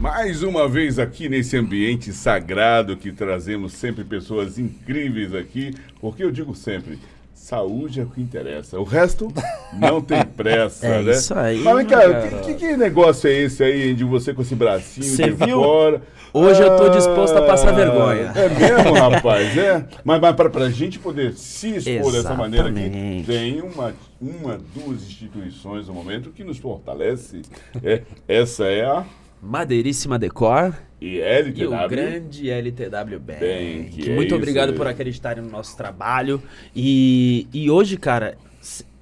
Mais 0.00 0.42
uma 0.44 0.68
vez 0.68 0.98
aqui 0.98 1.28
nesse 1.28 1.56
ambiente 1.56 2.12
sagrado 2.12 2.96
que 2.96 3.10
trazemos 3.10 3.72
sempre 3.72 4.04
pessoas 4.04 4.56
incríveis 4.58 5.34
aqui, 5.34 5.74
porque 6.00 6.22
eu 6.22 6.30
digo 6.30 6.54
sempre, 6.54 7.00
saúde 7.34 8.00
é 8.00 8.04
o 8.04 8.06
que 8.06 8.20
interessa. 8.20 8.78
O 8.78 8.84
resto 8.84 9.26
não 9.76 10.00
tem 10.00 10.24
pressa, 10.24 10.86
É 10.86 11.02
né? 11.02 11.10
isso 11.12 11.34
aí, 11.34 11.58
Mas 11.58 11.76
vem 11.76 11.86
cá, 11.86 12.28
que, 12.44 12.54
que- 12.54 12.76
negócio 12.76 13.28
é 13.28 13.32
esse 13.32 13.64
aí 13.64 13.92
de 13.92 14.04
você 14.04 14.32
com 14.32 14.42
esse 14.42 14.54
bracinho 14.54 15.04
Cê 15.16 15.24
de 15.24 15.30
viu? 15.32 15.60
fora? 15.60 16.00
Hoje 16.32 16.62
eu 16.62 16.76
tô 16.76 16.90
disposto 16.90 17.36
a 17.36 17.42
passar 17.42 17.70
Ah, 17.70 17.72
vergonha. 17.72 18.32
É 18.36 18.48
mesmo, 18.50 18.92
rapaz, 18.92 19.56
é? 19.56 19.84
Mas, 20.04 20.20
mas 20.20 20.36
para 20.36 20.64
a 20.66 20.70
gente 20.70 20.98
poder 20.98 21.32
se 21.32 21.74
expor 21.76 22.12
dessa 22.12 22.34
maneira 22.34 22.68
aqui, 22.68 22.78
Exatamente. 22.80 23.26
tem 23.26 23.60
uma, 23.62 23.94
uma, 24.20 24.60
duas 24.74 25.02
instituições 25.02 25.88
no 25.88 25.94
momento 25.94 26.30
que 26.30 26.44
nos 26.44 26.58
fortalece. 26.58 27.40
É, 27.82 28.02
essa 28.28 28.64
é 28.66 28.84
a 28.84 29.04
Madeiríssima 29.42 30.18
Decor 30.18 30.74
e 31.00 31.20
o 31.20 31.22
ILTW. 31.22 31.88
grande 31.88 32.50
LTW 32.50 33.18
Bank. 33.20 33.40
Bem, 33.40 33.84
que 33.84 34.10
é 34.10 34.14
Muito 34.14 34.34
obrigado 34.34 34.74
por 34.74 34.86
acreditarem 34.86 35.42
no 35.42 35.50
nosso 35.50 35.76
trabalho. 35.76 36.42
E, 36.74 37.46
e 37.52 37.70
hoje, 37.70 37.96
cara, 37.96 38.36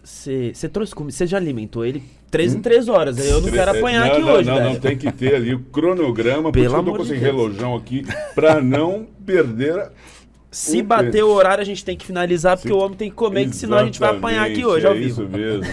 você 0.02 0.68
trouxe 0.70 0.94
comigo, 0.94 1.12
você 1.12 1.26
já 1.26 1.36
alimentou 1.38 1.84
ele 1.84 2.02
três 2.30 2.54
em 2.54 2.60
três 2.60 2.88
horas. 2.88 3.18
Eu 3.18 3.40
não 3.40 3.50
quero 3.50 3.70
apanhar 3.70 4.04
Hum? 4.04 4.08
Não, 4.08 4.12
aqui 4.12 4.20
não, 4.20 4.32
hoje, 4.34 4.48
não, 4.48 4.56
velho. 4.56 4.70
não, 4.70 4.80
tem 4.80 4.96
que 4.96 5.10
ter 5.10 5.34
ali 5.34 5.54
o 5.54 5.60
cronograma, 5.60 6.52
porque 6.52 6.60
Pelo 6.68 6.76
eu 6.76 6.84
tô 6.84 6.90
com 6.92 6.96
de 6.98 7.02
esse 7.04 7.12
Deus. 7.12 7.22
relojão 7.22 7.74
aqui 7.74 8.04
para 8.34 8.60
não 8.60 9.06
perder. 9.24 9.90
Se 10.50 10.80
Um 10.80 10.84
bater 10.84 11.22
o 11.22 11.28
horário, 11.28 11.60
a 11.60 11.64
gente 11.66 11.84
tem 11.84 11.96
que 11.96 12.06
finalizar, 12.06 12.56
porque 12.56 12.68
Sim. 12.68 12.74
o 12.74 12.78
homem 12.78 12.96
tem 12.96 13.10
que 13.10 13.16
comer, 13.16 13.48
que 13.50 13.56
senão 13.56 13.76
a 13.78 13.84
gente 13.84 13.98
vai 14.00 14.16
apanhar 14.16 14.46
aqui 14.46 14.64
hoje, 14.64 14.86
é 14.86 14.88
ao 14.88 14.94
vivo. 14.94 15.08
isso 15.22 15.28
mesmo. 15.28 15.64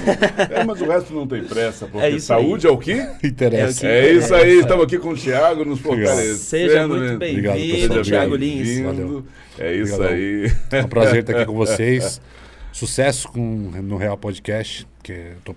É, 0.49 0.63
mas 0.65 0.81
o 0.81 0.85
resto 0.85 1.13
não 1.13 1.25
tem 1.27 1.43
pressa, 1.43 1.85
porque 1.87 2.05
É 2.13 2.19
saúde 2.19 2.67
é 2.67 2.69
o 2.69 2.77
quê? 2.77 2.93
É 3.23 3.27
Interessa. 3.27 3.85
o 3.85 3.89
É 3.89 4.01
que 4.07 4.11
isso 4.13 4.33
aí, 4.35 4.59
estamos 4.59 4.83
aqui 4.83 4.97
com 4.97 5.09
o 5.09 5.15
Thiago 5.15 5.63
nos 5.63 5.79
fortalecendo. 5.79 6.35
Seja 6.37 6.87
muito? 6.87 7.13
Obrigado, 7.15 7.55
bem-vindo. 7.55 8.01
Thiago. 8.01 8.35
Lins. 8.35 8.79
Valeu. 8.81 9.25
É 9.57 9.73
isso 9.75 9.93
Obrigadão. 9.95 10.17
aí. 10.17 10.51
É 10.71 10.81
um 10.83 10.87
prazer 10.87 11.19
estar 11.21 11.33
aqui 11.37 11.45
com 11.45 11.53
vocês. 11.55 12.19
Sucesso 12.71 13.27
com, 13.29 13.39
no 13.39 13.97
Real 13.97 14.17
Podcast, 14.17 14.87
que 15.03 15.11
eu 15.11 15.35
tô 15.45 15.55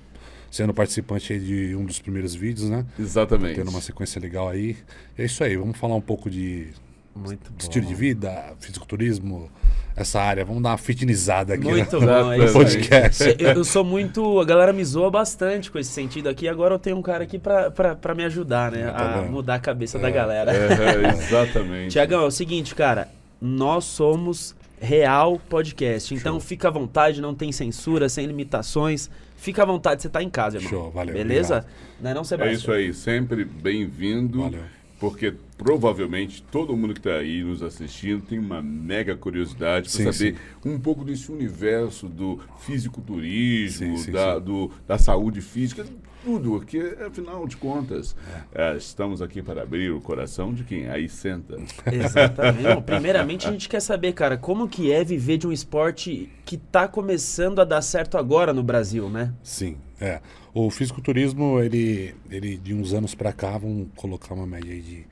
sendo 0.51 0.73
participante 0.75 1.33
aí 1.33 1.41
de 1.41 1.75
um 1.75 1.85
dos 1.85 1.99
primeiros 1.99 2.35
vídeos, 2.35 2.69
né? 2.69 2.85
Exatamente. 2.99 3.55
Tendo 3.57 3.71
uma 3.71 3.81
sequência 3.81 4.21
legal 4.21 4.49
aí. 4.49 4.77
É 5.19 5.25
isso 5.25 5.43
aí, 5.43 5.57
vamos 5.57 5.77
falar 5.79 5.95
um 5.97 6.01
pouco 6.01 6.29
de 6.31 6.69
Muito 7.17 7.51
bom. 7.51 7.57
estilo 7.59 7.87
de 7.87 7.95
vida, 7.95 8.55
fisiculturismo, 8.61 9.51
essa 9.97 10.21
área. 10.21 10.45
Vamos 10.45 10.63
dar 10.63 10.71
uma 10.71 10.79
fitnessada 10.79 11.55
aqui 11.55 11.65
Muito 11.65 11.99
né? 12.01 12.07
bom, 12.07 12.33
é 12.33 12.37
no 12.39 12.45
isso 12.45 12.53
podcast. 12.53 13.37
Eu, 13.39 13.53
eu 13.53 13.65
sou 13.65 13.83
muito. 13.85 14.39
A 14.41 14.45
galera 14.45 14.73
me 14.73 14.85
zoa 14.85 15.11
bastante 15.11 15.71
com 15.71 15.79
esse 15.79 15.91
sentido 15.91 16.29
aqui. 16.29 16.47
Agora 16.49 16.75
eu 16.75 16.79
tenho 16.79 16.97
um 16.97 17.03
cara 17.03 17.25
aqui 17.25 17.39
pra, 17.39 17.71
pra, 17.71 17.95
pra 17.95 18.15
me 18.15 18.25
ajudar, 18.25 18.71
né? 18.73 18.91
Tá 18.91 19.21
a 19.21 19.23
mudar 19.23 19.55
a 19.55 19.59
cabeça 19.59 19.99
da 19.99 20.11
galera. 20.11 20.53
É, 20.53 21.09
exatamente. 21.19 21.93
Tiagão, 21.93 22.23
é 22.23 22.27
o 22.27 22.31
seguinte, 22.31 22.75
cara. 22.75 23.09
Nós 23.41 23.85
somos 23.85 24.55
Real 24.81 25.39
Podcast. 25.49 26.15
Então 26.15 26.39
fica 26.39 26.69
à 26.69 26.71
vontade, 26.71 27.21
não 27.21 27.35
tem 27.35 27.51
censura, 27.53 28.09
sem 28.09 28.27
limitações. 28.27 29.11
Fica 29.37 29.63
à 29.63 29.67
vontade, 29.67 30.03
você 30.03 30.09
tá 30.09 30.23
em 30.23 30.31
casa, 30.31 30.57
irmão. 30.57 30.71
Show, 30.71 30.91
valeu, 30.91 31.15
Beleza? 31.15 31.59
obrigado. 31.59 31.73
Não 32.01 32.11
é 32.11 32.15
não, 32.15 32.21
É 32.21 32.25
Sebastião? 32.25 32.55
isso 32.59 32.73
aí, 32.73 32.95
sempre 32.95 33.45
bem-vindo. 33.45 34.41
Valeu. 34.43 34.63
Porque 34.99 35.35
provavelmente 35.57 36.43
todo 36.43 36.77
mundo 36.77 36.93
que 36.95 37.01
está 37.01 37.15
aí 37.17 37.43
nos 37.43 37.63
assistindo 37.63 38.23
tem 38.23 38.39
uma 38.39 38.63
mega 38.63 39.17
curiosidade 39.17 39.91
Sim, 39.91 40.05
para 40.05 40.13
saber 40.13 40.37
um 40.65 40.79
pouco 40.79 41.05
desse 41.05 41.31
universo 41.33 42.09
do 42.09 42.39
fisiculturismo, 42.59 43.97
Sim, 43.99 44.05
sim, 44.05 44.13
da, 44.13 44.35
sim. 44.37 44.41
do- 44.45 44.71
da 44.87 44.99
saúde 44.99 45.41
física, 45.41 45.85
tudo, 46.25 46.51
porque 46.51 46.97
afinal 47.07 47.47
de 47.47 47.57
contas 47.57 48.17
É. 48.55 48.73
eh, 48.73 48.77
estamos 48.77 49.23
aqui 49.23 49.41
para 49.41 49.63
abrir 49.63 49.93
o 49.93 50.01
coração 50.01 50.53
de 50.53 50.65
quem 50.65 50.89
aí 50.89 51.09
senta. 51.09 51.57
Exatamente. 51.91 52.83
Primeiramente, 52.83 53.47
a 53.47 53.53
gente 53.53 53.69
quer 53.69 53.81
saber, 53.81 54.13
cara, 54.13 54.37
como 54.37 54.69
que 54.69 54.91
é 54.91 55.05
viver 55.05 55.39
de 55.39 55.47
um 55.47 55.53
esporte 55.53 56.29
que 56.45 56.57
tá 56.57 56.89
começando 56.89 57.61
a 57.61 57.65
dar 57.65 57.81
certo 57.81 58.19
agora 58.19 58.53
no 58.53 58.63
Brasil, 58.63 59.09
né? 59.09 59.33
Sim, 59.43 59.77
é. 60.01 60.21
O 60.53 60.69
fisiculturismo, 60.71 61.61
ele, 61.61 62.15
ele 62.31 62.57
de 62.57 62.75
uns 62.75 62.93
anos 62.93 63.15
pra 63.15 63.33
cá, 63.33 63.57
vamos 63.59 63.89
colocar 63.95 64.35
uma 64.35 64.47
média 64.47 64.73
aí 64.73 64.81
de 64.81 65.07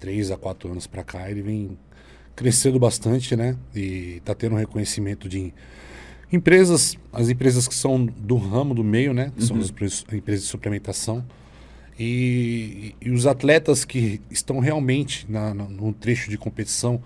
3 0.00 0.30
a 0.32 0.36
4 0.36 0.70
anos 0.70 0.86
pra 0.86 1.04
cá, 1.04 1.30
ele 1.30 1.42
vem 1.42 1.78
crescendo 2.34 2.78
bastante, 2.78 3.36
né? 3.36 3.56
E 3.74 4.20
tá 4.24 4.34
tendo 4.34 4.54
um 4.54 4.58
reconhecimento 4.58 5.28
de 5.28 5.52
empresas, 6.32 6.96
as 7.12 7.28
empresas 7.28 7.68
que 7.68 7.74
são 7.74 8.04
do 8.04 8.36
ramo 8.36 8.74
do 8.74 8.82
meio, 8.82 9.12
né? 9.12 9.32
Que 9.36 9.44
são 9.44 9.58
as 9.58 9.70
empresas 9.70 10.44
de 10.44 10.48
suplementação. 10.48 11.24
E, 11.98 12.94
e 13.00 13.10
os 13.10 13.26
atletas 13.26 13.84
que 13.84 14.22
estão 14.30 14.58
realmente 14.58 15.30
na, 15.30 15.52
na, 15.52 15.64
num 15.64 15.92
trecho 15.92 16.30
de 16.30 16.38
competição, 16.38 17.02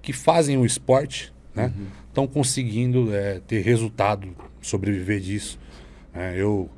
que 0.00 0.12
fazem 0.12 0.56
o 0.56 0.64
esporte, 0.64 1.34
né? 1.54 1.72
Estão 2.06 2.26
conseguindo 2.26 3.12
é, 3.12 3.40
ter 3.40 3.62
resultado, 3.62 4.28
sobreviver 4.62 5.20
disso. 5.20 5.58
né? 6.14 6.34
eu 6.36 6.70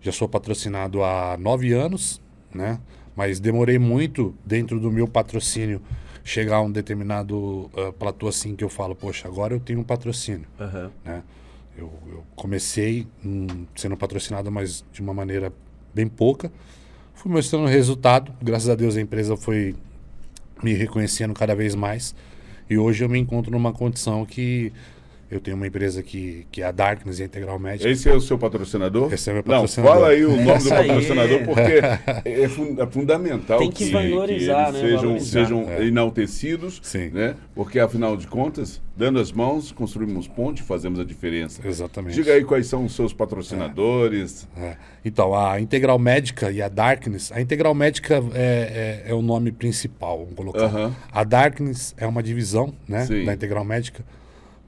já 0.00 0.12
sou 0.12 0.28
patrocinado 0.28 1.02
há 1.02 1.36
nove 1.38 1.72
anos, 1.72 2.20
né? 2.54 2.78
Mas 3.16 3.40
demorei 3.40 3.78
muito 3.78 4.34
dentro 4.44 4.78
do 4.78 4.92
meu 4.92 5.08
patrocínio 5.08 5.80
chegar 6.22 6.56
a 6.56 6.60
um 6.60 6.70
determinado 6.70 7.70
ah, 7.74 7.92
platô 7.92 8.28
assim 8.28 8.54
que 8.54 8.62
eu 8.62 8.68
falo, 8.68 8.94
poxa, 8.94 9.26
agora 9.26 9.54
eu 9.54 9.60
tenho 9.60 9.80
um 9.80 9.84
patrocínio 9.84 10.46
Aham. 10.60 10.90
né? 11.04 11.22
Eu, 11.78 11.92
eu 12.08 12.24
comecei 12.34 13.06
hum, 13.24 13.46
sendo 13.74 13.96
patrocinado, 13.96 14.50
mas 14.50 14.84
de 14.92 15.00
uma 15.02 15.12
maneira 15.12 15.52
bem 15.94 16.08
pouca. 16.08 16.50
Fui 17.14 17.30
mostrando 17.30 17.66
resultado. 17.66 18.32
Graças 18.42 18.68
a 18.68 18.74
Deus 18.74 18.96
a 18.96 19.00
empresa 19.00 19.36
foi 19.36 19.74
me 20.62 20.72
reconhecendo 20.72 21.34
cada 21.34 21.54
vez 21.54 21.74
mais. 21.74 22.14
E 22.68 22.76
hoje 22.78 23.04
eu 23.04 23.08
me 23.08 23.18
encontro 23.18 23.52
numa 23.52 23.72
condição 23.72 24.24
que 24.24 24.72
eu 25.30 25.40
tenho 25.40 25.56
uma 25.56 25.66
empresa 25.66 26.02
que, 26.02 26.46
que 26.52 26.62
é 26.62 26.66
a 26.66 26.70
Darkness 26.70 27.18
e 27.18 27.22
a 27.22 27.26
Integral 27.26 27.58
Médica. 27.58 27.88
Esse 27.90 28.08
é 28.08 28.14
o 28.14 28.20
seu 28.20 28.38
patrocinador? 28.38 29.12
Esse 29.12 29.28
é 29.30 29.32
meu 29.32 29.42
Não, 29.44 29.54
patrocinador. 29.54 29.94
fala 29.94 30.08
aí 30.08 30.24
o 30.24 30.30
nome 30.30 30.44
do 30.44 30.56
Isso 30.56 30.74
aí. 30.74 30.86
patrocinador, 30.86 31.44
porque 31.44 31.80
é, 32.28 32.48
fun- 32.48 32.76
é 32.78 32.86
fundamental 32.86 33.58
Tem 33.58 33.70
que 33.70 33.90
valorizar, 33.90 34.68
eles 34.68 34.74
né? 34.74 34.80
sejam, 34.88 35.00
Valorizar. 35.02 35.30
sejam 35.30 35.70
É. 35.70 35.84
enaltecidos, 35.84 36.80
Sim. 36.82 37.10
né? 37.10 37.34
Porque 37.54 37.78
afinal 37.80 38.16
de 38.16 38.26
contas, 38.26 38.80
dando 38.96 39.18
as 39.18 39.32
mãos, 39.32 39.72
construímos 39.72 40.28
ponte 40.28 40.60
e 40.60 40.62
fazemos 40.62 41.00
a 41.00 41.04
diferença. 41.04 41.60
Exatamente. 41.66 42.14
Diga 42.14 42.32
aí 42.32 42.44
quais 42.44 42.66
são 42.66 42.84
os 42.84 42.94
seus 42.94 43.12
patrocinadores. 43.12 44.46
É. 44.56 44.76
Então, 45.04 45.34
a 45.34 45.60
Integral 45.60 45.98
Médica 45.98 46.50
e 46.50 46.60
a 46.62 46.68
Darkness. 46.68 47.32
A 47.32 47.40
Integral 47.40 47.74
Médica 47.74 48.22
é, 48.34 49.02
é, 49.06 49.10
é 49.10 49.14
o 49.14 49.22
nome 49.22 49.52
principal, 49.52 50.18
vamos 50.20 50.34
colocar. 50.34 50.64
Aham. 50.64 50.94
A 51.12 51.24
Darkness 51.24 51.94
é 51.98 52.06
uma 52.06 52.22
divisão 52.22 52.72
né, 52.88 53.04
Sim. 53.06 53.24
da 53.24 53.34
Integral 53.34 53.64
Médica 53.64 54.04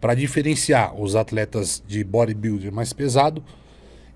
para 0.01 0.15
diferenciar 0.15 0.95
os 0.95 1.17
atletas 1.17 1.83
de 1.87 2.05
bodybuilder 2.05 2.73
mais 2.73 2.93
pesado. 2.93 3.43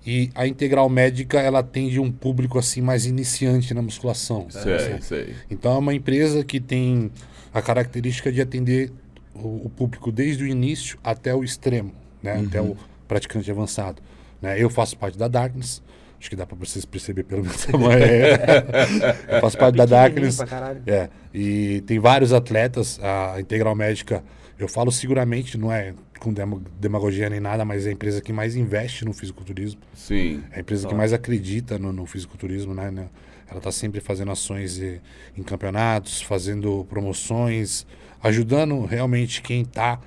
E 0.05 0.29
a 0.35 0.45
Integral 0.45 0.89
Médica 0.89 1.39
ela 1.39 1.59
atende 1.59 1.99
um 1.99 2.11
público 2.11 2.59
assim 2.59 2.81
mais 2.81 3.05
iniciante 3.05 3.73
na 3.73 3.81
musculação. 3.81 4.47
Sei, 4.49 5.01
sei. 5.01 5.35
Então 5.49 5.73
é 5.75 5.77
uma 5.77 5.93
empresa 5.93 6.43
que 6.43 6.59
tem 6.59 7.09
a 7.53 7.61
característica 7.61 8.31
de 8.31 8.41
atender 8.41 8.91
o, 9.33 9.65
o 9.65 9.69
público 9.69 10.11
desde 10.11 10.43
o 10.43 10.47
início 10.47 10.97
até 11.03 11.33
o 11.33 11.43
extremo, 11.43 11.93
né? 12.21 12.43
Até 12.45 12.61
o 12.61 12.75
praticante 13.07 13.49
avançado. 13.49 14.01
Né? 14.41 14.61
Eu 14.61 14.69
faço 14.69 14.97
parte 14.97 15.17
da 15.17 15.27
Darkness. 15.27 15.81
Acho 16.19 16.29
que 16.29 16.35
dá 16.35 16.45
para 16.45 16.57
vocês 16.57 16.85
perceber 16.85 17.23
pelo 17.23 17.43
meu 17.43 17.53
tamanho. 17.53 17.99
Eu 19.27 19.41
faço 19.41 19.57
parte 19.57 19.75
da 19.75 19.85
Pequenininho 19.85 20.31
Darkness. 20.31 20.39
É, 20.87 21.09
e 21.33 21.81
tem 21.81 21.99
vários 21.99 22.31
atletas, 22.31 22.97
a 23.03 23.39
Integral 23.41 23.75
Médica, 23.75 24.23
eu 24.59 24.67
falo 24.67 24.91
seguramente, 24.91 25.57
não 25.57 25.71
é 25.71 25.93
com 26.19 26.33
demagogia 26.79 27.29
nem 27.29 27.39
nada, 27.39 27.65
mas 27.65 27.85
é 27.85 27.89
a 27.89 27.91
empresa 27.93 28.21
que 28.21 28.31
mais 28.31 28.55
investe 28.55 29.03
no 29.03 29.11
fisiculturismo. 29.13 29.81
Sim. 29.93 30.43
É 30.51 30.57
a 30.57 30.59
empresa 30.61 30.87
que 30.87 30.93
mais 30.95 31.11
acredita 31.11 31.77
no, 31.77 31.91
no 31.91 32.05
fisiculturismo, 32.05 32.73
né? 32.73 32.89
né? 32.91 33.09
Ela 33.49 33.57
está 33.57 33.71
sempre 33.71 33.99
fazendo 33.99 34.31
ações 34.31 34.79
eh, 34.81 34.99
em 35.37 35.43
campeonatos, 35.43 36.21
fazendo 36.21 36.85
promoções, 36.89 37.85
ajudando 38.21 38.85
realmente 38.85 39.41
quem 39.41 39.63
está 39.63 39.99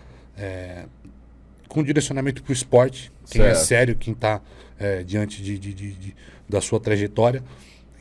com 1.69 1.83
direcionamento 1.83 2.43
para 2.43 2.51
o 2.51 2.53
esporte, 2.53 3.13
quem 3.31 3.43
é 3.43 3.55
Certo. 3.55 3.67
sério, 3.67 3.97
quem 3.97 4.13
está 4.15 4.41
diante 5.07 5.43
de, 5.43 5.59
de- 5.59 5.73
de- 5.75 5.93
de- 5.93 6.17
da 6.49 6.61
sua 6.61 6.79
trajetória. 6.79 7.43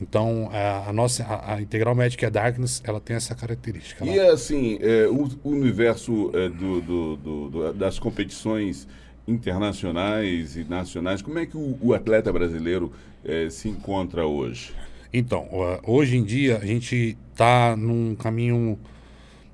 Então, 0.02 0.50
a, 0.52 0.90
a 0.90 0.94
nossa, 0.94 1.24
a, 1.24 1.56
a 1.56 1.62
Integral 1.62 1.96
Médica 1.96 2.28
a 2.28 2.30
Darkness, 2.30 2.82
ela 2.86 3.00
tem 3.00 3.16
essa 3.16 3.34
característica. 3.34 4.06
E 4.06 4.18
Ela- 4.20 4.34
assim, 4.34 4.78
é, 4.82 5.08
o 5.08 5.30
o 5.44 5.50
universo 5.50 6.32
é, 6.34 6.50
do, 6.50 6.82
do- 6.82 7.16
do- 7.50 7.74
das 7.74 7.98
competições 7.98 8.88
internacionais 9.28 10.56
e 10.58 10.64
nacionais, 10.66 11.22
como 11.22 11.40
é 11.40 11.46
que 11.46 11.58
o, 11.58 11.78
o 11.82 11.94
atleta 11.94 12.32
brasileiro 12.32 12.92
é, 13.24 13.50
se 13.50 13.70
encontra 13.70 14.26
hoje? 14.28 14.74
Então, 15.14 15.48
hoje 15.88 16.18
em 16.18 16.24
dia 16.24 16.58
a 16.58 16.66
gente 16.66 17.18
está 17.32 17.76
num 17.78 18.16
caminho, 18.16 18.78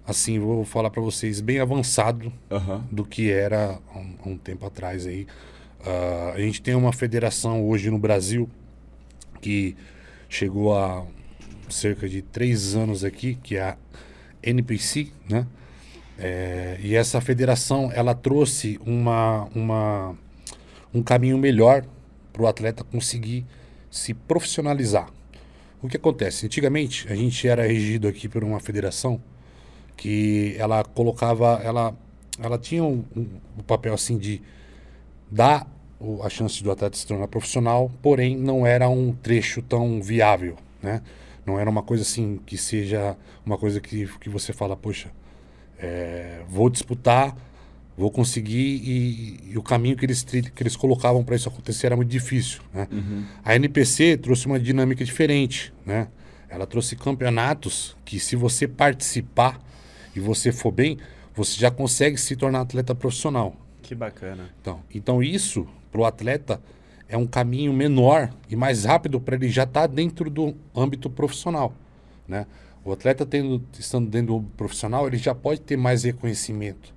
assim, 0.07 0.39
vou 0.39 0.65
falar 0.65 0.89
para 0.89 1.01
vocês, 1.01 1.39
bem 1.39 1.59
avançado 1.59 2.33
do 2.91 3.05
que 3.05 3.29
era 3.31 3.77
há 3.93 3.99
um, 3.99 4.31
um 4.33 4.37
tempo 4.37 4.65
atrás 4.65 5.05
aí. 5.05 5.27
Ah, 5.85 6.33
a 6.35 6.39
gente 6.39 6.61
tem 6.63 6.73
uma 6.73 6.91
federação 6.91 7.63
hoje 7.67 7.91
no 7.91 7.99
Brasil 7.99 8.49
que 9.39 9.75
chegou 10.31 10.73
a 10.73 11.05
cerca 11.69 12.07
de 12.07 12.21
três 12.21 12.73
anos 12.73 13.03
aqui, 13.03 13.35
que 13.35 13.57
é 13.57 13.61
a 13.61 13.77
NPC, 14.41 15.11
né? 15.29 15.45
É, 16.17 16.77
e 16.81 16.95
essa 16.95 17.19
federação 17.19 17.91
ela 17.93 18.15
trouxe 18.15 18.79
uma, 18.85 19.49
uma, 19.53 20.15
um 20.93 21.03
caminho 21.03 21.37
melhor 21.37 21.83
para 22.31 22.43
o 22.43 22.47
atleta 22.47 22.83
conseguir 22.83 23.45
se 23.89 24.13
profissionalizar. 24.13 25.09
O 25.81 25.89
que 25.89 25.97
acontece? 25.97 26.45
Antigamente 26.45 27.11
a 27.11 27.15
gente 27.15 27.47
era 27.47 27.67
regido 27.67 28.07
aqui 28.07 28.29
por 28.29 28.43
uma 28.43 28.59
federação 28.59 29.21
que 29.97 30.55
ela 30.57 30.83
colocava, 30.83 31.59
ela, 31.63 31.93
ela 32.39 32.57
tinha 32.57 32.83
um, 32.83 33.03
um, 33.15 33.27
um 33.57 33.63
papel 33.63 33.93
assim 33.93 34.17
de 34.17 34.41
dar 35.29 35.67
a 36.23 36.29
chance 36.29 36.63
do 36.63 36.71
atleta 36.71 36.97
se 36.97 37.05
tornar 37.05 37.27
profissional, 37.27 37.91
porém 38.01 38.37
não 38.37 38.65
era 38.65 38.89
um 38.89 39.13
trecho 39.13 39.61
tão 39.61 40.01
viável, 40.01 40.57
né? 40.81 41.01
Não 41.45 41.59
era 41.59 41.69
uma 41.69 41.81
coisa 41.81 42.03
assim 42.03 42.39
que 42.45 42.57
seja 42.57 43.17
uma 43.45 43.57
coisa 43.57 43.81
que, 43.81 44.07
que 44.19 44.29
você 44.29 44.53
fala, 44.53 44.75
poxa, 44.77 45.11
é, 45.79 46.41
vou 46.47 46.69
disputar, 46.69 47.35
vou 47.97 48.11
conseguir 48.11 48.81
e, 48.83 49.51
e, 49.51 49.57
o 49.57 49.63
caminho 49.63 49.97
que 49.97 50.05
eles, 50.05 50.23
que 50.23 50.61
eles 50.61 50.75
colocavam 50.75 51.23
para 51.23 51.35
isso 51.35 51.49
acontecer 51.49 51.87
era 51.87 51.95
muito 51.95 52.09
difícil, 52.09 52.61
né? 52.73 52.87
Uhum. 52.91 53.25
A 53.43 53.55
NPC 53.55 54.17
trouxe 54.17 54.45
uma 54.45 54.59
dinâmica 54.59 55.03
diferente, 55.03 55.73
né? 55.85 56.07
Ela 56.49 56.67
trouxe 56.67 56.95
campeonatos 56.95 57.95
que 58.03 58.19
se 58.19 58.35
você 58.35 58.67
participar 58.67 59.59
e 60.15 60.19
você 60.19 60.51
for 60.51 60.71
bem, 60.71 60.97
você 61.33 61.57
já 61.57 61.71
consegue 61.71 62.17
se 62.17 62.35
tornar 62.35 62.61
atleta 62.61 62.93
profissional. 62.93 63.55
Que 63.81 63.95
bacana. 63.95 64.49
Então, 64.61 64.81
então 64.93 65.23
isso 65.23 65.67
para 65.91 66.01
o 66.01 66.05
atleta 66.05 66.61
é 67.07 67.17
um 67.17 67.27
caminho 67.27 67.73
menor 67.73 68.31
e 68.49 68.55
mais 68.55 68.85
rápido 68.85 69.19
para 69.19 69.35
ele 69.35 69.49
já 69.49 69.63
estar 69.63 69.81
tá 69.81 69.87
dentro 69.87 70.29
do 70.29 70.55
âmbito 70.75 71.09
profissional, 71.09 71.73
né? 72.27 72.45
O 72.83 72.91
atleta 72.91 73.25
tendo, 73.25 73.61
estando 73.77 74.09
dentro 74.09 74.39
do 74.39 74.43
profissional, 74.57 75.05
ele 75.05 75.17
já 75.17 75.35
pode 75.35 75.61
ter 75.61 75.77
mais 75.77 76.03
reconhecimento, 76.03 76.93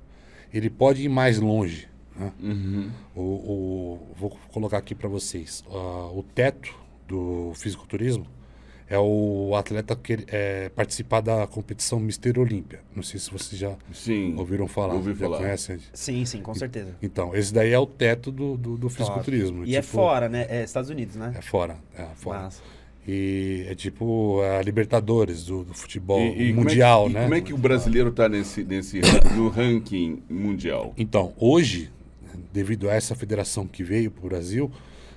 ele 0.53 0.71
pode 0.71 1.03
ir 1.03 1.09
mais 1.09 1.39
longe. 1.39 1.89
Né? 2.17 2.33
Uhum. 2.41 2.91
O, 3.15 3.21
o, 3.21 4.01
vou 4.17 4.39
colocar 4.51 4.79
aqui 4.79 4.95
para 4.95 5.09
vocês 5.09 5.63
uh, 5.69 6.17
o 6.19 6.25
teto 6.35 6.75
do 7.07 7.53
fisiculturismo 7.55 8.27
é 8.89 8.99
o 8.99 9.55
atleta 9.57 9.97
que 9.97 10.25
é, 10.29 10.69
participar 10.69 11.21
da 11.21 11.47
competição 11.47 11.99
Mister 11.99 12.39
Olímpia. 12.39 12.81
Não 12.95 13.03
sei 13.03 13.19
se 13.19 13.31
vocês 13.31 13.59
já 13.59 13.75
sim, 13.93 14.35
ouviram 14.37 14.69
falar. 14.69 14.95
Ouvi 14.95 15.15
falar. 15.15 15.39
Conhecem? 15.39 15.79
Sim, 15.93 16.25
sim, 16.25 16.41
com 16.43 16.55
certeza. 16.55 16.95
Então, 17.03 17.35
esse 17.35 17.53
daí 17.53 17.73
é 17.73 17.79
o 17.79 17.87
teto 17.87 18.31
do, 18.31 18.57
do, 18.57 18.77
do 18.77 18.89
fisiculturismo. 18.91 19.65
E 19.65 19.77
é 19.77 19.81
tipo, 19.81 19.97
é 19.97 20.01
fora, 20.01 20.29
né? 20.29 20.47
É 20.49 20.63
Estados 20.63 20.91
Unidos, 20.91 21.17
né? 21.17 21.35
É 21.37 21.43
fora, 21.43 21.77
é 21.97 22.05
fora. 22.15 22.49
E 23.07 23.67
é 23.69 23.75
tipo 23.75 24.41
a 24.41 24.63
Libertadores 24.63 25.45
do, 25.45 25.63
do 25.63 25.75
futebol 25.75 26.21
e, 26.21 26.49
e 26.49 26.53
mundial, 26.53 27.03
como 27.03 27.17
é, 27.17 27.21
né? 27.21 27.25
como 27.25 27.35
é 27.35 27.41
que 27.43 27.53
o 27.53 27.59
brasileiro 27.59 28.09
está 28.09 28.29
nesse, 28.31 28.65
nesse, 28.65 29.01
no 29.37 29.49
ranking 29.49 30.23
mundial? 30.29 30.95
Então, 30.97 31.35
hoje, 31.39 31.91
devido 32.53 32.89
a 32.89 32.95
essa 32.95 33.15
federação 33.15 33.67
que 33.67 33.83
veio 33.83 34.11
para 34.11 34.25
o 34.25 34.29
Brasil, 34.29 34.71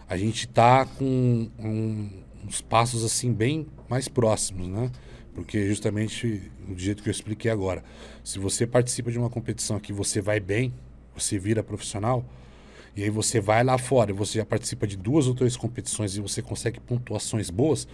a 0.09 0.17
gente 0.17 0.47
está 0.47 0.85
com 0.85 1.49
um, 1.59 2.09
uns 2.47 2.61
passos 2.61 3.03
assim 3.03 3.33
bem 3.33 3.67
mais 3.89 4.07
próximos, 4.07 4.67
né? 4.67 4.89
Porque 5.35 5.67
justamente 5.67 6.49
do 6.67 6.79
jeito 6.79 7.03
que 7.03 7.09
eu 7.09 7.11
expliquei 7.11 7.51
agora, 7.51 7.83
se 8.23 8.39
você 8.39 8.65
participa 8.65 9.11
de 9.11 9.19
uma 9.19 9.29
competição 9.29 9.79
que 9.79 9.93
você 9.93 10.21
vai 10.21 10.39
bem, 10.39 10.73
você 11.13 11.37
vira 11.37 11.61
profissional, 11.61 12.25
e 12.95 13.03
aí 13.03 13.09
você 13.09 13.39
vai 13.39 13.63
lá 13.63 13.77
fora, 13.77 14.11
você 14.13 14.39
já 14.39 14.45
participa 14.45 14.87
de 14.87 14.97
duas 14.97 15.27
ou 15.27 15.35
três 15.35 15.55
competições 15.55 16.15
e 16.15 16.21
você 16.21 16.41
consegue 16.41 16.79
pontuações 16.79 17.51
boas, 17.51 17.87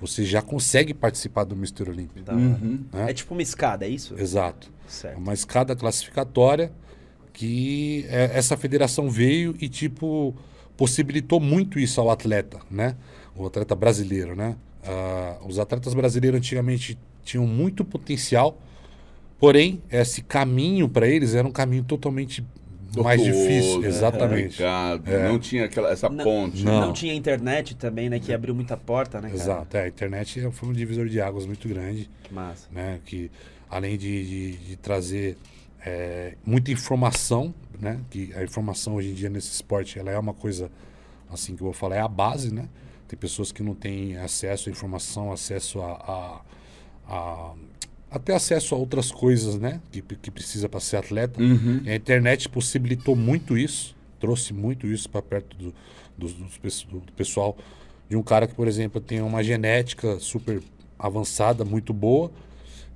você 0.00 0.24
já 0.24 0.40
consegue 0.40 0.94
participar 0.94 1.44
do 1.44 1.56
Mister 1.56 1.88
Olímpico. 1.88 2.30
Uhum. 2.30 2.84
Né? 2.92 3.10
É 3.10 3.12
tipo 3.12 3.34
uma 3.34 3.42
escada, 3.42 3.84
é 3.84 3.88
isso? 3.88 4.14
Exato. 4.16 4.70
Certo. 4.86 5.16
É 5.16 5.18
uma 5.18 5.32
escada 5.34 5.74
classificatória 5.74 6.70
que 7.32 8.06
é, 8.08 8.30
essa 8.34 8.56
federação 8.56 9.10
veio 9.10 9.56
e 9.60 9.68
tipo 9.68 10.34
possibilitou 10.76 11.40
muito 11.40 11.78
isso 11.78 12.00
ao 12.00 12.10
atleta, 12.10 12.60
né? 12.70 12.96
O 13.36 13.46
atleta 13.46 13.74
brasileiro, 13.74 14.34
né? 14.34 14.56
Uh, 14.84 15.46
os 15.46 15.58
atletas 15.58 15.94
brasileiros 15.94 16.38
antigamente 16.38 16.98
tinham 17.22 17.46
muito 17.46 17.84
potencial, 17.84 18.58
porém 19.38 19.82
esse 19.90 20.22
caminho 20.22 20.88
para 20.88 21.08
eles 21.08 21.34
era 21.34 21.46
um 21.46 21.52
caminho 21.52 21.84
totalmente 21.84 22.44
mais 23.02 23.22
difícil, 23.22 23.80
né? 23.80 23.88
exatamente. 23.88 24.62
É. 24.62 25.28
Não 25.28 25.38
tinha 25.38 25.64
aquela, 25.64 25.90
essa 25.90 26.08
não, 26.08 26.22
ponte. 26.22 26.64
Não. 26.64 26.80
não. 26.80 26.92
tinha 26.92 27.14
internet 27.14 27.74
também, 27.74 28.08
né? 28.08 28.20
Que 28.20 28.32
abriu 28.32 28.54
muita 28.54 28.76
porta, 28.76 29.20
né? 29.20 29.28
Cara? 29.28 29.40
Exato, 29.40 29.76
é, 29.76 29.84
a 29.84 29.88
internet 29.88 30.48
foi 30.52 30.68
um 30.68 30.72
divisor 30.72 31.08
de 31.08 31.20
águas 31.20 31.46
muito 31.46 31.68
grande. 31.68 32.08
Que 32.22 32.32
massa. 32.32 32.68
Né? 32.70 33.00
Que 33.04 33.30
além 33.68 33.96
de, 33.98 34.24
de, 34.26 34.56
de 34.58 34.76
trazer 34.76 35.36
é, 35.84 36.34
muita 36.44 36.70
informação, 36.70 37.54
né? 37.80 37.98
Que 38.10 38.32
a 38.34 38.44
informação 38.44 38.94
hoje 38.94 39.10
em 39.10 39.14
dia 39.14 39.28
nesse 39.28 39.50
esporte 39.50 39.98
ela 39.98 40.10
é 40.10 40.18
uma 40.18 40.34
coisa 40.34 40.70
assim 41.32 41.56
que 41.56 41.62
eu 41.62 41.66
vou 41.66 41.74
falar 41.74 41.96
é 41.96 42.00
a 42.00 42.08
base, 42.08 42.52
né? 42.52 42.68
Tem 43.08 43.18
pessoas 43.18 43.52
que 43.52 43.62
não 43.62 43.74
têm 43.74 44.16
acesso 44.16 44.68
à 44.68 44.72
informação, 44.72 45.32
acesso 45.32 45.80
a, 45.80 45.92
a, 45.92 46.40
a 47.08 47.54
até 48.10 48.32
acesso 48.32 48.74
a 48.74 48.78
outras 48.78 49.10
coisas, 49.10 49.58
né? 49.58 49.80
Que, 49.90 50.00
que 50.00 50.30
precisa 50.30 50.68
para 50.68 50.78
ser 50.78 50.98
atleta. 50.98 51.42
Uhum. 51.42 51.82
A 51.84 51.94
internet 51.94 52.48
possibilitou 52.48 53.16
muito 53.16 53.58
isso, 53.58 53.96
trouxe 54.20 54.52
muito 54.52 54.86
isso 54.86 55.10
para 55.10 55.20
perto 55.20 55.56
do, 55.56 55.74
do, 56.16 56.28
do, 56.28 57.00
do, 57.00 57.12
pessoal. 57.12 57.56
De 58.08 58.14
um 58.14 58.22
cara 58.22 58.46
que, 58.46 58.54
por 58.54 58.68
exemplo, 58.68 59.00
tem 59.00 59.20
uma 59.20 59.42
genética 59.42 60.18
super 60.20 60.62
avançada, 60.96 61.64
muito 61.64 61.92
boa, 61.92 62.30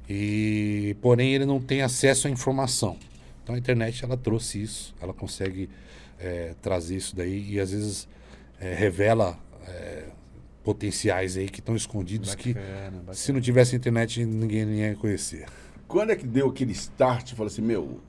e 0.08 0.96
porém 1.02 1.34
ele 1.34 1.44
não 1.44 1.60
tem 1.60 1.82
acesso 1.82 2.28
à 2.28 2.30
informação. 2.30 2.96
Então 3.42 3.54
a 3.56 3.58
internet 3.58 4.04
ela 4.04 4.16
trouxe 4.16 4.62
isso, 4.62 4.94
ela 5.00 5.12
consegue 5.12 5.68
é, 6.18 6.54
trazer 6.62 6.96
isso 6.96 7.16
daí 7.16 7.54
e 7.54 7.58
às 7.60 7.70
vezes 7.70 8.08
é, 8.60 8.72
revela 8.74 9.38
é, 9.68 10.04
potenciais 10.64 11.36
aí 11.36 11.48
que 11.48 11.60
estão 11.60 11.74
escondidos 11.76 12.34
bacana, 12.34 12.54
que 12.54 12.60
bacana. 12.60 13.14
se 13.14 13.32
não 13.32 13.40
tivesse 13.40 13.76
internet 13.76 14.24
ninguém 14.24 14.68
ia 14.80 14.94
conhecer. 14.96 15.46
Quando 15.86 16.10
é 16.10 16.16
que 16.16 16.26
deu 16.26 16.48
aquele 16.48 16.72
start 16.72 17.32
e 17.32 17.34
falou 17.34 17.46
assim, 17.46 17.62
meu, 17.62 18.00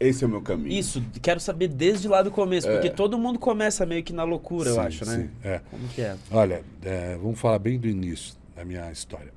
esse 0.00 0.24
é 0.24 0.26
o 0.26 0.30
meu 0.30 0.42
caminho? 0.42 0.72
Isso, 0.72 1.04
quero 1.22 1.40
saber 1.40 1.68
desde 1.68 2.08
lá 2.08 2.22
do 2.22 2.30
começo, 2.30 2.68
é. 2.68 2.72
porque 2.72 2.90
todo 2.90 3.18
mundo 3.18 3.38
começa 3.38 3.86
meio 3.86 4.02
que 4.02 4.12
na 4.12 4.24
loucura, 4.24 4.70
sim, 4.70 4.76
eu 4.76 4.82
acho, 4.82 5.04
né? 5.04 5.12
sim. 5.12 5.22
né? 5.22 5.30
É. 5.44 5.60
Como 5.70 5.88
que 5.88 6.00
é? 6.00 6.16
Olha, 6.30 6.62
é, 6.82 7.16
vamos 7.16 7.38
falar 7.38 7.58
bem 7.58 7.78
do 7.78 7.88
início 7.88 8.34
da 8.56 8.64
minha 8.64 8.90
história. 8.90 9.32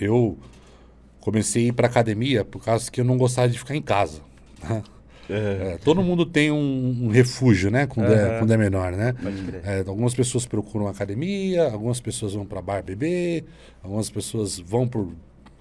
Eu 0.00 0.38
comecei 1.20 1.64
a 1.64 1.68
ir 1.68 1.72
para 1.72 1.86
academia 1.86 2.44
por 2.44 2.64
causa 2.64 2.90
que 2.90 3.00
eu 3.00 3.04
não 3.04 3.16
gostava 3.16 3.48
de 3.48 3.58
ficar 3.58 3.76
em 3.76 3.82
casa. 3.82 4.20
Né? 4.62 4.82
É. 5.28 5.74
É, 5.74 5.78
todo 5.82 6.02
mundo 6.02 6.26
tem 6.26 6.50
um, 6.50 7.06
um 7.06 7.08
refúgio, 7.08 7.70
né? 7.70 7.86
Quando, 7.86 8.08
uhum. 8.08 8.14
é, 8.14 8.38
quando 8.38 8.52
é 8.52 8.56
menor, 8.56 8.92
né? 8.92 9.14
É, 9.64 9.78
algumas 9.86 10.14
pessoas 10.14 10.46
procuram 10.46 10.88
academia, 10.88 11.70
algumas 11.70 12.00
pessoas 12.00 12.34
vão 12.34 12.44
para 12.44 12.60
bar 12.60 12.82
beber, 12.82 13.44
algumas 13.82 14.10
pessoas 14.10 14.58
vão 14.58 14.86
por 14.86 15.12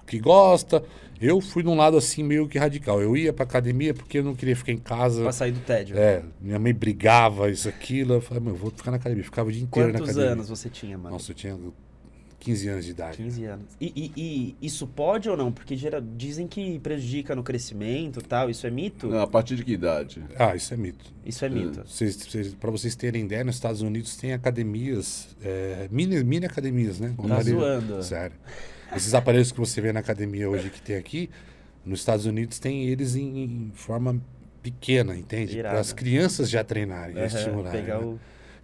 que 0.07 0.19
gosta. 0.19 0.83
Eu 1.21 1.39
fui 1.39 1.63
de 1.63 1.69
um 1.69 1.75
lado 1.75 1.95
assim 1.95 2.23
meio 2.23 2.47
que 2.47 2.57
radical. 2.57 3.01
Eu 3.01 3.15
ia 3.15 3.31
para 3.31 3.43
academia 3.43 3.93
porque 3.93 4.17
eu 4.17 4.23
não 4.23 4.35
queria 4.35 4.55
ficar 4.55 4.71
em 4.71 4.77
casa. 4.77 5.21
Pra 5.21 5.31
sair 5.31 5.51
do 5.51 5.59
tédio. 5.59 5.97
É, 5.97 6.23
minha 6.41 6.59
mãe 6.59 6.73
brigava, 6.73 7.49
isso, 7.49 7.69
aquilo. 7.69 8.15
Eu 8.15 8.21
falei, 8.21 8.43
meu, 8.43 8.53
eu 8.53 8.57
vou 8.57 8.71
ficar 8.71 8.91
na 8.91 8.97
academia. 8.97 9.23
ficava 9.23 9.47
o 9.47 9.51
dia 9.51 9.61
inteiro 9.61 9.89
Quantos 9.89 9.99
na 9.99 10.05
academia. 10.05 10.35
Quantos 10.35 10.49
anos 10.49 10.59
você 10.59 10.69
tinha, 10.69 10.97
mano? 10.97 11.11
Nossa, 11.11 11.31
eu 11.31 11.35
tinha 11.35 11.57
15 12.41 12.69
anos 12.69 12.85
de 12.85 12.91
idade. 12.91 13.17
15 13.17 13.45
anos. 13.45 13.65
E, 13.79 13.93
e, 13.95 14.11
e, 14.17 14.65
isso 14.65 14.87
pode 14.87 15.29
ou 15.29 15.37
não? 15.37 15.51
Porque 15.51 15.77
gera, 15.77 16.01
dizem 16.01 16.47
que 16.47 16.79
prejudica 16.79 17.35
no 17.35 17.43
crescimento 17.43 18.19
e 18.19 18.23
tal. 18.23 18.49
Isso 18.49 18.65
é 18.65 18.71
mito? 18.71 19.07
Não, 19.07 19.21
a 19.21 19.27
partir 19.27 19.55
de 19.55 19.63
que 19.63 19.73
idade? 19.73 20.23
Ah, 20.37 20.55
isso 20.55 20.73
é 20.73 20.77
mito. 20.77 21.05
Isso 21.23 21.45
é 21.45 21.49
mito. 21.49 21.81
É. 21.81 22.49
Para 22.59 22.71
vocês 22.71 22.95
terem 22.95 23.25
ideia, 23.25 23.43
nos 23.43 23.55
Estados 23.55 23.81
Unidos 23.81 24.17
tem 24.17 24.33
academias, 24.33 25.35
é, 25.43 25.87
mini, 25.91 26.23
mini 26.23 26.47
academias, 26.47 26.99
né? 26.99 27.13
Tá 27.27 27.43
zoando. 27.43 28.01
Sério. 28.01 28.35
Esses 28.95 29.13
aparelhos 29.13 29.51
que 29.51 29.59
você 29.59 29.79
vê 29.79 29.93
na 29.93 29.99
academia 29.99 30.49
hoje 30.49 30.71
que 30.71 30.81
tem 30.81 30.95
aqui, 30.95 31.29
nos 31.85 31.99
Estados 31.99 32.25
Unidos 32.25 32.57
tem 32.57 32.87
eles 32.87 33.15
em, 33.15 33.43
em 33.43 33.71
forma 33.75 34.19
pequena, 34.63 35.15
entende? 35.15 35.57
Para 35.61 35.79
as 35.79 35.93
crianças 35.93 36.49
já 36.49 36.63
treinarem, 36.63 37.15
uhum, 37.15 37.23
estimularem. 37.23 37.81
Pegar 37.81 37.99
né? 37.99 38.05
o 38.05 38.19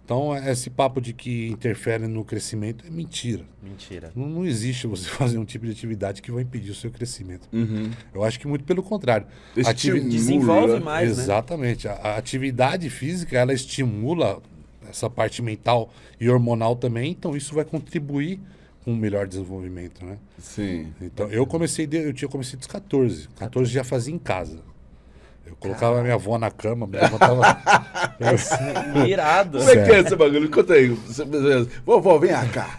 então, 0.08 0.34
esse 0.34 0.70
papo 0.70 1.02
de 1.02 1.12
que 1.12 1.48
interfere 1.48 2.08
no 2.08 2.24
crescimento 2.24 2.82
é 2.86 2.88
mentira. 2.88 3.44
Mentira. 3.62 4.10
Não, 4.16 4.26
não 4.26 4.46
existe 4.46 4.86
você 4.86 5.04
fazer 5.10 5.36
um 5.36 5.44
tipo 5.44 5.66
de 5.66 5.72
atividade 5.72 6.22
que 6.22 6.32
vai 6.32 6.44
impedir 6.44 6.70
o 6.70 6.74
seu 6.74 6.90
crescimento. 6.90 7.46
Uhum. 7.52 7.90
Eu 8.14 8.24
acho 8.24 8.40
que 8.40 8.48
muito 8.48 8.64
pelo 8.64 8.82
contrário. 8.82 9.26
Ativi 9.66 10.00
Desenvolve 10.00 10.80
mais, 10.80 11.18
né? 11.18 11.24
Exatamente. 11.24 11.86
Né? 11.86 11.98
A, 12.02 12.08
a 12.08 12.16
atividade 12.16 12.88
física, 12.88 13.36
ela 13.36 13.52
estimula 13.52 14.40
essa 14.88 15.10
parte 15.10 15.42
mental 15.42 15.92
e 16.18 16.26
hormonal 16.30 16.74
também, 16.74 17.10
então 17.10 17.36
isso 17.36 17.54
vai 17.54 17.66
contribuir 17.66 18.40
com 18.82 18.92
um 18.92 18.96
melhor 18.96 19.26
desenvolvimento, 19.26 20.02
né? 20.06 20.16
Sim. 20.38 20.90
Então, 21.02 21.28
eu 21.28 21.46
comecei, 21.46 21.86
de, 21.86 21.98
eu 21.98 22.14
tinha 22.14 22.30
comecei 22.30 22.58
dos 22.58 22.66
14. 22.66 23.28
14 23.36 23.70
já 23.70 23.84
fazia 23.84 24.14
em 24.14 24.18
casa. 24.18 24.60
Eu 25.48 25.56
colocava 25.56 25.98
a 26.00 26.02
minha 26.02 26.14
avó 26.14 26.38
na 26.38 26.50
cama, 26.50 26.86
me 26.86 26.98
levantava. 26.98 27.42
Irado. 29.06 29.58
Como 29.58 29.70
é 29.70 29.84
que 29.84 29.92
é 29.92 30.00
esse 30.00 30.16
bagulho? 30.16 30.50
Conta 30.50 30.74
aí. 30.74 30.88
Vovó, 31.84 32.18
vem 32.18 32.30
cá. 32.52 32.78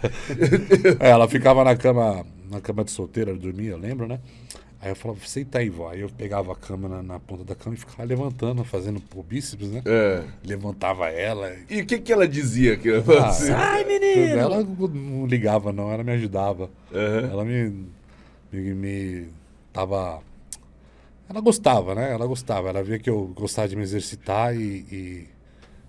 É, 1.00 1.10
ela 1.10 1.28
ficava 1.28 1.64
na 1.64 1.76
cama, 1.76 2.24
na 2.50 2.60
cama 2.60 2.84
de 2.84 2.90
solteira, 2.90 3.34
dormia, 3.34 3.70
eu 3.72 3.78
lembro, 3.78 4.06
né? 4.06 4.20
Aí 4.82 4.90
eu 4.90 4.96
falava, 4.96 5.20
senta 5.26 5.58
aí, 5.58 5.68
vó. 5.68 5.90
Aí 5.90 6.00
eu 6.00 6.08
pegava 6.08 6.52
a 6.52 6.56
cama 6.56 6.88
na, 6.88 7.02
na 7.02 7.20
ponta 7.20 7.44
da 7.44 7.54
cama 7.54 7.74
e 7.76 7.78
ficava 7.78 8.02
levantando, 8.02 8.64
fazendo 8.64 9.02
o 9.14 9.22
bíceps, 9.22 9.68
né? 9.68 9.82
É. 9.84 10.22
Levantava 10.42 11.10
ela. 11.10 11.52
E 11.68 11.82
o 11.82 11.86
que, 11.86 11.98
que 11.98 12.10
ela 12.10 12.26
dizia? 12.26 12.78
Que 12.78 12.88
ela 12.88 13.04
Ah, 13.20 13.28
assim? 13.28 13.52
Ai, 13.52 13.84
menino! 13.84 14.38
Ela 14.38 14.64
não 14.64 15.26
ligava, 15.26 15.70
não, 15.70 15.92
ela 15.92 16.02
me 16.02 16.12
ajudava. 16.12 16.70
Aham. 16.94 17.30
Ela 17.30 17.44
me, 17.44 17.84
me, 18.50 18.74
me 18.74 19.28
tava. 19.70 20.20
Ela 21.30 21.40
gostava, 21.40 21.94
né? 21.94 22.12
Ela 22.12 22.26
gostava. 22.26 22.70
Ela 22.70 22.82
via 22.82 22.98
que 22.98 23.08
eu 23.08 23.28
gostava 23.28 23.68
de 23.68 23.76
me 23.76 23.82
exercitar 23.82 24.52
e, 24.52 24.84
e 24.90 25.28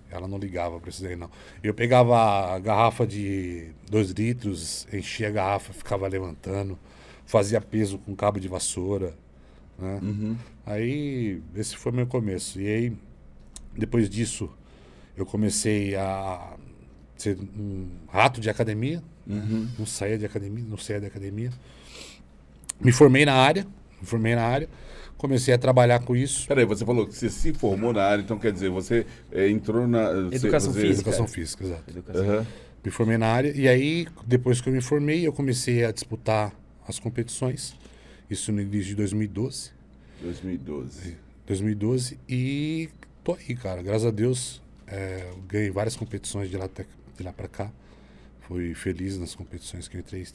ela 0.08 0.28
não 0.28 0.38
ligava 0.38 0.78
pra 0.78 0.88
isso 0.88 1.02
daí, 1.02 1.16
não. 1.16 1.28
Eu 1.60 1.74
pegava 1.74 2.54
a 2.54 2.58
garrafa 2.60 3.04
de 3.04 3.70
dois 3.90 4.10
litros, 4.10 4.86
enchia 4.92 5.26
a 5.26 5.30
garrafa, 5.32 5.72
ficava 5.72 6.06
levantando, 6.06 6.78
fazia 7.26 7.60
peso 7.60 7.98
com 7.98 8.14
cabo 8.14 8.38
de 8.38 8.46
vassoura, 8.46 9.16
né? 9.76 9.98
Uhum. 10.00 10.36
Aí, 10.64 11.42
esse 11.56 11.76
foi 11.76 11.90
meu 11.90 12.06
começo. 12.06 12.60
E 12.60 12.68
aí, 12.68 12.96
depois 13.76 14.08
disso, 14.08 14.48
eu 15.16 15.26
comecei 15.26 15.96
a 15.96 16.54
ser 17.16 17.36
um 17.58 17.88
rato 18.08 18.40
de 18.40 18.48
academia. 18.48 19.02
Uhum. 19.26 19.68
Não 19.76 19.86
saía 19.86 20.16
de 20.16 20.24
academia, 20.24 20.64
não 20.68 20.78
saía 20.78 21.00
da 21.00 21.08
academia. 21.08 21.50
Me 22.80 22.92
formei 22.92 23.24
na 23.24 23.34
área, 23.34 23.66
me 24.00 24.06
formei 24.06 24.36
na 24.36 24.44
área, 24.44 24.68
comecei 25.22 25.54
a 25.54 25.58
trabalhar 25.58 26.00
com 26.00 26.16
isso. 26.16 26.48
Peraí, 26.48 26.64
você 26.66 26.84
falou 26.84 27.06
que 27.06 27.14
você 27.14 27.30
se 27.30 27.54
formou 27.54 27.92
na 27.92 28.02
área, 28.02 28.22
então 28.22 28.36
quer 28.38 28.52
dizer, 28.52 28.68
você 28.68 29.06
é, 29.30 29.48
entrou 29.48 29.86
na. 29.86 30.10
Educação 30.32 30.72
você- 30.72 30.80
física. 30.80 31.00
Educação 31.08 31.28
física, 31.28 31.64
exato. 31.64 31.84
Educação. 31.90 32.22
Aham. 32.22 32.46
Me 32.84 32.90
formei 32.90 33.16
na 33.16 33.28
área 33.28 33.52
e 33.56 33.68
aí, 33.68 34.08
depois 34.26 34.60
que 34.60 34.68
eu 34.68 34.72
me 34.72 34.80
formei, 34.82 35.24
eu 35.24 35.32
comecei 35.32 35.84
a 35.84 35.92
disputar 35.92 36.52
as 36.86 36.98
competições. 36.98 37.74
Isso 38.28 38.50
no 38.50 38.60
início 38.60 38.88
de 38.88 38.94
2012. 38.96 39.70
2012. 40.20 41.16
2012 41.46 42.18
e 42.28 42.88
tô 43.22 43.34
aí, 43.34 43.54
cara. 43.54 43.80
Graças 43.82 44.06
a 44.06 44.10
Deus, 44.10 44.60
é, 44.88 45.30
ganhei 45.46 45.70
várias 45.70 45.94
competições 45.94 46.50
de 46.50 46.56
lá, 46.56 46.64
até, 46.64 46.84
de 47.16 47.22
lá 47.22 47.32
pra 47.32 47.46
cá. 47.46 47.70
Fui 48.52 48.74
feliz 48.74 49.18
nas 49.18 49.34
competições 49.34 49.88
que 49.88 49.96
eu 49.96 50.00
entrei. 50.00 50.26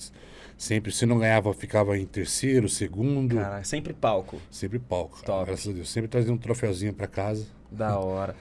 Sempre, 0.57 0.91
se 0.91 1.05
não 1.05 1.19
ganhava, 1.19 1.53
ficava 1.53 1.95
em 1.95 2.05
terceiro, 2.05 2.67
segundo. 2.67 3.35
Cara, 3.35 3.63
sempre 3.63 3.93
palco. 3.93 4.41
Sempre 4.49 4.79
palco, 4.79 5.23
Top. 5.23 5.45
graças 5.45 5.67
a 5.67 5.71
Deus. 5.71 5.87
Sempre 5.87 6.07
trazia 6.07 6.33
um 6.33 6.37
troféuzinho 6.37 6.93
pra 6.93 7.05
casa. 7.05 7.45
Da 7.71 7.99
hora. 7.99 8.35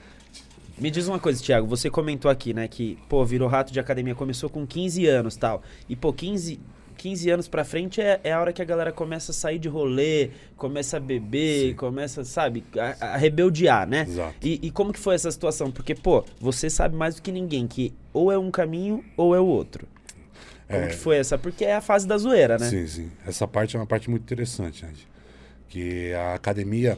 Me 0.79 0.89
diz 0.89 1.07
uma 1.07 1.19
coisa, 1.19 1.43
Thiago, 1.43 1.67
você 1.67 1.91
comentou 1.91 2.29
aqui, 2.29 2.55
né, 2.55 2.67
que, 2.67 2.97
pô, 3.07 3.23
virou 3.23 3.47
rato 3.47 3.71
de 3.71 3.79
academia, 3.79 4.15
começou 4.15 4.49
com 4.49 4.65
15 4.65 5.05
anos 5.05 5.35
tal. 5.35 5.61
E, 5.87 5.95
pô, 5.95 6.11
15, 6.11 6.59
15 6.97 7.29
anos 7.29 7.47
pra 7.47 7.63
frente 7.63 8.01
é, 8.01 8.19
é 8.23 8.33
a 8.33 8.41
hora 8.41 8.51
que 8.51 8.61
a 8.61 8.65
galera 8.65 8.91
começa 8.91 9.31
a 9.31 9.33
sair 9.33 9.59
de 9.59 9.67
rolê, 9.69 10.31
começa 10.55 10.97
a 10.97 10.99
beber, 10.99 11.69
Sim. 11.69 11.75
começa, 11.75 12.23
sabe, 12.23 12.63
a, 12.77 13.13
a 13.13 13.17
rebeldear, 13.17 13.87
né? 13.87 14.01
Exato. 14.07 14.35
E, 14.45 14.59
e 14.63 14.71
como 14.71 14.91
que 14.91 14.99
foi 14.99 15.15
essa 15.15 15.29
situação? 15.31 15.71
Porque, 15.71 15.93
pô, 15.95 16.25
você 16.39 16.69
sabe 16.69 16.95
mais 16.95 17.15
do 17.15 17.21
que 17.21 17.31
ninguém 17.31 17.67
que 17.67 17.93
ou 18.11 18.31
é 18.31 18.37
um 18.37 18.49
caminho 18.51 19.03
ou 19.15 19.35
é 19.35 19.39
o 19.39 19.45
outro. 19.45 19.87
Como 20.67 20.81
É. 20.81 20.87
que 20.87 20.95
foi 20.95 21.17
essa? 21.17 21.37
Porque 21.37 21.63
é 21.63 21.75
a 21.75 21.81
fase 21.81 22.05
da 22.05 22.17
zoeira, 22.17 22.57
né? 22.57 22.69
Sim, 22.69 22.85
sim. 22.87 23.11
Essa 23.25 23.47
parte 23.47 23.75
é 23.77 23.79
uma 23.79 23.85
parte 23.85 24.09
muito 24.09 24.23
interessante, 24.23 24.85
Andy. 24.85 25.07
Que 25.69 26.11
a 26.13 26.33
academia, 26.33 26.97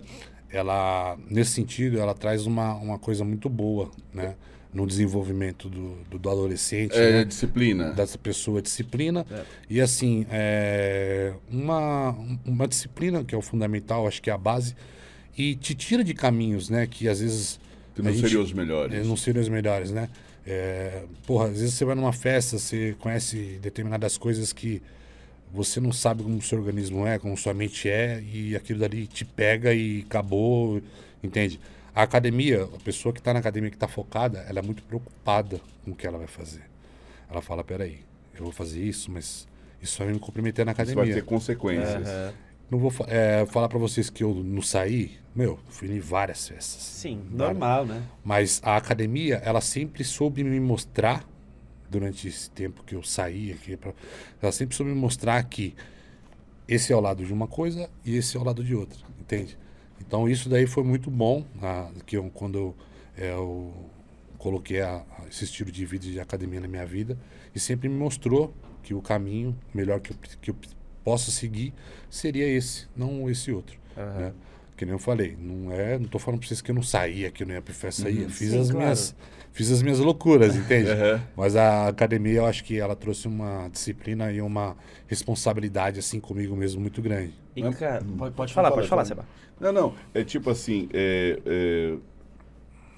ela, 0.51 1.17
nesse 1.29 1.51
sentido, 1.51 1.99
ela 1.99 2.13
traz 2.15 2.45
uma, 2.47 2.73
uma 2.75 2.97
coisa 2.97 3.23
muito 3.23 3.47
boa, 3.49 3.91
né? 4.13 4.35
No 4.71 4.85
desenvolvimento 4.85 5.67
do, 5.67 5.95
do, 6.11 6.19
do 6.19 6.29
adolescente, 6.29 6.93
É, 6.95 7.11
né? 7.11 7.25
disciplina. 7.25 7.91
dessa 7.91 8.17
pessoa 8.19 8.61
disciplina 8.61 9.25
É. 9.31 9.43
e 9.67 9.81
assim 9.81 10.27
é 10.29 11.33
uma, 11.49 12.15
uma 12.45 12.67
disciplina 12.67 13.23
que 13.23 13.33
é 13.33 13.37
o 13.37 13.41
fundamental 13.41 14.07
acho 14.07 14.21
que 14.21 14.29
é 14.29 14.33
a 14.33 14.37
base 14.37 14.75
e 15.35 15.55
te 15.55 15.73
tira 15.73 16.03
de 16.03 16.13
caminhos 16.13 16.69
né 16.69 16.85
que 16.85 17.07
às 17.09 17.19
vezes 17.19 17.59
Que 17.95 18.01
não 18.03 18.13
seriam 18.13 18.43
os 18.43 18.53
melhores. 18.53 18.93
é, 18.93 19.03
não 19.03 19.17
seriam 19.17 19.41
os 19.41 19.49
melhores 19.49 19.89
né 19.89 20.07
é, 20.45 21.03
porra 21.25 21.45
às 21.45 21.59
vezes 21.59 21.73
você 21.73 21.83
vai 21.85 21.95
numa 21.95 22.13
festa 22.13 22.59
você 22.59 22.95
conhece 22.99 23.57
determinadas 23.61 24.17
coisas 24.19 24.53
que 24.53 24.81
você 25.51 25.79
não 25.79 25.91
sabe 25.91 26.21
como 26.21 26.37
o 26.37 26.41
seu 26.43 26.59
organismo 26.59 27.07
é 27.07 27.17
como 27.17 27.35
sua 27.35 27.55
mente 27.55 27.89
é 27.89 28.21
e 28.21 28.55
aquilo 28.55 28.77
dali 28.79 29.07
te 29.07 29.25
pega 29.25 29.73
e 29.73 30.03
acabou 30.07 30.79
entende 31.23 31.59
a 31.95 32.03
academia 32.03 32.63
a 32.63 32.79
pessoa 32.83 33.11
que 33.13 33.19
está 33.19 33.33
na 33.33 33.39
academia 33.39 33.69
que 33.69 33.75
está 33.75 33.87
focada 33.87 34.39
ela 34.47 34.59
é 34.59 34.61
muito 34.61 34.83
preocupada 34.83 35.59
com 35.83 35.91
o 35.91 35.95
que 35.95 36.05
ela 36.07 36.17
vai 36.17 36.27
fazer 36.27 36.61
ela 37.29 37.41
fala, 37.41 37.63
peraí, 37.63 37.99
eu 38.33 38.43
vou 38.43 38.51
fazer 38.51 38.83
isso, 38.83 39.11
mas 39.11 39.47
isso 39.81 40.03
vai 40.03 40.11
me 40.11 40.19
comprometer 40.19 40.65
na 40.65 40.71
Isso 40.71 40.77
vai 40.77 40.91
academia. 40.93 41.13
ter 41.13 41.23
consequências. 41.23 42.07
Aham. 42.07 42.33
Não 42.71 42.79
vou 42.79 42.91
é, 43.07 43.45
falar 43.45 43.69
pra 43.69 43.77
vocês 43.77 44.09
que 44.09 44.23
eu 44.23 44.33
não 44.33 44.61
saí, 44.63 45.17
meu, 45.35 45.59
fui 45.69 45.91
em 45.91 45.99
várias 45.99 46.47
festas. 46.47 46.81
Sim, 46.81 47.17
Várias. 47.29 47.37
normal, 47.59 47.85
né? 47.85 48.03
Mas 48.23 48.59
a 48.63 48.75
academia, 48.77 49.35
ela 49.45 49.61
sempre 49.61 50.03
soube 50.03 50.43
me 50.43 50.59
mostrar, 50.59 51.23
durante 51.89 52.27
esse 52.27 52.49
tempo 52.49 52.83
que 52.83 52.95
eu 52.95 53.03
saí 53.03 53.51
aqui, 53.51 53.77
pra- 53.77 53.93
ela 54.41 54.51
sempre 54.51 54.75
soube 54.75 54.91
me 54.91 54.97
mostrar 54.99 55.43
que 55.43 55.75
esse 56.67 56.91
é 56.91 56.95
o 56.95 56.99
lado 56.99 57.23
de 57.25 57.31
uma 57.33 57.47
coisa 57.47 57.89
e 58.05 58.15
esse 58.15 58.37
é 58.37 58.39
o 58.39 58.43
lado 58.43 58.63
de 58.63 58.73
outra, 58.75 58.97
entende? 59.19 59.57
Então 59.99 60.27
isso 60.27 60.49
daí 60.49 60.65
foi 60.65 60.83
muito 60.83 61.09
bom, 61.11 61.45
ah, 61.61 61.89
que 62.05 62.17
eu, 62.17 62.29
quando 62.33 62.57
eu, 62.57 62.75
é, 63.17 63.31
eu 63.31 63.73
coloquei 64.37 64.81
a- 64.81 65.03
esse 65.29 65.43
estilo 65.43 65.71
de 65.71 65.85
vida 65.85 66.05
de 66.05 66.19
academia 66.19 66.59
na 66.59 66.67
minha 66.67 66.85
vida 66.85 67.17
e 67.53 67.59
sempre 67.59 67.89
me 67.89 67.95
mostrou 67.95 68.53
que 68.81 68.93
o 68.93 69.01
caminho 69.01 69.55
melhor 69.73 69.99
que 69.99 70.11
eu, 70.11 70.15
que 70.41 70.51
eu 70.51 70.55
possa 71.03 71.31
seguir 71.31 71.73
seria 72.09 72.47
esse, 72.47 72.87
não 72.95 73.29
esse 73.29 73.51
outro. 73.51 73.77
Aham. 73.97 74.19
né? 74.19 74.33
Que 74.77 74.85
nem 74.85 74.93
eu 74.93 74.99
falei, 74.99 75.35
não 75.37 75.71
é, 75.73 75.99
não 75.99 76.07
tô 76.07 76.17
falando 76.17 76.39
pra 76.39 76.47
vocês 76.47 76.61
que 76.61 76.71
eu 76.71 76.75
não 76.75 76.81
saía, 76.81 77.29
que 77.29 77.43
eu 77.43 77.47
não 77.47 77.53
ia 77.53 77.61
pra 77.61 77.73
festa, 77.73 78.03
saía. 78.03 78.29
Fiz 78.29 78.51
Sim, 78.51 78.59
as 78.59 78.69
claro. 78.71 78.77
minhas 78.85 79.15
fiz 79.51 79.71
as 79.71 79.81
minhas 79.81 79.99
loucuras, 79.99 80.55
entende? 80.55 80.89
Aham. 80.91 81.21
Mas 81.35 81.55
a 81.55 81.87
academia, 81.87 82.39
eu 82.39 82.45
acho 82.45 82.63
que 82.63 82.79
ela 82.79 82.95
trouxe 82.95 83.27
uma 83.27 83.67
disciplina 83.69 84.31
e 84.31 84.41
uma 84.41 84.75
responsabilidade 85.07 85.99
assim 85.99 86.19
comigo 86.19 86.55
mesmo 86.55 86.81
muito 86.81 87.01
grande. 87.01 87.33
E, 87.55 87.61
cara, 87.73 88.03
pode, 88.17 88.35
pode 88.35 88.53
falar, 88.53 88.69
Fala, 88.69 88.77
pode 88.77 88.87
falar, 88.87 89.05
fala. 89.05 89.23
Seba. 89.23 89.27
Não, 89.59 89.71
não. 89.71 89.93
É 90.13 90.23
tipo 90.23 90.49
assim, 90.49 90.87
é, 90.93 91.39
é, 91.45 91.97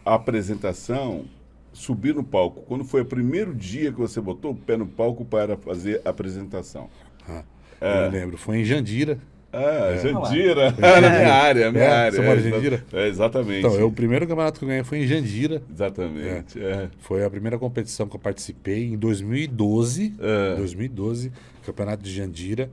a 0.06 0.14
apresentação, 0.16 1.26
subir 1.74 2.14
no 2.14 2.24
palco. 2.24 2.62
Quando 2.62 2.84
foi 2.84 3.02
o 3.02 3.06
primeiro 3.06 3.56
dia 3.56 3.92
que 3.92 3.98
você 3.98 4.22
botou 4.22 4.52
o 4.52 4.56
pé 4.56 4.78
no 4.78 4.86
palco 4.86 5.26
para 5.26 5.58
fazer 5.58 6.02
a 6.06 6.10
apresentação? 6.10 6.90
Ah, 7.28 7.44
É. 7.80 8.06
Eu 8.06 8.12
lembro, 8.12 8.38
foi 8.38 8.60
em 8.60 8.64
Jandira. 8.64 9.18
Ah, 9.54 9.92
É. 9.94 9.98
Jandira. 10.00 10.72
Na 10.72 11.10
minha 11.10 11.34
área, 11.34 11.68
a 11.68 11.72
minha 11.72 11.84
É, 11.84 11.88
área. 11.92 12.12
você 12.12 12.22
mora 12.22 12.40
em 12.40 12.44
Jandira? 12.50 12.84
É, 12.94 13.08
exatamente. 13.08 13.60
Então, 13.60 13.74
eu, 13.76 13.88
o 13.88 13.92
primeiro 13.92 14.26
campeonato 14.28 14.60
que 14.60 14.66
eu 14.66 14.70
ganhei 14.70 14.84
foi 14.84 15.00
em 15.00 15.08
Jandira. 15.08 15.62
Exatamente. 15.72 16.62
É. 16.64 16.90
Foi 17.00 17.24
a 17.24 17.30
primeira 17.30 17.58
competição 17.60 18.08
que 18.08 18.16
eu 18.16 18.20
participei 18.20 18.86
em 18.86 18.98
2012. 18.98 20.14
É. 20.20 20.56
2012, 20.56 21.32
campeonato 21.66 22.02
de 22.04 22.14
Jandira. 22.14 22.70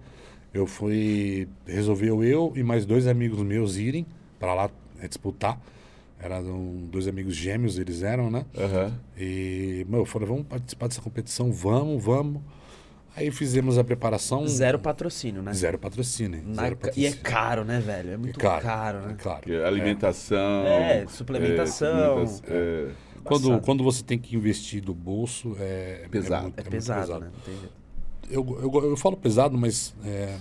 Eu 0.54 0.66
fui. 0.66 1.48
Resolveu 1.66 2.22
eu 2.24 2.52
e 2.56 2.62
mais 2.62 2.86
dois 2.86 3.06
amigos 3.06 3.40
meus 3.42 3.76
irem 3.76 4.06
para 4.38 4.54
lá 4.54 4.70
é, 5.02 5.08
disputar. 5.08 5.60
Eram 6.20 6.88
dois 6.90 7.06
amigos 7.06 7.34
gêmeos, 7.36 7.78
eles 7.78 8.02
eram, 8.02 8.28
né? 8.30 8.44
Aham. 8.56 8.92
E, 9.16 9.86
meu, 9.88 10.00
eu 10.00 10.04
falei, 10.04 10.26
vamos 10.26 10.46
participar 10.48 10.88
dessa 10.88 11.00
competição, 11.00 11.52
vamos, 11.52 12.02
vamos. 12.02 12.42
Aí 13.16 13.30
fizemos 13.32 13.78
a 13.78 13.84
preparação. 13.84 14.46
Zero 14.46 14.78
patrocínio, 14.78 15.42
né? 15.42 15.52
Zero 15.52 15.78
patrocínio. 15.78 16.40
Na 16.46 16.62
zero 16.62 16.76
ca- 16.76 16.88
E 16.88 16.90
patrocínio. 16.90 17.08
é 17.08 17.16
caro, 17.22 17.64
né, 17.64 17.80
velho? 17.80 18.10
É 18.12 18.16
muito 18.16 18.38
É 18.38 18.42
caro, 18.42 18.62
caro, 18.62 19.00
né? 19.02 19.12
é 19.18 19.22
caro. 19.22 19.40
Que 19.42 19.52
é 19.54 19.64
Alimentação. 19.66 20.66
É, 20.66 21.06
suplementação. 21.08 22.24
é, 22.46 22.52
é, 22.54 22.88
Quando, 23.24 23.60
quando 23.60 23.82
você 23.82 24.02
tem 24.04 24.18
que 24.18 24.36
investir 24.36 24.80
do 24.82 24.94
bolso, 24.94 25.56
é, 25.58 26.06
Pesado. 26.10 26.42
muito- 26.44 26.58
É 26.58 26.62
muito 26.62 26.70
pesado, 26.70 27.18
né? 27.20 27.30
Não 27.34 27.40
tem 27.44 27.54
jeito. 27.58 27.72
eu, 28.30 28.70
eu, 28.82 28.90
eu 28.90 28.96
falo 28.96 29.16
pesado, 29.16 29.58
mas 29.58 29.94
é, 30.04 30.34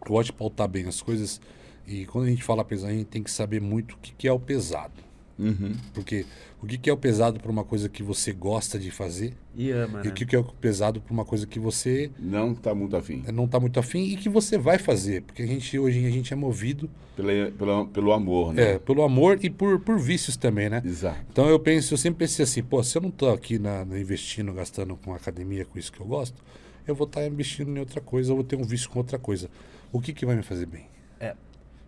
eu 0.00 0.06
gosto 0.08 0.26
de 0.28 0.32
pautar 0.32 0.68
bem 0.68 0.86
as 0.86 1.02
coisas. 1.02 1.40
E 1.86 2.06
quando 2.06 2.24
a 2.26 2.30
gente 2.30 2.42
fala 2.42 2.64
pesado, 2.64 2.92
a 2.92 2.96
gente 2.96 3.06
tem 3.08 3.22
que 3.22 3.30
saber 3.30 3.60
muito 3.60 3.92
o 3.92 3.98
que, 3.98 4.12
que 4.14 4.26
é 4.28 4.32
o 4.32 4.40
pesado. 4.40 4.92
Uhum. 5.38 5.72
Porque 5.94 6.24
o 6.62 6.66
que, 6.66 6.78
que 6.78 6.88
é 6.90 6.92
o 6.92 6.96
pesado 6.96 7.40
para 7.40 7.50
uma 7.50 7.64
coisa 7.64 7.88
que 7.88 8.02
você 8.02 8.32
gosta 8.32 8.78
de 8.78 8.90
fazer 8.90 9.34
E 9.54 9.70
ama, 9.70 10.00
e 10.00 10.04
né? 10.04 10.10
o 10.10 10.12
que, 10.14 10.24
que 10.26 10.36
é 10.36 10.38
o 10.38 10.44
pesado 10.44 11.00
para 11.00 11.12
uma 11.12 11.24
coisa 11.24 11.46
que 11.46 11.58
você 11.58 12.10
Não 12.18 12.52
está 12.52 12.74
muito 12.74 12.96
afim. 12.96 13.22
não 13.32 13.44
está 13.44 13.58
muito 13.58 13.78
afim 13.80 14.04
e 14.04 14.16
que 14.16 14.28
você 14.28 14.56
vai 14.58 14.78
fazer. 14.78 15.22
Porque 15.22 15.42
a 15.42 15.46
gente 15.46 15.78
hoje 15.78 16.04
a 16.06 16.10
gente 16.10 16.32
é 16.32 16.36
movido 16.36 16.88
Pela, 17.16 17.50
pela, 17.50 17.84
pelo 17.86 18.12
amor, 18.12 18.52
né? 18.54 18.72
é, 18.74 18.78
pelo 18.78 19.02
amor 19.02 19.38
e 19.42 19.50
por, 19.50 19.78
por 19.80 19.98
vícios 19.98 20.36
também, 20.36 20.68
né? 20.70 20.82
Exato. 20.84 21.18
Então 21.30 21.48
eu 21.48 21.58
penso, 21.58 21.94
eu 21.94 21.98
sempre 21.98 22.20
pensei 22.26 22.44
assim, 22.44 22.62
pô, 22.62 22.82
se 22.82 22.96
eu 22.96 23.02
não 23.02 23.10
tô 23.10 23.28
aqui 23.30 23.58
na, 23.58 23.84
na 23.84 23.98
investindo, 23.98 24.52
gastando 24.52 24.96
com 24.96 25.14
academia, 25.14 25.64
com 25.64 25.78
isso 25.78 25.92
que 25.92 26.00
eu 26.00 26.06
gosto, 26.06 26.42
eu 26.86 26.94
vou 26.94 27.06
estar 27.06 27.24
investindo 27.26 27.70
em 27.76 27.78
outra 27.78 28.00
coisa, 28.00 28.30
eu 28.32 28.36
vou 28.36 28.44
ter 28.44 28.56
um 28.56 28.64
vício 28.64 28.88
com 28.90 28.98
outra 28.98 29.18
coisa. 29.18 29.48
O 29.92 30.00
que 30.00 30.12
que 30.12 30.24
vai 30.24 30.34
me 30.36 30.42
fazer 30.42 30.66
bem? 30.66 30.86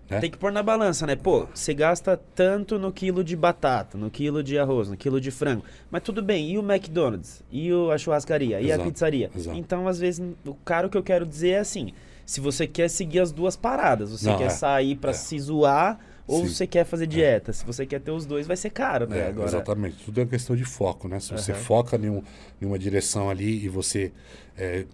Né? 0.09 0.21
Tem 0.21 0.31
que 0.31 0.37
pôr 0.37 0.53
na 0.53 0.63
balança, 0.63 1.07
né? 1.07 1.17
Pô, 1.17 1.47
você 1.53 1.73
gasta 1.73 2.21
tanto 2.35 2.79
no 2.79 2.93
quilo 2.93 3.25
de 3.25 3.35
batata, 3.35 3.97
no 3.97 4.11
quilo 4.11 4.43
de 4.43 4.59
arroz, 4.59 4.89
no 4.89 4.97
quilo 4.97 5.21
de 5.21 5.31
frango. 5.31 5.65
Mas 5.91 6.03
tudo 6.03 6.23
bem, 6.23 6.51
e 6.51 6.59
o 6.59 6.63
McDonald's? 6.63 7.43
E 7.51 7.73
o, 7.73 7.91
a 7.91 7.97
churrascaria? 7.97 8.61
E 8.61 8.67
Exato, 8.67 8.83
a 8.83 8.85
pizzaria? 8.85 9.31
exato. 9.35 9.57
Então, 9.57 9.89
às 9.89 9.99
vezes, 9.99 10.23
o 10.45 10.55
caro 10.55 10.91
que 10.91 10.97
eu 10.99 11.03
quero 11.03 11.25
dizer 11.27 11.51
é 11.51 11.59
assim: 11.59 11.93
se 12.27 12.41
você 12.41 12.67
quer 12.67 12.89
seguir 12.89 13.21
as 13.21 13.33
duas 13.33 13.57
paradas, 13.57 14.11
você 14.11 14.29
Não, 14.29 14.37
quer 14.37 14.47
é, 14.47 14.51
sair 14.51 14.95
pra 14.97 15.11
é. 15.11 15.15
se 15.15 15.39
zoar 15.39 15.99
ou 16.27 16.41
Sim. 16.41 16.49
você 16.49 16.67
quer 16.67 16.85
fazer 16.85 17.07
dieta. 17.07 17.53
Se 17.53 17.65
você 17.65 17.85
quer 17.85 18.01
ter 18.01 18.11
os 18.11 18.25
dois, 18.25 18.47
vai 18.47 18.57
ser 18.57 18.71
caro, 18.71 19.07
né? 19.07 19.21
É, 19.21 19.29
Agora, 19.29 19.49
Exatamente. 19.49 20.05
Tudo 20.05 20.21
é 20.21 20.25
uma 20.25 20.31
questão 20.31 20.57
de 20.57 20.65
foco, 20.65 21.07
né? 21.09 21.21
Se 21.21 21.31
você 21.33 21.53
Aham. 21.53 21.61
foca 21.61 21.97
em, 21.97 22.09
um- 22.11 22.23
em 22.61 22.67
uma 22.67 22.79
direção 22.79 23.29
ali 23.29 23.65
e 23.65 23.69
você 23.69 24.13
é, 24.57 24.87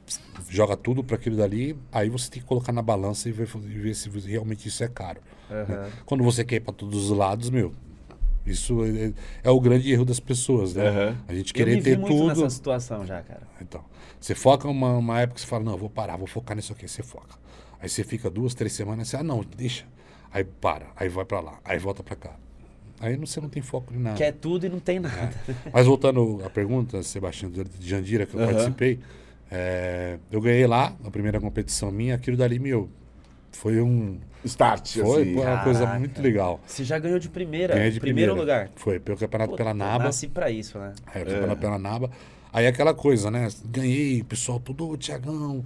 joga 0.48 0.76
tudo 0.76 1.04
para 1.04 1.16
aquilo 1.16 1.36
dali, 1.36 1.76
aí 1.92 2.08
você 2.08 2.30
tem 2.30 2.40
que 2.42 2.48
colocar 2.48 2.72
na 2.72 2.82
balança 2.82 3.28
e 3.28 3.32
ver, 3.32 3.48
e 3.64 3.78
ver 3.78 3.94
se 3.94 4.08
realmente 4.20 4.66
isso 4.68 4.82
é 4.82 4.88
caro. 4.88 5.20
né? 5.50 5.62
Aham. 5.62 5.90
Quando 6.06 6.24
você 6.24 6.44
quer 6.44 6.56
ir 6.56 6.60
para 6.60 6.72
todos 6.74 7.10
os 7.10 7.16
lados, 7.16 7.50
meu, 7.50 7.72
isso 8.44 8.82
é, 8.84 9.12
é 9.44 9.50
o 9.50 9.60
grande 9.60 9.92
erro 9.92 10.04
das 10.04 10.18
pessoas, 10.18 10.74
né? 10.74 10.88
Aham. 10.88 11.16
A 11.28 11.34
gente 11.34 11.50
eu 11.50 11.54
querer 11.54 11.74
me 11.76 11.80
vi 11.80 11.90
ter 11.90 11.98
muito 11.98 12.16
tudo. 12.16 12.28
nessa 12.28 12.50
situação 12.50 13.06
já, 13.06 13.22
cara. 13.22 13.42
Então, 13.60 13.84
você 14.18 14.34
foca 14.34 14.66
uma, 14.66 14.96
uma 14.96 15.20
época 15.20 15.34
que 15.36 15.40
você 15.42 15.46
fala, 15.46 15.62
não, 15.62 15.72
eu 15.72 15.78
vou 15.78 15.90
parar, 15.90 16.16
vou 16.16 16.26
focar 16.26 16.56
nisso 16.56 16.72
aqui, 16.72 16.88
você 16.88 17.02
foca. 17.02 17.38
Aí 17.78 17.88
você 17.88 18.02
fica 18.02 18.28
duas, 18.30 18.54
três 18.54 18.72
semanas, 18.72 19.08
você, 19.08 19.16
ah, 19.16 19.22
não, 19.22 19.44
deixa. 19.56 19.84
Aí 20.32 20.44
para, 20.44 20.86
aí 20.96 21.08
vai 21.08 21.24
para 21.24 21.40
lá, 21.40 21.58
aí 21.64 21.78
volta 21.78 22.02
para 22.02 22.16
cá. 22.16 22.36
Aí 23.00 23.16
você 23.16 23.40
não 23.40 23.48
tem 23.48 23.62
foco 23.62 23.94
em 23.94 23.98
nada. 23.98 24.16
Quer 24.16 24.32
tudo 24.32 24.66
e 24.66 24.68
não 24.68 24.78
tem 24.78 25.00
nada. 25.00 25.34
Mas 25.72 25.86
voltando 25.86 26.42
à 26.44 26.50
pergunta, 26.50 27.02
Sebastião, 27.02 27.50
de 27.50 27.64
Jandira, 27.80 28.26
que 28.26 28.34
eu 28.34 28.40
Aham. 28.40 28.50
participei, 28.52 29.00
é, 29.50 30.18
eu 30.30 30.40
ganhei 30.40 30.66
lá, 30.66 30.94
a 31.04 31.10
primeira 31.10 31.40
competição 31.40 31.90
minha, 31.90 32.14
aquilo 32.14 32.36
dali, 32.36 32.58
meu, 32.58 32.88
foi 33.52 33.80
um. 33.80 34.20
Start, 34.44 34.96
Foi 34.98 35.22
assim. 35.22 35.34
uma 35.34 35.58
coisa 35.64 35.86
muito 35.86 36.22
legal. 36.22 36.60
Você 36.66 36.84
já 36.84 36.98
ganhou 36.98 37.18
de 37.18 37.28
primeira, 37.28 37.74
Ganhei 37.74 37.90
de 37.90 38.00
primeiro 38.00 38.32
primeira. 38.34 38.62
lugar. 38.64 38.70
Foi, 38.76 38.98
pelo 39.00 39.18
campeonato 39.18 39.50
Puta, 39.50 39.62
pela 39.62 39.74
Naba. 39.74 40.04
Nasci 40.04 40.28
pra 40.28 40.50
isso, 40.50 40.78
né? 40.78 40.94
Aí, 41.06 41.22
o 41.22 41.26
campeonato 41.26 41.60
pela 41.60 41.78
Naba. 41.78 42.10
Aí 42.52 42.66
aquela 42.66 42.94
coisa, 42.94 43.30
né? 43.30 43.48
Ganhei, 43.66 44.22
pessoal 44.24 44.58
todo, 44.60 44.88
ô 44.88 44.96
Tiagão, 44.96 45.64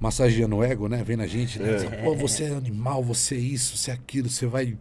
massageando 0.00 0.56
o 0.56 0.64
ego, 0.64 0.88
né? 0.88 1.02
Vendo 1.04 1.22
a 1.22 1.26
gente, 1.26 1.58
né? 1.58 1.74
Dizendo, 1.74 1.96
Pô, 2.02 2.14
você 2.14 2.44
é 2.44 2.50
animal, 2.50 3.02
você 3.02 3.34
é 3.34 3.38
isso, 3.38 3.76
você 3.76 3.90
é 3.90 3.94
aquilo, 3.94 4.28
você 4.28 4.46
vai. 4.46 4.76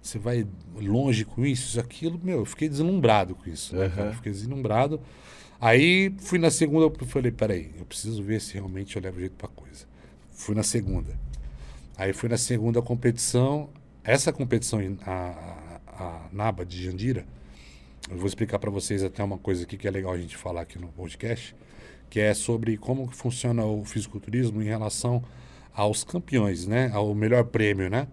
Você 0.00 0.18
vai 0.18 0.46
longe 0.76 1.24
com 1.24 1.44
isso, 1.44 1.70
isso, 1.70 1.80
aquilo. 1.80 2.20
Meu, 2.22 2.38
eu 2.38 2.44
fiquei 2.44 2.68
deslumbrado 2.68 3.34
com 3.34 3.50
isso. 3.50 3.74
Né? 3.74 3.86
Aham. 3.86 4.12
Fiquei 4.12 4.32
deslumbrado. 4.32 5.00
Aí 5.60 6.14
fui 6.20 6.38
na 6.38 6.50
segunda, 6.50 6.86
eu 6.86 7.06
falei, 7.06 7.32
peraí, 7.32 7.72
eu 7.76 7.84
preciso 7.84 8.22
ver 8.22 8.40
se 8.40 8.54
realmente 8.54 8.94
eu 8.94 9.02
levo 9.02 9.18
jeito 9.18 9.34
pra 9.34 9.48
coisa. 9.48 9.86
Fui 10.30 10.54
na 10.54 10.62
segunda. 10.62 11.18
Aí 11.96 12.12
fui 12.12 12.28
na 12.28 12.38
segunda 12.38 12.80
competição. 12.80 13.68
Essa 14.04 14.32
competição, 14.32 14.78
a, 15.04 15.10
a, 15.10 16.04
a 16.04 16.28
Naba 16.32 16.64
de 16.64 16.84
Jandira, 16.84 17.26
eu 18.08 18.16
vou 18.16 18.26
explicar 18.26 18.58
para 18.60 18.70
vocês 18.70 19.02
até 19.02 19.22
uma 19.22 19.36
coisa 19.36 19.64
aqui 19.64 19.76
que 19.76 19.88
é 19.88 19.90
legal 19.90 20.12
a 20.12 20.18
gente 20.18 20.36
falar 20.36 20.62
aqui 20.62 20.78
no 20.78 20.88
podcast, 20.88 21.54
que 22.10 22.20
é 22.20 22.34
sobre 22.34 22.76
como 22.76 23.08
funciona 23.08 23.64
o 23.64 23.84
fisiculturismo 23.84 24.62
em 24.62 24.66
relação 24.66 25.22
aos 25.74 26.04
campeões, 26.04 26.66
né? 26.66 26.90
Ao 26.92 27.14
melhor 27.14 27.44
prêmio, 27.44 27.88
né? 27.90 28.06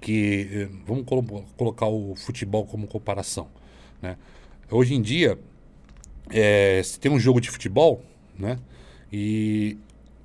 Que 0.00 0.48
eh, 0.52 0.68
vamos 0.86 1.04
colo- 1.04 1.44
colocar 1.56 1.86
o 1.86 2.14
futebol 2.16 2.66
como 2.66 2.86
comparação, 2.86 3.48
né? 4.02 4.16
Hoje 4.70 4.94
em 4.94 5.02
dia, 5.02 5.38
é, 6.30 6.80
se 6.82 6.98
tem 6.98 7.10
um 7.10 7.18
jogo 7.18 7.40
de 7.40 7.50
futebol, 7.50 8.02
né? 8.38 8.58
E 9.12 9.76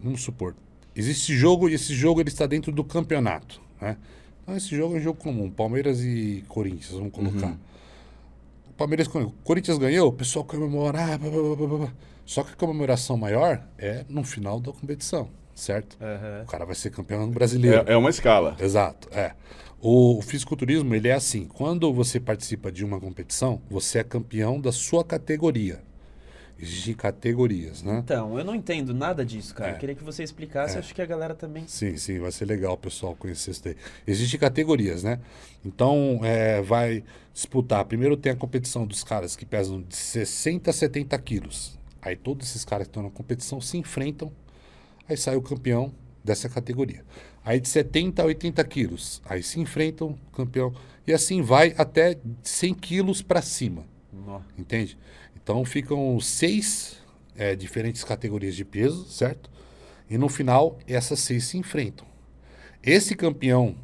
vamos 0.02 0.22
supor, 0.22 0.56
existe 0.96 1.36
jogo 1.36 1.70
e 1.70 1.74
esse 1.74 1.94
jogo 1.94 2.22
ele 2.22 2.30
está 2.30 2.46
dentro 2.48 2.72
do 2.72 2.84
campeonato, 2.84 3.62
né? 3.82 3.98
Então 4.44 4.56
esse 4.56 4.76
jogo 4.76 4.96
é 4.96 5.00
um 5.00 5.02
jogo 5.02 5.20
comum, 5.20 5.50
Palmeiras 5.50 6.02
e 6.02 6.44
Corinthians, 6.48 6.92
vamos 6.92 7.12
colocar. 7.12 7.58
O 8.70 8.74
Palmeiras, 8.74 9.08
o 9.08 9.32
Corinthians 9.44 9.78
ganhou, 9.78 10.10
o 10.10 10.14
pessoal 10.14 10.44
comemora, 10.46 11.14
ah, 11.14 11.18
blá, 11.18 11.30
blá, 11.30 11.56
blá, 11.56 11.78
blá. 11.78 11.94
Só 12.30 12.44
que 12.44 12.54
a 12.54 12.56
comemoração 12.56 13.18
maior 13.18 13.60
é 13.76 14.06
no 14.08 14.24
final 14.24 14.60
da 14.60 14.72
competição, 14.72 15.32
certo? 15.56 15.98
Aham. 16.00 16.44
O 16.44 16.46
cara 16.46 16.64
vai 16.64 16.76
ser 16.76 16.92
campeão 16.92 17.28
brasileiro. 17.28 17.84
É, 17.88 17.94
é 17.94 17.98
uma 17.98 18.12
escala. 18.12 18.56
Exato, 18.60 19.10
é. 19.12 19.34
O, 19.82 20.20
o 20.20 20.22
fisiculturismo, 20.22 20.94
ele 20.94 21.08
é 21.08 21.14
assim, 21.14 21.46
quando 21.46 21.92
você 21.92 22.20
participa 22.20 22.72
de 22.72 22.86
uma 22.86 23.00
competição, 23.00 23.60
você 23.68 23.98
é 23.98 24.04
campeão 24.04 24.62
da 24.62 24.72
sua 24.72 25.04
categoria. 25.04 25.82
Existem 26.60 26.94
categorias, 26.94 27.82
né? 27.82 27.98
Então, 28.04 28.38
eu 28.38 28.46
não 28.46 28.54
entendo 28.54 28.94
nada 28.94 29.26
disso, 29.26 29.56
cara. 29.56 29.72
É. 29.72 29.74
Eu 29.74 29.80
queria 29.80 29.96
que 29.96 30.04
você 30.04 30.22
explicasse, 30.22 30.76
É. 30.76 30.80
acho 30.80 30.94
que 30.94 31.02
a 31.02 31.08
galera 31.08 31.34
também. 31.34 31.64
Sim, 31.66 31.98
sim, 31.98 32.20
vai 32.20 32.32
ser 32.32 32.46
legal 32.46 32.74
o 32.74 32.78
pessoal 32.78 33.16
conhecer 33.16 33.50
isso 33.50 33.64
daí. 33.64 33.76
Existem 34.06 34.40
categorias, 34.40 35.02
né? 35.02 35.20
Então, 35.66 36.20
é, 36.22 36.62
vai 36.62 37.04
disputar. 37.34 37.84
Primeiro 37.86 38.16
tem 38.16 38.32
a 38.32 38.36
competição 38.36 38.86
dos 38.86 39.04
caras 39.04 39.36
que 39.36 39.48
pesam 39.48 39.82
de 39.82 39.96
60 39.96 40.70
a 40.70 40.74
70 40.74 41.18
quilos. 41.18 41.79
Aí 42.02 42.16
todos 42.16 42.48
esses 42.48 42.64
caras 42.64 42.88
que 42.88 42.92
estão 42.92 43.04
na 43.04 43.10
competição 43.10 43.60
se 43.60 43.78
enfrentam. 43.78 44.32
Aí 45.08 45.18
sai 45.18 45.36
o 45.36 45.42
campeão 45.42 45.94
dessa 46.24 46.48
categoria. 46.48 47.04
Aí 47.44 47.60
de 47.60 47.68
70 47.68 48.22
a 48.22 48.26
80 48.26 48.64
quilos. 48.66 49.22
Aí 49.26 49.42
se 49.42 49.60
enfrentam, 49.60 50.18
campeão. 50.34 50.74
E 51.06 51.14
assim 51.14 51.42
vai 51.42 51.74
até 51.78 52.18
100 52.44 52.74
quilos 52.76 53.22
para 53.22 53.42
cima. 53.42 53.86
Nó. 54.12 54.42
Entende? 54.58 54.98
Então 55.36 55.64
ficam 55.66 56.20
seis 56.20 56.98
é, 57.36 57.56
diferentes 57.56 58.04
categorias 58.04 58.56
de 58.56 58.66
peso, 58.66 59.06
certo? 59.06 59.50
E 60.10 60.18
no 60.18 60.28
final, 60.28 60.78
essas 60.88 61.20
seis 61.20 61.46
se 61.46 61.58
enfrentam. 61.58 62.06
Esse 62.84 63.16
campeão, 63.16 63.76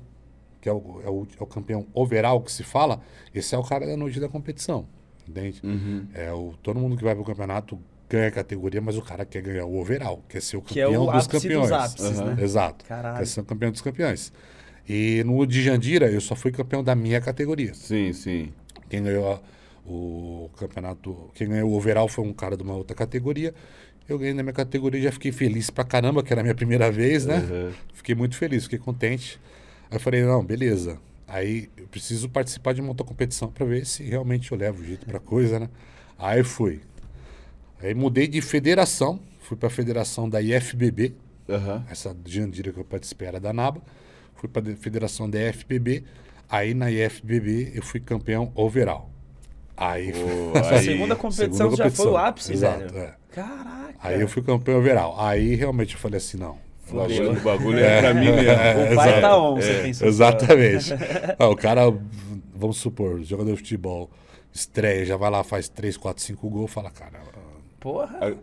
que 0.59 0.67
é 0.67 0.73
o, 0.73 1.01
é 1.03 1.09
o, 1.09 1.27
é 1.39 1.43
o 1.43 1.45
campeão 1.45 1.85
overall 1.93 2.41
que 2.41 2.51
se 2.51 2.63
fala, 2.63 3.01
esse 3.33 3.53
é 3.53 3.57
o 3.57 3.63
cara 3.63 3.85
da 3.85 3.95
noite 3.95 4.19
da 4.19 4.27
competição. 4.27 4.87
Entende? 5.27 5.61
Uhum. 5.63 6.07
É 6.13 6.31
o, 6.31 6.53
todo 6.61 6.79
mundo 6.79 6.97
que 6.97 7.03
vai 7.03 7.15
pro 7.15 7.23
campeonato 7.23 7.79
ganha 8.09 8.27
a 8.27 8.31
categoria, 8.31 8.81
mas 8.81 8.95
o 8.97 9.01
cara 9.01 9.25
quer 9.25 9.41
ganhar 9.41 9.65
o 9.65 9.77
overall, 9.79 10.23
quer 10.29 10.41
ser 10.41 10.57
o 10.57 10.61
Que 10.61 10.79
é 10.79 10.85
campeão 10.85 11.05
o 11.07 11.11
dos 11.11 11.27
campeões. 11.27 11.69
dos 11.69 11.71
ápices, 11.71 12.19
Aham. 12.19 12.35
né? 12.35 12.43
Exato. 12.43 12.85
Caralho. 12.85 13.17
Quer 13.17 13.27
ser 13.27 13.39
o 13.41 13.45
campeão 13.45 13.71
dos 13.71 13.81
campeões. 13.81 14.31
E 14.87 15.23
no 15.25 15.45
de 15.45 15.63
Jandira, 15.63 16.11
eu 16.11 16.21
só 16.21 16.35
fui 16.35 16.51
campeão 16.51 16.83
da 16.83 16.93
minha 16.95 17.19
categoria. 17.19 17.73
Sim, 17.73 18.13
sim. 18.13 18.53
Quem 18.89 19.01
ganhou 19.03 19.41
o 19.85 20.49
campeonato, 20.57 21.29
quem 21.33 21.47
ganhou 21.49 21.69
o 21.71 21.73
overall 21.75 22.07
foi 22.07 22.23
um 22.25 22.33
cara 22.33 22.55
de 22.55 22.63
uma 22.63 22.75
outra 22.75 22.95
categoria. 22.95 23.53
Eu 24.07 24.19
ganhei 24.19 24.33
na 24.35 24.43
minha 24.43 24.53
categoria 24.53 24.99
e 24.99 25.03
já 25.03 25.11
fiquei 25.11 25.31
feliz 25.31 25.71
pra 25.71 25.83
caramba, 25.83 26.21
que 26.21 26.31
era 26.31 26.41
a 26.41 26.43
minha 26.43 26.53
primeira 26.55 26.91
vez, 26.91 27.25
né? 27.25 27.39
Uhum. 27.39 27.71
Fiquei 27.93 28.13
muito 28.13 28.35
feliz, 28.35 28.63
fiquei 28.65 28.77
contente. 28.77 29.39
Aí 29.89 29.97
eu 29.97 29.99
falei, 29.99 30.23
não, 30.23 30.43
beleza. 30.45 30.99
Aí 31.27 31.67
eu 31.75 31.87
preciso 31.87 32.29
participar 32.29 32.73
de 32.75 32.81
uma 32.81 32.89
outra 32.89 33.03
competição 33.05 33.47
pra 33.49 33.65
ver 33.65 33.83
se 33.87 34.03
realmente 34.03 34.51
eu 34.51 34.57
levo 34.57 34.83
jeito 34.83 35.07
pra 35.07 35.19
coisa, 35.19 35.59
né? 35.59 35.69
Aí 36.19 36.43
fui. 36.43 36.81
Aí 37.81 37.93
mudei 37.93 38.27
de 38.27 38.41
federação, 38.41 39.19
fui 39.41 39.55
pra 39.57 39.69
federação 39.69 40.29
da 40.29 40.41
IFBB, 40.41 41.13
Aham. 41.49 41.83
essa 41.89 42.15
Jandira 42.25 42.71
que 42.71 42.79
eu 42.79 42.85
participei 42.85 43.27
era 43.27 43.39
da 43.39 43.53
NABA. 43.53 43.81
Fui 44.35 44.49
para 44.49 44.71
a 44.71 44.75
federação 44.75 45.29
da 45.29 45.39
IFBB. 45.49 46.03
Aí 46.49 46.73
na 46.73 46.91
IFBB 46.91 47.71
eu 47.75 47.81
fui 47.83 47.99
campeão 47.99 48.51
overall. 48.55 49.09
Aí, 49.77 50.13
Sua 50.13 50.77
aí- 50.77 50.85
segunda 50.85 51.15
competição 51.15 51.69
segunda 51.71 51.75
já 51.77 51.89
foi 51.89 52.05
o 52.05 52.09
competição. 52.09 52.17
ápice, 52.17 52.53
Exato, 52.53 52.79
velho. 52.93 52.97
é. 52.97 53.13
Caraca. 53.31 53.93
aí 53.99 54.21
eu 54.21 54.27
fui 54.29 54.41
campeão 54.41 54.77
overall. 54.79 55.19
Aí 55.19 55.55
realmente 55.55 55.95
eu 55.95 55.99
falei 55.99 56.17
assim, 56.17 56.37
não. 56.37 56.57
O 56.89 56.95
bagulho, 56.95 57.31
o 57.31 57.41
bagulho 57.41 57.79
é 57.79 57.99
pra 57.99 58.13
mim 58.13 58.25
mesmo. 58.31 58.51
O 58.93 58.95
pai 58.95 59.07
exato. 59.09 59.21
tá 59.21 59.37
on, 59.37 59.55
você 59.55 59.73
pensou. 59.81 60.07
Exatamente. 60.07 60.93
Ah, 61.39 61.49
o 61.49 61.55
cara, 61.55 61.81
vamos 62.55 62.77
supor, 62.77 63.21
jogador 63.23 63.51
de 63.51 63.57
futebol, 63.57 64.09
estreia, 64.53 65.03
já 65.05 65.17
vai 65.17 65.29
lá, 65.31 65.43
faz 65.43 65.67
3, 65.67 65.97
4, 65.97 66.23
5 66.23 66.49
gols, 66.49 66.71
fala, 66.71 66.89
cara. 66.91 67.19
Porra. 67.85 68.35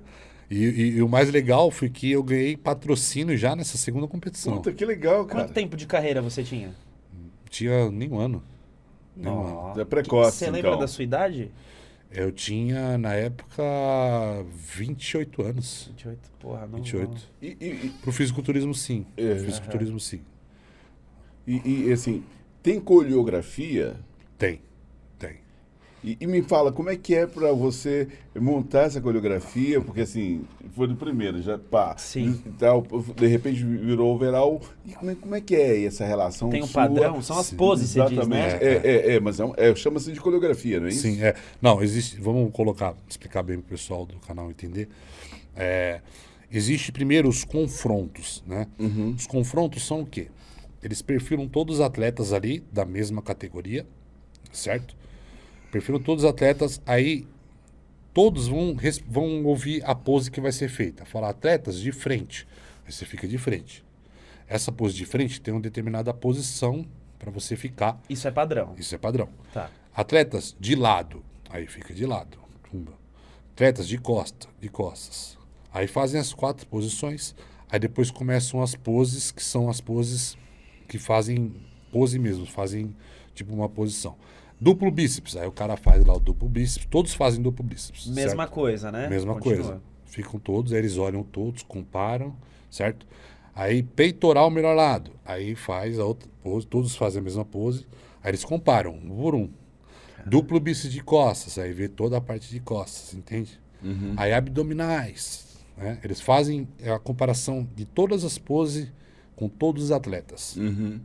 E, 0.48 0.54
e- 0.64 0.88
e 0.98 1.02
o 1.02 1.08
mais 1.08 1.28
legal 1.28 1.68
foi 1.68 1.90
que 1.90 2.12
eu 2.12 2.22
ganhei 2.22 2.56
patrocínio 2.56 3.36
já 3.36 3.56
nessa 3.56 3.76
segunda 3.76 4.06
competição. 4.06 4.54
Puta, 4.58 4.72
que 4.72 4.84
legal, 4.84 5.24
cara. 5.24 5.40
Quanto 5.46 5.52
tempo 5.52 5.76
de 5.76 5.84
carreira 5.84 6.22
você 6.22 6.44
tinha? 6.44 6.72
Tinha 7.50 7.90
nem 7.90 8.08
um 8.08 8.20
ano. 8.20 8.40
Nem 9.16 9.32
um 9.32 9.70
ano. 9.72 9.80
É 9.80 9.84
precoce, 9.84 10.36
Você 10.38 10.44
lembra 10.48 10.70
então. 10.70 10.78
da 10.80 10.86
sua 10.86 11.02
idade? 11.02 11.50
Eu 12.12 12.30
tinha, 12.30 12.96
na 12.98 13.14
época, 13.14 13.64
28 14.54 15.42
anos. 15.42 15.86
28. 15.88 16.18
Porra, 16.38 16.66
não. 16.68 16.76
28. 16.78 17.28
E, 17.42 17.56
e- 17.60 17.66
e- 17.86 17.92
Pro 18.00 18.12
fisiculturismo, 18.12 18.72
sim. 18.74 19.04
É. 19.16 19.34
Pro 19.34 19.44
fisiculturismo, 19.44 19.98
sim. 19.98 20.20
e- 21.46 21.86
e, 21.88 21.92
assim, 21.92 22.22
tem 22.62 22.78
coreografia? 22.78 23.96
Tem. 24.38 24.52
Tem. 24.56 24.60
E, 26.04 26.16
e 26.20 26.26
me 26.26 26.42
fala, 26.42 26.72
como 26.72 26.90
é 26.90 26.96
que 26.96 27.14
é 27.14 27.26
pra 27.26 27.52
você 27.52 28.08
montar 28.34 28.82
essa 28.82 29.00
coreografia? 29.00 29.80
Porque 29.80 30.00
assim, 30.00 30.44
foi 30.74 30.88
do 30.88 30.96
primeiro, 30.96 31.40
já 31.40 31.56
pá. 31.58 31.96
Sim. 31.96 32.42
Tal, 32.58 32.84
de 33.16 33.26
repente 33.26 33.64
virou 33.64 34.14
overall. 34.14 34.60
E 34.84 34.92
como 34.92 35.10
é, 35.10 35.14
como 35.14 35.34
é 35.34 35.40
que 35.40 35.54
é 35.54 35.84
essa 35.84 36.04
relação? 36.04 36.50
Tem 36.50 36.62
um 36.62 36.66
sua? 36.66 36.82
padrão? 36.82 37.22
São 37.22 37.38
as 37.38 37.46
Sim, 37.46 37.56
poses, 37.56 37.90
você 37.90 38.00
diz, 38.00 38.12
Exatamente. 38.12 38.54
né? 38.54 38.58
É, 38.60 38.80
é, 38.84 39.14
é, 39.14 39.20
mas 39.20 39.38
é, 39.38 39.44
é, 39.56 39.74
chama-se 39.74 40.12
de 40.12 40.20
coreografia, 40.20 40.80
não 40.80 40.86
é 40.86 40.90
isso? 40.90 41.02
Sim, 41.02 41.22
é. 41.22 41.34
Não, 41.60 41.82
existe. 41.82 42.20
Vamos 42.20 42.50
colocar, 42.52 42.94
explicar 43.08 43.42
bem 43.42 43.58
pro 43.58 43.70
pessoal 43.76 44.04
do 44.04 44.16
canal 44.16 44.50
entender. 44.50 44.88
É, 45.54 46.00
existe 46.50 46.90
primeiro 46.90 47.28
os 47.28 47.44
confrontos, 47.44 48.42
né? 48.46 48.66
Uhum. 48.78 49.14
Os 49.16 49.26
confrontos 49.26 49.86
são 49.86 50.00
o 50.00 50.06
quê? 50.06 50.28
eles 50.82 51.00
perfilam 51.00 51.48
todos 51.48 51.76
os 51.76 51.80
atletas 51.80 52.32
ali 52.32 52.60
da 52.72 52.84
mesma 52.84 53.22
categoria, 53.22 53.86
certo? 54.52 54.96
Perfilam 55.72 56.00
todos 56.00 56.22
os 56.22 56.30
atletas, 56.30 56.82
aí 56.86 57.26
todos 58.12 58.46
vão, 58.46 58.76
vão 59.08 59.42
ouvir 59.44 59.82
a 59.84 59.94
pose 59.94 60.30
que 60.30 60.38
vai 60.40 60.52
ser 60.52 60.68
feita. 60.68 61.06
Fala 61.06 61.30
atletas 61.30 61.80
de 61.80 61.90
frente, 61.90 62.46
aí 62.86 62.92
você 62.92 63.06
fica 63.06 63.26
de 63.26 63.38
frente. 63.38 63.82
Essa 64.46 64.70
pose 64.70 64.94
de 64.94 65.06
frente 65.06 65.40
tem 65.40 65.52
uma 65.54 65.60
determinada 65.62 66.12
posição 66.12 66.86
para 67.18 67.30
você 67.30 67.56
ficar, 67.56 67.98
Isso 68.06 68.28
é 68.28 68.30
padrão. 68.30 68.74
isso 68.76 68.94
é 68.94 68.98
padrão. 68.98 69.30
Tá. 69.50 69.70
Atletas 69.94 70.54
de 70.60 70.74
lado, 70.74 71.24
aí 71.48 71.66
fica 71.66 71.94
de 71.94 72.04
lado. 72.04 72.36
Tumba. 72.70 72.92
Atletas 73.54 73.88
de 73.88 73.96
costa, 73.96 74.48
de 74.60 74.68
costas. 74.68 75.38
Aí 75.72 75.86
fazem 75.86 76.20
as 76.20 76.34
quatro 76.34 76.66
posições, 76.66 77.34
aí 77.70 77.78
depois 77.78 78.10
começam 78.10 78.60
as 78.60 78.74
poses, 78.74 79.30
que 79.30 79.42
são 79.42 79.70
as 79.70 79.80
poses 79.80 80.36
que 80.86 80.98
fazem 80.98 81.54
pose 81.90 82.18
mesmo, 82.18 82.44
fazem 82.44 82.94
tipo 83.34 83.54
uma 83.54 83.70
posição. 83.70 84.16
Duplo 84.62 84.92
bíceps, 84.92 85.36
aí 85.36 85.44
o 85.44 85.50
cara 85.50 85.76
faz 85.76 86.06
lá 86.06 86.14
o 86.14 86.20
duplo 86.20 86.48
bíceps, 86.48 86.86
todos 86.88 87.12
fazem 87.12 87.42
duplo 87.42 87.64
bíceps. 87.64 88.06
Mesma 88.06 88.44
certo? 88.44 88.52
coisa, 88.52 88.92
né? 88.92 89.08
Mesma 89.08 89.34
Continua. 89.34 89.56
coisa. 89.56 89.82
Ficam 90.06 90.38
todos, 90.38 90.72
aí 90.72 90.78
eles 90.78 90.96
olham 90.98 91.24
todos, 91.24 91.64
comparam, 91.64 92.32
certo? 92.70 93.04
Aí 93.56 93.82
peitoral 93.82 94.48
melhor 94.52 94.76
lado. 94.76 95.10
Aí 95.24 95.56
faz 95.56 95.98
a 95.98 96.04
outra 96.04 96.30
pose, 96.44 96.64
todos 96.64 96.94
fazem 96.94 97.18
a 97.18 97.24
mesma 97.24 97.44
pose. 97.44 97.88
Aí 98.22 98.30
eles 98.30 98.44
comparam, 98.44 98.92
um 98.94 99.16
por 99.16 99.34
um. 99.34 99.50
Duplo 100.24 100.60
bíceps 100.60 100.92
de 100.92 101.02
costas, 101.02 101.58
aí 101.58 101.72
vê 101.72 101.88
toda 101.88 102.18
a 102.18 102.20
parte 102.20 102.48
de 102.48 102.60
costas, 102.60 103.14
entende? 103.14 103.58
Aí 104.16 104.32
abdominais, 104.32 105.58
né? 105.76 105.98
Eles 106.04 106.20
fazem 106.20 106.68
a 106.86 107.00
comparação 107.00 107.68
de 107.74 107.84
todas 107.84 108.22
as 108.22 108.38
poses 108.38 108.92
com 109.34 109.48
todos 109.48 109.82
os 109.82 109.90
atletas. 109.90 110.56
Uhum. 110.56 111.00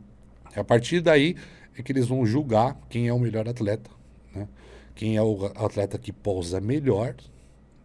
A 0.54 0.62
partir 0.62 1.00
daí 1.00 1.34
é 1.80 1.84
que 1.84 1.92
eles 1.92 2.06
vão 2.06 2.24
julgar 2.26 2.76
quem 2.88 3.08
é 3.08 3.12
o 3.12 3.18
melhor 3.18 3.48
atleta, 3.48 3.90
né? 4.34 4.48
quem 4.94 5.16
é 5.16 5.22
o 5.22 5.46
atleta 5.56 5.98
que 5.98 6.12
pousa 6.12 6.60
melhor, 6.60 7.14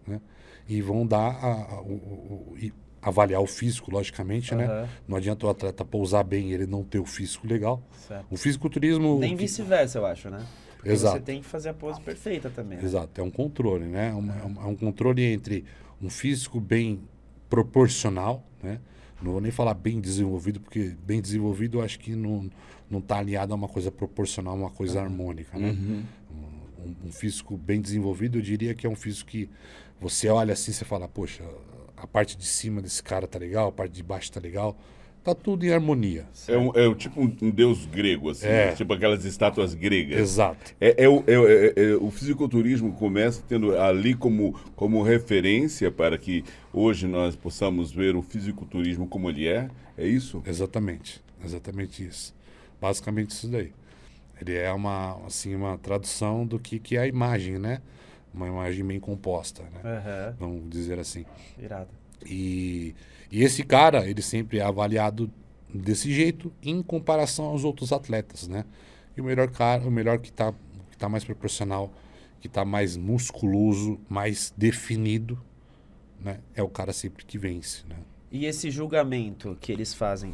né? 0.08 0.20
e 0.68 0.82
vão 0.82 1.06
dar 1.06 1.32
a- 1.32 1.76
a- 1.76 1.82
o- 1.82 1.94
o- 1.94 2.58
avaliar 3.02 3.42
o 3.42 3.46
físico, 3.48 3.92
logicamente, 3.92 4.56
né? 4.56 4.66
Aham. 4.66 4.90
Não 5.08 5.18
adianta 5.18 5.46
o 5.46 5.50
atleta 5.50 5.84
pousar 5.84 6.24
bem 6.24 6.50
e 6.52 6.54
ele 6.54 6.66
não 6.66 6.84
ter 6.86 7.00
o 7.00 7.06
físico 7.06 7.46
legal. 7.46 7.84
Certo. 8.08 8.26
O 8.32 8.38
fisiculturismo... 8.38 9.20
Nem 9.20 9.36
vice-versa, 9.36 10.00
eu 10.00 10.06
acho, 10.06 10.30
né? 10.30 10.46
Porque 10.78 10.90
Exato. 10.90 11.18
você 11.18 11.22
tem 11.22 11.42
que 11.42 11.46
fazer 11.48 11.70
a 11.70 11.74
pose 11.74 12.00
perfeita 12.02 12.50
também. 12.50 12.78
né? 12.78 12.84
Exato, 12.84 13.20
é 13.20 13.24
um 13.24 13.30
controle, 13.30 13.86
né? 13.86 14.08
É 14.08 14.10
é 14.12 14.14
um- 14.16 14.62
é 14.62 14.66
um 14.68 14.76
controle 14.76 15.22
entre 15.24 15.66
um 16.02 16.10
físico 16.10 16.60
bem 16.62 17.02
proporcional, 17.50 18.44
né? 18.62 18.80
Não 19.22 19.32
vou 19.34 19.40
nem 19.42 19.52
falar 19.52 19.74
bem 19.74 20.02
desenvolvido, 20.02 20.60
porque 20.60 20.96
bem 21.06 21.22
desenvolvido 21.22 21.78
eu 21.80 21.82
acho 21.84 22.00
que 22.00 22.16
não, 22.16 22.50
não 22.94 23.02
tá 23.02 23.18
alinhado 23.18 23.52
a 23.52 23.56
uma 23.56 23.68
coisa 23.68 23.92
proporcional, 23.92 24.56
uma 24.56 24.70
coisa 24.70 25.02
harmônica, 25.02 25.58
né? 25.58 25.76
Um, 26.32 27.08
um 27.08 27.12
físico 27.12 27.58
bem 27.58 27.82
desenvolvido, 27.82 28.38
eu 28.38 28.42
diria 28.42 28.74
que 28.74 28.86
é 28.86 28.90
um 28.90 28.96
físico 28.96 29.30
que 29.32 29.50
você 30.00 30.28
olha 30.30 30.54
assim 30.54 30.72
e 30.72 30.74
você 30.74 30.86
fala, 30.86 31.08
poxa, 31.08 31.44
a 31.98 32.06
parte 32.06 32.38
de 32.38 32.46
cima 32.46 32.82
desse 32.82 33.02
cara 33.02 33.26
tá 33.28 33.40
legal, 33.40 33.70
a 33.70 33.72
parte 33.72 33.94
de 33.94 34.04
baixo 34.04 34.32
tá 34.32 34.40
legal, 34.40 34.78
tá 35.24 35.34
tudo 35.34 35.66
em 35.66 35.72
harmonia. 35.72 36.26
É, 36.50 36.58
um, 36.58 36.72
é 36.76 36.94
tipo 36.94 37.22
um, 37.22 37.34
um 37.42 37.50
deus 37.50 37.86
grego, 37.86 38.30
assim, 38.30 38.46
É. 38.46 38.68
né? 38.68 38.72
tipo 38.76 38.92
aquelas 38.94 39.24
estátuas 39.24 39.74
gregas. 39.74 40.20
Exato. 40.20 40.76
É, 40.82 41.06
é 41.06 41.08
o- 41.10 41.24
é 41.26 41.34
é- 41.34 41.74
é- 41.92 41.96
o 41.96 42.12
fisiculturismo 42.12 42.92
começa 42.94 43.42
tendo 43.48 43.78
ali 43.80 44.14
como, 44.14 44.54
como 44.76 45.02
referência 45.02 45.90
para 45.90 46.18
que 46.18 46.44
hoje 46.74 47.08
nós 47.08 47.36
possamos 47.38 47.92
ver 47.94 48.16
o 48.18 48.22
fisiculturismo 48.22 49.08
como 49.08 49.30
ele 49.30 49.48
é. 49.48 49.70
É 49.98 50.06
isso? 50.06 50.44
Exatamente, 50.46 51.22
exatamente 51.46 52.06
isso. 52.06 52.36
Basicamente 52.84 53.30
isso 53.30 53.48
daí. 53.48 53.72
Ele 54.42 54.58
é 54.58 54.70
uma, 54.74 55.16
assim, 55.26 55.56
uma 55.56 55.78
tradução 55.78 56.46
do 56.46 56.60
que, 56.60 56.80
que 56.80 56.98
é 56.98 57.00
a 57.00 57.08
imagem, 57.08 57.58
né? 57.58 57.82
Uma 58.34 58.46
imagem 58.46 58.86
bem 58.86 59.00
composta, 59.00 59.64
né? 59.64 59.80
Aham. 59.86 60.36
Vamos 60.38 60.70
dizer 60.70 61.00
assim. 61.00 61.26
Irado. 61.58 61.88
E, 62.26 62.94
e 63.32 63.42
esse 63.42 63.64
cara, 63.64 64.06
ele 64.06 64.22
sempre 64.22 64.60
é 64.60 64.64
avaliado 64.64 65.32
desse 65.74 66.12
jeito 66.12 66.52
em 66.62 66.84
comparação 66.84 67.46
aos 67.46 67.64
outros 67.64 67.94
atletas, 67.94 68.50
né? 68.50 68.66
E 69.16 69.22
o 69.22 69.24
melhor 69.24 69.50
cara, 69.50 69.88
o 69.88 69.92
melhor 69.92 70.20
que 70.20 70.28
está 70.30 70.54
que 70.92 70.98
tá 70.98 71.08
mais 71.08 71.24
proporcional, 71.24 71.90
que 72.42 72.48
está 72.48 72.66
mais 72.66 72.98
musculoso, 72.98 73.98
mais 74.10 74.54
definido, 74.58 75.42
né? 76.20 76.42
É 76.54 76.62
o 76.62 76.68
cara 76.68 76.92
sempre 76.92 77.24
que 77.24 77.38
vence, 77.38 77.88
né? 77.88 77.96
E 78.30 78.46
esse 78.46 78.70
julgamento 78.70 79.58
que 79.62 79.72
eles 79.72 79.94
fazem 79.94 80.34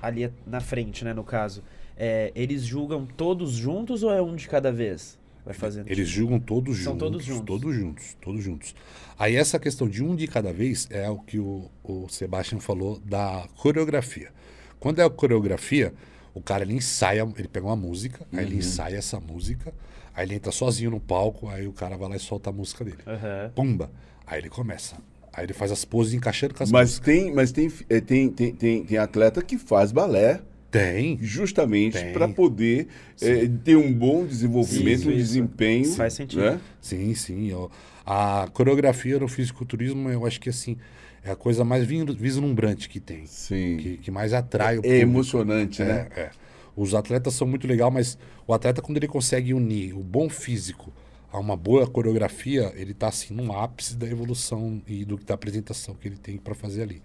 ali 0.00 0.32
na 0.46 0.60
frente, 0.60 1.04
né, 1.04 1.12
no 1.12 1.24
caso, 1.24 1.64
é, 2.02 2.32
eles 2.34 2.62
julgam 2.64 3.04
todos 3.04 3.52
juntos 3.52 4.02
ou 4.02 4.10
é 4.10 4.22
um 4.22 4.34
de 4.34 4.48
cada 4.48 4.72
vez? 4.72 5.18
Vai 5.44 5.52
fazendo. 5.54 5.88
Eles 5.90 6.08
julgam 6.08 6.40
todos 6.40 6.76
São 6.78 6.92
juntos. 6.94 6.98
todos 7.08 7.24
juntos. 7.24 7.44
Todos 7.46 7.74
juntos, 7.76 8.16
todos 8.20 8.42
juntos. 8.42 8.74
Aí 9.18 9.36
essa 9.36 9.58
questão 9.58 9.86
de 9.88 10.02
um 10.02 10.16
de 10.16 10.26
cada 10.26 10.52
vez 10.52 10.86
é 10.90 11.08
o 11.10 11.18
que 11.18 11.38
o, 11.38 11.70
o 11.84 12.08
Sebastian 12.08 12.58
falou 12.60 12.98
da 13.00 13.46
coreografia. 13.56 14.30
Quando 14.78 15.00
é 15.00 15.04
a 15.04 15.10
coreografia, 15.10 15.92
o 16.34 16.40
cara 16.40 16.62
ele 16.64 16.74
ensaia, 16.74 17.26
ele 17.36 17.48
pega 17.48 17.66
uma 17.66 17.76
música, 17.76 18.26
aí 18.32 18.38
Uhum. 18.44 18.50
ele 18.50 18.56
ensaia 18.56 18.96
essa 18.96 19.18
música, 19.20 19.72
aí 20.14 20.26
ele 20.26 20.34
entra 20.36 20.50
sozinho 20.52 20.90
no 20.90 21.00
palco, 21.00 21.48
aí 21.48 21.66
o 21.66 21.72
cara 21.72 21.96
vai 21.96 22.08
lá 22.08 22.16
e 22.16 22.20
solta 22.20 22.50
a 22.50 22.52
música 22.52 22.84
dele. 22.84 22.98
Aham. 23.06 23.50
Pumba! 23.54 23.90
Aí 24.26 24.38
ele 24.40 24.48
começa. 24.48 24.96
Aí 25.32 25.44
ele 25.44 25.52
faz 25.52 25.70
as 25.72 25.84
poses 25.84 26.12
encaixando 26.14 26.54
com 26.54 26.62
as 26.62 26.70
Mas 26.70 26.90
músicas. 26.98 27.06
tem, 27.14 27.34
mas 27.34 27.52
tem, 27.52 27.72
é, 27.88 28.00
tem, 28.00 28.28
tem, 28.30 28.54
tem, 28.54 28.84
tem 28.84 28.98
atleta 28.98 29.42
que 29.42 29.56
faz 29.58 29.90
balé 29.92 30.40
Tem. 30.70 31.18
justamente 31.20 31.98
para 32.12 32.28
poder 32.28 32.86
é, 33.20 33.48
ter 33.64 33.76
um 33.76 33.92
bom 33.92 34.24
desenvolvimento, 34.24 35.00
Isso, 35.00 35.08
um 35.08 35.12
isso. 35.12 35.18
desempenho. 35.18 35.92
Faz 35.94 36.12
sentido. 36.14 36.42
né? 36.42 36.60
Sim, 36.80 37.14
sim. 37.14 37.52
ó. 37.52 37.68
A 38.06 38.48
coreografia 38.52 39.18
no 39.18 39.28
fisiculturismo, 39.28 40.08
eu 40.10 40.24
acho 40.26 40.40
que 40.40 40.48
assim, 40.48 40.76
é 41.24 41.30
a 41.30 41.36
coisa 41.36 41.64
mais 41.64 41.84
vislumbrante 41.86 42.88
que 42.88 43.00
tem. 43.00 43.26
Sim. 43.26 43.76
que, 43.78 43.96
que 43.98 44.10
mais 44.10 44.32
atrai 44.32 44.76
o 44.76 44.78
É 44.78 44.82
público. 44.82 45.02
emocionante, 45.02 45.82
né? 45.82 46.08
É, 46.16 46.20
é. 46.20 46.30
Os 46.76 46.94
atletas 46.94 47.34
são 47.34 47.46
muito 47.46 47.66
legais, 47.66 47.92
mas 47.92 48.18
o 48.46 48.54
atleta, 48.54 48.80
quando 48.80 48.96
ele 48.96 49.08
consegue 49.08 49.52
unir 49.52 49.92
o 49.94 50.02
bom 50.02 50.28
físico 50.28 50.92
a 51.32 51.38
uma 51.38 51.56
boa 51.56 51.86
coreografia, 51.86 52.72
ele 52.74 52.92
está 52.92 53.08
assim 53.08 53.34
no 53.34 53.52
ápice 53.52 53.96
da 53.96 54.06
evolução 54.08 54.80
e 54.86 55.04
do, 55.04 55.16
da 55.16 55.34
apresentação 55.34 55.94
que 55.94 56.08
ele 56.08 56.16
tem 56.16 56.36
para 56.38 56.54
fazer 56.54 56.82
ali. 56.82 57.02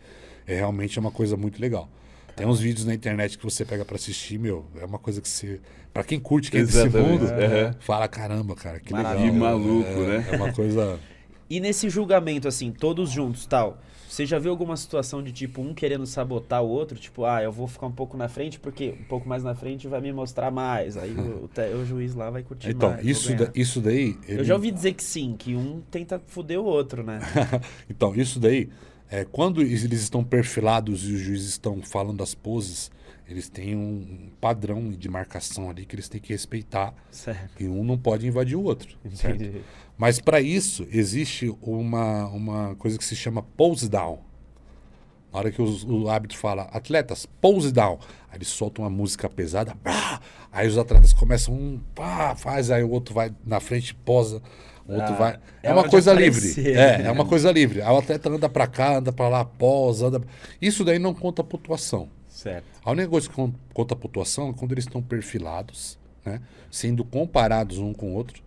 É 0.48 0.56
realmente 0.56 1.00
uma 1.00 1.12
coisa 1.12 1.36
muito 1.36 1.60
legal. 1.62 1.90
Tem 2.36 2.46
uns 2.46 2.60
vídeos 2.60 2.86
na 2.86 2.94
internet 2.94 3.38
que 3.38 3.44
você 3.44 3.64
pega 3.64 3.86
para 3.86 3.96
assistir, 3.96 4.38
meu, 4.38 4.66
é 4.80 4.86
uma 4.86 5.00
coisa 5.00 5.22
que 5.22 5.30
você, 5.30 5.60
para 5.94 6.04
quem 6.04 6.20
curte 6.20 6.52
que 6.52 6.58
é 6.58 6.64
desse 6.64 6.90
mundo, 6.90 7.26
aham. 7.26 7.74
fala 7.80 8.08
caramba, 8.08 8.56
cara, 8.56 8.80
que 8.80 8.94
legal. 8.94 9.04
Maravilha. 9.14 9.32
Que 9.32 9.38
maluco, 9.40 9.90
é, 9.90 10.08
né? 10.20 10.26
É 10.32 10.36
uma 10.36 10.52
coisa 10.52 11.00
E 11.50 11.60
nesse 11.60 11.90
julgamento, 11.90 12.48
assim, 12.48 12.72
todos 12.72 13.10
juntos 13.12 13.46
tal, 13.46 13.78
você 14.10 14.26
já 14.26 14.40
viu 14.40 14.50
alguma 14.50 14.76
situação 14.76 15.22
de 15.22 15.32
tipo 15.32 15.62
um 15.62 15.76
querendo 15.76 16.06
sabotar 16.08 16.64
o 16.64 16.68
outro? 16.68 16.98
Tipo, 16.98 17.24
ah, 17.24 17.44
eu 17.44 17.52
vou 17.52 17.68
ficar 17.68 17.86
um 17.86 17.92
pouco 17.92 18.18
na 18.18 18.28
frente 18.28 18.60
porque 18.60 18.96
um 19.00 19.04
pouco 19.04 19.30
mais 19.30 19.44
na 19.44 19.54
frente 19.54 19.88
vai 19.88 20.02
me 20.02 20.12
mostrar 20.12 20.50
mais. 20.50 20.98
Aí 20.98 21.12
o, 21.12 21.46
o 21.46 21.82
o 21.82 21.86
juiz 21.86 22.16
lá 22.16 22.32
vai 22.32 22.42
curtir 22.42 22.72
Então, 22.72 22.90
mais. 22.90 23.02
vou 23.04 23.12
isso, 23.12 23.36
da- 23.36 23.52
isso 23.54 23.80
daí. 23.80 24.18
Eu 24.28 24.36
ele- 24.38 24.44
já 24.44 24.56
ouvi 24.56 24.72
dizer 24.72 24.94
que 24.94 25.04
sim, 25.04 25.36
que 25.38 25.56
um 25.56 25.82
tenta 25.92 26.20
foder 26.26 26.60
o 26.60 26.64
outro, 26.66 27.04
né? 27.04 27.20
então, 27.88 28.16
isso 28.16 28.40
daí, 28.40 28.68
é, 29.10 29.24
quando 29.26 29.62
eles 29.62 29.84
estão 30.02 30.24
perfilados 30.24 31.04
e 31.08 31.14
os 31.14 31.20
juízes 31.20 31.50
estão 31.50 31.82
falando 31.82 32.18
das 32.18 32.34
poses, 32.36 32.92
eles 33.28 33.50
têm 33.50 33.76
um 33.76 34.30
padrão 34.40 34.92
de 34.92 35.10
marcação 35.10 35.70
ali 35.70 35.86
que 35.86 35.96
eles 35.96 36.08
têm 36.08 36.22
que 36.22 36.32
respeitar 36.34 36.94
certo. 37.10 37.62
e 37.62 37.68
um 37.68 37.84
não 37.84 37.98
pode 37.98 38.28
invadir 38.28 38.56
o 38.56 38.64
outro. 38.64 38.98
Mas 39.98 40.20
para 40.20 40.42
isso, 40.42 40.86
existe 40.92 41.56
uma, 41.62 42.28
uma 42.28 42.76
coisa 42.76 42.98
que 42.98 43.04
se 43.06 43.16
chama 43.16 43.42
pose 43.42 43.90
down. 43.90 44.20
Na 45.32 45.40
hora 45.40 45.52
que 45.52 45.62
os- 45.62 45.84
o 45.84 46.08
árbitro 46.10 46.38
fala, 46.38 46.64
atletas, 46.64 47.26
pose 47.42 47.72
down. 47.72 48.00
Aí 48.30 48.38
eles 48.38 48.48
soltam 48.50 48.84
uma 48.86 48.90
música 48.92 49.28
pesada, 49.30 49.76
pá, 49.84 50.22
aí 50.52 50.68
os 50.68 50.78
atletas 50.78 51.12
começam, 51.14 51.54
um, 51.54 51.80
pá, 51.94 52.36
faz, 52.36 52.70
aí 52.72 52.84
o 52.84 52.90
outro 52.92 53.14
vai 53.14 53.34
na 53.46 53.60
frente, 53.60 53.94
posa, 53.96 54.42
o 54.88 54.94
outro 54.94 55.14
Ah, 55.14 55.18
vai. 55.18 55.40
é 55.64 55.70
É, 55.70 55.74
uma 55.74 55.88
coisa 55.90 56.12
aparecer, 56.14 56.56
livre. 56.62 56.74
né? 56.74 57.04
É, 57.04 57.08
é 57.08 57.12
uma 57.12 57.26
coisa 57.26 57.52
livre. 57.52 57.80
O 57.82 57.98
atleta 57.98 58.30
anda 58.30 58.48
pra 58.50 58.68
cá, 58.68 58.98
anda 58.98 59.12
pra 59.12 59.28
lá, 59.28 59.44
posa, 59.46 60.08
anda. 60.08 60.22
Isso 60.62 60.84
daí 60.84 61.00
não 61.00 61.14
conta 61.14 61.44
pontuação. 61.44 62.08
Certo. 62.30 62.66
A 62.84 62.92
única 62.92 63.08
coisa 63.10 63.28
que 63.30 63.36
con- 63.36 63.54
conta 63.74 63.96
pontuação 63.96 64.50
é 64.50 64.54
quando 64.54 64.74
eles 64.74 64.84
estão 64.86 65.02
perfilados, 65.02 65.98
né? 66.26 66.42
sendo 66.70 67.04
comparados 67.06 67.78
um 67.80 67.94
com 67.94 68.12
o 68.12 68.14
outro. 68.14 68.44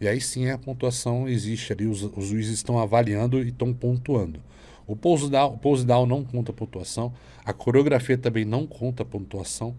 E 0.00 0.06
aí 0.06 0.20
sim 0.20 0.48
a 0.50 0.58
pontuação 0.58 1.28
existe 1.28 1.72
ali, 1.72 1.86
os, 1.86 2.02
os 2.02 2.26
juízes 2.26 2.54
estão 2.54 2.78
avaliando 2.78 3.42
e 3.42 3.48
estão 3.48 3.72
pontuando. 3.72 4.40
O 4.86 4.94
pose, 4.96 5.28
down, 5.30 5.54
o 5.54 5.58
pose 5.58 5.84
down 5.84 6.06
não 6.06 6.24
conta 6.24 6.52
pontuação, 6.52 7.12
a 7.44 7.52
coreografia 7.52 8.16
também 8.16 8.44
não 8.44 8.66
conta 8.66 9.04
pontuação. 9.04 9.74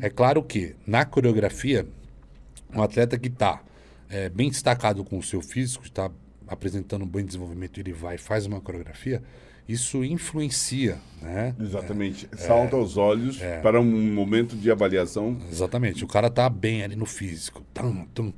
É 0.00 0.08
claro 0.10 0.42
que 0.42 0.74
na 0.86 1.04
coreografia, 1.04 1.86
um 2.74 2.82
atleta 2.82 3.18
que 3.18 3.28
está 3.28 3.60
bem 4.34 4.50
destacado 4.50 5.04
com 5.04 5.18
o 5.18 5.22
seu 5.22 5.40
físico, 5.40 5.84
está 5.84 6.10
apresentando 6.46 7.02
um 7.02 7.08
bom 7.08 7.20
desenvolvimento, 7.22 7.80
ele 7.80 7.92
vai 7.92 8.14
e 8.14 8.18
faz 8.18 8.46
uma 8.46 8.60
coreografia, 8.60 9.22
isso 9.68 10.04
influencia, 10.04 10.96
né? 11.20 11.54
Exatamente. 11.60 12.28
Salta 12.36 12.76
aos 12.76 12.96
olhos 12.96 13.38
para 13.62 13.80
um 13.80 14.12
momento 14.14 14.54
de 14.56 14.70
avaliação. 14.70 15.36
Exatamente. 15.50 16.04
O 16.04 16.06
cara 16.06 16.30
tá 16.30 16.48
bem 16.48 16.84
ali 16.84 16.94
no 16.94 17.06
físico. 17.06 17.62
Tum, 17.74 18.04
tum. 18.14 18.32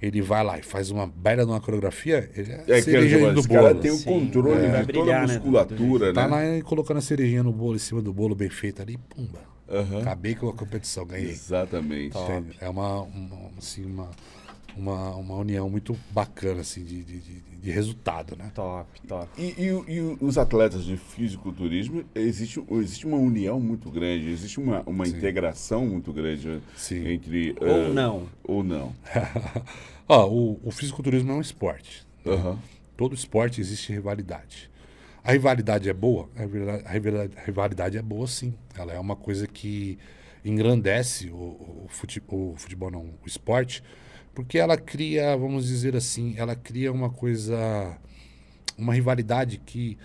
Ele 0.00 0.20
vai 0.20 0.42
lá 0.42 0.58
e 0.58 0.62
faz 0.64 0.90
uma 0.90 1.06
baita 1.06 1.44
de 1.46 1.52
uma 1.52 1.60
coreografia, 1.60 2.28
ele 2.34 2.50
é, 2.50 2.64
É 2.66 2.74
que 2.78 2.82
cerejinha 2.82 3.32
do 3.32 3.38
esse 3.38 3.48
cara 3.48 3.68
bolo. 3.68 3.80
tem 3.80 3.90
o 3.92 3.94
Sim, 3.94 4.04
controle 4.04 4.66
vai 4.66 4.80
de 4.80 4.86
brilhar, 4.86 5.04
toda 5.06 5.16
a 5.16 5.26
né, 5.28 5.34
musculatura, 5.34 6.12
Tá 6.12 6.22
né? 6.22 6.28
lá 6.28 6.56
e 6.58 6.62
colocando 6.62 6.96
a 6.96 7.00
cerejinha 7.00 7.44
no 7.44 7.52
bolo, 7.52 7.76
em 7.76 7.78
cima 7.78 8.02
do 8.02 8.12
bolo 8.12 8.34
bem 8.34 8.50
feito 8.50 8.82
ali, 8.82 8.98
pumba. 8.98 9.38
Aham. 9.70 10.00
Acabei 10.00 10.34
com 10.34 10.48
a 10.48 10.52
competição, 10.52 11.06
ganhei. 11.06 11.30
Exatamente. 11.30 12.18
Entende? 12.18 12.56
É 12.60 12.68
uma, 12.68 13.02
uma, 13.02 13.50
assim, 13.56 13.84
uma, 13.84 14.10
uma, 14.76 15.14
uma 15.16 15.36
união 15.36 15.68
muito 15.68 15.96
bacana 16.10 16.60
assim, 16.62 16.84
de, 16.84 17.02
de, 17.04 17.18
de, 17.20 17.40
de 17.40 17.70
resultado, 17.70 18.36
né? 18.36 18.50
Top, 18.54 18.88
top. 19.06 19.28
E, 19.40 19.54
e 19.58 19.66
e 19.94 20.16
os 20.20 20.38
atletas 20.38 20.84
de 20.84 20.96
fisiculturismo, 20.96 22.04
existe, 22.14 22.62
existe 22.72 23.06
uma 23.06 23.16
união 23.16 23.60
muito 23.60 23.90
grande, 23.90 24.28
existe 24.30 24.58
uma, 24.58 24.82
uma 24.86 25.06
integração 25.06 25.86
muito 25.86 26.12
grande 26.12 26.60
Sim. 26.76 27.06
entre. 27.08 27.54
Ou 27.60 27.66
eh, 27.68 27.88
não. 27.92 28.28
Ou 28.44 28.62
não. 28.64 28.94
Ó, 30.08 30.28
o, 30.28 30.60
o 30.64 30.70
fisiculturismo 30.70 31.30
é 31.32 31.34
um 31.34 31.40
esporte. 31.40 32.06
Aham. 32.26 32.58
Todo 32.96 33.14
esporte 33.14 33.60
existe 33.60 33.92
rivalidade. 33.92 34.70
A 35.24 35.32
rivalidade 35.32 35.88
é 35.88 35.92
boa? 35.92 36.28
A 36.36 36.40
rivalidade, 36.42 36.84
a 36.86 36.90
rivalidade- 36.90 37.34
a 37.38 37.44
rivalidade 37.44 37.98
é 37.98 38.02
boa, 38.02 38.26
sim. 38.26 38.54
Ela 38.76 38.92
é 38.92 38.98
uma 38.98 39.14
coisa 39.16 39.46
que 39.46 39.98
engrandece 40.44 41.28
o, 41.30 41.34
o, 41.36 41.86
fute- 41.88 42.22
o 42.28 42.54
futebol, 42.56 42.90
não, 42.90 43.00
o 43.22 43.26
esporte, 43.26 43.82
porque 44.34 44.58
ela 44.58 44.76
cria, 44.76 45.36
vamos 45.36 45.66
dizer 45.66 45.94
assim, 45.94 46.34
ela 46.36 46.54
cria 46.54 46.92
uma 46.92 47.10
coisa, 47.10 47.96
uma 48.76 48.94
rivalidade 48.94 49.58
que, 49.58 49.98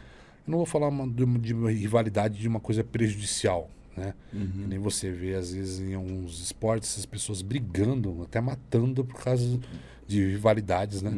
eu 0.45 0.51
não 0.51 0.57
vou 0.57 0.65
falar 0.65 0.89
de, 1.07 1.23
uma, 1.23 1.39
de 1.39 1.53
rivalidade 1.53 2.37
de 2.37 2.47
uma 2.47 2.59
coisa 2.59 2.83
prejudicial, 2.83 3.69
né? 3.95 4.13
Que 4.61 4.67
nem 4.67 4.79
você 4.79 5.11
vê, 5.11 5.33
às 5.35 5.53
vezes, 5.53 5.79
em 5.79 5.93
alguns 5.93 6.41
esportes, 6.41 6.97
as 6.97 7.05
pessoas 7.05 7.41
brigando, 7.41 8.23
até 8.23 8.39
matando 8.39 9.03
por 9.03 9.21
causa 9.23 9.59
de 10.05 10.25
rivalidades, 10.25 11.01
né? 11.01 11.11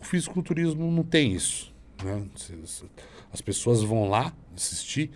O 0.00 0.04
fisiculturismo 0.04 0.90
não 0.90 1.02
tem 1.02 1.32
isso, 1.32 1.72
né? 2.02 2.26
As 3.32 3.40
pessoas 3.40 3.82
vão 3.82 4.08
lá 4.08 4.32
assistir 4.56 5.10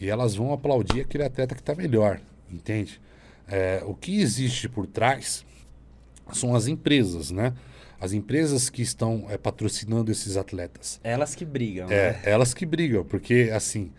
e 0.00 0.08
elas 0.08 0.34
vão 0.34 0.52
aplaudir 0.52 1.00
aquele 1.00 1.24
atleta 1.24 1.54
que 1.54 1.60
está 1.60 1.74
melhor, 1.74 2.20
entende? 2.50 3.00
É, 3.46 3.82
o 3.86 3.94
que 3.94 4.20
existe 4.20 4.68
por 4.68 4.86
trás 4.86 5.44
são 6.32 6.54
as 6.54 6.66
empresas, 6.66 7.30
né? 7.30 7.52
As 8.00 8.12
empresas 8.12 8.68
que 8.68 8.82
estão 8.82 9.26
é, 9.28 9.38
patrocinando 9.38 10.10
esses 10.10 10.36
atletas. 10.36 11.00
Elas 11.02 11.34
que 11.34 11.44
brigam. 11.44 11.90
É, 11.90 12.12
né? 12.12 12.20
elas 12.24 12.52
que 12.52 12.66
brigam, 12.66 13.04
porque 13.04 13.50
assim, 13.54 13.90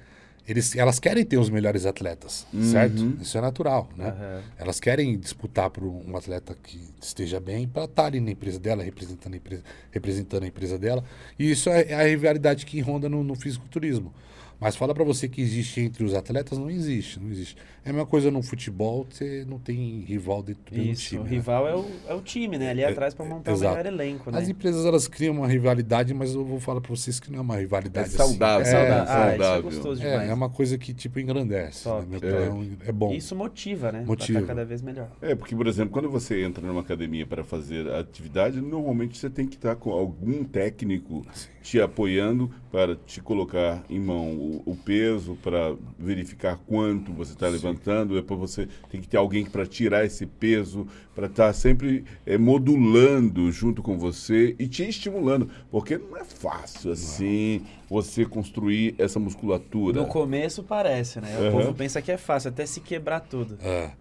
eles, 0.48 0.76
elas 0.76 1.00
querem 1.00 1.26
ter 1.26 1.38
os 1.38 1.50
melhores 1.50 1.88
atletas, 1.88 2.46
certo? 2.72 3.18
Isso 3.20 3.36
é 3.36 3.42
natural, 3.42 3.90
né? 3.98 4.10
Aham. 4.10 4.44
Elas 4.60 4.80
querem 4.80 5.18
disputar 5.18 5.72
por 5.72 5.84
um 5.84 6.16
atleta 6.16 6.56
que 6.62 6.80
esteja 7.02 7.40
bem 7.40 7.68
para 7.68 7.86
estar 7.86 8.06
ali 8.06 8.20
na 8.20 8.30
empresa 8.30 8.60
dela, 8.60 8.84
representando 8.84 9.34
a 9.34 9.38
empresa, 9.38 9.64
representando 9.90 10.44
a 10.44 10.48
empresa 10.48 10.78
dela. 10.78 11.04
E 11.40 11.50
isso 11.50 11.68
é, 11.70 11.90
é 11.90 11.96
a 11.96 12.04
rivalidade 12.04 12.64
que 12.66 12.80
ronda 12.80 13.10
no, 13.10 13.24
no 13.24 13.34
fisiculturismo. 13.34 14.14
Mas 14.60 14.76
fala 14.76 14.94
para 14.94 15.04
você 15.04 15.28
que 15.28 15.42
existe 15.42 15.82
entre 15.82 16.04
os 16.04 16.14
atletas, 16.14 16.58
não 16.58 16.70
existe, 16.70 17.20
não 17.20 17.32
existe. 17.32 17.58
É 17.86 17.91
a 17.91 17.93
mesma 17.93 18.08
coisa 18.08 18.32
no 18.32 18.41
futebol, 18.41 19.06
você 19.08 19.45
não 19.48 19.60
tem 19.60 20.00
rival 20.00 20.41
dentro 20.41 20.74
do 20.74 20.82
Isso, 20.82 21.10
time. 21.10 21.21
o 21.21 21.24
né? 21.24 21.30
rival 21.30 21.67
é 21.67 21.76
o, 21.76 21.86
é 22.08 22.13
o 22.15 22.21
time, 22.21 22.58
né? 22.58 22.71
Ali 22.71 22.84
atrás 22.84 23.13
pra 23.13 23.24
montar 23.24 23.52
exato. 23.52 23.74
o 23.74 23.78
melhor 23.78 23.93
elenco, 23.93 24.32
né? 24.32 24.39
As 24.39 24.50
empresas 24.50 24.84
elas 24.88 25.08
criam 25.08 25.36
uma 25.36 25.48
rivalidade, 25.48 26.12
mas 26.12 26.34
eu 26.34 26.43
vou 26.43 26.60
falar 26.60 26.82
para 26.82 26.89
vocês 26.89 27.19
que 27.19 27.32
não 27.32 27.38
é 27.38 27.41
uma 27.43 27.58
É 27.58 27.60
rivalidade 27.60 28.08
assim. 28.08 28.17
saudável. 28.17 28.65
É, 28.65 28.71
Saudável. 28.71 28.95
É, 28.95 29.00
ah, 29.00 29.04
isso 29.04 29.12
é 29.13 29.30
saudável. 29.30 29.63
gostoso 29.63 30.02
É, 30.02 30.10
demais. 30.10 30.30
é 30.32 30.34
uma 30.34 30.50
coisa 30.50 30.78
que 30.80 30.95
tipo 30.95 31.19
engrandece. 31.19 31.88
Opinião, 31.88 32.65
é. 32.88 32.91
bom. 32.91 33.13
Isso 33.13 33.36
motiva, 33.36 33.91
né? 33.91 34.04
Motiva. 34.04 34.39
Pra 34.39 34.48
tá 34.48 34.54
cada 34.56 34.65
vez 34.65 34.82
melhor. 34.82 35.08
É, 35.21 35.36
porque, 35.36 35.56
por 35.56 35.67
exemplo, 35.67 35.91
quando 35.93 36.10
você 36.10 36.43
entra 36.43 36.65
numa 36.65 36.82
academia 36.82 37.28
para 37.28 37.43
fazer 37.43 37.88
atividade, 37.93 38.60
normalmente 38.62 39.15
você 39.15 39.30
tem 39.30 39.45
que 39.45 39.58
estar 39.58 39.76
com 39.76 39.91
algum 39.91 40.43
técnico 40.43 41.24
te 41.62 41.80
apoiando 41.80 42.50
para 42.71 42.95
te 42.95 43.21
colocar 43.21 43.84
em 43.89 44.00
mão 44.00 44.32
o, 44.34 44.63
o 44.65 44.76
peso, 44.76 45.38
para 45.43 45.76
verificar 45.98 46.58
quanto 46.67 47.12
você 47.13 47.34
está 47.34 47.50
levantando. 47.76 48.16
Depois 48.16 48.40
você 48.40 48.68
tem 48.90 49.02
que 49.02 49.08
ter 49.08 49.18
alguém 49.18 49.46
para 49.46 49.66
tirar 49.66 50.06
esse 50.06 50.26
peso, 50.26 50.88
para 51.14 51.28
estar 51.28 51.54
sempre 51.54 52.04
eh, 52.26 52.38
modulando 52.38 53.52
junto 53.52 53.82
com 53.82 53.98
você 53.98 54.56
e 54.58 54.68
te 54.68 54.88
estimulando. 54.88 55.50
Porque 55.70 55.98
não 55.98 56.18
é 56.18 56.24
fácil 56.24 56.92
assim 56.92 57.66
você 57.90 58.26
construir 58.26 58.96
essa 58.98 59.20
musculatura. 59.20 60.02
No 60.02 60.08
começo 60.08 60.64
parece, 60.64 61.20
né? 61.22 61.38
O 61.38 61.42
Aham. 61.44 61.52
povo 61.52 61.74
pensa 61.74 62.02
que 62.02 62.12
é 62.12 62.18
fácil, 62.18 62.50
até 62.50 62.66
se 62.66 62.80
quebrar 62.80 63.20
tudo. 63.20 63.58
É. 63.62 63.92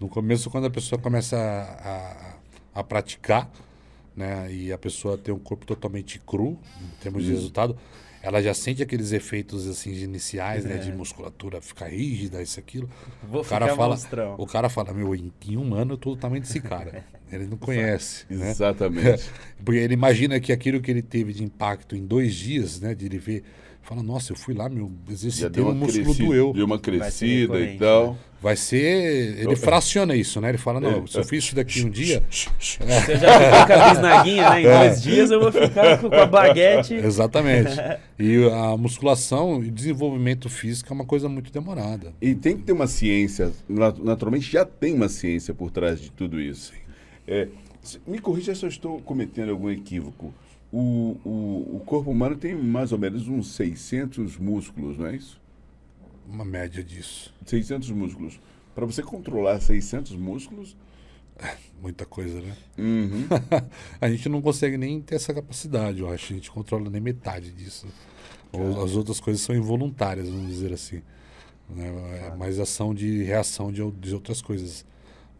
No 0.00 0.08
começo, 0.08 0.50
quando 0.50 0.66
a 0.66 0.70
pessoa 0.70 1.00
começa 1.00 1.36
a, 1.36 2.40
a, 2.74 2.80
a 2.80 2.84
praticar, 2.84 3.50
né, 4.16 4.52
e 4.52 4.72
a 4.72 4.78
pessoa 4.78 5.16
tem 5.18 5.32
um 5.34 5.38
corpo 5.38 5.66
totalmente 5.66 6.20
cru, 6.20 6.58
em 6.80 7.02
termos 7.02 7.24
de 7.24 7.30
resultado, 7.30 7.76
ela 8.24 8.42
já 8.42 8.54
sente 8.54 8.82
aqueles 8.82 9.12
efeitos 9.12 9.68
assim 9.68 9.92
iniciais, 9.92 10.64
né, 10.64 10.78
de 10.78 10.90
musculatura 10.90 11.60
ficar 11.60 11.88
rígida, 11.88 12.40
isso 12.42 12.58
aquilo. 12.58 12.88
Vou 13.22 13.42
o 13.42 13.44
cara 13.44 13.66
ficar 13.66 13.76
fala, 13.76 13.94
monstrão. 13.94 14.34
o 14.38 14.46
cara 14.46 14.68
fala, 14.70 14.94
meu, 14.94 15.14
em, 15.14 15.30
em 15.46 15.58
um 15.58 15.74
ano 15.74 15.92
eu 15.92 15.98
tô 15.98 16.14
do 16.14 16.16
tamanho 16.16 16.40
desse 16.40 16.58
cara. 16.58 17.04
Ele 17.30 17.46
não 17.46 17.58
conhece, 17.58 18.24
né? 18.30 18.50
Exatamente. 18.50 19.28
Porque 19.62 19.80
ele 19.80 19.94
imagina 19.94 20.38
que 20.38 20.52
aquilo 20.52 20.80
que 20.80 20.90
ele 20.90 21.02
teve 21.02 21.32
de 21.32 21.42
impacto 21.42 21.96
em 21.96 22.06
dois 22.06 22.32
dias, 22.32 22.80
né, 22.80 22.94
de 22.94 23.06
ele 23.06 23.18
ver, 23.18 23.42
fala, 23.84 24.02
nossa, 24.02 24.32
eu 24.32 24.36
fui 24.36 24.54
lá, 24.54 24.68
meu, 24.68 24.90
exercitei 25.10 25.62
o 25.62 25.66
uma, 25.66 25.74
músculo 25.74 26.04
crescida, 26.04 26.24
doeu. 26.26 26.52
deu 26.52 26.66
uma 26.66 26.78
crescida 26.78 27.60
e 27.60 27.78
tal. 27.78 28.16
Vai 28.40 28.56
ser. 28.56 29.38
Ele 29.38 29.56
fraciona 29.56 30.14
isso, 30.14 30.38
né? 30.40 30.50
Ele 30.50 30.58
fala, 30.58 30.78
não, 30.78 31.06
se 31.06 31.16
eu 31.16 31.24
fiz 31.24 31.44
isso 31.44 31.54
daqui 31.54 31.82
um 31.82 31.88
dia. 31.88 32.22
Se 32.30 32.78
eu 32.82 32.86
já 32.88 33.00
fiquei 33.00 33.76
com 33.76 33.82
a 33.82 33.88
bisnaguinha, 33.90 34.50
né? 34.50 34.60
Em 34.60 34.64
dois 34.64 35.02
dias 35.02 35.30
eu 35.30 35.40
vou 35.40 35.50
ficar 35.50 35.98
com 35.98 36.14
a 36.14 36.26
baguete. 36.26 36.94
Exatamente. 37.02 37.70
E 38.16 38.48
a 38.48 38.76
musculação 38.76 39.62
e 39.64 39.70
desenvolvimento 39.70 40.48
físico 40.48 40.92
é 40.92 40.94
uma 40.94 41.04
coisa 41.04 41.28
muito 41.28 41.52
demorada. 41.52 42.12
E 42.22 42.32
tem 42.32 42.56
que 42.56 42.62
ter 42.62 42.70
uma 42.72 42.86
ciência, 42.86 43.50
nat- 43.68 43.98
naturalmente 43.98 44.50
já 44.52 44.64
tem 44.64 44.94
uma 44.94 45.08
ciência 45.08 45.52
por 45.52 45.70
trás 45.72 46.00
de 46.00 46.12
tudo 46.12 46.40
isso. 46.40 46.72
É, 47.26 47.48
me 48.06 48.20
corrija 48.20 48.54
se 48.54 48.64
eu 48.64 48.68
estou 48.68 49.00
cometendo 49.00 49.50
algum 49.50 49.68
equívoco. 49.68 50.32
O, 50.76 51.16
o, 51.24 51.76
o 51.76 51.82
corpo 51.86 52.10
humano 52.10 52.36
tem 52.36 52.54
mais 52.54 52.90
ou 52.90 52.98
menos 52.98 53.28
uns 53.28 53.54
600 53.54 54.36
músculos, 54.38 54.98
não 54.98 55.06
é 55.06 55.16
isso? 55.16 55.40
Uma 56.28 56.44
média 56.44 56.82
disso. 56.82 57.32
600 57.46 57.90
músculos. 57.90 58.40
Para 58.74 58.84
você 58.84 59.02
controlar 59.02 59.60
600 59.60 60.16
músculos, 60.16 60.76
Muita 61.80 62.06
coisa, 62.06 62.40
né? 62.40 62.56
uhum, 62.78 63.26
a 64.00 64.08
gente 64.08 64.28
não 64.28 64.40
consegue 64.40 64.76
nem 64.76 65.00
ter 65.00 65.16
essa 65.16 65.34
capacidade, 65.34 66.00
eu 66.00 66.08
acho. 66.08 66.32
A 66.32 66.36
gente 66.36 66.50
controla 66.50 66.88
nem 66.88 67.00
metade 67.00 67.50
disso. 67.50 67.86
Ou 68.52 68.84
as 68.84 68.94
outras 68.94 69.20
coisas 69.20 69.42
são 69.42 69.54
involuntárias, 69.54 70.28
vamos 70.28 70.48
dizer 70.48 70.72
assim. 70.72 71.02
Né? 71.68 72.28
É 72.32 72.36
mais 72.36 72.58
ação 72.60 72.94
de 72.94 73.22
reação 73.24 73.72
de, 73.72 73.88
de 73.92 74.14
outras 74.14 74.40
coisas. 74.40 74.86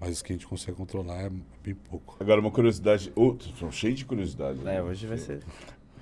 Mas 0.06 0.20
o 0.20 0.24
que 0.24 0.32
a 0.32 0.36
gente 0.36 0.46
consegue 0.46 0.76
controlar 0.76 1.22
é 1.22 1.30
bem 1.62 1.74
pouco. 1.74 2.16
agora 2.20 2.38
uma 2.38 2.50
curiosidade, 2.50 3.10
outro, 3.16 3.50
são 3.58 3.72
cheio 3.72 3.94
de 3.94 4.04
curiosidade. 4.04 4.58
É, 4.68 4.82
hoje 4.82 5.06
vai 5.06 5.16
ser. 5.16 5.40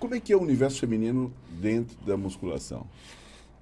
Como 0.01 0.12
é 0.15 0.19
que 0.21 0.33
é 0.33 0.37
o 0.37 0.43
universo 0.43 0.81
feminino 0.81 1.33
dentro 1.61 1.97
da 2.05 2.17
musculação? 2.17 2.85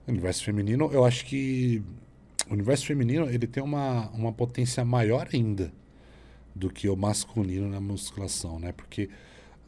O 0.07 0.11
universo 0.11 0.42
feminino, 0.42 0.88
eu 0.92 1.05
acho 1.05 1.26
que 1.26 1.83
o 2.48 2.55
universo 2.55 2.87
feminino 2.87 3.29
ele 3.29 3.46
tem 3.46 3.62
uma, 3.62 4.09
uma 4.12 4.33
potência 4.33 4.83
maior 4.83 5.29
ainda 5.33 5.70
do 6.55 6.70
que 6.70 6.88
o 6.88 6.96
masculino 6.96 7.68
na 7.68 7.79
musculação, 7.81 8.59
né? 8.59 8.72
Porque 8.72 9.11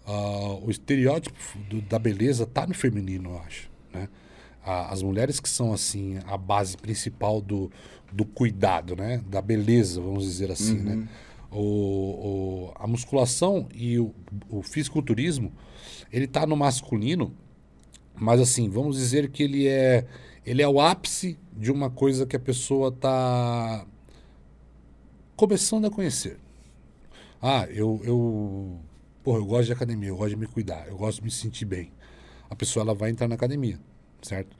ah, 0.06 0.58
o 0.62 0.70
estereótipo 0.70 1.38
do- 1.68 1.82
da 1.82 1.98
beleza 1.98 2.46
tá 2.46 2.66
no 2.66 2.72
feminino, 2.74 3.30
eu 3.32 3.38
acho, 3.40 3.70
né? 3.92 4.08
A- 4.64 4.92
as 4.92 5.02
mulheres 5.02 5.40
que 5.40 5.48
são 5.48 5.72
assim 5.72 6.18
a 6.26 6.36
base 6.36 6.76
principal 6.76 7.40
do, 7.40 7.70
do 8.12 8.24
cuidado, 8.24 8.94
né? 8.96 9.22
Da 9.28 9.40
beleza, 9.42 10.00
vamos 10.00 10.24
dizer 10.24 10.50
assim, 10.50 10.76
né? 10.82 11.08
O, 11.50 11.58
o- 11.60 12.72
a 12.76 12.86
musculação 12.86 13.68
e 13.74 13.98
o, 13.98 14.14
o 14.48 14.62
fisiculturismo 14.62 15.52
ele 16.10 16.26
tá 16.26 16.46
no 16.46 16.56
masculino 16.56 17.34
mas 18.14 18.40
assim, 18.40 18.68
vamos 18.68 18.96
dizer 18.96 19.30
que 19.30 19.42
ele 19.42 19.66
é 19.66 20.06
ele 20.44 20.60
é 20.62 20.68
o 20.68 20.80
ápice 20.80 21.38
de 21.56 21.70
uma 21.72 21.88
coisa 21.90 22.24
que 22.26 22.36
a 22.36 22.40
pessoa 22.40 22.88
está 22.88 23.86
começando 25.36 25.86
a 25.86 25.90
conhecer. 25.90 26.38
Ah, 27.40 27.66
eu 27.70 28.00
eu 28.04 28.78
porra, 29.22 29.38
eu 29.38 29.44
gosto 29.46 29.66
de 29.66 29.72
academia, 29.72 30.08
eu 30.08 30.16
gosto 30.16 30.30
de 30.30 30.36
me 30.36 30.46
cuidar, 30.46 30.86
eu 30.88 30.96
gosto 30.96 31.18
de 31.18 31.24
me 31.24 31.30
sentir 31.30 31.64
bem. 31.64 31.90
A 32.50 32.54
pessoa 32.54 32.82
ela 32.82 32.94
vai 32.94 33.10
entrar 33.10 33.28
na 33.28 33.34
academia, 33.34 33.78
certo? 34.22 34.56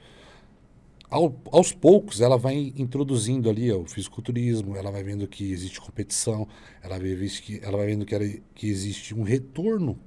Ao- 1.11 1.35
aos 1.53 1.72
poucos 1.72 2.22
ela 2.22 2.38
vai 2.38 2.72
introduzindo 2.75 3.51
ali 3.51 3.70
ó, 3.70 3.79
o 3.81 3.87
fisiculturismo, 3.87 4.77
ela 4.77 4.90
vai 4.90 5.03
vendo 5.03 5.29
que 5.29 5.53
existe 5.53 5.79
competição, 5.79 6.48
ela 6.83 6.98
vai, 6.98 7.14
ver 7.14 7.31
que, 7.31 7.61
ela 7.62 7.77
vai 7.77 7.87
vendo 7.87 8.07
que, 8.07 8.14
ela- 8.14 8.25
que 8.55 8.66
existe 8.68 9.14
um 9.14 9.22
retorno 9.22 9.98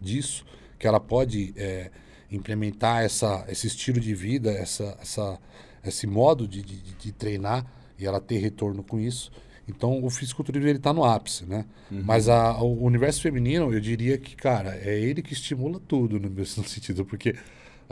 disso, 0.00 0.44
que 0.78 0.86
ela 0.86 0.98
pode 0.98 1.52
é, 1.56 1.90
implementar 2.30 3.02
essa, 3.04 3.44
esse 3.48 3.66
estilo 3.66 4.00
de 4.00 4.14
vida, 4.14 4.52
essa, 4.52 4.96
essa, 5.02 5.38
esse 5.84 6.06
modo 6.06 6.48
de, 6.48 6.62
de, 6.62 6.76
de 6.94 7.12
treinar 7.12 7.66
e 7.98 8.06
ela 8.06 8.18
ter 8.20 8.38
retorno 8.38 8.82
com 8.82 8.98
isso. 8.98 9.30
Então 9.68 10.02
o 10.02 10.08
fisiculturismo 10.08 10.66
ele 10.68 10.78
está 10.78 10.94
no 10.94 11.04
ápice, 11.04 11.44
né? 11.44 11.66
Uhum. 11.90 12.02
Mas 12.04 12.26
a, 12.28 12.58
o 12.62 12.82
universo 12.84 13.20
feminino, 13.20 13.70
eu 13.72 13.80
diria 13.80 14.16
que, 14.16 14.34
cara, 14.34 14.74
é 14.76 14.98
ele 14.98 15.22
que 15.22 15.34
estimula 15.34 15.78
tudo 15.78 16.18
no 16.18 16.30
meu 16.30 16.44
sentido, 16.46 17.04
porque 17.04 17.34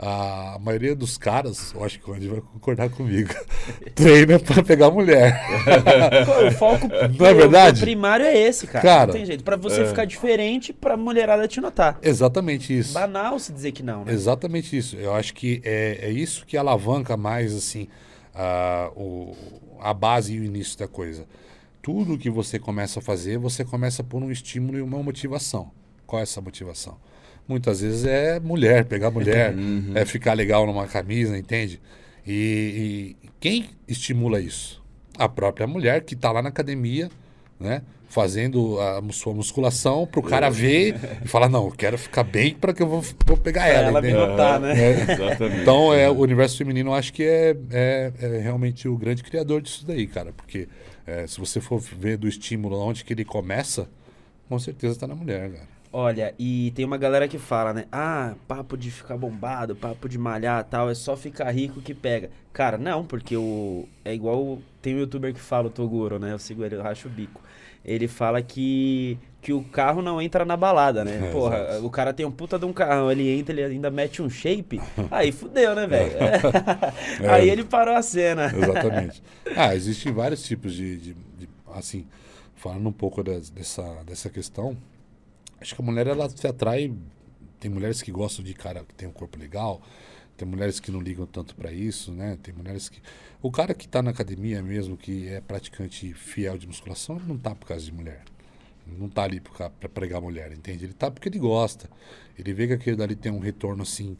a 0.05 0.59
maioria 0.59 0.93
dos 0.93 1.17
caras, 1.17 1.73
eu 1.73 1.81
acho 1.81 1.97
que 1.97 2.09
o 2.09 2.13
Andy 2.13 2.27
vai 2.27 2.41
concordar 2.41 2.89
comigo, 2.89 3.33
treina 3.95 4.37
para 4.37 4.61
pegar 4.61 4.91
mulher. 4.91 5.41
Pô, 6.25 6.47
o 6.47 6.51
foco 6.51 6.87
Não 7.17 7.25
é 7.25 7.33
verdade? 7.33 7.79
primário 7.79 8.25
é 8.25 8.37
esse, 8.37 8.67
cara. 8.67 8.83
Cara, 8.83 9.05
não 9.07 9.13
tem 9.13 9.25
jeito. 9.25 9.45
Para 9.45 9.55
você 9.55 9.81
é. 9.81 9.85
ficar 9.85 10.03
diferente, 10.03 10.73
pra 10.73 10.97
mulherada 10.97 11.47
te 11.47 11.61
notar. 11.61 11.99
Exatamente 12.01 12.77
isso. 12.77 12.93
Banal 12.93 13.39
se 13.39 13.53
dizer 13.53 13.71
que 13.71 13.81
não, 13.81 14.03
né? 14.03 14.11
Exatamente 14.11 14.77
isso. 14.77 14.97
Eu 14.97 15.13
acho 15.13 15.33
que 15.33 15.61
é, 15.63 15.99
é 16.01 16.09
isso 16.11 16.45
que 16.45 16.57
alavanca 16.57 17.15
mais 17.15 17.55
assim 17.55 17.87
a, 18.35 18.91
o, 18.97 19.33
a 19.79 19.93
base 19.93 20.33
e 20.33 20.39
o 20.39 20.43
início 20.43 20.77
da 20.77 20.87
coisa. 20.87 21.25
Tudo 21.81 22.17
que 22.17 22.29
você 22.29 22.59
começa 22.59 22.99
a 22.99 23.01
fazer, 23.01 23.37
você 23.37 23.63
começa 23.63 24.03
por 24.03 24.21
um 24.21 24.29
estímulo 24.29 24.77
e 24.77 24.81
uma 24.81 25.01
motivação. 25.01 25.71
Qual 26.05 26.19
é 26.19 26.23
essa 26.23 26.41
motivação? 26.41 26.97
Muitas 27.47 27.81
vezes 27.81 28.05
é 28.05 28.39
mulher, 28.39 28.85
pegar 28.85 29.11
mulher, 29.11 29.53
é 29.95 30.05
ficar 30.05 30.33
legal 30.33 30.65
numa 30.65 30.87
camisa, 30.87 31.37
entende? 31.37 31.79
E, 32.25 33.15
e 33.23 33.29
quem 33.39 33.69
estimula 33.87 34.39
isso? 34.39 34.81
A 35.17 35.27
própria 35.27 35.67
mulher 35.67 36.03
que 36.03 36.13
está 36.13 36.31
lá 36.31 36.41
na 36.41 36.49
academia, 36.49 37.09
né? 37.59 37.81
Fazendo 38.07 38.79
a 38.79 39.01
sua 39.11 39.33
musculação 39.33 40.05
para 40.05 40.19
o 40.19 40.23
cara 40.23 40.47
ver 40.49 40.95
e 41.23 41.27
falar, 41.27 41.49
não, 41.49 41.65
eu 41.65 41.71
quero 41.71 41.97
ficar 41.97 42.23
bem 42.23 42.53
para 42.53 42.71
que 42.71 42.83
eu 42.83 42.87
vou, 42.87 43.03
vou 43.25 43.35
pegar 43.37 43.61
Pra 43.63 43.69
ela. 43.71 43.87
ela 43.87 44.01
me 44.01 44.11
notar, 44.13 44.59
né? 44.59 44.79
É. 44.79 44.91
Exatamente. 45.13 45.61
Então, 45.61 45.91
é, 45.91 46.07
o 46.09 46.19
universo 46.19 46.57
feminino 46.57 46.91
eu 46.91 46.93
acho 46.93 47.11
que 47.11 47.23
é, 47.23 47.57
é, 47.71 48.11
é 48.21 48.37
realmente 48.39 48.87
o 48.87 48.95
grande 48.95 49.23
criador 49.23 49.63
disso 49.63 49.83
daí, 49.85 50.05
cara. 50.05 50.31
Porque 50.31 50.67
é, 51.07 51.25
se 51.25 51.39
você 51.39 51.59
for 51.59 51.79
ver 51.79 52.17
do 52.17 52.27
estímulo 52.27 52.77
onde 52.77 53.03
que 53.03 53.13
ele 53.13 53.25
começa, 53.25 53.89
com 54.47 54.59
certeza 54.59 54.93
está 54.93 55.07
na 55.07 55.15
mulher, 55.15 55.49
cara. 55.51 55.72
Olha, 55.95 56.33
e 56.39 56.71
tem 56.75 56.83
uma 56.83 56.97
galera 56.97 57.27
que 57.27 57.37
fala, 57.37 57.71
né? 57.71 57.85
Ah, 57.91 58.33
papo 58.47 58.75
de 58.75 58.89
ficar 58.89 59.15
bombado, 59.15 59.75
papo 59.75 60.09
de 60.09 60.17
malhar 60.17 60.63
tal, 60.63 60.89
é 60.89 60.95
só 60.95 61.15
ficar 61.15 61.51
rico 61.51 61.81
que 61.81 61.93
pega. 61.93 62.31
Cara, 62.51 62.79
não, 62.79 63.05
porque 63.05 63.37
o. 63.37 63.87
É 64.03 64.11
igual. 64.11 64.57
Tem 64.81 64.95
um 64.95 64.99
youtuber 64.99 65.31
que 65.33 65.39
fala, 65.39 65.67
o 65.67 65.69
Toguro, 65.69 66.17
né? 66.17 66.31
Eu 66.33 66.39
sigo 66.39 66.63
ele, 66.65 66.75
eu 66.75 66.81
racho 66.81 67.07
o 67.07 67.11
bico. 67.11 67.39
Ele 67.85 68.07
fala 68.07 68.41
que. 68.41 69.19
Que 69.39 69.51
o 69.53 69.61
carro 69.61 70.01
não 70.01 70.21
entra 70.21 70.43
na 70.45 70.55
balada, 70.57 71.03
né? 71.03 71.19
É, 71.27 71.31
Porra, 71.31 71.57
exato. 71.59 71.85
o 71.85 71.89
cara 71.91 72.13
tem 72.13 72.25
um 72.25 72.31
puta 72.31 72.57
de 72.57 72.65
um 72.65 72.73
carrão, 72.73 73.11
ele 73.11 73.29
entra, 73.29 73.53
ele 73.53 73.73
ainda 73.75 73.91
mete 73.91 74.19
um 74.21 74.29
shape. 74.29 74.81
Aí 75.11 75.31
fudeu, 75.31 75.75
né, 75.75 75.85
velho? 75.85 76.11
Aí 77.29 77.49
ele 77.49 77.63
parou 77.63 77.93
a 77.95 78.01
cena. 78.01 78.45
Exatamente. 78.55 79.21
ah, 79.55 79.75
existem 79.75 80.11
vários 80.11 80.41
tipos 80.43 80.73
de, 80.73 80.97
de- 80.97 81.13
de- 81.13 81.49
Assim, 81.75 82.05
falando 82.55 82.87
um 82.87 82.91
pouco 82.93 83.21
das- 83.23 83.49
dessa, 83.49 83.83
dessa 84.07 84.29
questão, 84.29 84.77
acho 85.63 85.75
que 85.75 85.81
a 85.81 85.85
mulher 85.85 86.05
ela 86.07 86.29
se 86.29 86.45
atrai. 86.45 86.93
Tem 87.59 87.71
mulheres 87.71 88.01
que 88.01 88.11
gostam 88.11 88.43
de 88.43 88.53
cara 88.53 88.83
que 88.83 88.93
tem 88.93 89.07
um 89.07 89.11
corpo 89.11 89.39
legal, 89.39 89.81
tem 90.35 90.45
mulheres 90.47 90.79
que 90.81 90.91
não 90.91 90.99
ligam 90.99 91.25
tanto 91.25 91.55
para 91.55 91.71
isso, 91.71 92.11
né? 92.11 92.37
Tem 92.43 92.53
mulheres 92.53 92.89
que. 92.89 93.01
O 93.41 93.49
cara 93.49 93.73
que 93.73 93.87
tá 93.87 94.01
na 94.01 94.11
academia 94.11 94.61
mesmo, 94.61 94.97
que 94.97 95.27
é 95.29 95.39
praticante 95.41 96.13
fiel 96.13 96.57
de 96.57 96.67
musculação, 96.67 97.15
ele 97.17 97.25
não 97.27 97.37
tá 97.37 97.55
por 97.55 97.67
causa 97.67 97.83
de 97.85 97.91
mulher. 97.93 98.21
Ele 98.85 98.97
não 98.99 99.07
tá 99.07 99.23
ali 99.23 99.39
para 99.39 99.69
pregar 99.89 100.21
mulher, 100.21 100.51
entende? 100.51 100.83
Ele 100.83 100.93
tá 100.93 101.09
porque 101.09 101.29
ele 101.29 101.39
gosta. 101.39 101.89
Ele 102.37 102.51
vê 102.53 102.67
que 102.67 102.73
aquele 102.73 102.97
dali 102.97 103.15
tem 103.15 103.31
um 103.31 103.39
retorno 103.39 103.83
assim 103.83 104.17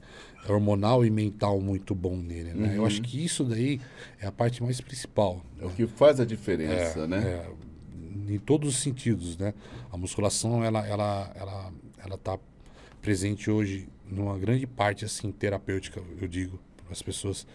hormonal 0.48 1.06
e 1.06 1.10
mental 1.10 1.60
muito 1.60 1.94
bom 1.94 2.16
nele, 2.16 2.54
né? 2.54 2.78
Eu 2.78 2.86
acho 2.86 3.02
que 3.02 3.24
isso 3.24 3.44
daí 3.44 3.82
é 4.22 4.26
a 4.28 4.32
parte 4.32 4.64
mais 4.64 4.80
principal. 4.80 5.42
É 5.60 5.66
o 5.66 5.70
que 5.70 5.86
faz 5.88 6.20
a 6.22 6.26
diferença, 6.26 7.00
É, 7.00 7.08
né? 7.08 7.18
é, 7.24 7.50
em 8.30 8.40
todos 8.40 8.76
os 8.76 8.82
sentidos, 8.82 9.38
né? 9.38 9.54
A 9.92 9.98
musculação 9.98 10.64
ela 10.64 10.86
ela 10.88 11.32
ela 11.36 11.74
ela 11.98 12.18
tá 12.18 12.38
presente 13.02 13.50
hoje 13.50 13.88
numa 14.10 14.38
grande 14.38 14.68
parte 14.68 15.06
assim 15.06 15.32
terapêutica, 15.32 16.02
eu 16.22 16.28
digo, 16.28 16.60
para 16.84 16.94
as 16.94 17.02
pessoas 17.02 17.48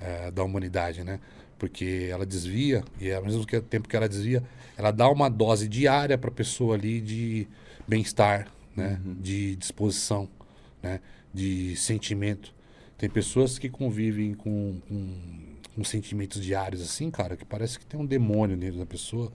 eh, 0.00 0.30
da 0.30 0.42
humanidade, 0.42 1.04
né? 1.04 1.20
Porque 1.58 2.08
ela 2.10 2.26
desvia 2.26 2.84
e 3.00 3.12
ao 3.12 3.24
mesmo 3.24 3.44
tempo 3.46 3.88
que 3.88 3.96
ela 3.96 4.08
desvia, 4.08 4.42
ela 4.76 4.90
dá 4.90 5.08
uma 5.08 5.28
dose 5.28 5.68
diária 5.68 6.18
para 6.18 6.28
a 6.28 6.32
pessoa 6.32 6.74
ali 6.74 7.00
de 7.00 7.48
bem-estar, 7.86 8.48
né? 8.74 9.00
De 9.04 9.56
disposição, 9.56 10.28
né? 10.82 11.00
De 11.32 11.76
sentimento. 11.76 12.54
Tem 12.98 13.08
pessoas 13.10 13.58
que 13.58 13.68
convivem 13.68 14.34
com, 14.34 14.80
com, 14.88 15.18
com 15.74 15.84
sentimentos 15.84 16.42
diários 16.42 16.82
assim, 16.82 17.10
cara, 17.10 17.36
que 17.36 17.44
parece 17.44 17.78
que 17.78 17.86
tem 17.86 17.98
um 18.00 18.06
demônio 18.06 18.56
dentro 18.56 18.78
da 18.78 18.86
pessoa. 18.86 19.32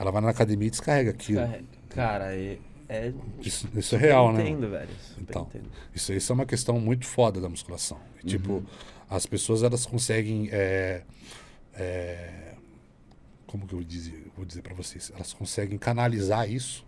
Ela 0.00 0.10
vai 0.10 0.22
na 0.22 0.30
academia 0.30 0.66
e 0.66 0.70
descarrega 0.70 1.10
aquilo. 1.10 1.40
Cara, 1.40 1.62
Cara, 1.90 2.34
é. 2.34 2.58
é 2.88 3.12
Isso, 3.42 3.68
isso 3.76 3.94
é 3.96 3.98
real, 3.98 4.32
né? 4.32 4.48
Entendo, 4.48 4.70
velho. 4.70 4.88
Então, 5.20 5.42
entendo. 5.42 5.68
isso, 5.94 6.10
isso 6.14 6.32
é 6.32 6.34
uma 6.34 6.46
questão 6.46 6.80
muito 6.80 7.06
foda 7.06 7.38
da 7.38 7.50
musculação. 7.50 8.00
Tipo, 8.24 8.64
as 9.10 9.26
pessoas 9.26 9.62
elas 9.62 9.84
conseguem. 9.84 10.48
é, 10.50 11.02
é, 11.74 12.54
como 13.46 13.66
que 13.66 13.74
eu 13.74 13.80
vou 13.80 13.86
dizer, 13.86 14.26
vou 14.34 14.46
dizer 14.46 14.62
para 14.62 14.74
vocês? 14.74 15.12
Elas 15.14 15.34
conseguem 15.34 15.76
canalizar 15.76 16.50
isso, 16.50 16.86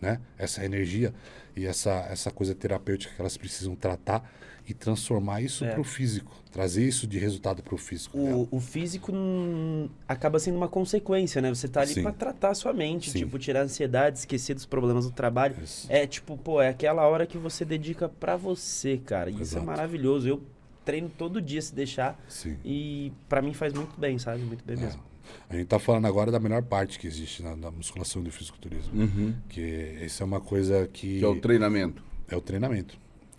né? 0.00 0.18
Essa 0.38 0.64
energia 0.64 1.12
e 1.54 1.66
essa, 1.66 2.06
essa 2.10 2.30
coisa 2.30 2.54
terapêutica 2.54 3.12
que 3.14 3.20
elas 3.20 3.36
precisam 3.36 3.74
tratar 3.74 4.32
e 4.66 4.74
transformar 4.74 5.40
isso 5.40 5.64
É. 5.64 5.70
para 5.70 5.80
o 5.80 5.84
físico, 5.84 6.32
trazer 6.50 6.86
isso 6.86 7.06
de 7.06 7.18
resultado 7.18 7.62
para 7.62 7.74
o 7.74 7.78
físico. 7.78 8.18
né? 8.18 8.46
O, 8.50 8.58
físico 8.60 9.12
hum, 9.14 9.88
acaba 10.08 10.38
sendo 10.38 10.56
uma 10.56 10.68
consequência, 10.68 11.40
né? 11.40 11.48
Você 11.54 11.68
tá 11.68 11.82
ali 11.82 12.02
pra 12.02 12.12
tratar 12.12 12.50
a 12.50 12.54
sua 12.54 12.72
mente, 12.72 13.10
Sim. 13.10 13.18
tipo, 13.20 13.38
tirar 13.38 13.60
a 13.60 13.64
ansiedade, 13.64 14.18
esquecer 14.18 14.54
dos 14.54 14.66
problemas 14.66 15.04
do 15.04 15.12
trabalho. 15.12 15.54
Isso. 15.62 15.86
É 15.90 16.06
tipo, 16.06 16.36
pô, 16.36 16.60
é 16.60 16.68
aquela 16.68 17.06
hora 17.06 17.26
que 17.26 17.38
você 17.38 17.64
dedica 17.64 18.08
pra 18.08 18.36
você, 18.36 18.96
cara. 18.98 19.30
E 19.30 19.40
isso 19.40 19.56
é 19.56 19.60
maravilhoso. 19.60 20.28
Eu 20.28 20.42
treino 20.84 21.08
todo 21.08 21.40
dia 21.40 21.60
se 21.62 21.74
deixar 21.74 22.18
Sim. 22.28 22.56
e 22.64 23.12
pra 23.28 23.42
mim 23.42 23.52
faz 23.52 23.72
muito 23.72 23.98
bem, 23.98 24.18
sabe? 24.18 24.42
Muito 24.42 24.64
bem 24.64 24.76
É. 24.76 24.80
mesmo. 24.80 25.02
A 25.50 25.56
gente 25.56 25.66
tá 25.66 25.78
falando 25.80 26.06
agora 26.06 26.30
da 26.30 26.38
melhor 26.38 26.62
parte 26.62 26.98
que 27.00 27.06
existe 27.06 27.42
na, 27.42 27.56
na 27.56 27.70
musculação 27.70 28.22
e 28.22 28.26
do 28.26 28.30
fisiculturismo. 28.30 28.92
Uhum. 29.02 29.34
Que 29.48 29.60
isso 30.04 30.22
é 30.22 30.26
uma 30.26 30.40
coisa 30.40 30.86
que 30.92 31.18
Que 31.18 31.24
é 31.24 31.28
o 31.28 31.40
treinamento. 31.40 32.02
é 32.28 32.36
o 32.36 32.40
treinamento. 32.40 32.96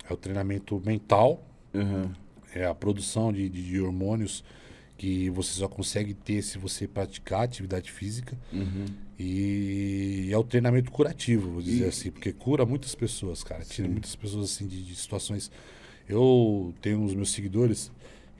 É 0.08 0.12
o 0.12 0.16
treinamento 0.16 0.80
mental, 0.84 1.44
Uhum. 1.74 2.10
é 2.54 2.64
a 2.64 2.74
produção 2.74 3.32
de, 3.32 3.48
de- 3.48 3.62
de 3.62 3.80
hormônios 3.80 4.42
que 4.96 5.28
você 5.30 5.52
só 5.60 5.68
consegue 5.68 6.12
ter 6.14 6.42
se 6.42 6.58
você 6.58 6.88
praticar 6.88 7.42
atividade 7.42 7.90
física. 7.92 8.36
Uhum. 8.52 8.86
E 9.18 10.28
é 10.32 10.36
o 10.38 10.42
treinamento 10.44 10.90
curativo, 10.90 11.50
vou 11.50 11.62
dizer 11.62 11.84
E- 11.84 11.88
assim, 11.88 12.10
porque 12.10 12.32
cura 12.32 12.64
muitas 12.64 12.94
pessoas, 12.94 13.44
cara. 13.44 13.64
Tira 13.64 13.88
muitas 13.88 14.16
pessoas 14.16 14.50
assim 14.50 14.66
de, 14.66 14.82
de 14.82 14.94
situações. 14.96 15.50
Eu 16.08 16.74
tenho 16.80 17.04
os 17.04 17.14
meus 17.14 17.30
seguidores, 17.30 17.92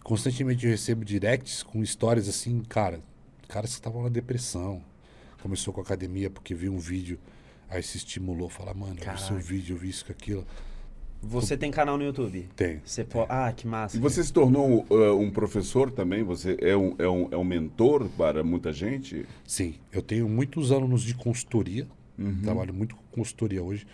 constantemente 0.03 0.65
eu 0.65 0.71
recebo 0.71 1.05
directs 1.05 1.63
com 1.63 1.83
histórias 1.83 2.29
assim, 2.29 2.61
cara, 2.67 3.01
caras 3.47 3.71
que 3.71 3.77
estavam 3.77 4.03
na 4.03 4.09
depressão. 4.09 4.83
Começou 5.43 5.73
com 5.73 5.81
a 5.81 5.85
academia 5.85 6.31
porque 6.31 6.55
viu 6.55 6.73
um 6.73 6.79
vídeo, 6.79 7.19
aí 7.69 7.83
se 7.83 7.99
estimulou, 7.99 8.49
fala, 8.49 8.73
mano, 8.75 8.95
eu 9.01 9.13
vi 9.13 9.19
seu 9.19 9.29
Caraca. 9.29 9.35
vídeo, 9.47 9.77
eu 9.77 9.79
vi 9.79 9.91
isso, 9.91 10.05
aquilo. 10.11 10.45
Você 11.21 11.57
tem 11.57 11.71
canal 11.71 11.99
no 11.99 12.05
YouTube? 12.05 12.49
Tem. 12.55 12.81
Você 12.85 13.03
pode... 13.05 13.27
Ah, 13.31 13.53
que 13.53 13.67
massa. 13.67 13.97
E 13.97 14.01
você 14.01 14.23
se 14.23 14.33
tornou 14.33 14.87
uh, 14.89 15.19
um 15.19 15.31
professor 15.31 15.91
também? 15.91 16.23
Você 16.23 16.57
é 16.61 16.77
um, 16.77 16.95
é, 16.99 17.09
um, 17.09 17.29
é 17.33 17.37
um 17.37 17.45
mentor 17.45 18.09
para 18.17 18.45
muita 18.45 18.73
gente? 18.73 19.27
Sim, 19.47 19.75
eu 19.93 20.01
tenho 20.01 20.29
muitos 20.29 20.71
alunos 20.73 21.03
de 21.03 21.15
consultoria, 21.15 21.87
Uhum. 22.19 22.41
trabalho 22.43 22.75
muito 22.75 22.97
com 22.97 23.03
consultoria 23.13 23.63
hoje. 23.63 23.87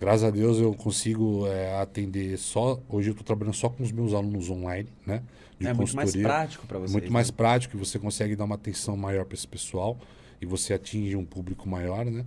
Graças 0.00 0.24
a 0.24 0.30
Deus 0.30 0.58
eu 0.58 0.74
consigo 0.74 1.46
é, 1.46 1.80
atender 1.80 2.36
só. 2.36 2.80
Hoje 2.88 3.10
eu 3.10 3.12
estou 3.12 3.24
trabalhando 3.24 3.54
só 3.54 3.68
com 3.68 3.82
os 3.82 3.92
meus 3.92 4.12
alunos 4.12 4.50
online, 4.50 4.88
né? 5.06 5.22
De 5.58 5.66
é 5.68 5.72
muito 5.72 5.94
mais 5.94 6.10
consultoria. 6.10 6.28
prático 6.28 6.66
pra 6.66 6.78
você. 6.78 6.92
Muito 6.92 7.12
mais 7.12 7.30
prático 7.30 7.76
e 7.76 7.78
você 7.78 7.98
consegue 7.98 8.34
dar 8.34 8.44
uma 8.44 8.56
atenção 8.56 8.96
maior 8.96 9.24
para 9.24 9.34
esse 9.34 9.46
pessoal 9.46 9.96
e 10.40 10.46
você 10.46 10.74
atinge 10.74 11.14
um 11.16 11.24
público 11.24 11.68
maior, 11.68 12.04
né? 12.04 12.24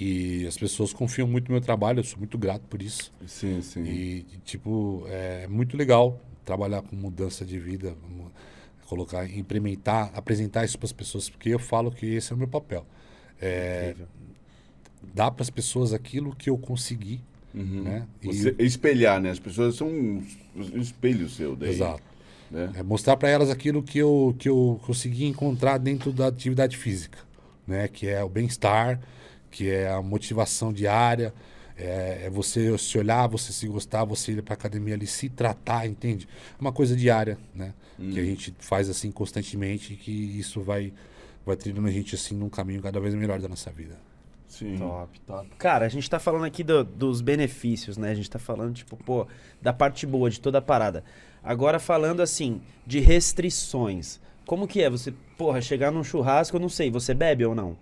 E 0.00 0.46
as 0.46 0.56
pessoas 0.56 0.92
confiam 0.92 1.26
muito 1.28 1.48
no 1.48 1.52
meu 1.52 1.60
trabalho, 1.60 2.00
eu 2.00 2.04
sou 2.04 2.18
muito 2.18 2.36
grato 2.36 2.62
por 2.68 2.82
isso. 2.82 3.12
Sim, 3.26 3.60
sim. 3.62 3.82
E, 3.84 4.26
tipo, 4.44 5.04
é 5.08 5.46
muito 5.46 5.76
legal 5.76 6.20
trabalhar 6.44 6.82
com 6.82 6.96
mudança 6.96 7.44
de 7.44 7.58
vida, 7.58 7.94
colocar, 8.88 9.28
implementar, 9.30 10.10
apresentar 10.14 10.64
isso 10.64 10.78
para 10.78 10.86
as 10.86 10.92
pessoas, 10.92 11.28
porque 11.28 11.50
eu 11.50 11.58
falo 11.58 11.90
que 11.90 12.06
esse 12.06 12.32
é 12.32 12.34
o 12.34 12.38
meu 12.38 12.48
papel. 12.48 12.86
É, 13.40 13.88
Incrível. 13.90 14.06
dar 15.14 15.30
para 15.30 15.42
as 15.42 15.50
pessoas 15.50 15.92
aquilo 15.92 16.34
que 16.34 16.48
eu 16.50 16.56
consegui, 16.58 17.20
Uhum. 17.54 17.82
né? 17.82 18.06
E- 18.22 18.26
Você 18.32 18.54
espelhar, 18.58 19.20
né? 19.20 19.30
As 19.30 19.38
pessoas 19.38 19.76
são 19.76 19.88
um 19.88 20.22
espelho 20.74 21.28
seu 21.28 21.56
daí. 21.56 21.70
Exato. 21.70 22.02
Né? 22.50 22.70
É 22.76 22.82
mostrar 22.82 23.16
para 23.16 23.28
elas 23.28 23.50
aquilo 23.50 23.82
que 23.82 23.98
eu, 23.98 24.34
que 24.38 24.48
eu 24.48 24.80
consegui 24.84 25.24
encontrar 25.26 25.78
dentro 25.78 26.12
da 26.12 26.26
atividade 26.28 26.76
física, 26.76 27.18
né? 27.66 27.88
Que 27.88 28.06
é 28.08 28.22
o 28.22 28.28
bem-estar, 28.28 29.00
que 29.56 29.70
é 29.70 29.88
a 29.90 30.02
motivação 30.02 30.72
diária, 30.72 31.32
É, 31.78 32.22
é 32.26 32.30
você 32.30 32.76
se 32.78 32.96
olhar, 32.96 33.26
você 33.26 33.52
se 33.52 33.66
gostar, 33.68 34.02
você 34.02 34.32
ir 34.32 34.42
pra 34.42 34.54
academia 34.54 34.94
ali, 34.94 35.06
se 35.06 35.28
tratar, 35.28 35.86
entende? 35.86 36.26
É 36.58 36.60
uma 36.60 36.72
coisa 36.72 36.96
diária, 36.96 37.36
né? 37.54 37.74
Que 37.98 38.18
a 38.18 38.24
gente 38.24 38.54
faz 38.58 38.88
assim 38.88 39.10
constantemente 39.12 39.92
e 39.92 39.96
que 39.96 40.10
isso 40.10 40.62
vai, 40.62 40.90
vai 41.44 41.54
trilhando 41.54 41.86
a 41.86 41.90
gente 41.90 42.14
assim 42.14 42.34
num 42.34 42.48
caminho 42.48 42.80
cada 42.80 42.98
vez 42.98 43.14
melhor 43.14 43.38
da 43.40 43.46
nossa 43.48 43.70
vida. 43.70 43.94
Sim. 44.48 44.76
Top, 44.78 45.20
top. 45.26 45.48
Cara, 45.58 45.84
a 45.84 45.88
gente 45.90 46.08
tá 46.08 46.18
falando 46.18 46.44
aqui 46.46 46.64
do- 46.64 46.82
dos 46.82 47.20
benefícios, 47.20 47.98
né? 47.98 48.10
A 48.10 48.14
gente 48.14 48.30
tá 48.30 48.38
falando, 48.38 48.72
tipo, 48.72 48.96
pô, 48.96 49.26
da 49.60 49.72
parte 49.72 50.06
boa 50.06 50.30
de 50.30 50.40
toda 50.40 50.56
a 50.58 50.62
parada. 50.62 51.04
Agora 51.44 51.78
falando 51.78 52.22
assim, 52.22 52.62
de 52.86 53.00
restrições. 53.00 54.18
Como 54.46 54.68
que 54.68 54.80
é 54.80 54.88
você, 54.88 55.12
porra, 55.36 55.60
chegar 55.60 55.90
num 55.90 56.04
churrasco, 56.04 56.56
eu 56.56 56.60
não 56.60 56.68
sei, 56.68 56.88
você 56.90 57.12
bebe 57.12 57.44
ou 57.44 57.54
não? 57.54 57.76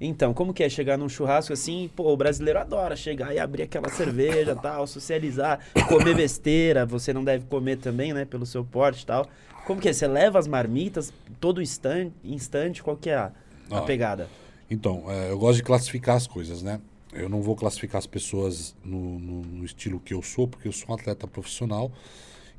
Então, 0.00 0.34
como 0.34 0.52
que 0.52 0.64
é 0.64 0.68
chegar 0.68 0.98
num 0.98 1.08
churrasco 1.08 1.52
assim, 1.52 1.88
pô, 1.94 2.12
o 2.12 2.16
brasileiro 2.16 2.58
adora 2.58 2.96
chegar 2.96 3.32
e 3.32 3.38
abrir 3.38 3.62
aquela 3.62 3.88
cerveja, 3.88 4.56
tal, 4.56 4.84
socializar, 4.88 5.60
comer 5.88 6.16
besteira, 6.16 6.84
você 6.84 7.12
não 7.12 7.22
deve 7.22 7.44
comer 7.46 7.76
também, 7.76 8.12
né, 8.12 8.24
pelo 8.24 8.44
seu 8.44 8.64
porte 8.64 9.04
e 9.04 9.06
tal. 9.06 9.28
Como 9.64 9.80
que 9.80 9.88
é? 9.88 9.92
Você 9.92 10.08
leva 10.08 10.40
as 10.40 10.48
marmitas 10.48 11.12
todo 11.40 11.62
instante, 11.62 12.12
instante 12.24 12.82
qual 12.82 12.96
que 12.96 13.08
é 13.10 13.14
a, 13.14 13.32
a 13.70 13.78
Ó, 13.78 13.80
pegada? 13.82 14.28
Então, 14.68 15.04
é, 15.08 15.30
eu 15.30 15.38
gosto 15.38 15.58
de 15.58 15.62
classificar 15.62 16.16
as 16.16 16.26
coisas, 16.26 16.62
né? 16.62 16.80
Eu 17.12 17.28
não 17.28 17.40
vou 17.42 17.54
classificar 17.54 18.00
as 18.00 18.06
pessoas 18.06 18.74
no, 18.82 19.20
no- 19.20 19.42
no 19.42 19.64
estilo 19.64 20.00
que 20.00 20.12
eu 20.14 20.20
sou, 20.22 20.48
porque 20.48 20.66
eu 20.66 20.72
sou 20.72 20.90
um 20.90 20.94
atleta 20.94 21.28
profissional. 21.28 21.92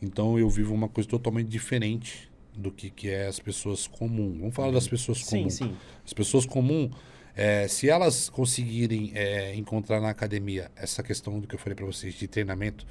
Então, 0.02 0.40
eu 0.40 0.50
vivo 0.50 0.74
uma 0.74 0.88
coisa 0.88 1.10
totalmente 1.10 1.48
diferente 1.50 2.32
do 2.56 2.72
que, 2.72 2.90
que 2.90 3.10
é 3.10 3.28
as 3.28 3.40
pessoas 3.40 3.88
comuns. 3.88 4.38
Vamos 4.40 4.56
falar 4.56 4.72
das 4.72 4.88
pessoas 4.88 5.20
Sim, 5.20 5.38
comuns. 5.38 5.54
sim. 5.56 5.76
As 6.06 6.14
pessoas 6.14 6.46
comuns, 6.46 6.92
é, 7.36 7.68
se 7.68 7.90
elas 7.90 8.30
conseguirem 8.30 9.12
é, 9.16 9.56
encontrar 9.56 10.00
na 10.00 10.10
academia 10.10 10.70
essa 10.76 11.02
questão 11.02 11.40
do 11.40 11.48
que 11.48 11.56
eu 11.56 11.60
falei 11.60 11.76
para 11.76 11.86
vocês 11.86 12.14
de 12.14 12.28
treinamento, 12.28 12.86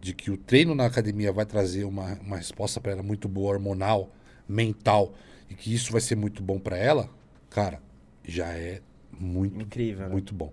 de 0.00 0.14
que 0.14 0.30
o 0.30 0.36
treino 0.36 0.74
na 0.74 0.86
academia 0.86 1.32
vai 1.32 1.44
trazer 1.44 1.84
uma, 1.84 2.14
uma 2.20 2.36
resposta 2.36 2.80
para 2.80 2.92
ela 2.92 3.02
muito 3.02 3.28
boa, 3.28 3.52
hormonal, 3.52 4.10
mental, 4.48 5.12
e 5.48 5.54
que 5.54 5.74
isso 5.74 5.92
vai 5.92 6.00
ser 6.00 6.16
muito 6.16 6.42
bom 6.42 6.58
para 6.58 6.76
ela, 6.78 7.10
cara, 7.50 7.80
já 8.24 8.46
é 8.48 8.80
muito, 9.18 9.60
Incrível, 9.60 10.06
né? 10.06 10.12
muito 10.12 10.34
bom. 10.34 10.52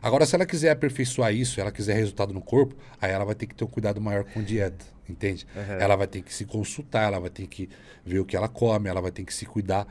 Agora, 0.00 0.24
se 0.24 0.34
ela 0.34 0.46
quiser 0.46 0.70
aperfeiçoar 0.70 1.34
isso, 1.34 1.60
ela 1.60 1.72
quiser 1.72 1.94
resultado 1.94 2.32
no 2.32 2.40
corpo, 2.40 2.76
aí 3.00 3.10
ela 3.10 3.24
vai 3.24 3.34
ter 3.34 3.46
que 3.46 3.54
ter 3.54 3.64
um 3.64 3.68
cuidado 3.68 4.00
maior 4.00 4.24
com 4.24 4.42
dieta, 4.42 4.84
entende? 5.08 5.46
Uhum. 5.54 5.74
Ela 5.80 5.96
vai 5.96 6.06
ter 6.06 6.22
que 6.22 6.32
se 6.32 6.44
consultar, 6.44 7.04
ela 7.04 7.18
vai 7.18 7.30
ter 7.30 7.46
que 7.46 7.68
ver 8.04 8.20
o 8.20 8.24
que 8.24 8.36
ela 8.36 8.48
come, 8.48 8.88
ela 8.88 9.00
vai 9.00 9.10
ter 9.10 9.24
que 9.24 9.34
se 9.34 9.46
cuidar. 9.46 9.86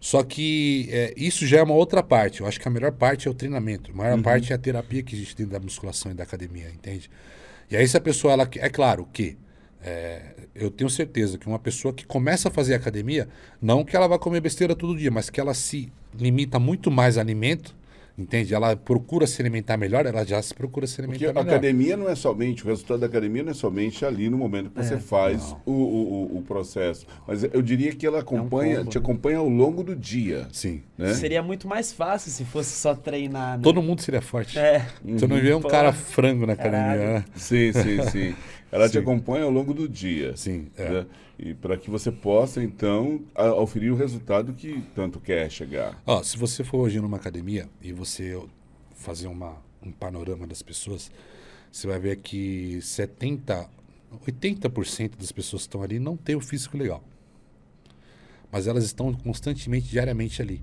Só 0.00 0.22
que 0.22 0.88
é, 0.90 1.12
isso 1.16 1.46
já 1.46 1.58
é 1.58 1.62
uma 1.62 1.74
outra 1.74 2.02
parte. 2.02 2.40
Eu 2.40 2.46
acho 2.46 2.60
que 2.60 2.68
a 2.68 2.70
melhor 2.70 2.92
parte 2.92 3.26
é 3.26 3.30
o 3.30 3.34
treinamento. 3.34 3.90
A 3.90 3.94
maior 3.94 4.22
parte 4.22 4.52
é 4.52 4.54
a 4.54 4.58
terapia 4.58 5.02
que 5.02 5.14
existe 5.14 5.36
dentro 5.36 5.52
da 5.52 5.60
musculação 5.60 6.12
e 6.12 6.14
da 6.14 6.22
academia, 6.22 6.70
entende? 6.70 7.10
E 7.70 7.76
aí, 7.76 7.86
se 7.86 7.96
a 7.96 8.00
pessoa, 8.00 8.32
ela, 8.32 8.48
é 8.56 8.68
claro 8.70 9.06
que 9.12 9.36
é, 9.82 10.34
eu 10.54 10.70
tenho 10.70 10.88
certeza 10.88 11.38
que 11.38 11.46
uma 11.46 11.58
pessoa 11.58 11.92
que 11.92 12.06
começa 12.06 12.48
a 12.48 12.50
fazer 12.50 12.74
academia, 12.74 13.28
não 13.60 13.84
que 13.84 13.96
ela 13.96 14.06
vai 14.06 14.18
comer 14.18 14.40
besteira 14.40 14.74
todo 14.74 14.96
dia, 14.96 15.10
mas 15.10 15.30
que 15.30 15.40
ela 15.40 15.54
se 15.54 15.92
limita 16.18 16.58
muito 16.58 16.90
mais 16.90 17.18
a 17.18 17.20
alimento, 17.20 17.76
entende? 18.18 18.52
Ela 18.54 18.74
procura 18.76 19.26
se 19.26 19.40
alimentar 19.40 19.76
melhor, 19.76 20.04
ela 20.06 20.24
já 20.24 20.40
se 20.42 20.52
procura 20.54 20.86
se 20.86 20.96
Porque 20.96 21.24
alimentar 21.24 21.40
a 21.40 21.44
melhor. 21.44 21.56
academia 21.56 21.96
não 21.96 22.08
é 22.08 22.14
somente, 22.14 22.64
o 22.64 22.66
resultado 22.68 23.00
da 23.00 23.06
academia 23.06 23.42
não 23.42 23.50
é 23.50 23.54
somente 23.54 24.04
ali 24.04 24.28
no 24.28 24.36
momento 24.36 24.70
que 24.70 24.82
você 24.82 24.98
faz 24.98 25.54
o, 25.64 25.72
o, 25.72 26.38
o- 26.38 26.42
processo. 26.42 27.06
Mas 27.26 27.44
eu 27.44 27.60
diria 27.62 27.92
que 27.94 28.06
ela 28.06 28.20
acompanha, 28.20 28.78
combo, 28.78 28.90
te 28.90 28.96
né? 28.98 29.02
acompanha 29.02 29.38
ao 29.38 29.48
longo 29.48 29.84
do 29.84 29.94
dia. 29.94 30.48
Sim. 30.52 30.82
Né? 30.96 31.12
Seria 31.14 31.42
muito 31.42 31.68
mais 31.68 31.92
fácil 31.92 32.30
se 32.30 32.44
fosse 32.44 32.70
só 32.78 32.94
treinar, 32.94 33.58
né? 33.58 33.62
Todo 33.62 33.82
mundo 33.82 34.00
seria 34.00 34.22
forte. 34.22 34.58
É. 34.58 34.84
Você 35.04 35.26
não 35.26 35.36
vê 35.40 35.54
um 35.54 35.60
Pô. 35.60 35.68
cara 35.68 35.92
frango 35.92 36.46
na 36.46 36.54
academia, 36.54 36.96
né? 37.14 37.24
Sim, 37.36 37.72
sim, 37.72 38.02
sim. 38.10 38.34
Ela 38.70 38.88
te 38.88 38.92
Sim. 38.92 38.98
acompanha 38.98 39.44
ao 39.44 39.50
longo 39.50 39.72
do 39.72 39.88
dia. 39.88 40.36
Sim, 40.36 40.68
é. 40.76 40.90
né? 40.90 41.06
E 41.38 41.54
para 41.54 41.76
que 41.76 41.88
você 41.88 42.10
possa, 42.10 42.62
então, 42.62 43.20
oferir 43.56 43.92
o 43.92 43.96
resultado 43.96 44.52
que 44.52 44.82
tanto 44.94 45.20
quer 45.20 45.50
chegar. 45.50 46.02
Ó, 46.04 46.22
se 46.22 46.36
você 46.36 46.64
for 46.64 46.78
hoje 46.78 47.00
numa 47.00 47.16
academia 47.16 47.68
e 47.80 47.92
você 47.92 48.40
fazer 48.94 49.28
uma, 49.28 49.56
um 49.80 49.92
panorama 49.92 50.46
das 50.46 50.62
pessoas, 50.62 51.10
você 51.70 51.86
vai 51.86 51.98
ver 51.98 52.16
que 52.16 52.80
70, 52.82 53.68
80% 54.26 55.12
das 55.16 55.30
pessoas 55.30 55.62
que 55.62 55.68
estão 55.68 55.82
ali 55.82 55.98
não 55.98 56.16
tem 56.16 56.34
o 56.34 56.40
físico 56.40 56.76
legal. 56.76 57.02
Mas 58.50 58.66
elas 58.66 58.84
estão 58.84 59.14
constantemente, 59.14 59.88
diariamente 59.88 60.42
ali. 60.42 60.60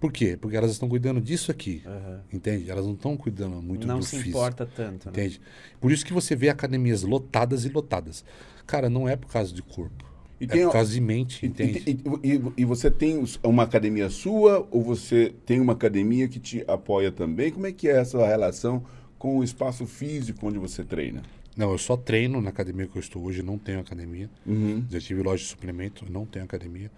Por 0.00 0.10
quê? 0.10 0.36
Porque 0.40 0.56
elas 0.56 0.70
estão 0.72 0.88
cuidando 0.88 1.20
disso 1.20 1.50
aqui. 1.50 1.82
Aham. 1.86 2.20
Entende? 2.32 2.70
Elas 2.70 2.86
não 2.86 2.94
estão 2.94 3.16
cuidando 3.16 3.60
muito 3.60 3.86
Não 3.86 3.98
do 3.98 4.04
se 4.04 4.12
físico. 4.16 4.30
importa 4.30 4.64
tanto, 4.66 5.06
né? 5.06 5.12
Entende? 5.12 5.40
Por 5.78 5.92
isso 5.92 6.04
que 6.06 6.12
você 6.12 6.34
vê 6.34 6.48
academias 6.48 7.02
lotadas 7.02 7.64
e 7.66 7.68
lotadas. 7.68 8.24
Cara, 8.66 8.88
não 8.88 9.06
é 9.08 9.14
por 9.14 9.30
causa 9.30 9.52
de 9.52 9.62
corpo. 9.62 10.08
E 10.40 10.44
é 10.44 10.46
tem 10.48 10.64
por 10.64 10.72
causa 10.72 10.90
de 10.90 11.00
mente, 11.02 11.44
E, 11.44 11.48
entende? 11.50 11.82
e- 11.86 12.28
e- 12.32 12.52
e 12.56 12.64
você 12.64 12.90
tem 12.90 13.22
uma 13.42 13.62
academia 13.64 14.08
sua 14.08 14.66
ou 14.70 14.82
você 14.82 15.34
tem 15.44 15.60
uma 15.60 15.74
academia 15.74 16.26
que 16.28 16.40
te 16.40 16.64
apoia 16.66 17.12
também? 17.12 17.50
Como 17.52 17.66
é 17.66 17.72
que 17.72 17.86
é 17.86 17.98
essa 18.00 18.26
relação 18.26 18.82
com 19.18 19.36
o 19.36 19.44
espaço 19.44 19.84
físico 19.86 20.46
onde 20.46 20.58
você 20.58 20.82
treina? 20.82 21.20
Não, 21.54 21.72
eu 21.72 21.76
só 21.78 21.94
treino 21.94 22.40
na 22.40 22.48
academia 22.48 22.86
que 22.86 22.96
eu 22.96 23.00
estou 23.00 23.22
hoje, 23.24 23.42
não 23.42 23.58
tenho 23.58 23.80
academia. 23.80 24.30
Uhum. 24.46 24.82
Já 24.88 24.98
tive 24.98 25.22
loja 25.22 25.42
de 25.42 25.50
suplemento, 25.50 26.10
não 26.10 26.24
tenho 26.24 26.46
academia. 26.46 26.90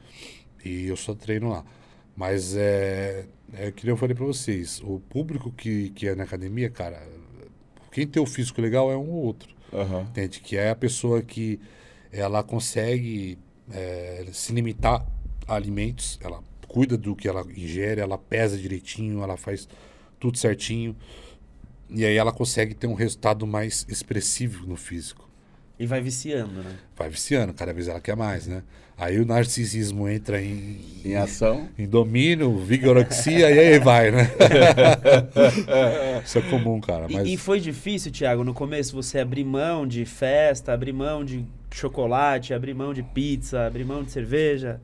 E 0.64 0.86
eu 0.86 0.96
só 0.96 1.12
treino 1.12 1.48
lá. 1.48 1.64
Mas 2.16 2.54
é, 2.56 3.26
é 3.52 3.70
que 3.70 3.88
eu 3.88 3.96
falei 3.96 4.14
pra 4.14 4.26
vocês, 4.26 4.80
o 4.84 5.00
público 5.00 5.50
que, 5.50 5.90
que 5.90 6.08
é 6.08 6.14
na 6.14 6.24
academia, 6.24 6.68
cara, 6.68 7.02
quem 7.90 8.06
tem 8.06 8.22
o 8.22 8.26
físico 8.26 8.60
legal 8.60 8.90
é 8.90 8.96
um 8.96 9.10
ou 9.10 9.24
outro. 9.24 9.54
Aham. 9.72 10.02
Entende? 10.02 10.40
Que 10.40 10.56
é 10.56 10.70
a 10.70 10.76
pessoa 10.76 11.22
que 11.22 11.58
ela 12.12 12.42
consegue 12.42 13.38
é, 13.72 14.26
se 14.32 14.52
limitar 14.52 15.06
a 15.46 15.54
alimentos, 15.54 16.18
ela 16.22 16.42
cuida 16.68 16.96
do 16.96 17.14
que 17.16 17.28
ela 17.28 17.44
ingere, 17.50 18.00
ela 18.00 18.18
pesa 18.18 18.56
direitinho, 18.56 19.22
ela 19.22 19.36
faz 19.36 19.68
tudo 20.20 20.38
certinho. 20.38 20.96
E 21.90 22.04
aí 22.04 22.16
ela 22.16 22.32
consegue 22.32 22.74
ter 22.74 22.86
um 22.86 22.94
resultado 22.94 23.46
mais 23.46 23.84
expressivo 23.88 24.66
no 24.66 24.76
físico. 24.76 25.28
E 25.82 25.86
vai 25.86 26.00
viciando, 26.00 26.62
né? 26.62 26.76
Vai 26.96 27.08
viciando, 27.08 27.52
cada 27.52 27.72
vez 27.72 27.88
ela 27.88 28.00
quer 28.00 28.14
mais, 28.14 28.46
né? 28.46 28.62
Aí 28.96 29.18
o 29.18 29.26
narcisismo 29.26 30.08
entra 30.08 30.40
em, 30.40 30.78
Em 31.04 31.16
ação? 31.16 31.68
em 31.76 31.88
domínio, 31.88 32.56
vigoroxia, 32.58 33.50
e 33.50 33.58
aí 33.58 33.78
vai, 33.80 34.12
né? 34.12 34.30
Isso 36.24 36.38
é 36.38 36.42
comum, 36.42 36.80
cara. 36.80 37.06
E- 37.08 37.12
Mas... 37.14 37.28
E, 37.28 37.36
foi 37.36 37.58
difícil, 37.58 38.12
Thiago, 38.12 38.44
no 38.44 38.54
começo 38.54 38.94
você 38.94 39.18
abrir 39.18 39.42
mão 39.44 39.86
de 39.86 40.04
festa, 40.04 40.72
abrir 40.72 40.92
mão 40.92 41.24
de 41.24 41.44
chocolate, 41.72 42.54
abrir 42.54 42.74
mão 42.74 42.94
de 42.94 43.02
pizza, 43.02 43.66
abrir 43.66 43.84
mão 43.84 44.04
de 44.04 44.12
cerveja? 44.12 44.80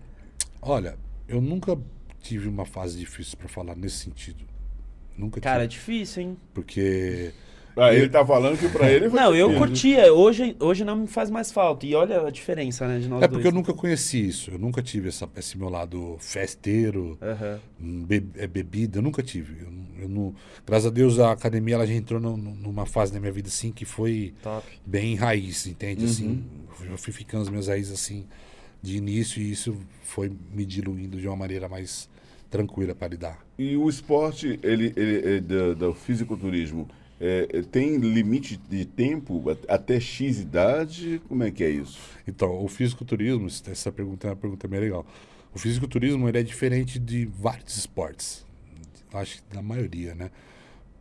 Olha, 0.60 0.96
eu 1.28 1.40
nunca 1.40 1.78
tive 2.20 2.48
uma 2.48 2.64
fase 2.66 2.98
difícil 2.98 3.36
pra 3.38 3.48
falar 3.48 3.76
nesse 3.76 3.98
sentido. 3.98 4.44
Nunca 5.16 5.40
Cara, 5.40 5.64
é 5.64 5.68
tive. 5.68 5.80
difícil, 5.80 6.22
hein? 6.22 6.36
Porque. 6.52 7.32
Ah, 7.78 7.94
ele 7.94 8.08
tá 8.08 8.24
falando 8.26 8.58
que 8.58 8.68
pra 8.68 8.90
ele 8.90 9.08
foi 9.08 9.18
Não, 9.20 9.34
eu 9.34 9.54
curtia. 9.54 10.12
Hoje, 10.12 10.56
hoje 10.60 10.84
não 10.84 10.96
me 10.96 11.06
faz 11.06 11.30
mais 11.30 11.52
falta. 11.52 11.86
E 11.86 11.94
olha 11.94 12.26
a 12.26 12.30
diferença, 12.30 12.86
né, 12.88 12.98
de 12.98 13.08
nós 13.08 13.22
É 13.22 13.28
porque 13.28 13.46
eu 13.46 13.52
dois. 13.52 13.54
nunca 13.54 13.72
conheci 13.72 14.26
isso. 14.28 14.50
Eu 14.50 14.58
nunca 14.58 14.82
tive 14.82 15.08
essa, 15.08 15.28
esse 15.36 15.56
meu 15.56 15.68
lado 15.68 16.16
festeiro, 16.18 17.18
Aham. 17.22 17.60
hum, 17.80 18.04
be- 18.04 18.26
é, 18.36 18.46
bebida. 18.46 18.98
Eu 18.98 19.02
nunca 19.02 19.22
tive. 19.22 19.62
Eu, 19.62 20.02
eu 20.02 20.08
não, 20.08 20.34
graças 20.66 20.86
a 20.86 20.90
Deus 20.90 21.18
a 21.18 21.32
academia 21.32 21.74
ela 21.74 21.86
já 21.86 21.94
entrou 21.94 22.20
num- 22.20 22.36
numa 22.36 22.86
fase 22.86 23.12
da 23.12 23.18
minha 23.20 23.32
vida 23.32 23.48
assim 23.48 23.70
que 23.72 23.84
foi 23.84 24.34
Top. 24.42 24.66
bem 24.86 25.14
raiz, 25.14 25.66
entende? 25.66 26.04
Uhum. 26.04 26.10
Assim, 26.10 26.44
eu 26.90 26.98
fui 26.98 27.12
ficando 27.12 27.42
as 27.42 27.48
minhas 27.48 27.68
raízes 27.68 27.92
assim 27.92 28.26
de 28.82 28.96
início 28.96 29.42
e 29.42 29.50
isso 29.50 29.76
foi 30.04 30.30
me 30.54 30.64
diluindo 30.64 31.18
de 31.20 31.26
uma 31.26 31.36
maneira 31.36 31.68
mais 31.68 32.08
tranquila 32.48 32.94
para 32.94 33.08
lidar. 33.08 33.38
E 33.58 33.76
o 33.76 33.88
esporte 33.88 34.58
ele, 34.62 34.92
ele, 34.96 35.36
é 35.36 35.40
da- 35.40 35.74
do 35.74 35.92
fisiculturismo 35.94 36.88
é, 37.20 37.48
é, 37.52 37.62
tem 37.62 37.96
limite 37.96 38.56
de 38.56 38.84
tempo 38.84 39.44
até 39.66 39.98
X 39.98 40.40
idade? 40.40 41.20
Como 41.28 41.42
é 41.42 41.50
que 41.50 41.64
é 41.64 41.70
isso? 41.70 41.98
Então, 42.26 42.62
o 42.64 42.68
fisiculturismo, 42.68 43.46
essa 43.46 43.90
pergunta 43.90 44.28
é 44.28 44.30
uma 44.30 44.36
pergunta 44.36 44.68
bem 44.68 44.80
legal. 44.80 45.04
O 45.52 45.58
fisiculturismo 45.58 46.28
ele 46.28 46.38
é 46.38 46.42
diferente 46.42 46.98
de 46.98 47.26
vários 47.26 47.76
esportes. 47.76 48.46
Acho 49.12 49.42
que 49.42 49.54
da 49.54 49.62
maioria, 49.62 50.14
né? 50.14 50.30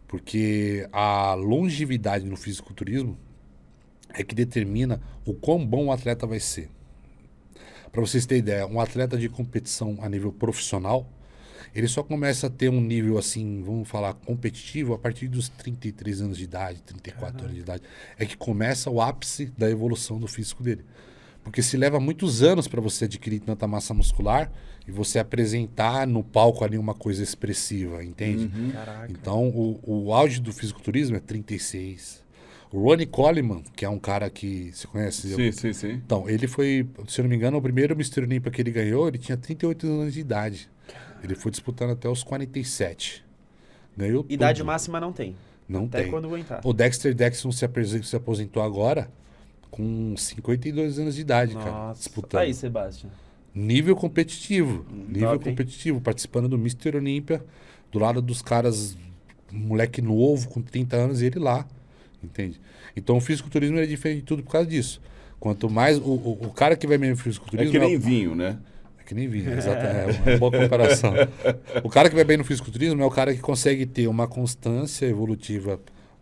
Porque 0.08 0.88
a 0.92 1.34
longevidade 1.34 2.26
no 2.26 2.38
fisiculturismo 2.38 3.18
é 4.10 4.24
que 4.24 4.34
determina 4.34 5.02
o 5.26 5.34
quão 5.34 5.64
bom 5.64 5.88
o 5.88 5.92
atleta 5.92 6.26
vai 6.26 6.40
ser. 6.40 6.70
Para 7.92 8.02
vocês 8.02 8.26
terem 8.26 8.40
ideia, 8.40 8.66
um 8.66 8.80
atleta 8.80 9.18
de 9.18 9.28
competição 9.30 9.98
a 10.02 10.10
nível 10.10 10.32
profissional, 10.32 11.08
ele 11.74 11.88
só 11.88 12.04
começa 12.04 12.48
a 12.48 12.50
ter 12.50 12.70
um 12.70 12.82
nível 12.82 13.18
assim, 13.18 13.62
vamos 13.64 13.88
falar, 13.88 14.14
competitivo 14.14 14.94
a 14.94 14.98
partir 14.98 15.28
dos 15.28 15.50
33 15.50 16.22
anos 16.22 16.38
de 16.38 16.44
idade, 16.44 16.82
34 16.84 17.44
anos 17.44 17.56
de 17.56 17.62
idade. 17.62 17.84
É 18.18 18.26
que 18.26 18.38
começa 18.38 18.90
o 18.90 19.02
ápice 19.02 19.52
da 19.58 19.70
evolução 19.70 20.20
do 20.20 20.28
físico 20.28 20.64
dele. 20.64 20.84
Porque 21.44 21.62
se 21.62 21.78
leva 21.78 21.98
muitos 22.00 22.44
anos 22.44 22.68
para 22.68 22.82
você 22.82 23.06
adquirir 23.06 23.40
tanta 23.40 23.66
massa 23.68 23.94
muscular 23.94 24.52
e 24.86 24.92
você 24.92 25.18
apresentar 25.18 26.06
no 26.06 26.22
palco 26.22 26.64
ali 26.66 26.78
uma 26.78 26.94
coisa 26.94 27.24
expressiva, 27.24 28.04
entende? 28.04 28.50
Caraca. 28.74 29.08
Então, 29.10 29.48
o, 29.48 29.80
o 29.84 30.14
auge 30.14 30.42
do 30.42 30.52
fisiculturismo 30.52 31.16
é 31.16 31.20
36. 31.22 32.22
O 32.72 32.82
Ronnie 32.82 33.06
Coleman, 33.06 33.64
que 33.76 33.86
é 33.86 33.90
um 33.90 33.98
cara 33.98 34.30
que 34.30 34.72
você 34.74 34.88
conhece, 34.88 35.34
Sim, 35.34 35.52
sim, 35.54 35.72
sim. 35.72 35.92
então, 35.92 36.30
ele 36.30 36.48
foi, 36.48 36.86
se 37.08 37.22
eu 37.22 37.24
não 37.24 37.30
me 37.30 37.38
engano, 37.38 37.58
o 37.58 37.62
primeiro 37.62 37.94
Mr. 37.94 38.24
Olympia 38.24 38.52
que 38.52 38.62
ele 38.62 38.72
ganhou, 38.72 39.08
ele 39.08 39.18
tinha 39.18 39.38
38 39.38 39.88
anos 39.88 40.14
de 40.14 40.20
idade. 40.20 40.70
Ele 41.24 41.36
foi 41.36 41.52
disputando 41.52 41.92
até 41.92 42.08
os 42.10 42.24
47. 42.24 43.24
Ganhou 43.96 44.26
Idade 44.30 44.60
tudo. 44.60 44.68
máxima 44.68 45.00
não 45.00 45.12
tem. 45.12 45.36
Não 45.68 45.86
Até 45.86 46.04
tem. 46.04 46.12
quando 46.12 46.26
aguentar. 46.28 46.62
O 46.64 46.72
Dexter 46.72 47.14
Dexon 47.14 47.52
se, 47.52 47.68
se 48.04 48.16
aposentou 48.16 48.64
agora 48.64 49.10
com 49.70 50.16
52 50.16 51.00
anos 51.00 51.16
de 51.16 51.22
idade, 51.22 51.54
cara. 51.56 51.72
Nossa. 51.72 52.00
Disputando. 52.00 52.32
Tá 52.32 52.40
aí, 52.42 52.54
Sebastião. 52.54 53.12
Nível 53.54 53.96
competitivo. 53.96 54.86
nível 55.10 55.32
top, 55.32 55.50
hein? 55.50 55.56
competitivo. 55.56 56.00
Participando 56.02 56.48
do 56.48 56.56
Mr. 56.58 56.96
Olímpia, 56.96 57.44
do 57.92 58.00
lado 58.00 58.22
dos 58.22 58.42
caras, 58.42 58.96
moleque 59.52 60.02
novo, 60.02 60.48
com 60.48 60.62
30 60.62 60.96
anos, 60.96 61.22
e 61.22 61.26
ele 61.26 61.40
lá. 61.40 61.68
Entende? 62.24 62.62
Então 62.96 63.18
o 63.18 63.22
fisiculturismo 63.22 63.78
é 63.80 63.86
diferente 63.86 64.20
de 64.20 64.26
tudo 64.26 64.44
por 64.44 64.52
causa 64.52 64.70
disso. 64.70 65.02
Quanto 65.40 65.70
mais. 65.70 65.98
O, 65.98 66.02
o, 66.12 66.32
o 66.48 66.54
cara 66.54 66.76
que 66.76 66.88
vai 66.88 66.98
bem 66.98 67.10
no 67.10 67.16
É 67.16 67.18
fisiculturismo. 67.20 67.72
que 67.72 67.80
nem 67.80 67.96
o- 67.98 68.00
vinho, 68.00 68.36
né? 68.36 68.58
Que 69.08 69.16
nem 69.16 69.28
vinho, 69.28 69.52
exatamente. 69.52 70.20
É 70.26 70.32
uma 70.32 70.38
boa 70.38 70.52
comparação. 70.52 71.14
O 71.84 71.90
cara 71.90 72.10
que 72.10 72.16
vai 72.16 72.24
bem 72.26 72.38
no 72.38 72.44
fisiculturismo 72.44 73.02
é 73.02 73.06
o 73.06 73.10
cara 73.10 73.34
que 73.34 73.40
consegue 73.42 73.86
ter 73.86 74.08
uma 74.08 74.28
constância 74.28 75.06
evolutiva 75.06 75.80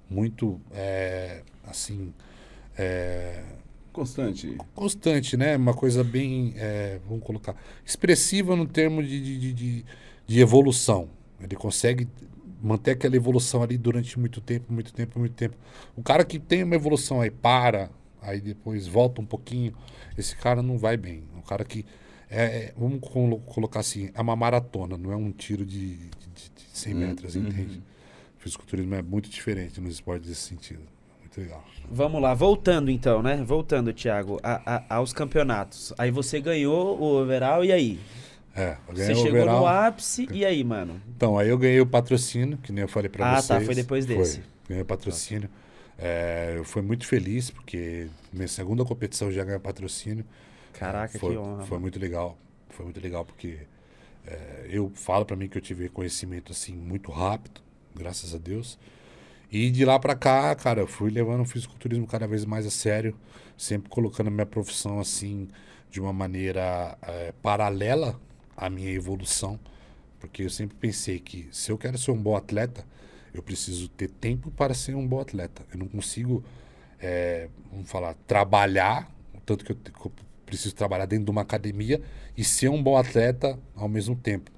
muito, 0.09 0.61
é, 0.71 1.41
assim, 1.67 2.13
é, 2.77 3.41
Constante. 3.91 4.57
constante, 4.73 5.37
né? 5.37 5.55
Uma 5.55 5.73
coisa 5.73 6.03
bem, 6.03 6.53
é, 6.57 6.99
vamos 7.07 7.23
colocar, 7.23 7.55
expressiva 7.85 8.55
no 8.55 8.67
termo 8.67 9.01
de, 9.01 9.21
de, 9.21 9.39
de, 9.39 9.53
de- 9.53 9.85
de 10.27 10.39
evolução. 10.39 11.07
Ele 11.41 11.55
consegue 11.55 12.07
manter 12.61 12.91
aquela 12.91 13.15
evolução 13.15 13.63
ali 13.63 13.77
durante 13.77 14.19
muito 14.19 14.41
tempo, 14.41 14.71
muito 14.73 14.93
tempo, 14.93 15.17
muito 15.19 15.33
tempo. 15.33 15.55
O 15.95 16.03
cara 16.03 16.25
que 16.25 16.39
tem 16.39 16.63
uma 16.63 16.75
evolução 16.75 17.21
aí 17.21 17.29
para, 17.31 17.89
aí 18.21 18.41
depois 18.41 18.85
volta 18.87 19.21
um 19.21 19.25
pouquinho, 19.25 19.73
esse 20.17 20.35
cara 20.35 20.61
não 20.61 20.77
vai 20.77 20.97
bem. 20.97 21.23
O 21.37 21.41
cara 21.41 21.63
que 21.63 21.85
é, 22.35 22.45
é, 22.45 22.73
vamos 22.77 22.99
colo- 23.01 23.39
colocar 23.39 23.79
assim, 23.79 24.09
é 24.13 24.21
uma 24.21 24.35
maratona, 24.35 24.97
não 24.97 25.11
é 25.11 25.15
um 25.15 25.31
tiro 25.31 25.65
de, 25.65 25.95
de, 25.95 26.07
de 26.55 26.63
100 26.73 26.93
Hum, 26.93 26.97
metros, 26.99 27.35
uhum. 27.35 27.47
entende? 27.47 27.81
O 28.39 28.41
fisiculturismo 28.43 28.95
é 28.95 29.01
muito 29.01 29.29
diferente 29.29 29.79
nos 29.81 29.93
esportes 29.95 30.27
desse 30.29 30.41
sentido. 30.41 30.81
Muito 31.21 31.39
legal. 31.41 31.63
Vamos 31.89 32.21
lá, 32.21 32.33
voltando 32.33 32.89
então, 32.91 33.21
né? 33.21 33.37
Voltando, 33.45 33.91
Thiago, 33.93 34.39
a- 34.43 34.61
a- 34.89 34.95
aos 34.97 35.13
campeonatos. 35.13 35.93
Aí 35.97 36.11
você 36.11 36.39
ganhou 36.39 36.99
o 36.99 37.21
overall 37.21 37.63
e 37.65 37.71
aí? 37.71 37.99
É, 38.55 38.77
eu 38.87 38.95
Você 38.95 39.01
ganhei 39.07 39.13
o 39.13 39.17
chegou 39.17 39.39
overall. 39.41 39.59
no 39.61 39.67
ápice 39.67 40.27
e 40.31 40.45
aí, 40.45 40.63
mano? 40.63 41.01
Então, 41.15 41.37
aí 41.37 41.49
eu 41.49 41.57
ganhei 41.57 41.81
o 41.81 41.85
patrocínio, 41.85 42.57
que 42.57 42.71
nem 42.71 42.83
eu 42.83 42.87
falei 42.87 43.09
pra 43.09 43.33
Ah, 43.33 43.35
vocês. 43.41 43.47
tá, 43.47 43.61
foi 43.61 43.75
depois 43.75 44.05
desse. 44.05 44.41
Ganhei 44.67 44.81
o 44.81 44.85
patrocínio. 44.85 45.49
É, 45.97 46.53
eu 46.57 46.63
fui 46.63 46.81
muito 46.81 47.05
feliz, 47.05 47.49
porque 47.49 48.07
minha 48.33 48.47
segunda 48.47 48.83
competição 48.85 49.31
já 49.31 49.43
ganhei 49.43 49.59
patrocínio. 49.59 50.25
Caraca, 50.77 51.17
foi, 51.17 51.31
que 51.33 51.37
honra. 51.37 51.65
Foi 51.65 51.79
muito 51.79 51.99
legal. 51.99 52.37
Foi 52.69 52.85
muito 52.85 52.99
legal, 52.99 53.25
porque 53.25 53.59
é, 54.25 54.67
eu 54.69 54.91
falo 54.95 55.25
pra 55.25 55.35
mim 55.35 55.47
que 55.47 55.57
eu 55.57 55.61
tive 55.61 55.83
reconhecimento, 55.83 56.51
assim, 56.51 56.75
muito 56.75 57.11
rápido, 57.11 57.61
graças 57.95 58.33
a 58.35 58.37
Deus. 58.37 58.77
E 59.51 59.69
de 59.69 59.85
lá 59.85 59.97
pra 59.99 60.15
cá, 60.15 60.53
cara, 60.55 60.81
eu 60.81 60.87
fui 60.87 61.09
levando 61.09 61.41
o 61.41 61.45
fisiculturismo 61.45 62.05
cada 62.05 62.27
vez 62.27 62.43
mais 62.43 62.65
a 62.65 62.71
sério, 62.71 63.15
sempre 63.57 63.89
colocando 63.89 64.27
a 64.27 64.31
minha 64.31 64.45
profissão, 64.45 64.99
assim, 64.99 65.47
de 65.89 66.01
uma 66.01 66.11
maneira 66.11 66.97
é, 67.01 67.33
paralela 67.41 68.19
à 68.57 68.69
minha 68.69 68.91
evolução. 68.91 69.59
Porque 70.19 70.43
eu 70.43 70.49
sempre 70.49 70.75
pensei 70.75 71.19
que 71.19 71.47
se 71.51 71.71
eu 71.71 71.77
quero 71.77 71.97
ser 71.97 72.11
um 72.11 72.21
bom 72.21 72.35
atleta, 72.35 72.85
eu 73.33 73.43
preciso 73.43 73.87
ter 73.89 74.09
tempo 74.09 74.49
para 74.51 74.73
ser 74.73 74.95
um 74.95 75.07
bom 75.07 75.19
atleta. 75.19 75.63
Eu 75.71 75.77
não 75.79 75.87
consigo, 75.87 76.43
é, 76.99 77.47
vamos 77.71 77.89
falar, 77.89 78.15
trabalhar, 78.27 79.09
o 79.33 79.39
tanto 79.39 79.63
que 79.63 79.71
eu 79.71 80.11
preciso 80.45 80.75
trabalhar 80.75 81.05
dentro 81.05 81.25
de 81.25 81.31
uma 81.31 81.41
academia 81.41 82.01
e 82.37 82.43
ser 82.43 82.69
um 82.69 82.81
bom 82.81 82.97
atleta 82.97 83.59
ao 83.75 83.87
mesmo 83.87 84.15
tempo. 84.15 84.51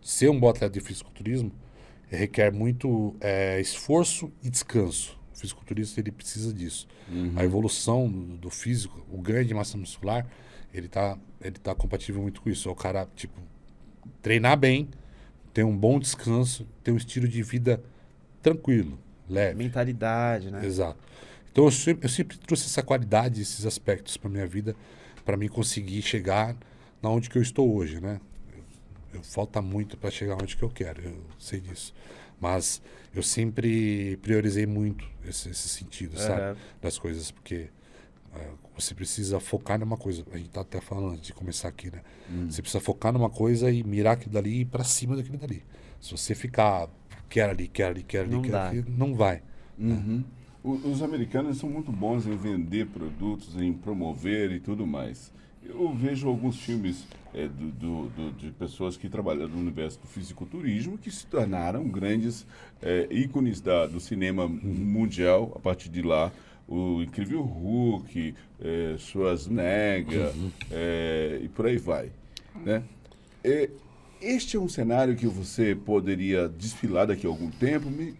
Ser 0.00 0.30
um 0.30 0.38
bom 0.38 0.48
atleta 0.48 0.72
de 0.72 0.80
fisiculturismo 0.80 1.52
requer 2.08 2.52
muito 2.52 3.14
é, 3.20 3.60
esforço 3.60 4.32
e 4.42 4.50
descanso. 4.50 5.18
O 5.34 5.38
fisiculturista 5.38 6.00
ele 6.00 6.10
precisa 6.10 6.52
disso. 6.52 6.88
A 7.36 7.44
evolução 7.44 8.08
do, 8.08 8.36
do 8.36 8.50
físico, 8.50 9.04
o 9.10 9.20
ganho 9.20 9.44
de 9.44 9.54
massa 9.54 9.76
muscular, 9.76 10.26
ele 10.72 10.88
tá, 10.88 11.16
ele 11.40 11.58
tá 11.58 11.74
compatível 11.74 12.20
muito 12.20 12.40
com 12.40 12.50
isso. 12.50 12.68
É 12.68 12.72
o 12.72 12.74
cara, 12.74 13.06
tipo, 13.14 13.40
treinar 14.20 14.56
bem, 14.56 14.88
ter 15.52 15.64
um 15.64 15.76
bom 15.76 15.98
descanso, 15.98 16.66
ter 16.82 16.90
um 16.90 16.96
estilo 16.96 17.28
de 17.28 17.42
vida 17.42 17.82
tranquilo, 18.42 18.98
leve. 19.28 19.58
Mentalidade, 19.58 20.50
né? 20.50 20.64
Exato. 20.64 20.98
Então 21.50 21.64
eu 21.64 21.70
sempre, 21.70 22.06
eu 22.06 22.08
sempre 22.08 22.38
trouxe 22.38 22.66
essa 22.66 22.82
qualidade, 22.82 23.40
esses 23.40 23.66
aspectos 23.66 24.16
para 24.16 24.30
minha 24.30 24.46
vida, 24.46 24.76
para 25.28 25.36
mim 25.36 25.46
conseguir 25.46 26.00
chegar 26.00 26.56
na 27.02 27.10
onde 27.10 27.28
que 27.28 27.36
eu 27.36 27.42
estou 27.42 27.70
hoje, 27.76 28.00
né? 28.00 28.18
Eu, 28.50 29.18
eu- 29.18 29.22
falta 29.22 29.60
muito 29.60 29.94
para 29.98 30.10
chegar 30.10 30.36
onde 30.42 30.56
que 30.56 30.62
eu 30.62 30.70
quero, 30.70 31.02
eu 31.02 31.22
sei 31.38 31.60
disso. 31.60 31.92
Mas 32.40 32.80
eu 33.14 33.22
sempre 33.22 34.16
priorizei 34.22 34.64
muito 34.64 35.06
esse, 35.26 35.50
esse 35.50 35.68
sentido, 35.68 36.18
sabe? 36.18 36.40
Aham. 36.40 36.56
Das 36.80 36.98
coisas, 36.98 37.30
porque 37.30 37.68
é, 38.34 38.46
você 38.74 38.94
precisa 38.94 39.38
focar 39.38 39.78
numa 39.78 39.98
coisa. 39.98 40.24
A 40.32 40.38
gente 40.38 40.48
tá 40.48 40.62
até 40.62 40.80
falando 40.80 41.10
antes 41.12 41.26
de 41.26 41.34
começar 41.34 41.68
aqui, 41.68 41.90
né? 41.94 42.00
Você 42.48 42.62
precisa 42.62 42.80
focar 42.82 43.12
numa 43.12 43.28
coisa 43.28 43.70
e 43.70 43.82
mirar 43.84 44.14
aquilo 44.14 44.32
dali 44.32 44.48
e 44.50 44.60
ir 44.60 44.64
para 44.64 44.82
cima 44.82 45.14
daquilo 45.14 45.36
dali. 45.36 45.62
Se 46.00 46.12
você 46.12 46.34
ficar 46.34 46.88
quer 47.28 47.50
ali, 47.50 47.68
quer 47.68 47.88
ali, 47.88 48.02
quer 48.02 48.20
ali, 48.20 48.30
Não 48.34 48.40
quer 48.40 48.50
dá. 48.52 48.68
ali, 48.70 48.82
não 48.88 49.14
vai. 49.14 49.42
Uhum. 49.78 50.24
O- 50.24 50.37
Os 50.62 51.02
americanos 51.02 51.58
são 51.58 51.70
muito 51.70 51.92
bons 51.92 52.26
em 52.26 52.36
vender 52.36 52.86
produtos, 52.86 53.60
em 53.60 53.72
promover 53.72 54.50
e 54.52 54.60
tudo 54.60 54.86
mais. 54.86 55.32
Eu 55.64 55.92
vejo 55.94 56.28
alguns 56.28 56.58
filmes 56.60 57.06
é, 57.34 57.46
do- 57.46 57.70
do- 57.72 58.08
do- 58.08 58.32
de 58.32 58.50
pessoas 58.52 58.96
que 58.96 59.08
trabalham 59.08 59.46
no 59.48 59.58
universo 59.58 60.00
do 60.00 60.06
fisiculturismo 60.06 60.96
que 60.96 61.10
se 61.10 61.26
tornaram 61.26 61.84
grandes 61.88 62.46
é, 62.82 63.06
ícones 63.10 63.60
da- 63.60 63.86
do 63.86 64.00
cinema 64.00 64.48
mundial 64.48 65.52
a 65.54 65.58
partir 65.58 65.88
de 65.90 66.00
lá. 66.02 66.32
O 66.66 67.02
Incrível 67.02 67.42
Hulk, 67.42 68.34
é, 68.60 68.94
Schwarzenegger 68.98 70.32
é, 70.70 71.40
e 71.42 71.48
por 71.48 71.66
aí 71.66 71.76
vai. 71.78 72.10
Né? 72.64 72.82
É, 73.44 73.70
este 74.20 74.56
é 74.56 74.60
um 74.60 74.68
cenário 74.68 75.14
que 75.16 75.26
você 75.26 75.74
poderia 75.74 76.48
desfilar 76.48 77.06
daqui 77.06 77.26
a 77.26 77.30
algum 77.30 77.50
tempo? 77.50 77.90
Me- 77.90 78.14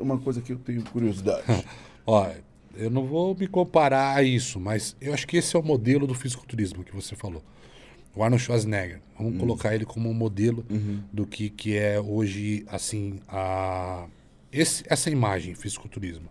uma 0.00 0.18
coisa 0.18 0.40
que 0.40 0.52
eu 0.52 0.58
tenho 0.58 0.82
curiosidade. 0.82 1.42
Ó, 2.06 2.30
eu 2.76 2.90
não 2.90 3.04
vou 3.06 3.34
me 3.34 3.46
comparar 3.46 4.16
a 4.16 4.22
isso, 4.22 4.58
mas 4.60 4.96
eu 5.00 5.12
acho 5.12 5.26
que 5.26 5.36
esse 5.36 5.54
é 5.56 5.58
o 5.58 5.62
modelo 5.62 6.06
do 6.06 6.14
fisiculturismo 6.14 6.84
que 6.84 6.94
você 6.94 7.14
falou. 7.16 7.42
O 8.14 8.22
Arnold 8.22 8.42
Schwarzenegger. 8.42 9.00
Vamos 9.16 9.38
colocar 9.38 9.74
ele 9.74 9.84
como 9.84 10.08
um 10.08 10.14
modelo 10.14 10.64
do 11.12 11.26
que, 11.26 11.50
que 11.50 11.76
é 11.76 12.00
hoje, 12.00 12.64
assim, 12.68 13.20
a, 13.28 14.06
esse, 14.50 14.82
essa 14.88 15.10
imagem, 15.10 15.54
fisiculturismo. 15.54 16.28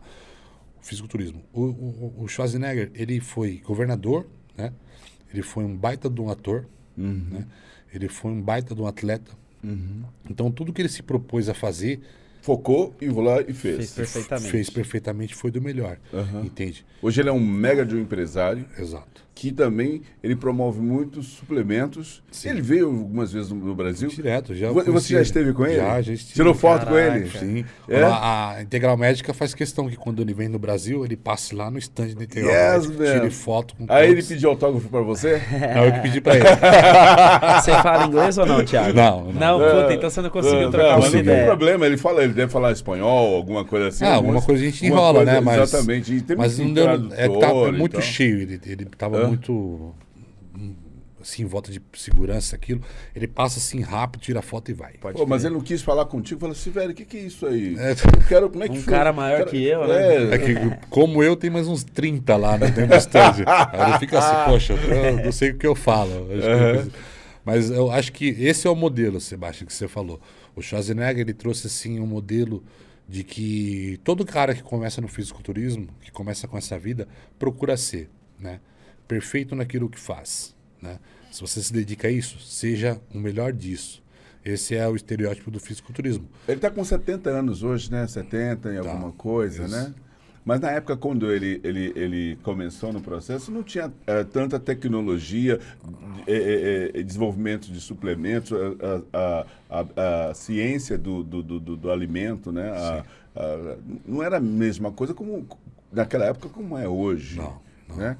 O 0.82 0.86
fisiculturismo. 0.86 1.42
O, 1.54 1.62
o, 1.64 2.14
o 2.24 2.28
Schwarzenegger, 2.28 2.92
ele 2.94 3.20
foi 3.20 3.62
governador, 3.66 4.26
né? 4.58 4.74
Ele 5.32 5.42
foi 5.44 5.64
um 5.66 5.76
baita 5.76 6.10
de 6.10 6.20
um 6.22 6.30
ator, 6.30 6.66
né? 6.98 7.46
Ele 7.94 8.08
foi 8.08 8.32
um 8.32 8.42
baita 8.42 8.76
de 8.76 8.82
um 8.82 8.88
atleta. 8.88 9.32
Então, 10.30 10.50
tudo 10.50 10.72
que 10.72 10.82
ele 10.82 10.90
se 10.90 11.04
propôs 11.04 11.50
a 11.50 11.54
fazer, 11.54 12.02
Focou 12.48 12.96
e 13.02 13.10
vou 13.10 13.22
lá 13.22 13.42
e 13.42 13.52
fez. 13.52 13.76
Fez 13.76 13.92
perfeitamente. 13.94 14.50
fez 14.50 14.70
perfeitamente, 14.70 15.36
foi 15.36 15.52
do 15.52 15.62
melhor. 15.62 15.98
Aham. 16.14 16.46
Entende? 16.46 16.86
Hoje 17.02 17.20
ele 17.20 17.28
é 17.28 17.32
um 17.32 17.46
mega 17.46 17.86
de 17.86 17.94
um 17.94 18.00
empresário 18.00 18.66
Exato. 18.80 19.27
Que 19.40 19.52
também 19.52 20.02
ele 20.24 20.36
promove 20.36 20.82
muitos 20.82 21.28
suplementos. 21.28 22.24
Sim. 22.32 22.50
Ele 22.50 22.62
veio 22.62 22.88
algumas 22.88 23.32
vezes 23.32 23.52
no, 23.52 23.76
Brasil. 23.76 24.10
Direto, 24.10 24.56
já. 24.56 24.70
Conheci 24.70 24.92
Você 24.92 25.10
já 25.14 25.20
ele. 25.20 25.26
esteve 25.28 25.54
com 25.54 25.64
ele? 25.64 25.76
Já, 25.76 26.02
já 26.02 26.14
estive. 26.14 26.34
Tirou 26.34 26.56
foto 26.56 26.88
com 26.88 26.94
Caraca. 26.94 27.18
ele? 27.18 27.30
Sim. 27.30 27.66
É? 27.88 28.02
A, 28.02 28.54
a 28.56 28.62
Integral 28.64 28.98
Médica 28.98 29.36
faz 29.36 29.54
questão 29.54 29.88
que 29.88 29.96
quando 29.96 30.24
ele 30.24 30.34
vem 30.34 30.48
no 30.48 30.58
Brasil, 30.58 31.06
ele 31.06 31.16
passe 31.16 31.54
lá 31.54 31.70
no 31.70 31.78
stand 31.78 32.16
da 32.16 32.24
Integral 32.24 32.52
Yes, 32.76 32.88
Médica, 32.88 33.20
tire 33.20 33.30
foto 33.32 33.76
com 33.76 33.86
Aí 33.90 34.06
ele 34.06 34.16
todos. 34.16 34.28
pediu 34.30 34.50
autógrafo 34.50 34.90
pra 34.90 35.02
você? 35.02 35.40
Não, 35.76 35.86
eu 35.86 35.92
que 35.94 36.00
pedi 36.00 36.20
pra 36.22 36.36
ele. 36.36 36.46
Você 37.62 37.72
fala 37.84 38.06
inglês 38.06 38.38
ou 38.38 38.46
não, 38.46 38.64
Thiago? 38.66 38.94
Não, 38.96 39.32
Não, 39.34 39.60
não. 39.60 39.82
puta, 39.82 39.94
então 39.94 40.10
você 40.10 40.22
não 40.22 40.30
conseguiu 40.30 40.62
Não, 40.62 40.72
trocar 40.72 40.88
não, 40.88 40.94
uma 40.96 41.00
mas 41.00 41.06
não 41.06 41.12
tem 41.12 41.22
ideia. 41.22 41.46
problema, 41.46 41.86
ele 41.86 41.98
fala, 41.98 42.24
ele 42.24 42.34
deve 42.34 42.52
falar 42.52 42.72
espanhol, 42.72 43.36
alguma 43.36 43.66
coisa 43.66 43.88
assim. 43.88 44.06
Ah, 44.06 44.16
alguma 44.16 44.42
coisa 44.42 44.62
a 44.64 44.66
gente 44.66 44.86
enrola, 44.86 45.18
coisa- 45.20 45.32
né? 45.34 45.40
Mas, 45.42 45.62
Exatamente. 45.62 46.22
Tem 46.22 46.38
mas 46.38 46.58
muito 46.60 46.76
não 46.84 46.98
deu. 47.08 47.18
É, 47.18 47.28
tá, 47.40 47.48
é 47.50 47.72
muito 47.72 48.02
cheio. 48.02 48.42
Ele, 48.42 48.60
ele 48.66 48.86
tava 48.98 49.27
Muito. 49.30 49.94
assim, 51.22 51.44
em 51.44 51.46
volta 51.46 51.72
de 51.72 51.82
segurança, 51.94 52.56
aquilo. 52.56 52.82
Ele 53.16 53.28
passa 53.28 53.60
assim 53.60 53.82
rápido, 53.82 54.22
tira 54.22 54.40
a 54.40 54.42
foto 54.42 54.70
e 54.72 54.74
vai. 54.74 54.94
Pode 54.94 55.18
Pô, 55.18 55.26
mas 55.26 55.44
ele 55.44 55.56
não 55.56 55.62
quis 55.62 55.82
falar 55.82 56.06
contigo, 56.06 56.40
falou 56.40 56.54
assim, 56.54 56.70
velho, 56.72 56.92
o 56.92 56.94
que, 56.94 57.06
que 57.06 57.18
é 57.18 57.22
isso 57.22 57.46
aí? 57.46 57.76
É. 57.78 57.92
Eu 57.92 58.28
quero, 58.28 58.50
como 58.50 58.64
é 58.64 58.70
que 58.70 58.78
Um 58.78 58.82
foi? 58.82 58.94
cara 58.94 59.12
maior 59.12 59.40
Cara- 59.40 59.50
que 59.50 59.64
eu, 59.64 59.88
né? 59.88 60.16
É, 60.16 60.36
É 60.36 60.38
que, 60.38 60.88
como 60.90 61.22
eu, 61.24 61.36
tem 61.36 61.50
mais 61.50 61.68
uns 61.68 61.84
30 61.84 62.36
lá 62.38 62.58
né, 62.58 62.68
dentro 62.68 62.88
do 62.88 62.96
estande. 62.96 63.44
Aí 63.46 63.90
ele 63.90 64.00
fica 64.00 64.20
assim, 64.20 64.50
poxa, 64.52 64.74
eu 64.74 65.26
não 65.26 65.32
sei 65.32 65.52
o 65.52 65.58
que 65.58 65.68
eu 65.68 65.76
falo. 65.76 66.12
Acho 66.32 66.42
que 66.42 66.48
eu 66.48 66.84
fiz- 66.84 66.94
Mas 67.44 67.70
eu 67.72 67.92
acho 67.92 68.12
que 68.14 68.28
esse 68.28 68.68
é 68.68 68.70
o 68.70 68.76
modelo, 68.76 69.20
Sebastião, 69.20 69.66
que 69.68 69.74
você 69.74 69.88
falou. 69.88 70.20
O 70.56 70.62
Schwarzenegger, 70.62 71.22
ele 71.22 71.34
trouxe, 71.34 71.68
assim, 71.68 72.00
um 72.00 72.06
modelo 72.08 72.64
de 73.08 73.24
que 73.24 74.00
todo 74.04 74.26
cara 74.26 74.54
que 74.54 74.62
começa 74.62 75.00
no 75.00 75.08
fisiculturismo, 75.08 75.88
que 76.02 76.12
começa 76.12 76.46
com 76.48 76.58
essa 76.58 76.78
vida, 76.78 77.08
procura 77.40 77.78
ser, 77.78 78.10
né? 78.40 78.60
Perfeito 79.08 79.56
naquilo 79.56 79.90
que 79.90 80.00
faz, 80.00 80.56
né? 80.82 81.00
Se 81.32 81.42
você 81.42 81.62
se 81.62 81.72
dedica 81.72 82.08
a 82.08 82.12
isso, 82.12 82.40
seja 82.40 83.00
o 83.14 83.18
melhor 83.20 83.52
disso. 83.54 84.04
Esse 84.44 84.76
é 84.76 84.88
o 84.88 84.96
estereótipo 84.96 85.52
do 85.52 85.60
fisiculturismo. 85.60 86.28
Ele 86.48 86.60
tá 86.60 86.70
com 86.72 86.84
70 86.84 87.30
anos 87.30 87.64
hoje, 87.64 87.92
né? 87.92 88.08
70 88.08 88.74
e 88.74 88.78
alguma 88.78 89.12
coisa, 89.12 89.66
isso. 89.66 89.76
né? 89.76 89.94
Mas 90.46 90.62
na 90.62 90.72
época, 90.72 90.96
quando 90.96 91.30
ele, 91.30 91.60
ele, 91.62 91.92
ele 91.94 92.36
começou 92.42 92.94
no 92.94 93.02
processo, 93.02 93.52
não 93.52 93.62
tinha 93.62 93.92
eh, 94.08 94.24
tanta 94.24 94.58
tecnologia, 94.58 95.60
eh, 96.26 96.92
eh, 96.96 97.04
desenvolvimento 97.04 97.70
de 97.70 97.82
suplementos, 97.82 98.54
a, 98.54 99.46
a, 99.70 99.82
a, 99.82 100.30
a 100.30 100.34
ciência 100.34 100.98
do, 100.98 101.22
do, 101.22 101.44
do, 101.44 101.60
do- 101.76 101.92
alimento, 101.92 102.50
né? 102.54 102.72
Não 104.06 104.24
era 104.24 104.38
a 104.38 104.40
mesma 104.40 104.90
coisa 104.92 105.14
como 105.14 105.46
naquela 105.92 106.26
época 106.26 106.48
como 106.48 106.78
é 106.78 106.88
hoje. 106.88 107.36
Não, 107.38 107.60
não. 107.90 107.96
Né? 107.98 108.18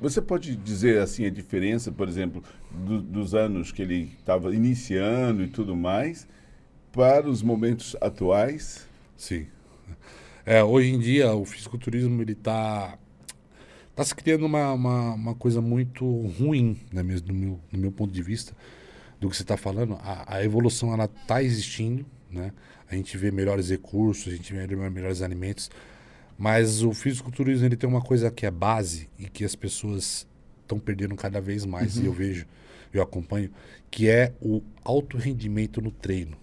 Você 0.00 0.20
pode 0.20 0.54
dizer 0.56 1.00
assim 1.00 1.24
a 1.24 1.30
diferença, 1.30 1.90
por 1.90 2.06
exemplo, 2.08 2.42
do- 2.70 3.00
dos 3.00 3.34
anos 3.34 3.72
que 3.72 3.80
ele 3.82 4.12
estava 4.18 4.54
iniciando 4.54 5.42
e 5.42 5.48
tudo 5.48 5.74
mais, 5.74 6.28
para 6.92 7.28
os 7.28 7.42
momentos 7.42 7.96
atuais? 8.00 8.86
Sim. 9.16 9.46
É, 10.44 10.62
hoje 10.62 10.90
em 10.92 10.98
dia, 10.98 11.32
o 11.34 11.44
fisiculturismo 11.44 12.20
ele 12.22 12.34
tá, 12.34 12.98
tá 13.94 14.04
se 14.04 14.14
criando 14.14 14.46
uma, 14.46 14.72
uma, 14.72 15.14
uma 15.14 15.34
coisa 15.34 15.60
muito 15.60 16.04
ruim, 16.38 16.78
né, 16.92 17.02
mesmo, 17.02 17.28
no, 17.28 17.34
meu, 17.34 17.60
no 17.72 17.78
meu 17.78 17.92
ponto 17.92 18.12
de 18.12 18.22
vista, 18.22 18.54
do 19.20 19.28
que 19.30 19.36
você 19.36 19.42
está 19.42 19.56
falando. 19.56 19.94
A, 20.02 20.36
a 20.36 20.44
evolução 20.44 20.92
ela 20.92 21.06
está 21.06 21.42
existindo, 21.42 22.06
né? 22.30 22.52
A 22.90 22.94
gente 22.94 23.16
vê 23.16 23.30
melhores 23.30 23.70
recursos, 23.70 24.32
a 24.32 24.36
gente 24.36 24.52
vê 24.52 24.66
melhores 24.90 25.22
alimentos, 25.22 25.70
mas 26.38 26.82
o 26.82 26.92
fisiculturismo 26.92 27.66
ele 27.66 27.76
tem 27.76 27.88
uma 27.88 28.00
coisa 28.02 28.30
que 28.30 28.44
é 28.46 28.50
base 28.50 29.08
e 29.18 29.28
que 29.28 29.44
as 29.44 29.54
pessoas 29.54 30.26
estão 30.62 30.78
perdendo 30.78 31.14
cada 31.16 31.40
vez 31.40 31.64
mais, 31.64 31.96
e 31.96 32.04
eu 32.06 32.12
vejo, 32.12 32.46
eu 32.92 33.02
acompanho, 33.02 33.50
que 33.90 34.08
é 34.08 34.32
o 34.40 34.62
alto 34.84 35.16
rendimento 35.16 35.80
no 35.80 35.90
treino. 35.90 36.36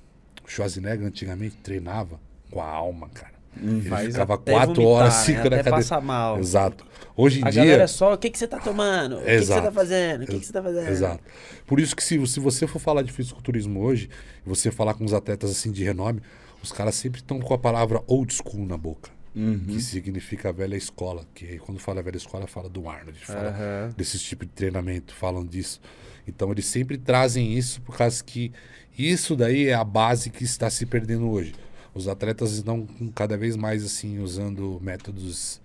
O 0.45 0.49
Schwarzenegger 0.49 1.05
antigamente 1.05 1.57
treinava 1.57 2.19
com 2.49 2.61
a 2.61 2.65
alma, 2.67 3.09
cara. 3.09 3.33
Ele 3.55 3.81
Faz 3.87 4.07
ficava 4.07 4.35
quatro 4.37 4.73
vomitar, 4.75 4.85
horas, 4.85 5.13
né? 5.13 5.19
cinco 5.25 5.49
na 5.49 5.57
Até 5.59 5.69
cadeira. 5.69 6.01
mal. 6.01 6.39
Exato. 6.39 6.85
Hoje 7.15 7.39
em 7.39 7.45
A 7.45 7.51
dia. 7.51 7.63
galera 7.63 7.87
só, 7.87 8.13
o 8.13 8.17
que, 8.17 8.31
que 8.31 8.37
você 8.39 8.47
tá 8.47 8.57
tomando? 8.59 9.17
O 9.17 9.19
que, 9.19 9.25
que 9.25 9.31
você 9.31 9.43
Exato. 9.43 9.61
tá 9.61 9.71
fazendo? 9.71 10.23
O 10.23 10.25
que, 10.25 10.39
que 10.39 10.45
você 10.45 10.53
tá 10.53 10.63
fazendo? 10.63 10.89
Exato. 10.89 11.23
Por 11.67 11.79
isso 11.79 11.95
que 11.95 12.03
se, 12.03 12.25
se 12.25 12.39
você 12.39 12.65
for 12.65 12.79
falar 12.79 13.03
de 13.03 13.11
fisiculturismo 13.11 13.79
hoje, 13.81 14.09
e 14.43 14.49
você 14.49 14.71
falar 14.71 14.95
com 14.95 15.05
os 15.05 15.13
atletas 15.13 15.51
assim 15.51 15.71
de 15.71 15.83
renome, 15.83 16.19
os 16.63 16.71
caras 16.71 16.95
sempre 16.95 17.21
estão 17.21 17.39
com 17.39 17.53
a 17.53 17.57
palavra 17.59 18.01
old 18.07 18.33
school 18.33 18.65
na 18.65 18.75
boca. 18.77 19.11
Que 19.33 19.81
significa 19.81 20.53
velha 20.53 20.75
escola. 20.75 21.25
Que 21.33 21.57
quando 21.57 21.79
fala 21.79 22.01
velha 22.03 22.17
escola, 22.17 22.45
fala 22.47 22.69
do 22.69 22.87
Arnold, 22.87 23.17
fala 23.19 23.49
Aham. 23.49 23.93
desses 23.97 24.21
tipos 24.21 24.47
de 24.47 24.53
treinamento, 24.53 25.13
falam 25.13 25.45
disso. 25.45 25.81
Então 26.27 26.51
eles 26.51 26.65
sempre 26.65 26.97
trazem 26.97 27.57
isso 27.57 27.81
por 27.81 27.97
causa 27.97 28.23
que 28.23 28.51
isso 28.97 29.35
daí 29.35 29.67
é 29.67 29.73
a 29.73 29.83
base 29.83 30.29
que 30.29 30.43
está 30.43 30.69
se 30.69 30.85
perdendo 30.85 31.29
hoje. 31.29 31.53
Os 31.93 32.07
atletas 32.07 32.53
estão 32.53 32.87
cada 33.13 33.37
vez 33.37 33.55
mais 33.55 33.83
assim 33.83 34.19
usando 34.19 34.79
métodos 34.81 35.61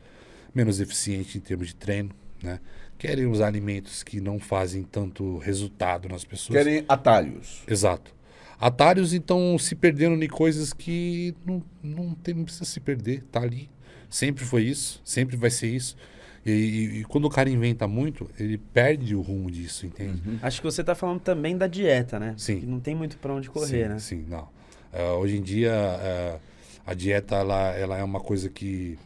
menos 0.55 0.81
eficientes 0.81 1.37
em 1.37 1.41
termos 1.41 1.69
de 1.69 1.75
treino, 1.75 2.11
né? 2.43 2.61
Querem 2.99 3.27
usar 3.27 3.47
alimentos 3.47 4.03
que 4.03 4.21
não 4.21 4.41
fazem 4.41 4.83
tanto 4.83 5.39
resultado 5.39 6.09
nas 6.09 6.25
pessoas. 6.25 6.59
Querem 6.59 6.85
atalhos. 6.89 7.63
Exato. 7.69 8.13
Atalhos 8.61 9.13
então 9.15 9.57
se 9.59 9.75
perdendo 9.75 10.23
em 10.23 10.29
coisas 10.29 10.73
que 10.73 11.35
não, 11.47 11.63
não, 11.83 12.15
tem, 12.15 12.35
não 12.35 12.45
precisa 12.45 12.65
se 12.65 12.81
perder, 12.81 13.23
tá 13.31 13.41
ali. 13.41 13.71
Sempre 14.11 14.45
foi 14.45 14.63
isso, 14.65 15.01
sempre 15.05 15.37
vai 15.37 15.51
ser 15.51 15.69
isso. 15.69 15.97
E, 16.45 16.51
e- 16.51 17.01
e 17.01 17.05
quando 17.05 17.27
o 17.27 17.31
cara 17.31 17.49
inventa 17.51 17.87
muito, 17.87 18.29
ele 18.39 18.57
perde 18.59 19.15
o 19.15 19.21
rumo 19.21 19.51
disso, 19.51 19.87
entende? 19.87 20.21
Acho 20.43 20.61
que 20.61 20.65
você 20.65 20.83
tá 20.83 20.95
falando 20.95 21.21
também 21.21 21.57
da 21.57 21.67
dieta, 21.67 22.19
né? 22.19 22.35
Sim. 22.37 22.61
Que 22.61 22.67
não 22.67 22.81
tem 22.81 22.95
muito 22.95 23.19
pra 23.19 23.33
onde 23.35 23.51
correr, 23.51 23.67
sim, 23.85 23.89
né? 23.89 23.99
Sim, 23.99 24.25
não. 24.29 24.49
É, 24.93 25.05
hoje 25.13 25.37
em 25.37 25.43
dia, 25.43 25.71
é, 25.73 26.39
a 26.87 26.95
dieta 26.95 27.37
ela, 27.37 27.71
ela 27.77 27.99
é 27.99 28.03
uma 28.03 28.21
coisa 28.21 28.49
que 28.49 28.99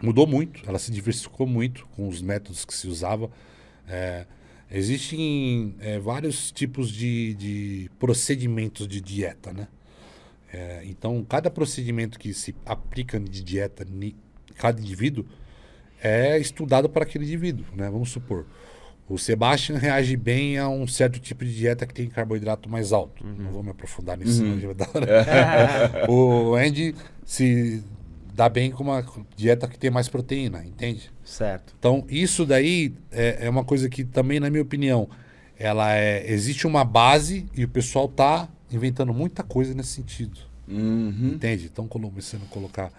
mudou 0.00 0.26
muito, 0.26 0.62
ela 0.68 0.78
se 0.78 0.92
diversificou 0.92 1.46
muito 1.46 1.86
com 1.96 2.08
os 2.08 2.22
métodos 2.22 2.64
que 2.64 2.72
se 2.74 2.86
usava. 2.86 3.28
É, 3.88 4.24
existem 4.78 5.74
é, 5.80 5.98
vários 5.98 6.50
tipos 6.50 6.90
de, 6.90 7.34
de 7.34 7.90
procedimentos 7.98 8.88
de 8.88 9.00
dieta, 9.00 9.52
né? 9.52 9.68
É, 10.52 10.82
então, 10.84 11.24
cada 11.28 11.50
procedimento 11.50 12.18
que 12.18 12.32
se 12.32 12.54
aplica 12.64 13.18
de 13.18 13.42
dieta 13.42 13.84
em 13.84 14.14
cada 14.56 14.80
indivíduo 14.80 15.24
é 16.02 16.38
estudado 16.38 16.88
para 16.88 17.04
aquele 17.04 17.24
indivíduo, 17.24 17.64
né? 17.74 17.90
Vamos 17.90 18.10
supor, 18.10 18.46
o 19.08 19.18
Sebastian 19.18 19.76
reage 19.76 20.16
bem 20.16 20.58
a 20.58 20.68
um 20.68 20.86
certo 20.86 21.18
tipo 21.20 21.44
de 21.44 21.54
dieta 21.54 21.86
que 21.86 21.92
tem 21.92 22.08
carboidrato 22.08 22.68
mais 22.68 22.92
alto. 22.92 23.24
Não 23.24 23.50
vou 23.50 23.62
me 23.62 23.70
aprofundar 23.70 24.16
nisso, 24.16 24.42
dar 24.74 24.88
hora. 24.94 26.06
o 26.08 26.54
Andy 26.54 26.94
se 27.24 27.82
dá 28.34 28.48
bem 28.48 28.72
com 28.72 28.82
uma 28.82 29.04
dieta 29.36 29.68
que 29.68 29.78
tem 29.78 29.90
mais 29.90 30.08
proteína, 30.08 30.64
entende? 30.64 31.10
Certo. 31.24 31.74
Então, 31.78 32.04
isso 32.08 32.44
daí 32.44 32.92
é, 33.12 33.46
é 33.46 33.50
uma 33.50 33.64
coisa 33.64 33.88
que 33.88 34.04
também, 34.04 34.40
na 34.40 34.50
minha 34.50 34.62
opinião, 34.62 35.08
ela 35.56 35.94
é, 35.94 36.30
existe 36.30 36.66
uma 36.66 36.84
base 36.84 37.46
e 37.54 37.64
o 37.64 37.68
pessoal 37.68 38.08
tá 38.08 38.48
inventando 38.70 39.14
muita 39.14 39.42
coisa 39.42 39.72
nesse 39.72 39.90
sentido. 39.90 40.40
Uhum. 40.66 41.32
Entende? 41.34 41.66
Estão 41.66 41.86
começando 41.86 42.42
a 42.42 42.46
colocar 42.46 42.90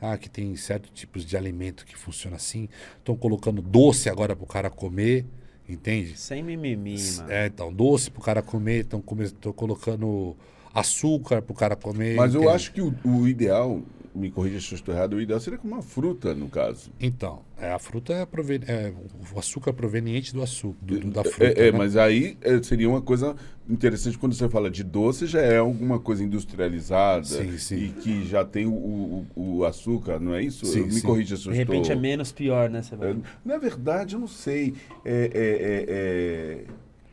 ah, 0.00 0.16
que 0.16 0.28
tem 0.28 0.56
certos 0.56 0.90
tipos 0.92 1.24
de 1.24 1.36
alimento 1.36 1.84
que 1.86 1.96
funciona 1.96 2.36
assim. 2.36 2.68
Estão 2.98 3.16
colocando 3.16 3.62
doce 3.62 4.08
agora 4.08 4.34
para 4.34 4.44
o 4.44 4.48
cara 4.48 4.70
comer, 4.70 5.24
entende? 5.68 6.18
Sem 6.18 6.42
mimimi, 6.42 6.96
mano. 7.16 7.30
É, 7.30 7.46
então, 7.46 7.72
doce 7.72 8.10
para 8.10 8.20
o 8.20 8.24
cara 8.24 8.42
comer, 8.42 8.80
estão 8.80 9.00
colocando 9.00 10.36
açúcar 10.74 11.42
para 11.42 11.52
o 11.52 11.56
cara 11.56 11.76
comer. 11.76 12.16
Mas 12.16 12.34
eu 12.34 12.40
entende? 12.40 12.56
acho 12.56 12.72
que 12.72 12.80
o, 12.80 12.94
o 13.04 13.28
ideal, 13.28 13.82
me 14.14 14.30
corrija 14.30 14.60
se 14.60 14.72
eu 14.72 14.76
estou 14.76 14.94
errado, 14.94 15.14
o 15.14 15.20
ideal 15.20 15.38
seria 15.38 15.58
com 15.58 15.68
uma 15.68 15.82
fruta, 15.82 16.34
no 16.34 16.48
caso. 16.48 16.90
Então, 17.00 17.42
é, 17.56 17.70
a 17.70 17.78
fruta 17.78 18.12
é, 18.12 18.26
proven... 18.26 18.60
é 18.66 18.92
o 19.34 19.38
açúcar 19.38 19.72
proveniente 19.72 20.32
do 20.34 20.42
açúcar, 20.42 20.78
do, 20.82 20.98
do- 21.00 21.10
da 21.10 21.22
fruta. 21.22 21.44
É, 21.60 21.68
é, 21.68 21.72
né? 21.72 21.78
mas 21.78 21.96
aí 21.96 22.36
é, 22.40 22.60
seria 22.62 22.88
uma 22.88 23.00
coisa 23.00 23.36
interessante 23.68 24.18
quando 24.18 24.34
você 24.34 24.48
fala 24.48 24.68
de 24.70 24.82
doce, 24.82 25.26
já 25.26 25.40
é 25.40 25.58
alguma 25.58 26.00
coisa 26.00 26.24
industrializada 26.24 27.24
Sim, 27.24 27.56
sim. 27.58 27.76
e 27.76 27.88
que 27.90 28.26
já 28.26 28.44
tem 28.44 28.66
o, 28.66 28.72
o- 28.72 29.26
o 29.58 29.64
açúcar, 29.64 30.18
não 30.18 30.34
é 30.34 30.42
isso? 30.42 30.66
Sim, 30.66 30.82
me 30.84 30.92
sim. 30.92 31.02
corrija 31.06 31.36
se 31.36 31.46
eu 31.46 31.52
De 31.52 31.58
repente 31.58 31.82
estou... 31.82 31.96
é 31.96 32.00
menos 32.00 32.32
pior, 32.32 32.68
né, 32.68 32.82
Sebastião? 32.82 33.22
É, 33.24 33.48
Na 33.48 33.58
verdade, 33.58 34.14
eu 34.14 34.20
não 34.20 34.26
sei. 34.28 34.74
É, 35.04 35.30
é, 35.32 35.34
é, 35.34 35.84
é, 35.88 36.64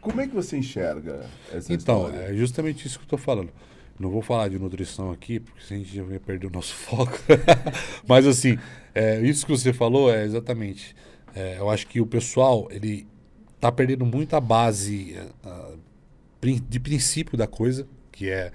Como 0.01 0.19
é 0.19 0.27
que 0.27 0.33
você 0.33 0.57
enxerga 0.57 1.25
essa 1.53 1.71
Então, 1.71 2.05
história? 2.07 2.25
é 2.25 2.33
justamente 2.33 2.87
isso 2.87 2.97
que 2.97 3.03
eu 3.03 3.07
estou 3.07 3.19
falando. 3.19 3.49
Não 3.99 4.09
vou 4.09 4.21
falar 4.21 4.49
de 4.49 4.59
nutrição 4.59 5.11
aqui, 5.11 5.39
porque 5.39 5.61
senão 5.63 5.81
a 5.81 5.83
gente 5.83 5.95
já 5.95 6.03
vai 6.03 6.19
perder 6.19 6.47
o 6.47 6.51
nosso 6.51 6.73
foco. 6.75 7.17
Mas 8.07 8.27
assim, 8.27 8.57
é, 8.93 9.21
isso 9.21 9.45
que 9.45 9.51
você 9.51 9.73
falou 9.73 10.13
é 10.13 10.23
exatamente. 10.23 10.95
é, 11.35 11.57
eu 11.59 11.69
acho 11.69 11.87
que 11.87 11.99
o 12.01 12.05
pessoal, 12.05 12.67
ele 12.71 13.07
tá 13.59 13.71
perdendo 13.71 14.05
muita 14.05 14.39
base 14.39 15.15
prin- 16.39 16.63
de 16.67 16.79
princípio 16.79 17.37
da 17.37 17.47
coisa, 17.47 17.87
que 18.11 18.29
é 18.29 18.51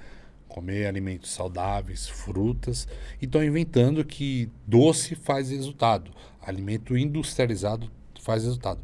comer 0.48 0.86
alimentos 0.86 1.30
saudáveis, 1.32 2.06
frutas, 2.08 2.86
e 3.20 3.24
estão 3.24 3.42
inventando 3.42 4.04
que 4.04 4.50
doce 4.66 5.14
faz 5.14 5.50
resultado, 5.50 6.10
alimento 6.42 6.96
industrializado 6.96 7.90
faz 8.20 8.44
resultado. 8.44 8.80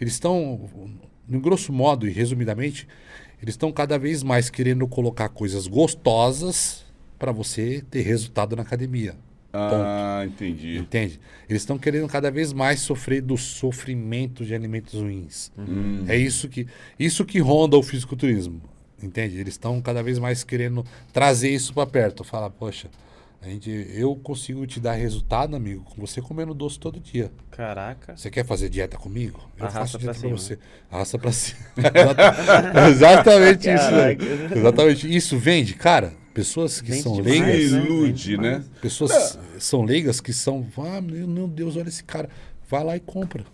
Eles 0.00 0.14
estão, 0.14 0.70
no 1.28 1.40
grosso 1.40 1.72
modo 1.72 2.06
e 2.08 2.10
resumidamente, 2.12 2.88
eles 3.42 3.54
estão 3.54 3.72
cada 3.72 3.98
vez 3.98 4.22
mais 4.22 4.50
querendo 4.50 4.86
colocar 4.86 5.28
coisas 5.28 5.66
gostosas 5.66 6.84
para 7.18 7.32
você 7.32 7.82
ter 7.90 8.02
resultado 8.02 8.56
na 8.56 8.62
academia. 8.62 9.14
Ah, 9.52 10.22
entendi. 10.26 10.78
Entende? 10.78 11.20
Eles 11.48 11.62
estão 11.62 11.76
querendo 11.76 12.06
cada 12.06 12.30
vez 12.30 12.52
mais 12.52 12.80
sofrer 12.80 13.20
do 13.20 13.36
sofrimento 13.36 14.44
de 14.44 14.54
alimentos 14.54 14.94
ruins. 14.94 15.50
Hum. 15.58 16.04
É 16.06 16.16
isso 16.16 16.48
que, 16.48 16.66
isso 16.98 17.24
que 17.24 17.40
ronda 17.40 17.76
o 17.76 17.82
fisiculturismo. 17.82 18.62
Entende? 19.02 19.38
Eles 19.38 19.54
estão 19.54 19.80
cada 19.80 20.02
vez 20.02 20.18
mais 20.18 20.44
querendo 20.44 20.84
trazer 21.12 21.50
isso 21.50 21.72
para 21.72 21.86
perto. 21.86 22.22
Fala, 22.22 22.50
poxa, 22.50 22.88
A 23.42 23.48
gente, 23.48 23.70
eu 23.94 24.14
consigo 24.16 24.66
te 24.66 24.78
dar 24.78 24.92
resultado, 24.92 25.56
amigo, 25.56 25.82
com 25.84 25.98
você 26.06 26.20
comendo 26.20 26.52
doce 26.52 26.78
todo 26.78 27.00
dia. 27.00 27.32
Caraca. 27.50 28.14
Você 28.14 28.30
quer 28.30 28.44
fazer 28.44 28.68
dieta 28.68 28.98
comigo? 28.98 29.40
Eu 29.56 29.64
Arrasta 29.64 29.80
faço 29.80 29.98
dieta 29.98 30.20
pra 30.20 30.28
você. 30.28 30.58
Arrasta 30.90 31.18
pra 31.18 31.32
cima. 31.32 31.58
Exata- 31.78 32.88
Exatamente 32.90 33.68
isso. 33.70 33.90
né? 33.90 34.16
Exatamente. 34.56 35.16
Isso 35.16 35.38
vende, 35.38 35.74
cara. 35.74 36.12
Pessoas 36.34 36.80
que 36.82 36.90
Vende 36.90 37.02
são 37.02 37.14
demais, 37.14 37.40
leigas. 37.40 37.72
né? 37.72 37.84
ilude, 37.84 38.36
né? 38.36 38.64
Pessoas 38.80 39.38
são 39.58 39.82
leigas 39.82 40.20
que 40.20 40.32
são. 40.32 40.66
Ah, 40.76 41.00
meu 41.00 41.48
Deus, 41.48 41.76
olha 41.76 41.88
esse 41.88 42.04
cara. 42.04 42.28
Vai 42.68 42.84
lá 42.84 42.96
e 42.96 43.00
compra. 43.00 43.44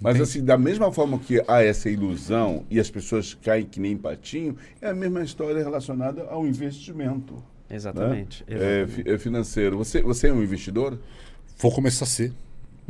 Mas 0.00 0.20
assim, 0.20 0.42
da 0.44 0.56
mesma 0.56 0.92
forma 0.92 1.18
que 1.18 1.42
há 1.46 1.62
essa 1.62 1.90
ilusão 1.90 2.64
e 2.70 2.78
as 2.78 2.88
pessoas 2.90 3.34
caem 3.42 3.64
que 3.66 3.80
nem 3.80 3.96
patinho, 3.96 4.56
é 4.80 4.88
a 4.90 4.94
mesma 4.94 5.22
história 5.22 5.62
relacionada 5.62 6.22
ao 6.24 6.46
investimento. 6.46 7.42
Né? 7.70 7.76
Exatamente. 7.76 8.44
É, 8.46 8.82
exatamente. 8.82 9.10
é 9.10 9.18
financeiro. 9.18 9.78
Você, 9.78 10.02
você 10.02 10.28
é 10.28 10.32
um 10.32 10.42
investidor? 10.42 10.98
Vou 11.58 11.72
começar 11.72 12.04
a 12.04 12.08
ser. 12.08 12.32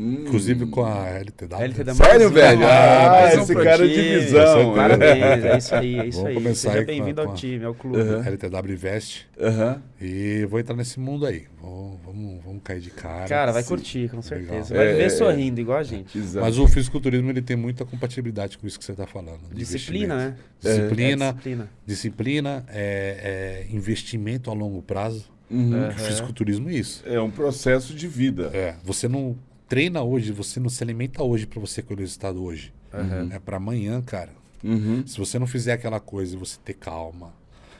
Hum. 0.00 0.22
Inclusive 0.26 0.64
com 0.66 0.82
a 0.82 1.06
LTW. 1.10 1.62
LTW. 1.62 1.94
Sério, 1.94 2.30
velho? 2.30 2.66
Ah, 2.66 3.30
um 3.36 3.42
esse 3.42 3.54
cara 3.54 3.84
é 3.84 3.88
de 3.88 3.94
time. 3.94 4.18
visão. 4.20 4.74
Parabéns, 4.74 5.44
é 5.44 5.58
isso 5.58 5.74
aí, 5.74 5.98
é 5.98 6.06
isso 6.08 6.16
Vamos 6.18 6.28
aí. 6.30 6.34
começar 6.42 6.72
Seja 6.72 6.84
bem-vindo 6.86 7.20
ao 7.20 7.30
a- 7.30 7.34
time, 7.34 7.64
ao 7.66 7.74
clube. 7.74 7.98
Uhum. 7.98 8.22
LTW 8.24 8.72
Invest. 8.72 9.28
Aham. 9.38 9.82
E 10.00 10.46
vou 10.48 10.58
entrar 10.58 10.74
nesse 10.74 10.98
mundo 10.98 11.26
aí. 11.26 11.44
Vou- 11.60 12.00
vamos, 12.02 12.42
vamos 12.42 12.62
cair 12.64 12.80
de 12.80 12.90
cara. 12.90 13.28
Cara, 13.28 13.52
vai 13.52 13.62
Sim. 13.62 13.68
curtir, 13.68 14.08
com 14.10 14.22
certeza. 14.22 14.72
Legal. 14.72 14.76
Vai 14.78 14.86
viver 14.88 15.02
É, 15.02 15.06
é, 15.06 15.08
sorrindo, 15.10 15.60
igual 15.60 15.76
a 15.78 15.82
gente. 15.82 16.16
Exato. 16.16 16.46
Mas 16.46 16.58
o 16.58 16.66
fisiculturismo 16.66 17.28
ele 17.30 17.42
tem 17.42 17.56
muita 17.56 17.84
compatibilidade 17.84 18.56
com 18.56 18.66
isso 18.66 18.78
que 18.78 18.84
você 18.86 18.92
está 18.92 19.06
falando. 19.06 19.40
Disciplina, 19.52 20.16
né? 20.16 20.34
Disciplina, 20.60 21.24
É, 21.26 21.32
disciplina. 21.32 21.70
disciplina 21.86 22.64
é, 22.68 23.66
é 23.70 23.74
investimento 23.76 24.50
a 24.50 24.54
longo 24.54 24.80
prazo. 24.80 25.26
Uhum. 25.50 25.88
O 25.88 25.92
fisiculturismo 25.92 26.70
é 26.70 26.74
isso. 26.74 27.02
É 27.04 27.20
um 27.20 27.30
processo 27.30 27.92
de 27.92 28.06
vida. 28.08 28.50
É, 28.54 28.76
você 28.84 29.06
não 29.08 29.36
treina 29.70 30.02
hoje, 30.02 30.32
você 30.32 30.58
não 30.58 30.68
se 30.68 30.82
alimenta 30.82 31.22
hoje 31.22 31.46
para 31.46 31.60
você 31.60 31.80
colher 31.80 32.00
o 32.00 32.02
resultado 32.02 32.42
hoje. 32.42 32.74
Uhum. 32.92 33.32
É 33.32 33.38
para 33.38 33.56
amanhã, 33.56 34.02
cara. 34.02 34.32
Uhum. 34.64 35.06
Se 35.06 35.16
você 35.16 35.38
não 35.38 35.46
fizer 35.46 35.72
aquela 35.72 36.00
coisa, 36.00 36.36
você 36.36 36.58
ter 36.62 36.74
calma, 36.74 37.32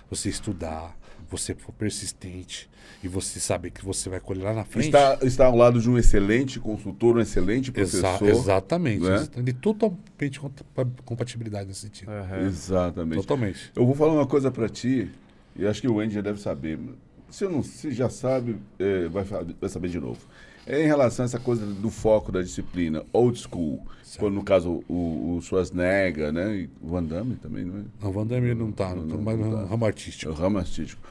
você 0.09 0.28
estudar, 0.28 0.97
você 1.28 1.53
for 1.53 1.72
persistente 1.72 2.70
e 3.03 3.09
você 3.09 3.41
saber 3.41 3.70
que 3.70 3.84
você 3.84 4.09
vai 4.09 4.20
colher 4.20 4.45
lá 4.45 4.55
na 4.55 4.64
frente. 4.64 4.86
Está, 4.86 5.18
está 5.22 5.47
ao 5.47 5.57
lado 5.57 5.80
de 5.80 5.91
um 5.91 5.99
excelente 5.99 6.61
consultor, 6.61 7.16
um 7.16 7.20
excelente 7.20 7.72
Exa- 7.74 8.01
professor. 8.16 8.28
exatamente. 8.41 9.03
né? 9.03 9.14
Exa- 9.16 9.43
De 9.43 9.53
totalmente 9.53 10.38
compa- 10.41 10.86
compatibilidade 11.05 11.66
nesse 11.68 11.80
sentido. 11.80 12.11
Uhum. 12.12 12.47
Exatamente. 12.47 13.16
Totalmente. 13.16 13.72
Eu 13.74 13.84
vou 13.84 13.97
falar 13.97 14.12
uma 14.12 14.26
coisa 14.26 14.49
pra 14.51 14.68
ti, 14.68 15.11
e 15.57 15.66
acho 15.66 15.80
que 15.80 15.88
o 15.88 15.99
Andy 15.99 16.14
já 16.14 16.20
deve 16.20 16.41
saber. 16.41 16.78
Se, 17.28 17.45
eu 17.45 17.51
não, 17.51 17.62
se 17.64 17.91
já 17.93 18.09
sabe, 18.09 18.57
é, 18.78 19.09
vai, 19.09 19.24
vai 19.24 19.68
saber 19.68 19.88
de 19.88 19.99
novo. 20.01 20.20
É 20.72 20.84
em 20.84 20.86
relação 20.86 21.24
a 21.24 21.26
essa 21.26 21.40
coisa 21.40 21.66
do 21.66 21.90
foco 21.90 22.30
da 22.30 22.40
disciplina, 22.40 23.02
old 23.12 23.36
school. 23.36 23.84
Quando, 24.18 24.34
no 24.34 24.44
caso, 24.44 24.84
o, 24.88 25.36
o 25.36 25.40
Schwarzenegger, 25.42 26.32
né? 26.32 26.54
E 26.58 26.70
o 26.80 26.88
Van 26.88 27.02
Damme 27.02 27.34
também, 27.34 27.64
não 27.64 27.80
é? 27.80 27.82
Não, 28.00 28.08
o 28.10 28.12
Van 28.12 28.24
Damme 28.24 28.54
não 28.54 28.70
tá, 28.70 28.94
não, 28.94 29.08
tá 29.08 29.16
mais 29.16 29.38
não 29.38 29.50
no 29.50 29.56
tá. 29.56 29.64
ramo 29.64 29.84
É 29.84 29.88
artístico. 29.88 30.30
o 30.30 30.34
ramo 30.34 30.58
artístico. 30.58 31.02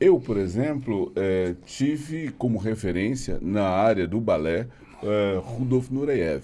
Eu, 0.00 0.18
por 0.18 0.36
exemplo, 0.36 1.12
eh, 1.14 1.54
tive 1.64 2.30
como 2.38 2.58
referência 2.58 3.38
na 3.40 3.68
área 3.68 4.08
do 4.08 4.20
balé 4.20 4.66
eh, 5.02 5.40
Rudolf 5.44 5.88
Nureyev, 5.90 6.42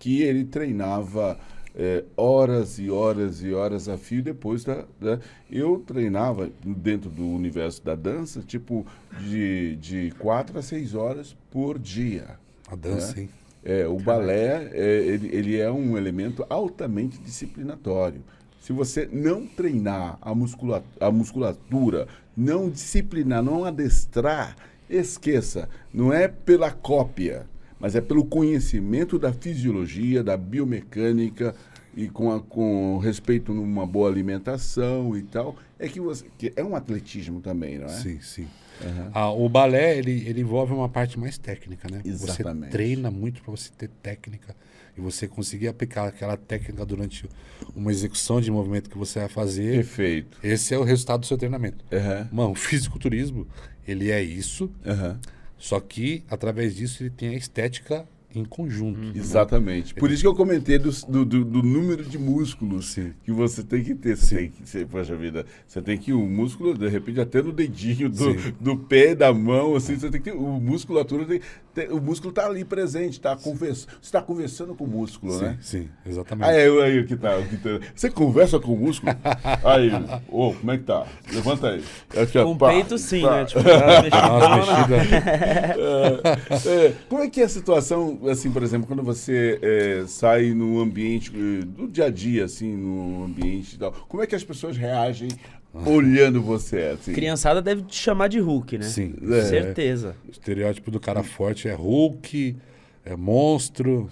que 0.00 0.22
ele 0.22 0.44
treinava 0.44 1.38
eh, 1.74 2.04
horas 2.16 2.78
e 2.78 2.90
horas 2.90 3.42
e 3.42 3.52
horas 3.52 3.88
a 3.88 3.96
fio 3.96 4.22
depois 4.22 4.64
da, 4.64 4.84
da- 5.00 5.18
Eu 5.50 5.82
treinava 5.86 6.50
dentro 6.64 7.10
do 7.10 7.26
universo 7.26 7.84
da 7.84 7.94
dança, 7.94 8.40
tipo, 8.40 8.86
de, 9.20 9.76
de 9.76 10.10
quatro 10.18 10.58
a 10.58 10.62
seis 10.62 10.94
horas 10.94 11.36
por 11.50 11.78
dia. 11.78 12.38
A 12.68 12.74
dança, 12.76 13.14
né? 13.16 13.22
hein? 13.22 13.28
É, 13.62 13.86
o 13.86 13.98
balé, 13.98 14.70
é, 14.72 15.04
ele, 15.04 15.28
ele 15.36 15.56
é 15.58 15.70
um 15.70 15.96
elemento 15.98 16.44
altamente 16.48 17.18
disciplinatório. 17.18 18.22
Se 18.60 18.72
você 18.72 19.08
não 19.12 19.46
treinar 19.46 20.18
a, 20.20 20.34
muscula 20.34 20.82
a 20.98 21.10
musculatura, 21.10 22.06
não 22.36 22.70
disciplinar, 22.70 23.42
não 23.42 23.64
adestrar, 23.64 24.56
esqueça. 24.88 25.68
Não 25.92 26.12
é 26.12 26.26
pela 26.28 26.70
cópia, 26.70 27.46
mas 27.80 27.94
é 27.96 28.00
pelo 28.00 28.24
conhecimento 28.24 29.18
da 29.18 29.32
fisiologia, 29.32 30.22
da 30.22 30.36
biomecânica 30.36 31.54
e 31.96 32.08
com, 32.08 32.30
a- 32.32 32.40
com 32.40 32.98
respeito 32.98 33.52
numa 33.52 33.86
boa 33.86 34.08
alimentação 34.08 35.16
e 35.16 35.22
tal. 35.22 35.56
É 35.78 35.88
que 35.88 36.00
você. 36.00 36.26
Que 36.38 36.52
é 36.54 36.62
um 36.62 36.76
atletismo 36.76 37.40
também, 37.40 37.78
não 37.78 37.86
é? 37.86 37.88
Sim, 37.88 38.20
sim. 38.20 38.46
Aham. 38.82 39.10
Ah, 39.12 39.30
o 39.32 39.48
balé, 39.48 39.98
ele, 39.98 40.24
ele 40.26 40.40
envolve 40.40 40.72
uma 40.72 40.88
parte 40.88 41.18
mais 41.18 41.36
técnica, 41.36 41.88
né? 41.90 42.00
Exatamente. 42.04 42.62
Você 42.66 42.70
treina 42.70 43.10
muito 43.10 43.42
para 43.42 43.50
você 43.50 43.70
ter 43.76 43.88
técnica 44.02 44.54
e 44.96 45.00
você 45.00 45.26
conseguir 45.28 45.68
aplicar 45.68 46.06
aquela 46.06 46.36
técnica 46.36 46.84
durante 46.86 47.28
uma 47.74 47.90
execução 47.90 48.40
de 48.40 48.50
movimento 48.50 48.88
que 48.88 48.96
você 48.98 49.18
vai 49.20 49.28
fazer. 49.28 49.76
Perfeito. 49.76 50.38
Esse 50.42 50.72
é 50.74 50.78
o 50.78 50.82
resultado 50.84 51.20
do 51.20 51.26
seu 51.26 51.36
treinamento. 51.36 51.84
Aham. 51.92 52.28
Mano, 52.32 52.50
o 52.52 52.54
fisiculturismo, 52.54 53.46
ele 53.86 54.10
é 54.10 54.22
isso, 54.22 54.70
Aham. 54.86 55.18
Só 55.60 55.78
que 55.78 56.24
através 56.28 56.74
disso 56.74 57.02
ele 57.02 57.10
tem 57.10 57.28
a 57.28 57.34
estética 57.34 58.08
em 58.34 58.44
conjunto. 58.44 58.98
Uhum. 59.00 59.12
Exatamente. 59.14 59.94
Por 59.94 60.10
isso 60.10 60.22
que 60.22 60.26
eu 60.28 60.34
comentei 60.34 60.78
do, 60.78 60.90
do- 61.24 61.44
do 61.44 61.62
número 61.62 62.04
de 62.04 62.16
músculos 62.18 62.92
Sim. 62.92 63.12
que 63.24 63.32
você 63.32 63.62
tem 63.62 63.82
que 63.82 63.94
ter. 63.94 64.16
Você 64.16 64.36
tem 64.36 64.48
que, 64.50 64.68
você, 64.68 64.84
poxa 64.86 65.16
vida, 65.16 65.44
você 65.66 65.80
tem 65.82 65.98
que 65.98 66.12
o 66.12 66.20
músculo, 66.20 66.76
de 66.76 66.88
repente, 66.88 67.20
até 67.20 67.42
no 67.42 67.52
dedinho 67.52 68.08
do, 68.08 68.32
Sim. 68.40 68.54
do 68.60 68.76
pé, 68.76 69.14
da 69.14 69.32
mão, 69.34 69.74
assim, 69.74 69.96
você 69.98 70.10
tem 70.10 70.20
que 70.20 70.30
ter. 70.30 70.36
O 70.36 70.60
musculatura 70.60 71.24
tem, 71.24 71.40
tem- 71.74 71.88
o 71.88 72.00
músculo 72.00 72.30
está 72.30 72.46
ali 72.46 72.64
presente, 72.64 73.20
tá 73.20 73.34
conversa, 73.36 73.86
você 73.88 73.98
está 74.02 74.22
conversando 74.22 74.74
com 74.74 74.84
o 74.84 74.88
músculo, 74.88 75.32
Sim, 75.32 75.40
né? 75.44 75.58
sim, 75.60 75.88
exatamente. 76.06 76.48
Aí, 76.50 76.60
aí, 76.60 76.82
aí, 76.98 77.04
que 77.04 77.16
tá, 77.16 77.40
que 77.42 77.56
tá. 77.56 77.80
Você 77.94 78.10
conversa 78.10 78.58
com 78.60 78.72
o 78.74 78.76
músculo? 78.78 79.12
Aí, 79.64 79.90
ô, 80.28 80.52
como 80.52 80.70
é 80.72 80.78
que 80.78 80.84
tá? 80.84 81.06
Levanta 81.32 81.68
aí. 81.70 81.82
Aqui, 82.16 82.38
ó, 82.38 82.44
Com 82.44 82.56
pá, 82.56 82.68
peito 82.70 82.96
sim, 82.98 83.22
pá. 83.22 83.36
né? 83.38 83.44
Tipo, 83.44 83.60
mexidas. 83.62 85.06
É, 86.70 86.92
como 87.08 87.22
é 87.22 87.28
que 87.30 87.40
é 87.40 87.44
a 87.44 87.48
situação, 87.48 88.18
assim, 88.28 88.50
por 88.50 88.62
exemplo, 88.62 88.86
quando 88.86 89.02
você 89.02 89.58
é, 89.62 90.04
sai 90.06 90.52
no 90.52 90.80
ambiente, 90.80 91.32
eh, 91.34 91.64
do 91.64 91.88
dia 91.88 92.06
a 92.06 92.10
dia, 92.10 92.44
assim, 92.44 92.76
no 92.76 93.24
ambiente 93.24 93.74
e 93.74 93.78
tal, 93.78 93.92
como 94.08 94.22
é 94.22 94.26
que 94.26 94.34
as 94.34 94.44
pessoas 94.44 94.76
reagem 94.76 95.28
olhando 95.72 96.42
você, 96.42 96.94
assim? 96.94 97.12
Criançada 97.12 97.62
deve 97.62 97.82
te 97.82 97.96
chamar 97.96 98.28
de 98.28 98.40
Hulk, 98.40 98.78
né? 98.78 98.84
Sim. 98.84 99.14
É. 99.30 99.42
Certeza. 99.42 100.16
O 100.26 100.30
estereótipo 100.30 100.90
do 100.90 100.98
cara 100.98 101.22
forte 101.22 101.68
é 101.68 101.74
Hulk, 101.74 102.56
é 103.04 103.16
monstro, 103.16 104.10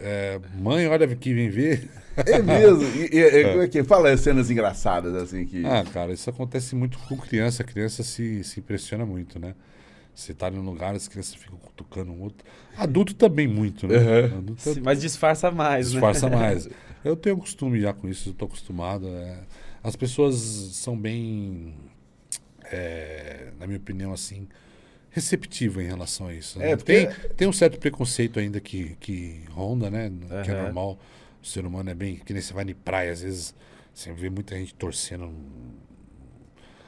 é 0.00 0.40
mãe, 0.58 0.86
olha 0.86 1.06
que 1.14 1.34
vem 1.34 1.50
ver. 1.50 1.88
É 2.16 2.40
mesmo? 2.40 2.84
E, 2.96 3.10
e, 3.12 3.18
é, 3.20 3.50
como 3.50 3.62
é 3.62 3.68
que 3.68 3.78
é? 3.78 3.84
Fala 3.84 4.10
as 4.10 4.20
cenas 4.20 4.50
engraçadas, 4.50 5.14
assim, 5.14 5.44
que... 5.44 5.64
Ah, 5.66 5.84
cara, 5.92 6.12
isso 6.12 6.30
acontece 6.30 6.76
muito 6.76 6.98
com 6.98 7.16
criança. 7.16 7.62
A 7.62 7.66
criança 7.66 8.02
se, 8.02 8.44
se 8.44 8.60
impressiona 8.60 9.04
muito, 9.04 9.38
né? 9.38 9.54
Você 10.14 10.32
tá 10.32 10.50
num 10.50 10.62
lugar, 10.62 10.94
as 10.94 11.08
crianças 11.08 11.34
ficam 11.34 11.58
cutucando 11.58 12.12
um 12.12 12.20
outro. 12.22 12.46
Adulto 12.76 13.14
também 13.14 13.48
muito, 13.48 13.88
né? 13.88 13.96
Uhum. 13.98 14.38
Adulto 14.38 14.60
Sim, 14.62 14.80
Mas 14.80 15.00
disfarça 15.00 15.50
mais, 15.50 15.90
disfarça 15.90 16.28
né? 16.28 16.36
mais. 16.38 16.68
Eu 17.04 17.16
tenho 17.16 17.36
costume 17.36 17.80
já 17.80 17.92
com 17.92 18.08
isso, 18.08 18.30
eu 18.30 18.34
tô 18.34 18.44
acostumado. 18.44 19.08
é. 19.08 19.38
As 19.82 19.96
pessoas 19.96 20.36
são 20.36 20.96
bem, 20.96 21.74
é, 22.70 23.48
na 23.58 23.66
minha 23.66 23.78
opinião, 23.78 24.12
assim, 24.12 24.48
receptivas 25.10 25.84
em 25.84 25.88
relação 25.88 26.28
a 26.28 26.34
isso. 26.34 26.58
né? 26.58 26.70
É, 26.70 26.76
porque- 26.76 27.06
tem, 27.06 27.28
tem 27.36 27.48
um 27.48 27.52
certo 27.52 27.78
preconceito 27.78 28.38
ainda 28.38 28.60
que, 28.60 28.96
que 29.00 29.42
ronda, 29.50 29.90
né? 29.90 30.10
Que 30.44 30.50
é 30.50 30.62
normal. 30.62 30.98
O 31.42 31.46
ser 31.46 31.66
humano 31.66 31.90
é 31.90 31.94
bem. 31.94 32.16
Que 32.16 32.32
nem 32.32 32.40
você 32.40 32.54
vai 32.54 32.64
em 32.64 32.74
praia, 32.74 33.12
às 33.12 33.20
vezes 33.22 33.54
você 33.92 34.12
vê 34.12 34.30
muita 34.30 34.56
gente 34.56 34.74
torcendo. 34.74 35.30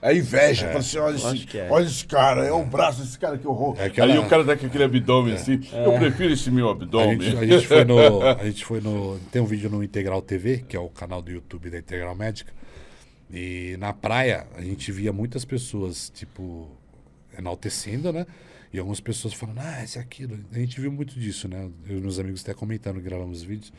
A 0.03 0.13
inveja, 0.13 0.67
fala 0.69 0.79
assim, 0.79 0.99
olha 0.99 1.17
esse, 1.17 1.59
é. 1.59 1.69
olha 1.71 1.85
esse 1.87 2.05
cara, 2.07 2.45
é 2.45 2.53
o 2.53 2.65
braço 2.65 3.01
desse 3.03 3.19
cara 3.19 3.37
que 3.39 3.47
horror. 3.47 3.75
É 3.79 3.87
aquela- 3.87 4.13
Aí 4.13 4.19
o 4.19 4.29
cara 4.29 4.45
tá 4.45 4.57
com 4.57 4.67
aquele 4.67 4.85
abdômen 4.85 5.35
assim, 5.35 5.61
eu 5.73 5.93
prefiro 5.99 6.33
esse 6.33 6.51
meu 6.51 6.69
A 6.69 6.73
abdômen. 6.73 7.21
gente, 7.21 7.37
a 7.39 7.47
gente 7.47 7.67
foi 7.67 7.85
no. 7.85 8.23
A 8.23 8.45
gente 8.45 8.65
foi 8.65 8.81
no. 8.81 9.19
Tem 9.33 9.41
um 9.43 9.47
vídeo 9.47 9.69
no 9.71 9.83
Integral 9.83 10.21
TV, 10.23 10.59
que 10.69 10.77
é 10.77 10.81
o 10.81 10.89
canal 10.89 11.21
do 11.23 11.31
YouTube 11.31 11.71
da 11.71 11.79
Integral 11.79 12.15
Médica. 12.15 12.53
E 13.33 13.77
na 13.81 13.93
praia 13.93 14.47
a 14.55 14.61
gente 14.61 14.93
via 14.93 15.13
muitas 15.13 15.45
pessoas, 15.45 16.11
tipo, 16.15 16.69
enaltecendo, 17.37 18.13
né? 18.13 18.27
E 18.73 18.79
algumas 18.79 19.01
pessoas 19.01 19.33
falando, 19.35 19.59
ah, 19.61 19.83
esse 19.83 19.99
é 19.99 20.01
aquilo. 20.01 20.39
A 20.53 20.59
gente 20.59 20.81
viu 20.81 20.93
muito 20.93 21.19
disso, 21.19 21.49
né? 21.49 21.69
Eu 21.89 21.99
e 21.99 22.01
meus 22.01 22.19
amigos 22.19 22.43
até 22.43 22.53
comentando, 22.55 23.01
gravamos 23.01 23.43
vídeos. 23.43 23.73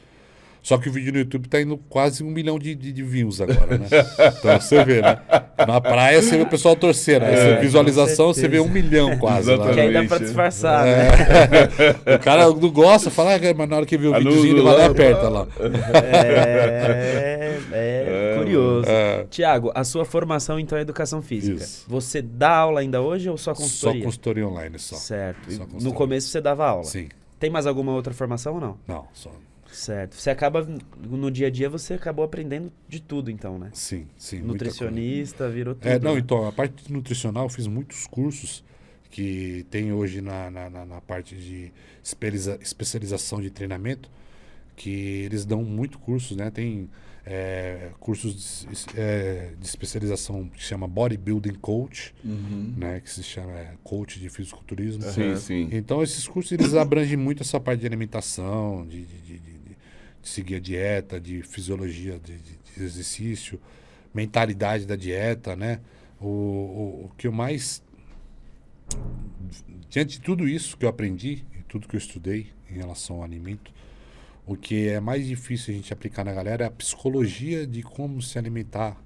Só 0.67 0.77
que 0.77 0.89
o 0.89 0.91
vídeo 0.91 1.13
no 1.13 1.19
YouTube 1.19 1.47
tá 1.47 1.61
indo 1.61 1.77
quase 1.87 2.21
um 2.21 2.27
milhão 2.29 2.59
de, 2.59 2.75
de, 2.75 2.91
de 2.91 3.01
views 3.01 3.39
agora, 3.39 3.77
né? 3.77 3.87
então 4.37 4.59
você 4.59 4.83
vê, 4.83 5.01
né? 5.01 5.17
Na 5.65 5.79
praia 5.79 6.21
você 6.21 6.35
vê 6.35 6.43
o 6.43 6.47
pessoal 6.49 6.75
torcendo. 6.75 7.23
Aí 7.23 7.33
É, 7.35 7.37
você- 7.55 7.61
visualização 7.61 8.27
você 8.33 8.49
vê 8.49 8.59
um 8.59 8.67
milhão 8.67 9.17
quase. 9.17 9.55
lá, 9.55 9.73
Que 9.73 9.79
aí 9.79 9.93
né? 9.93 10.01
dá 10.01 10.07
pra 10.09 10.17
Exatamente. 10.17 10.25
disfarçar, 10.25 10.83
né? 10.85 11.07
É. 12.05 12.15
o 12.15 12.19
cara 12.19 12.47
não 12.47 12.69
gosta, 12.69 13.09
fala, 13.09 13.35
ah, 13.35 13.39
mas 13.55 13.69
na 13.69 13.77
hora 13.77 13.85
que 13.85 13.97
vê 13.97 14.07
o 14.07 14.11
no- 14.11 14.17
videozinho, 14.17 14.45
ele 14.55 14.57
no- 14.59 14.63
vai 14.65 14.75
lá 14.75 14.83
e 14.83 14.85
aperta 14.87 15.29
lá. 15.29 15.47
É, 16.03 17.57
é 17.71 18.35
curioso. 18.37 18.89
É. 18.89 19.25
Tiago, 19.29 19.71
a 19.73 19.83
sua 19.85 20.03
formação 20.03 20.59
então 20.59 20.77
é 20.77 20.81
educação 20.81 21.21
física. 21.21 21.63
Isso. 21.63 21.85
Você 21.87 22.21
dá 22.21 22.49
aula 22.57 22.81
ainda 22.81 23.01
hoje 23.01 23.29
ou 23.29 23.37
só 23.37 23.53
Só 23.53 23.61
consultoria? 23.61 24.03
consultoria 24.03 24.47
online, 24.47 24.77
só. 24.79 24.95
Certo. 24.97 25.49
Só 25.51 25.59
consultoria. 25.59 25.87
No 25.87 25.93
começo 25.93 26.27
você 26.27 26.41
dava 26.41 26.67
aula. 26.67 26.83
Sim. 26.83 27.07
Tem 27.39 27.49
mais 27.49 27.65
alguma 27.67 27.93
outra 27.93 28.13
formação 28.13 28.55
ou 28.55 28.59
não? 28.59 28.77
Não, 28.87 29.05
só. 29.13 29.31
Certo. 29.71 30.15
Você 30.15 30.29
acaba, 30.29 30.67
no 31.09 31.29
dia 31.29 31.47
a 31.47 31.49
dia, 31.49 31.69
você 31.69 31.93
acabou 31.95 32.23
aprendendo 32.25 32.71
de 32.87 32.99
tudo, 33.01 33.29
então, 33.29 33.57
né? 33.59 33.69
Sim, 33.73 34.07
sim. 34.17 34.39
Nutricionista, 34.41 35.49
virou 35.49 35.75
tudo. 35.75 35.87
É, 35.87 35.99
não, 35.99 36.13
né? 36.15 36.19
então, 36.19 36.47
a 36.47 36.51
parte 36.51 36.91
nutricional 36.91 37.45
eu 37.45 37.49
fiz 37.49 37.67
muitos 37.67 38.07
cursos 38.07 38.63
que 39.09 39.65
tem 39.69 39.91
hoje 39.93 40.21
na, 40.21 40.49
na, 40.51 40.69
na- 40.69 40.85
na 40.85 41.01
parte 41.01 41.35
de 41.35 41.71
especialização 42.61 43.41
de 43.41 43.49
treinamento, 43.49 44.09
que 44.75 45.23
eles 45.25 45.45
dão 45.45 45.63
muito 45.63 45.97
cursos, 45.99 46.35
né? 46.37 46.51
Tem 46.51 46.89
é, 47.25 47.89
cursos 47.99 48.65
de, 48.69 48.99
é, 48.99 49.51
de 49.59 49.65
especialização 49.65 50.47
que 50.47 50.61
se 50.61 50.69
chama 50.69 50.87
Bodybuilding 50.87 51.55
Coach, 51.55 52.13
Uhum. 52.23 52.73
né? 52.77 52.99
Que 53.01 53.09
se 53.09 53.23
chama 53.23 53.51
é, 53.53 53.73
Coach 53.83 54.19
de 54.19 54.29
Fisiculturismo. 54.29 55.01
Sim, 55.03 55.35
sim. 55.35 55.69
Então, 55.71 56.01
esses 56.03 56.27
cursos 56.27 56.51
eles 56.51 56.73
abrangem 56.75 57.17
muito 57.17 57.41
essa 57.43 57.59
parte 57.59 57.81
de 57.81 57.87
alimentação, 57.87 58.85
de, 58.87 59.03
de, 59.03 59.19
de- 59.39 59.56
seguir 60.27 60.55
a 60.55 60.59
dieta, 60.59 61.19
de 61.19 61.41
fisiologia 61.43 62.19
de, 62.19 62.37
de- 62.37 62.57
de 62.77 62.83
exercício, 62.83 63.59
mentalidade 64.13 64.85
da 64.85 64.95
dieta, 64.95 65.55
né? 65.55 65.79
O, 66.19 66.27
o, 66.27 67.05
o 67.05 67.11
que 67.17 67.27
eu 67.27 67.31
mais. 67.31 67.83
Diante 69.89 70.17
de 70.17 70.21
tudo 70.21 70.47
isso 70.47 70.77
que 70.77 70.85
eu 70.85 70.89
aprendi 70.89 71.45
e 71.57 71.63
tudo 71.67 71.87
que 71.87 71.95
eu 71.95 71.99
estudei 71.99 72.51
em 72.69 72.75
relação 72.75 73.17
ao 73.17 73.23
alimento, 73.23 73.71
o 74.45 74.55
que 74.55 74.87
é 74.89 74.99
mais 74.99 75.25
difícil 75.25 75.73
a 75.73 75.77
gente 75.77 75.93
aplicar 75.93 76.23
na 76.23 76.33
galera 76.33 76.65
é 76.65 76.67
a 76.67 76.71
psicologia 76.71 77.65
de 77.65 77.81
como 77.83 78.21
se 78.21 78.37
alimentar 78.37 79.01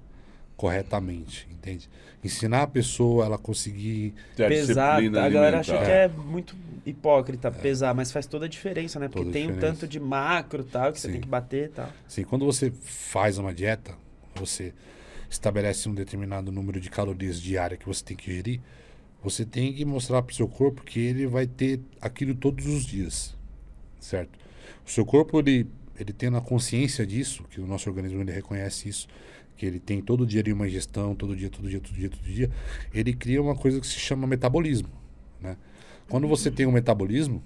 corretamente, 0.62 1.48
entende? 1.50 1.90
Ensinar 2.22 2.62
a 2.62 2.66
pessoa 2.68 3.24
ela 3.24 3.36
conseguir 3.36 4.14
pesar, 4.36 5.02
a 5.02 5.28
galera 5.28 5.58
acha 5.58 5.76
que 5.76 5.90
é 5.90 6.06
muito 6.06 6.54
hipócrita 6.86 7.50
pesar, 7.50 7.92
mas 7.96 8.12
faz 8.12 8.26
toda 8.26 8.46
a 8.46 8.48
diferença, 8.48 9.00
né? 9.00 9.08
Porque 9.08 9.24
Toda 9.24 9.32
tem 9.32 9.50
um 9.50 9.58
tanto 9.58 9.88
de 9.88 9.98
macro 9.98 10.62
tal 10.62 10.92
que 10.92 11.00
você 11.00 11.08
Sim. 11.08 11.14
tem 11.14 11.20
que 11.20 11.26
bater 11.26 11.64
e 11.64 11.68
tal. 11.72 11.90
Assim, 12.06 12.22
quando 12.22 12.46
você 12.46 12.70
faz 12.70 13.38
uma 13.38 13.52
dieta, 13.52 13.96
você 14.36 14.72
estabelece 15.28 15.88
um 15.88 15.94
determinado 15.94 16.52
número 16.52 16.78
de 16.78 16.88
calorias 16.88 17.40
diárias 17.40 17.80
que 17.80 17.86
você 17.86 18.04
tem 18.04 18.16
que 18.16 18.32
gerir, 18.32 18.60
você 19.20 19.44
tem 19.44 19.72
que 19.72 19.84
mostrar 19.84 20.22
para 20.22 20.32
o 20.32 20.36
seu 20.36 20.46
corpo 20.46 20.84
que 20.84 21.00
ele 21.00 21.26
vai 21.26 21.48
ter 21.48 21.80
aquilo 22.00 22.36
todos 22.36 22.66
os 22.66 22.86
dias, 22.86 23.34
certo? 23.98 24.38
O 24.86 24.90
seu 24.92 25.04
corpo, 25.04 25.40
ele, 25.40 25.66
ele 25.98 26.12
tendo 26.12 26.36
a 26.36 26.40
consciência 26.40 27.04
disso, 27.04 27.42
que 27.50 27.60
o 27.60 27.66
nosso 27.66 27.90
organismo 27.90 28.20
ele 28.20 28.30
reconhece 28.30 28.88
isso, 28.88 29.08
que 29.62 29.66
ele 29.66 29.78
tem 29.78 30.02
todo 30.02 30.26
dia 30.26 30.40
ali 30.40 30.52
uma 30.52 30.66
ingestão, 30.66 31.14
todo 31.14 31.36
dia, 31.36 31.48
todo 31.48 31.68
dia, 31.68 31.78
todo 31.78 31.94
dia, 31.94 32.10
todo 32.10 32.24
dia, 32.24 32.50
ele 32.92 33.12
cria 33.12 33.40
uma 33.40 33.54
coisa 33.54 33.80
que 33.80 33.86
se 33.86 33.94
chama 33.94 34.26
metabolismo, 34.26 34.88
né? 35.40 35.56
Quando 36.08 36.26
você 36.26 36.50
tem 36.50 36.66
um 36.66 36.72
metabolismo, 36.72 37.40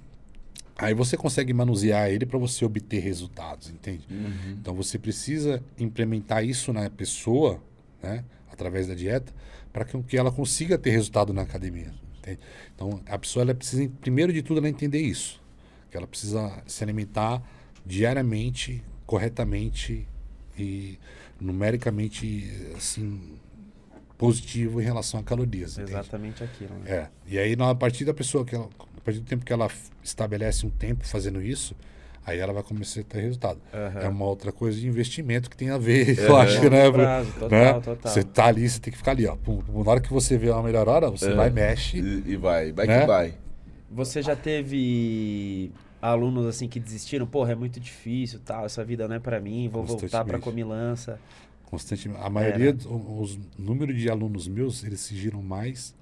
aí 0.78 0.94
você 0.94 1.14
consegue 1.14 1.52
manusear 1.52 2.08
ele 2.08 2.24
para 2.24 2.38
você 2.38 2.64
obter 2.64 3.00
resultados, 3.00 3.68
entende? 3.68 4.06
Então 4.52 4.74
você 4.74 4.98
precisa 4.98 5.62
implementar 5.78 6.42
isso 6.42 6.72
na 6.72 6.88
pessoa, 6.88 7.62
né, 8.02 8.24
através 8.50 8.86
da 8.86 8.94
dieta, 8.94 9.30
para 9.70 9.84
que, 9.84 10.02
que 10.04 10.16
ela 10.16 10.32
consiga 10.32 10.78
ter 10.78 10.92
resultado 10.92 11.34
na 11.34 11.42
academia. 11.42 11.92
entende? 12.18 12.40
Então 12.74 12.98
a 13.04 13.18
pessoa 13.18 13.42
ela 13.42 13.54
precisa, 13.54 13.86
primeiro 14.00 14.32
de 14.32 14.40
tudo, 14.40 14.56
ela 14.56 14.70
entender 14.70 15.02
isso, 15.02 15.38
que 15.90 15.98
ela 15.98 16.06
precisa 16.06 16.62
se 16.66 16.82
alimentar 16.82 17.42
diariamente, 17.84 18.82
corretamente 19.04 20.08
e 20.58 20.98
numericamente 21.40 22.50
assim 22.76 23.20
positivo 24.18 24.80
em 24.80 24.84
relação 24.84 25.20
a 25.20 25.22
calorias. 25.22 25.72
entende? 25.76 25.92
Exatamente 25.92 26.42
aquilo, 26.42 26.74
né? 26.78 26.90
É. 26.90 27.06
E 27.26 27.38
aí, 27.38 27.54
na- 27.56 27.70
a 27.70 27.74
partir 27.74 28.04
da 28.04 28.14
pessoa 28.14 28.44
que 28.44 28.54
ela, 28.54 28.68
a 28.96 29.00
partir 29.02 29.20
do 29.20 29.26
tempo 29.26 29.44
que 29.44 29.52
ela 29.52 29.68
estabelece 30.02 30.64
um 30.64 30.70
tempo 30.70 31.06
fazendo 31.06 31.42
isso, 31.42 31.76
aí 32.24 32.38
ela 32.38 32.52
vai 32.52 32.62
começar 32.62 33.00
a 33.00 33.04
ter 33.04 33.20
resultado. 33.20 33.60
Aham. 33.74 34.00
É 34.00 34.08
uma 34.08 34.24
outra 34.24 34.50
coisa 34.52 34.80
de 34.80 34.86
investimento 34.88 35.50
que 35.50 35.56
tem 35.56 35.68
a 35.68 35.76
ver, 35.76 36.16
eu 36.18 36.34
acho, 36.36 36.62
né? 36.70 36.90
Prazo, 36.90 37.32
total, 37.32 37.50
né? 37.50 37.72
total. 37.80 38.12
Você 38.12 38.22
tá 38.24 38.46
ali, 38.46 38.68
você 38.68 38.80
tem 38.80 38.90
que 38.90 38.96
ficar 38.96 39.10
ali, 39.10 39.26
ó. 39.26 39.36
Pum, 39.36 39.58
pum. 39.60 39.84
Na 39.84 39.90
hora 39.90 40.00
que 40.00 40.10
você 40.12 40.38
vê 40.38 40.48
uma 40.48 40.62
melhor 40.62 40.88
hora, 40.88 41.10
você 41.10 41.30
É. 41.30 41.34
vai, 41.34 41.50
mexe. 41.50 41.98
E, 41.98 42.32
e 42.32 42.36
vai, 42.36 42.72
vai 42.72 42.86
Né? 42.86 43.00
que 43.00 43.06
vai. 43.06 43.34
Você 43.90 44.22
já 44.22 44.34
teve 44.34 45.70
alunos 46.00 46.46
assim 46.46 46.68
que 46.68 46.78
desistiram? 46.80 47.26
Porra, 47.26 47.52
é 47.52 47.54
muito 47.54 47.80
difícil, 47.80 48.40
tal, 48.44 48.64
essa 48.66 48.84
vida 48.84 49.06
não 49.08 49.16
é 49.16 49.18
pra 49.20 49.40
mim, 49.40 49.68
vou 49.68 49.84
voltar 49.84 50.24
pra 50.24 50.38
Constantemente. 50.38 50.44
comilança. 50.44 51.20
Constantemente. 51.64 52.20
A 52.22 52.30
maioria, 52.30 52.70
É, 52.70 52.72
né? 52.72 52.72
dos- 52.72 52.86
os 52.86 53.38
número 53.58 53.92
de 53.94 54.08
alunos 54.08 54.46
meus, 54.46 54.84
eles 54.84 55.00
se 55.00 55.16
giram 55.16 55.42
mais 55.42 55.94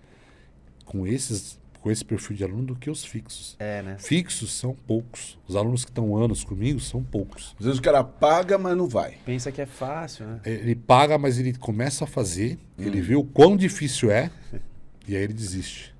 com 0.84 1.06
esses, 1.06 1.58
com 1.80 1.90
esse 1.90 2.04
perfil 2.04 2.36
de 2.36 2.44
aluno 2.44 2.64
do 2.64 2.76
que 2.76 2.90
os 2.90 3.04
fixos. 3.04 3.56
É, 3.58 3.82
né? 3.82 3.96
Fixos 3.98 4.52
são 4.52 4.74
poucos. 4.86 5.38
Os 5.48 5.56
alunos 5.56 5.84
que 5.84 5.90
estão 5.90 6.16
anos 6.16 6.44
comigo 6.44 6.80
são 6.80 7.02
poucos. 7.02 7.54
Às 7.58 7.64
vezes 7.66 7.78
o 7.78 7.82
cara 7.82 8.02
paga, 8.04 8.58
mas 8.58 8.76
não 8.76 8.86
vai. 8.88 9.16
Pensa 9.24 9.50
que 9.50 9.60
é 9.60 9.66
fácil, 9.66 10.26
né? 10.26 10.40
Ele 10.44 10.74
paga, 10.74 11.16
mas 11.18 11.38
ele 11.38 11.54
começa 11.54 12.04
a 12.04 12.06
fazer, 12.06 12.58
ele 12.78 13.00
vê 13.00 13.14
o 13.16 13.24
quão 13.24 13.56
difícil 13.56 14.10
é, 14.10 14.30
e 15.08 15.16
aí 15.16 15.22
ele 15.22 15.32
desiste. 15.34 15.94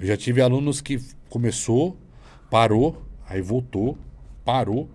Eu 0.00 0.06
já 0.06 0.16
tive 0.16 0.40
alunos 0.40 0.80
que 0.80 0.98
começou, 1.28 1.96
parou, 2.50 3.02
aí 3.28 3.40
voltou, 3.40 3.96
parou, 4.44 4.88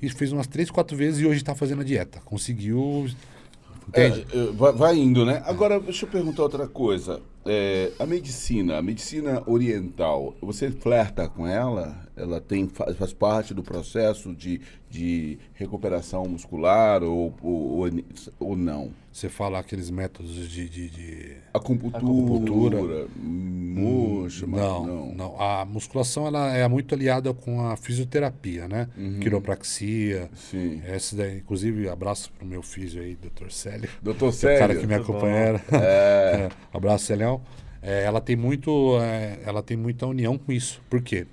e 0.00 0.08
fez 0.08 0.32
umas 0.32 0.46
três, 0.46 0.70
quatro 0.70 0.96
vezes 0.96 1.20
e 1.20 1.26
hoje 1.26 1.38
está 1.38 1.54
fazendo 1.54 1.80
a 1.80 1.84
dieta. 1.84 2.20
Conseguiu. 2.24 3.06
Entende? 3.88 4.26
É, 4.32 4.38
é, 4.38 4.52
vai, 4.52 4.72
vai 4.72 4.96
indo, 4.96 5.24
né? 5.24 5.42
Agora, 5.46 5.78
deixa 5.80 6.04
eu 6.04 6.10
perguntar 6.10 6.42
outra 6.42 6.66
coisa. 6.66 7.22
É, 7.46 7.92
a 7.98 8.06
medicina, 8.06 8.78
a 8.78 8.82
medicina 8.82 9.42
oriental, 9.46 10.34
você 10.40 10.70
flerta 10.70 11.28
com 11.28 11.46
ela? 11.46 12.02
Ela 12.16 12.40
tem, 12.40 12.68
faz, 12.68 12.96
faz 12.96 13.12
parte 13.12 13.52
do 13.52 13.62
processo 13.62 14.32
de, 14.34 14.60
de 14.88 15.36
recuperação 15.54 16.24
muscular 16.26 17.02
ou, 17.02 17.34
ou, 17.42 17.78
ou, 17.80 17.90
ou 18.38 18.56
não? 18.56 18.90
Você 19.12 19.28
fala 19.28 19.58
aqueles 19.58 19.90
métodos 19.90 20.32
de. 20.48 20.68
de, 20.68 20.88
de- 20.90 21.36
Acupuntura, 21.52 21.98
Acupuntura. 21.98 23.06
moxa, 23.16 24.44
mas 24.46 24.60
Não, 24.60 25.12
não, 25.14 25.40
A 25.40 25.64
musculação 25.64 26.26
ela 26.26 26.52
é 26.52 26.66
muito 26.68 26.94
aliada 26.94 27.32
com 27.32 27.60
a 27.66 27.76
fisioterapia, 27.76 28.66
né? 28.68 28.88
Quiropraxia. 29.20 30.28
Sim. 30.34 30.80
Essa 30.84 31.16
daí, 31.16 31.38
inclusive, 31.38 31.88
abraço 31.88 32.32
pro 32.32 32.46
meu 32.46 32.62
filho 32.62 33.02
aí, 33.02 33.16
Dr. 33.16 33.50
Célio. 33.50 33.88
Doutor 34.02 34.32
que 34.36 34.46
é 34.46 34.54
o 34.54 34.58
cara 34.58 34.74
Célio. 34.74 34.80
que 34.80 34.86
me 34.86 34.96
bom. 34.98 35.02
acompanha. 35.02 35.62
É. 35.72 36.34
É, 36.44 36.48
abraço, 36.72 37.12
Celião. 37.38 37.64
É, 37.82 38.04
ela 38.04 38.20
tem 38.20 38.34
muito, 38.34 38.98
é, 39.00 39.38
ela 39.44 39.62
tem 39.62 39.76
muita 39.76 40.06
união 40.06 40.38
com 40.38 40.50
isso. 40.52 40.80
Por 40.88 41.02
quê? 41.02 41.26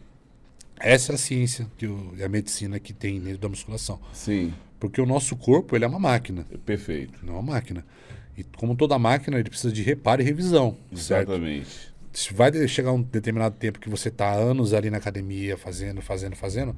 Essa 0.80 1.14
é 1.14 1.16
a 1.16 1.18
ciência 1.18 1.68
que 1.78 1.86
o- 1.88 2.14
a 2.24 2.28
medicina 2.28 2.80
que 2.80 2.92
tem 2.92 3.20
dentro 3.20 3.40
da 3.40 3.48
musculação. 3.50 4.00
Sim, 4.14 4.54
Porque 4.80 5.00
o 5.00 5.06
nosso 5.06 5.36
corpo 5.36 5.76
ele 5.76 5.86
é 5.86 5.88
uma 5.88 6.00
máquina, 6.00 6.44
perfeito. 6.66 7.24
não 7.24 7.34
é 7.36 7.38
uma 7.38 7.54
máquina. 7.54 7.86
E 8.36 8.44
como 8.44 8.76
toda 8.76 8.98
máquina, 8.98 9.38
ele 9.40 9.48
precisa 9.50 9.72
de 9.72 9.84
reparo 9.84 10.22
e 10.24 10.26
revisão. 10.26 10.76
Certo? 10.96 11.30
Exatamente. 11.34 11.94
Se 12.12 12.34
vai 12.34 12.68
chegar 12.68 12.92
um 12.92 13.02
determinado 13.04 13.56
tempo 13.56 13.80
que 13.80 13.88
você 13.88 14.10
está 14.10 14.32
anos 14.34 14.74
ali 14.74 14.90
na 14.90 14.98
academia, 14.98 15.56
fazendo, 15.56 16.02
fazendo, 16.02 16.36
fazendo, 16.36 16.76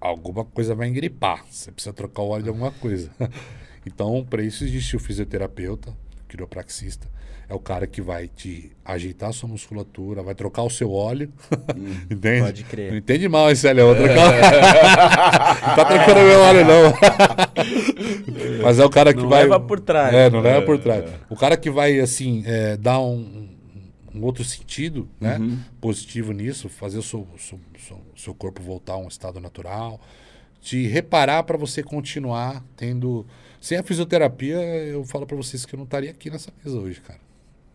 alguma 0.00 0.44
coisa 0.44 0.74
vai 0.74 0.88
engripar. 0.88 1.44
Você 1.50 1.70
precisa 1.70 1.92
trocar 1.92 2.22
o 2.22 2.28
óleo 2.30 2.42
de 2.42 2.48
alguma 2.48 2.72
coisa. 2.72 3.08
então, 3.86 4.26
para 4.28 4.42
isso 4.42 4.64
existe 4.64 4.96
o 4.96 4.98
fisioterapeuta, 4.98 5.90
o 5.90 6.28
quiropraxista. 6.28 7.06
É 7.50 7.54
o 7.54 7.58
cara 7.58 7.86
que 7.86 8.02
vai 8.02 8.28
te 8.28 8.70
ajeitar 8.84 9.30
a 9.30 9.32
sua 9.32 9.48
musculatura, 9.48 10.22
vai 10.22 10.34
trocar 10.34 10.64
o 10.64 10.70
seu 10.70 10.92
óleo. 10.92 11.32
Entende? 12.10 12.42
Pode 12.42 12.64
crer. 12.64 12.90
Não 12.90 12.98
entende 12.98 13.26
mal, 13.26 13.48
hein, 13.48 13.56
Célio? 13.56 13.80
Eu 13.82 13.86
Vou 13.86 13.96
trocar... 13.96 14.32
não 15.68 15.74
tá 15.76 15.84
trocando 15.86 16.20
meu 16.20 16.40
óleo, 16.40 16.64
não. 16.66 16.92
Mas 18.62 18.78
é 18.78 18.84
o 18.84 18.90
cara 18.90 19.14
que 19.14 19.22
Não 19.22 19.30
vai. 19.30 19.44
leva 19.44 19.58
por 19.58 19.80
trás. 19.80 20.14
É, 20.14 20.28
não 20.28 20.40
leva 20.40 20.60
por 20.66 20.78
trás. 20.78 21.10
O 21.30 21.36
cara 21.36 21.56
que 21.56 21.70
vai, 21.70 21.98
assim, 22.00 22.42
é, 22.44 22.76
dar 22.76 23.00
um, 23.00 23.48
um 24.14 24.22
outro 24.22 24.44
sentido, 24.44 25.08
né? 25.18 25.38
Uhum. 25.38 25.58
Positivo 25.80 26.32
nisso, 26.32 26.68
fazer 26.68 26.98
o 26.98 27.02
seu, 27.02 27.26
seu, 27.38 27.58
seu, 27.78 28.00
seu 28.14 28.34
corpo 28.34 28.62
voltar 28.62 28.94
a 28.94 28.98
um 28.98 29.08
estado 29.08 29.40
natural, 29.40 29.98
te 30.60 30.86
reparar 30.86 31.44
para 31.44 31.56
você 31.56 31.82
continuar 31.82 32.62
tendo. 32.76 33.24
Sem 33.60 33.78
a 33.78 33.82
fisioterapia, 33.82 34.56
eu 34.56 35.02
falo 35.04 35.26
para 35.26 35.36
vocês 35.36 35.64
que 35.64 35.74
eu 35.74 35.78
não 35.78 35.84
estaria 35.84 36.10
aqui 36.10 36.30
nessa 36.30 36.52
mesa 36.62 36.78
hoje, 36.78 37.00
cara. 37.00 37.27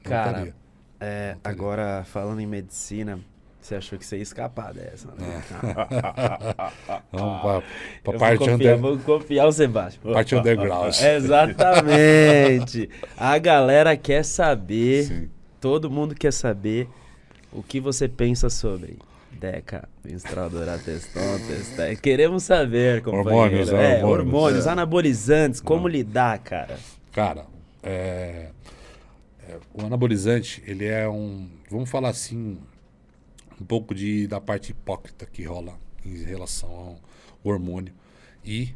Não 0.04 0.12
Cara. 0.12 0.54
É, 0.99 1.36
Não 1.43 1.51
agora, 1.51 2.04
falando 2.06 2.39
em 2.39 2.47
medicina, 2.47 3.20
Você 3.62 3.76
achou 3.76 3.97
que 3.97 4.06
você 4.06 4.18
ia 4.18 4.24
escapar 4.24 4.74
dessa, 4.74 5.08
né? 5.18 5.41
Vamos 7.12 7.41
pra, 7.41 7.64
pra 8.04 8.20
parte, 8.20 8.39
vou, 8.39 8.47
confiar, 8.49 8.54
under, 8.56 8.78
vou 8.78 8.97
confiar 8.99 9.45
o 9.47 9.51
Sebastião. 9.51 10.14
parte 10.14 10.36
underground. 10.36 10.93
Exatamente. 11.01 12.89
A 13.18 13.38
galera 13.38 13.95
quer 13.95 14.24
saber, 14.26 15.06
Sim. 15.06 15.30
todo 15.62 15.89
mundo 15.89 16.14
quer 16.16 16.34
saber 16.34 16.88
o 17.51 17.62
que 17.64 17.80
você 17.80 18.08
pensa 18.08 18.49
sobre 18.49 18.97
Deca, 19.32 19.88
menstruadora, 20.04 20.78
teston, 20.78 21.38
testé. 21.47 21.95
Queremos 21.95 22.43
saber, 22.43 23.01
companheiro. 23.01 23.30
Hormônios, 23.30 23.70
é, 23.74 23.76
hormônios. 24.04 24.04
hormônios, 24.04 24.68
É. 24.68 24.70
anabolizantes, 24.70 25.60
como 25.62 25.88
lidar, 25.88 26.39
cara? 26.39 26.78
Cara, 27.12 27.45
é, 27.82 28.47
é, 29.47 29.59
o 29.73 29.85
anabolizante, 29.85 30.61
ele 30.65 30.85
é 30.85 31.07
um, 31.07 31.49
vamos 31.69 31.89
falar 31.89 32.09
assim, 32.09 32.57
um 33.59 33.65
pouco 33.65 33.93
de, 33.93 34.27
da 34.27 34.39
parte 34.41 34.71
hipócrita 34.71 35.25
que 35.25 35.43
rola 35.43 35.77
em 36.05 36.23
relação 36.23 36.69
ao 36.69 36.99
hormônio 37.43 37.93
e 38.43 38.73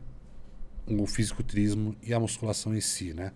o 0.85 1.05
fisiculturismo 1.05 1.95
e 2.01 2.13
a 2.13 2.19
musculação 2.19 2.75
em 2.75 2.81
si, 2.81 3.13
né? 3.13 3.33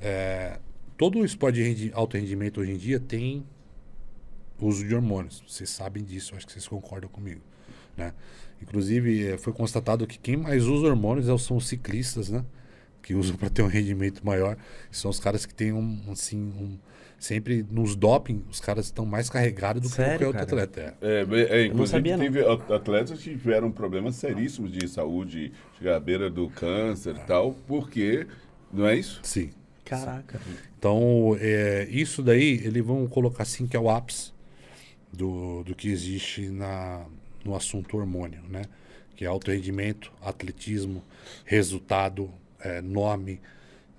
É, 0.00 0.58
todo 0.96 1.24
esporte 1.24 1.56
de 1.56 1.62
rendi- 1.62 1.90
alto 1.94 2.16
rendimento 2.16 2.60
hoje 2.60 2.72
em 2.72 2.76
dia 2.76 2.98
tem 3.00 3.44
uso 4.60 4.86
de 4.86 4.94
hormônios. 4.94 5.42
Vocês 5.46 5.68
sabem 5.70 6.02
disso, 6.04 6.34
acho 6.34 6.46
que 6.46 6.52
vocês 6.52 6.66
concordam 6.66 7.08
comigo, 7.10 7.40
né? 7.96 8.14
Inclusive, 8.62 9.28
eh, 9.28 9.38
foi 9.38 9.52
constatado 9.52 10.06
que 10.06 10.18
quem 10.18 10.36
mais 10.36 10.64
usa 10.66 10.86
hormônios 10.88 11.28
é- 11.28 11.38
são 11.38 11.56
os 11.56 11.68
ciclistas, 11.68 12.28
né? 12.28 12.44
Que 13.02 13.14
usam 13.14 13.36
para 13.36 13.48
ter 13.48 13.62
um 13.62 13.66
rendimento 13.68 14.24
maior. 14.24 14.56
São 14.90 15.10
os 15.10 15.18
caras 15.18 15.46
que 15.46 15.54
têm 15.54 15.72
um, 15.72 15.98
assim, 16.10 16.38
um, 16.38 16.78
sempre 17.18 17.64
nos 17.70 17.96
doping, 17.96 18.44
os 18.50 18.60
caras 18.60 18.86
estão 18.86 19.06
mais 19.06 19.30
carregados 19.30 19.80
do 19.82 19.88
Sério, 19.88 20.18
que 20.18 20.24
qualquer 20.24 20.40
outro 20.40 20.60
atleta. 20.60 20.96
é. 21.00 21.20
É, 21.22 21.60
é, 21.60 21.66
inclusive, 21.66 21.88
sabia, 21.96 22.16
não. 22.16 22.24
teve 22.24 22.40
at- 22.40 22.70
atletas 22.70 23.18
que 23.18 23.30
tiveram 23.30 23.70
problemas 23.72 24.16
seríssimos 24.16 24.70
de 24.72 24.86
saúde, 24.88 25.52
chegar 25.78 25.96
à 25.96 26.00
beira 26.00 26.28
do 26.28 26.50
câncer 26.50 27.16
e 27.16 27.20
tal, 27.26 27.54
porque, 27.66 28.26
não 28.72 28.86
é 28.86 28.96
isso? 28.96 29.20
Sim. 29.22 29.50
Caraca. 29.84 30.38
Então, 30.78 31.34
é, 31.40 31.88
isso 31.90 32.22
daí, 32.22 32.60
eles 32.62 32.84
vão 32.84 33.06
colocar 33.06 33.44
assim 33.44 33.66
que 33.66 33.74
é 33.74 33.80
o 33.80 33.88
ápice 33.88 34.32
do, 35.10 35.64
do 35.64 35.74
que 35.74 35.88
existe 35.88 36.50
na, 36.50 37.06
no 37.42 37.54
assunto 37.56 37.96
hormônio, 37.96 38.42
né? 38.50 38.62
Que 39.16 39.24
é 39.24 39.28
alto 39.28 39.50
rendimento, 39.50 40.12
atletismo, 40.20 41.02
resultado, 41.46 42.30
é, 42.60 42.80
nome, 42.80 43.40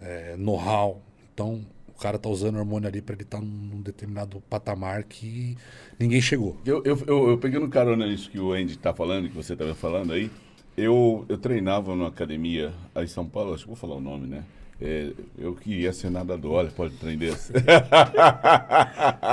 é, 0.01 0.35
know-how. 0.37 1.01
Então, 1.33 1.61
o 1.87 1.99
cara 2.01 2.17
tá 2.17 2.29
usando 2.29 2.57
hormônio 2.57 2.87
ali 2.87 3.01
para 3.01 3.13
ele 3.15 3.23
estar 3.23 3.41
num 3.41 3.81
determinado 3.81 4.41
patamar 4.49 5.03
que 5.03 5.57
ninguém 5.99 6.21
chegou. 6.21 6.57
Eu, 6.65 6.81
eu, 6.85 6.97
eu, 7.07 7.29
eu 7.31 7.37
peguei 7.37 7.59
no 7.59 7.69
carona 7.69 8.07
nisso 8.07 8.29
que 8.29 8.39
o 8.39 8.53
Andy 8.53 8.73
está 8.73 8.93
falando, 8.93 9.27
que 9.29 9.35
você 9.35 9.53
estava 9.53 9.75
falando 9.75 10.13
aí. 10.13 10.31
Eu, 10.77 11.25
eu 11.27 11.37
treinava 11.37 11.93
numa 11.93 12.07
academia 12.07 12.71
aí 12.95 13.03
em 13.03 13.07
São 13.07 13.25
Paulo, 13.27 13.53
acho 13.53 13.63
que 13.63 13.67
vou 13.67 13.75
falar 13.75 13.95
o 13.95 14.01
nome, 14.01 14.27
né? 14.27 14.43
É, 14.81 15.11
eu 15.37 15.53
queria 15.55 15.91
ser 15.91 16.09
nadador, 16.09 16.53
olha, 16.53 16.69
pode 16.71 16.95
treinar 16.95 17.19
desse. 17.31 17.51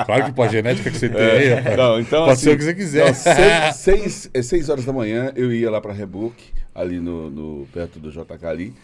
Claro 0.06 0.24
que 0.24 0.32
pela 0.32 0.48
genética 0.48 0.90
que 0.90 0.98
você 0.98 1.08
tem 1.08 1.20
aí, 1.22 1.46
É. 1.48 1.76
Não, 1.76 2.00
então, 2.00 2.20
pode 2.24 2.32
assim, 2.32 2.44
ser 2.44 2.54
o 2.54 2.58
que 2.58 2.64
você 2.64 2.74
quiser. 2.74 3.06
não, 3.06 3.14
seis, 3.14 3.76
seis, 3.76 4.30
é, 4.34 4.42
seis 4.42 4.68
horas 4.68 4.84
da 4.84 4.92
manhã 4.92 5.32
eu 5.36 5.52
ia 5.52 5.70
lá 5.70 5.80
para 5.80 5.92
Rebook, 5.92 6.34
ali 6.74 6.98
no, 6.98 7.30
no- 7.30 7.66
perto 7.72 7.98
do 8.00 8.10
JK 8.10 8.44
ali, 8.46 8.74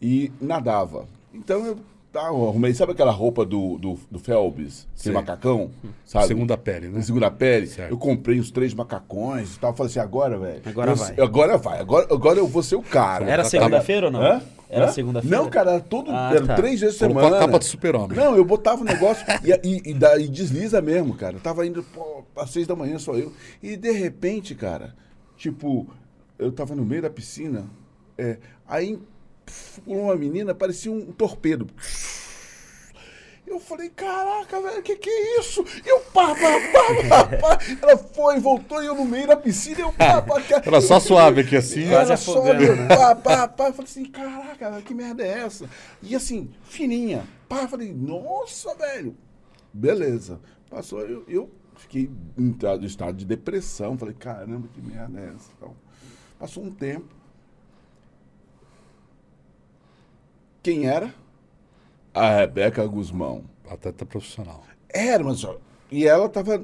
e 0.00 0.30
nadava. 0.40 1.06
Então 1.34 1.64
eu, 1.66 1.78
tá, 2.12 2.28
eu 2.28 2.48
arrumei, 2.48 2.72
sabe 2.74 2.92
aquela 2.92 3.12
roupa 3.12 3.44
do, 3.44 3.76
do, 3.78 3.98
do 4.10 4.18
Sei. 4.18 4.86
sem 4.94 5.12
macacão? 5.12 5.70
Sabe? 6.04 6.26
Segunda 6.26 6.56
pele, 6.56 6.88
né? 6.88 7.00
Segunda 7.02 7.30
pele. 7.30 7.66
Certo. 7.66 7.90
Eu 7.90 7.98
comprei 7.98 8.38
uns 8.40 8.50
três 8.50 8.72
macacões 8.74 9.54
e 9.56 9.58
tal. 9.58 9.74
Falei 9.74 9.90
assim, 9.90 10.00
agora, 10.00 10.38
velho. 10.38 10.62
Agora 10.64 10.90
eu- 10.92 10.96
vai. 10.96 11.14
Agora 11.20 11.58
vai. 11.58 11.80
Agora, 11.80 12.06
agora 12.10 12.38
eu 12.38 12.46
vou 12.46 12.62
ser 12.62 12.76
o 12.76 12.82
cara. 12.82 13.24
Era 13.28 13.42
Tá- 13.42 13.48
segunda-feira 13.50 14.06
ou 14.06 14.12
não? 14.12 14.20
Hã? 14.22 14.42
Era 14.70 14.92
segunda-feira? 14.92 15.34
Não, 15.36 15.48
cara, 15.48 15.70
era 15.72 15.80
todo. 15.80 16.10
Ah, 16.10 16.30
era 16.34 16.46
tá. 16.46 16.54
três 16.54 16.78
vezes 16.80 16.98
por 16.98 17.08
semana. 17.08 17.38
capa 17.38 17.58
de 17.58 17.64
super-homem. 17.64 18.18
Não, 18.18 18.36
eu 18.36 18.44
botava 18.44 18.82
o 18.82 18.84
negócio 18.84 19.24
e, 19.42 19.50
e, 19.66 19.90
e, 19.92 19.94
da- 19.94 20.18
e 20.18 20.28
desliza 20.28 20.82
mesmo, 20.82 21.14
cara. 21.14 21.36
Eu 21.36 21.40
tava 21.40 21.66
indo 21.66 21.82
pô, 21.82 22.22
às 22.36 22.50
seis 22.50 22.66
da 22.66 22.76
manhã, 22.76 22.98
só 22.98 23.14
eu. 23.16 23.32
E 23.62 23.76
de 23.78 23.90
repente, 23.92 24.54
cara, 24.54 24.94
tipo, 25.38 25.86
eu 26.38 26.52
tava 26.52 26.74
no 26.74 26.84
meio 26.84 27.00
da 27.00 27.08
piscina, 27.08 27.64
é, 28.18 28.36
aí 28.66 28.98
pulou 29.84 30.04
uma 30.04 30.16
menina, 30.16 30.54
parecia 30.54 30.90
um 30.92 31.12
torpedo. 31.12 31.66
Eu 33.46 33.58
falei, 33.58 33.88
caraca, 33.88 34.60
velho, 34.60 34.82
que 34.82 34.94
que 34.96 35.08
é 35.08 35.40
isso? 35.40 35.64
E 35.84 35.88
eu 35.88 36.00
pá, 36.12 36.34
pá, 36.34 36.60
pá, 36.70 37.08
pá, 37.08 37.36
pá. 37.38 37.58
Ela 37.80 37.96
foi, 37.96 38.38
voltou 38.38 38.82
e 38.82 38.86
eu 38.86 38.94
no 38.94 39.06
meio 39.06 39.26
da 39.26 39.36
piscina, 39.36 39.80
eu 39.80 39.92
pá, 39.92 40.20
pá. 40.20 40.38
ca- 40.42 40.62
Era 40.66 40.80
só 40.82 41.00
suave 41.00 41.40
aqui 41.40 41.56
assim. 41.56 41.84
Era 41.86 42.14
só 42.18 42.46
eu, 42.46 42.76
né? 42.76 42.88
pá, 42.88 43.14
pá, 43.16 43.48
pá. 43.48 43.68
Eu 43.68 43.72
falei 43.72 43.90
assim, 43.90 44.04
caraca, 44.04 44.70
velho, 44.70 44.82
que 44.82 44.92
merda 44.92 45.24
é 45.24 45.40
essa? 45.44 45.64
E 46.02 46.14
assim, 46.14 46.50
fininha. 46.64 47.26
Pá, 47.48 47.62
eu 47.62 47.68
falei, 47.68 47.90
nossa, 47.94 48.74
velho. 48.74 49.16
Beleza. 49.72 50.38
Passou, 50.68 51.00
eu, 51.00 51.24
eu 51.26 51.50
fiquei 51.76 52.10
em 52.36 52.54
estado 52.84 53.16
de 53.16 53.24
depressão. 53.24 53.96
Falei, 53.96 54.14
caramba, 54.14 54.68
que 54.74 54.82
merda 54.82 55.18
é 55.20 55.28
essa? 55.34 55.48
Então, 55.56 55.74
passou 56.38 56.62
um 56.64 56.70
tempo. 56.70 57.16
Quem 60.68 60.86
era? 60.86 61.14
A 62.12 62.40
Rebeca 62.40 62.86
Guzmão. 62.86 63.44
Atleta 63.70 64.04
profissional. 64.04 64.62
Era, 64.90 65.24
mas 65.24 65.38
só. 65.38 65.58
E 65.90 66.06
ela 66.06 66.26
estava 66.26 66.62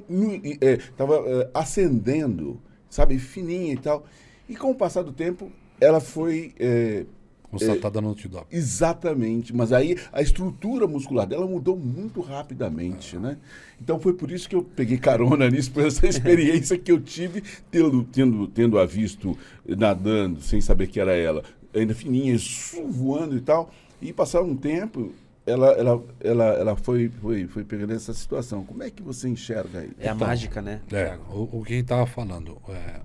tava, 0.95 1.15
eh, 1.27 1.49
acendendo, 1.55 2.61
sabe, 2.91 3.19
fininha 3.19 3.73
e 3.73 3.79
tal. 3.79 4.05
E 4.47 4.55
com 4.55 4.73
o 4.73 4.75
passar 4.75 5.01
do 5.01 5.11
tempo, 5.11 5.51
ela 5.81 6.01
foi. 6.01 6.53
eh, 6.61 7.07
Constatada 7.51 7.99
no 8.03 8.11
antidoping. 8.11 8.55
Exatamente, 8.55 9.57
mas 9.57 9.73
aí 9.73 9.97
a 10.13 10.21
estrutura 10.21 10.87
muscular 10.87 11.27
dela 11.27 11.47
mudou 11.47 11.75
muito 11.75 12.21
rapidamente, 12.21 13.17
né? 13.17 13.39
Então 13.81 13.99
foi 13.99 14.13
por 14.13 14.31
isso 14.31 14.47
que 14.47 14.55
eu 14.57 14.63
peguei 14.63 14.99
carona 14.99 15.49
nisso, 15.49 15.73
por 15.73 15.83
essa 15.87 16.05
experiência 16.07 16.77
que 16.77 16.93
eu 16.93 17.01
tive, 17.01 17.43
tendo, 17.71 18.05
tendo, 18.05 18.49
tendo 18.49 18.79
a 18.79 18.85
visto 18.85 19.39
nadando, 19.67 20.43
sem 20.43 20.61
saber 20.61 20.89
que 20.89 21.01
era 21.01 21.15
ela, 21.15 21.43
ainda 21.73 21.95
fininha, 21.95 22.37
su- 22.39 22.87
voando 22.87 23.35
e 23.37 23.41
tal. 23.41 23.71
E 24.01 24.12
passar 24.12 24.42
um 24.42 24.57
tempo, 24.57 25.12
ela, 25.47 25.72
ela, 25.72 26.05
ela, 26.20 26.45
ela 26.45 26.76
foi, 26.76 27.09
foi, 27.09 27.47
foi 27.47 27.64
pegando 27.64 27.92
essa 27.92 28.12
situação. 28.12 28.64
Como 28.64 28.82
é 28.82 28.90
que 28.90 29.03
você 29.03 29.28
enxerga 29.28 29.80
aí? 29.80 29.90
É 29.99 30.09
a 30.09 30.14
mágica, 30.14 30.62
né? 30.62 30.80
É, 30.92 31.16
o, 31.30 31.61
o 31.61 31.64
que 31.64 31.74
a 31.74 31.76
gente 31.76 31.86
tava 31.86 32.07
falando. 32.07 32.59
é, 32.68 33.01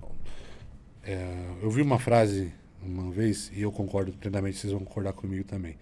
é, 1.02 1.46
eu 1.62 1.70
vi 1.70 1.82
uma 1.82 1.98
frase 1.98 2.52
uma 2.82 3.10
vez, 3.10 3.50
e 3.54 3.62
eu 3.62 3.70
concordo 3.70 4.12
plenamente, 4.12 4.58
vocês 4.58 4.72
vão 4.72 4.84
concordar 4.84 5.12
comigo 5.12 5.44
também. 5.44 5.76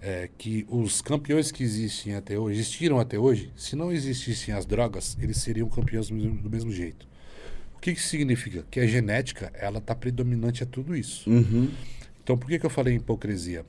É, 0.00 0.28
que 0.36 0.66
os 0.68 1.00
campeões 1.00 1.50
que 1.50 1.62
existem 1.62 2.14
até 2.14 2.38
hoje, 2.38 2.60
existiram 2.60 3.00
até 3.00 3.18
hoje, 3.18 3.50
se 3.56 3.74
não 3.74 3.90
existissem 3.90 4.54
as 4.54 4.66
drogas, 4.66 5.16
eles 5.20 5.38
seriam 5.38 5.68
campeões 5.68 6.08
do 6.08 6.14
mesmo, 6.14 6.42
do 6.42 6.50
mesmo 6.50 6.70
jeito. 6.70 7.08
O 7.74 7.80
que, 7.80 7.94
que 7.94 8.02
significa? 8.02 8.64
Que 8.70 8.80
a 8.80 8.86
genética, 8.86 9.50
ela 9.54 9.80
tá 9.80 9.94
predominante 9.94 10.62
a 10.62 10.66
tudo 10.66 10.94
isso. 10.94 11.28
Uhum. 11.30 11.70
Então, 12.22 12.36
por 12.36 12.48
que, 12.48 12.58
que 12.58 12.66
eu 12.66 12.70
falei 12.70 12.94
em 12.94 12.96
hipocrisia? 12.96 13.64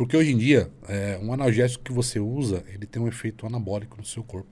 Porque 0.00 0.16
hoje 0.16 0.32
em 0.32 0.38
dia, 0.38 0.70
é, 0.88 1.20
um 1.22 1.30
analgésico 1.30 1.84
que 1.84 1.92
você 1.92 2.18
usa, 2.18 2.64
ele 2.72 2.86
tem 2.86 3.02
um 3.02 3.06
efeito 3.06 3.46
anabólico 3.46 3.98
no 3.98 4.04
seu 4.06 4.24
corpo. 4.24 4.48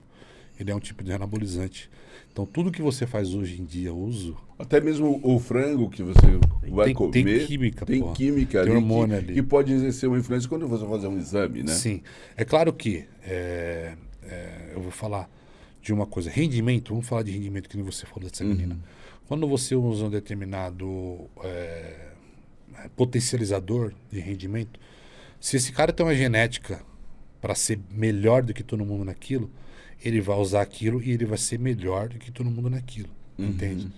Ele 0.59 0.69
é 0.69 0.75
um 0.75 0.79
tipo 0.79 1.03
de 1.03 1.11
anabolizante. 1.11 1.89
Então, 2.31 2.45
tudo 2.45 2.71
que 2.71 2.83
você 2.83 3.07
faz 3.07 3.33
hoje 3.33 3.59
em 3.59 3.65
dia, 3.65 3.91
uso, 3.91 4.37
Até 4.59 4.79
mesmo 4.79 5.19
o 5.23 5.39
frango 5.39 5.89
que 5.89 6.03
você 6.03 6.21
vai 6.69 6.85
Tem- 6.85 6.93
comer. 6.93 7.11
tem 7.39 7.47
química, 7.47 7.83
Tem 7.83 7.99
pô. 7.99 8.11
química 8.13 8.61
Tem 8.61 8.73
ali, 8.73 8.79
hormônio 8.79 9.17
que, 9.17 9.23
ali. 9.25 9.33
que 9.33 9.41
pode 9.41 9.73
exercer 9.73 10.07
uma 10.07 10.19
influência 10.19 10.47
quando 10.47 10.67
você 10.67 10.85
fazer 10.85 11.07
um 11.07 11.17
exame, 11.17 11.63
né? 11.63 11.71
Sim. 11.73 12.03
É 12.37 12.45
claro 12.45 12.71
que 12.71 13.05
é, 13.23 13.93
é, 14.21 14.73
eu 14.75 14.81
vou 14.83 14.91
falar 14.91 15.27
de 15.81 15.91
uma 15.91 16.05
coisa. 16.05 16.29
Rendimento, 16.29 16.89
vamos 16.89 17.07
falar 17.07 17.23
de 17.23 17.31
rendimento 17.31 17.67
que 17.67 17.75
nem 17.75 17.83
você 17.83 18.05
falou 18.05 18.29
dessa 18.29 18.43
menina. 18.43 18.77
Quando 19.27 19.47
você 19.47 19.73
usa 19.73 20.05
um 20.05 20.11
determinado 20.11 21.27
é, 21.43 22.09
potencializador 22.95 23.93
de 24.11 24.19
rendimento, 24.19 24.79
se 25.39 25.57
esse 25.57 25.71
cara 25.71 25.93
tem 25.93 26.05
uma 26.05 26.15
genética 26.15 26.81
para 27.41 27.55
ser 27.55 27.79
melhor 27.91 28.43
do 28.43 28.53
que 28.53 28.63
todo 28.63 28.85
mundo 28.85 29.05
naquilo, 29.05 29.49
ele 30.03 30.21
vai 30.21 30.37
usar 30.37 30.61
aquilo 30.61 31.01
e 31.01 31.11
ele 31.11 31.25
vai 31.25 31.37
ser 31.37 31.59
melhor 31.59 32.09
do 32.09 32.17
que 32.17 32.31
todo 32.31 32.49
mundo 32.49 32.69
naquilo. 32.69 33.09
Entende? 33.47 33.89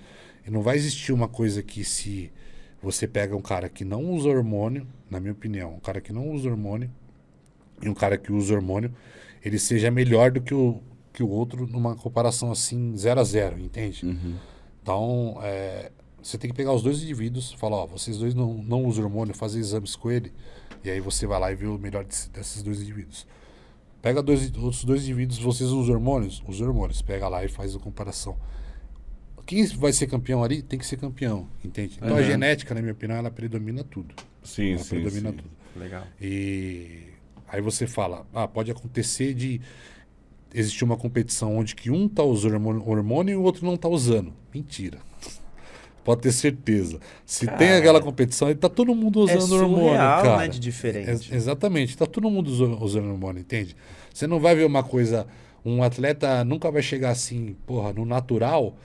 E 0.45 0.51
não 0.51 0.61
vai 0.61 0.75
existir 0.75 1.11
uma 1.11 1.27
coisa 1.27 1.63
que 1.63 1.83
se 1.83 2.31
você 2.81 3.07
pega 3.07 3.35
um 3.35 3.41
cara 3.41 3.69
que 3.69 3.83
não 3.85 4.03
usa 4.11 4.29
hormônio, 4.29 4.87
na 5.09 5.19
minha 5.19 5.33
opinião, 5.33 5.75
um 5.75 5.79
cara 5.79 6.01
que 6.01 6.11
não 6.11 6.29
usa 6.29 6.49
hormônio 6.49 6.89
e 7.81 7.89
um 7.89 7.93
cara 7.93 8.17
que 8.17 8.31
usa 8.31 8.53
hormônio, 8.53 8.93
ele 9.43 9.57
seja 9.59 9.89
melhor 9.91 10.31
do 10.31 10.41
que 10.41 10.53
o, 10.53 10.81
que 11.13 11.23
o 11.23 11.29
outro 11.29 11.67
numa 11.67 11.95
comparação 11.95 12.51
assim, 12.51 12.95
zero 12.95 13.19
a 13.19 13.23
zero, 13.23 13.59
entende? 13.59 14.05
Então, 14.81 15.39
é, 15.43 15.91
você 16.21 16.37
tem 16.37 16.49
que 16.49 16.55
pegar 16.55 16.73
os 16.73 16.81
dois 16.83 17.01
indivíduos, 17.01 17.51
falar, 17.53 17.77
ó, 17.77 17.85
vocês 17.87 18.17
dois 18.17 18.33
não, 18.33 18.53
não 18.63 18.85
usam 18.85 19.03
hormônio, 19.05 19.35
fazer 19.35 19.59
exames 19.59 19.95
com 19.95 20.09
ele, 20.11 20.31
e 20.83 20.89
aí 20.89 20.99
você 20.99 21.25
vai 21.27 21.39
lá 21.39 21.51
e 21.51 21.55
vê 21.55 21.67
o 21.67 21.77
melhor 21.77 22.03
desse- 22.03 22.29
desses 22.29 22.61
dois 22.63 22.81
indivíduos. 22.81 23.27
Pega 24.01 24.21
dois, 24.23 24.51
outros 24.55 24.83
dois 24.83 25.03
indivíduos, 25.03 25.37
vocês 25.39 25.69
usam 25.69 25.93
hormônios? 25.95 26.41
Usam 26.47 26.67
hormônios. 26.67 27.01
Pega 27.01 27.27
lá 27.27 27.45
e 27.45 27.47
faz 27.47 27.75
a 27.75 27.79
comparação. 27.79 28.35
Quem 29.45 29.65
vai 29.67 29.91
ser 29.93 30.07
campeão 30.07 30.43
ali 30.43 30.61
tem 30.61 30.79
que 30.79 30.85
ser 30.85 30.97
campeão, 30.97 31.47
entende? 31.63 31.97
Então 31.97 32.15
a 32.15 32.19
Uhum. 32.19 32.23
genética, 32.25 32.73
na 32.73 32.81
minha 32.81 32.93
opinião, 32.93 33.17
ela 33.17 33.29
predomina 33.29 33.83
tudo. 33.83 34.15
Sim, 34.43 34.71
Ela 34.73 34.83
sim, 34.83 34.89
predomina 35.01 35.31
sim. 35.31 35.37
tudo. 35.37 35.49
Legal. 35.75 36.03
E 36.19 37.03
aí 37.47 37.61
você 37.61 37.85
fala, 37.85 38.25
ah, 38.33 38.47
pode 38.47 38.71
acontecer 38.71 39.33
de 39.33 39.59
existir 40.53 40.83
uma 40.83 40.97
competição 40.97 41.55
onde 41.57 41.75
que 41.75 41.89
um 41.91 42.07
tá 42.07 42.23
usando 42.23 42.53
hormônio, 42.53 42.87
hormônio 42.89 43.33
e 43.33 43.35
o 43.35 43.41
outro 43.43 43.65
não 43.65 43.75
tá 43.77 43.87
usando. 43.89 44.33
Mentira. 44.53 44.99
Pode 46.03 46.21
ter 46.21 46.31
certeza. 46.31 46.99
Se 47.25 47.45
tem 47.45 47.67
Cara, 47.67 47.77
aquela 47.77 48.01
competição, 48.01 48.47
aí 48.47 48.55
tá 48.55 48.67
todo 48.67 48.95
mundo 48.95 49.29
É 49.29 49.37
usando 49.37 49.51
hormônio, 49.61 49.85
surreal, 49.89 50.23
cara. 50.23 50.37
né, 50.39 50.47
de 50.47 50.59
diferente. 50.59 51.09
Ex- 51.09 51.31
exatamente. 51.31 51.95
Tá 51.95 52.05
todo 52.07 52.29
mundo 52.29 52.47
usa- 52.49 52.83
usando 52.83 53.09
hormônio, 53.11 53.39
entende? 53.41 53.75
Você 54.13 54.25
não 54.27 54.39
vai 54.39 54.55
ver 54.55 54.65
uma 54.65 54.83
coisa... 54.83 55.27
Um 55.63 55.83
atleta 55.83 56.43
nunca 56.43 56.71
vai 56.71 56.81
chegar 56.81 57.11
assim, 57.11 57.55
porra, 57.67 57.93
no 57.93 58.03
natural, 58.03 58.75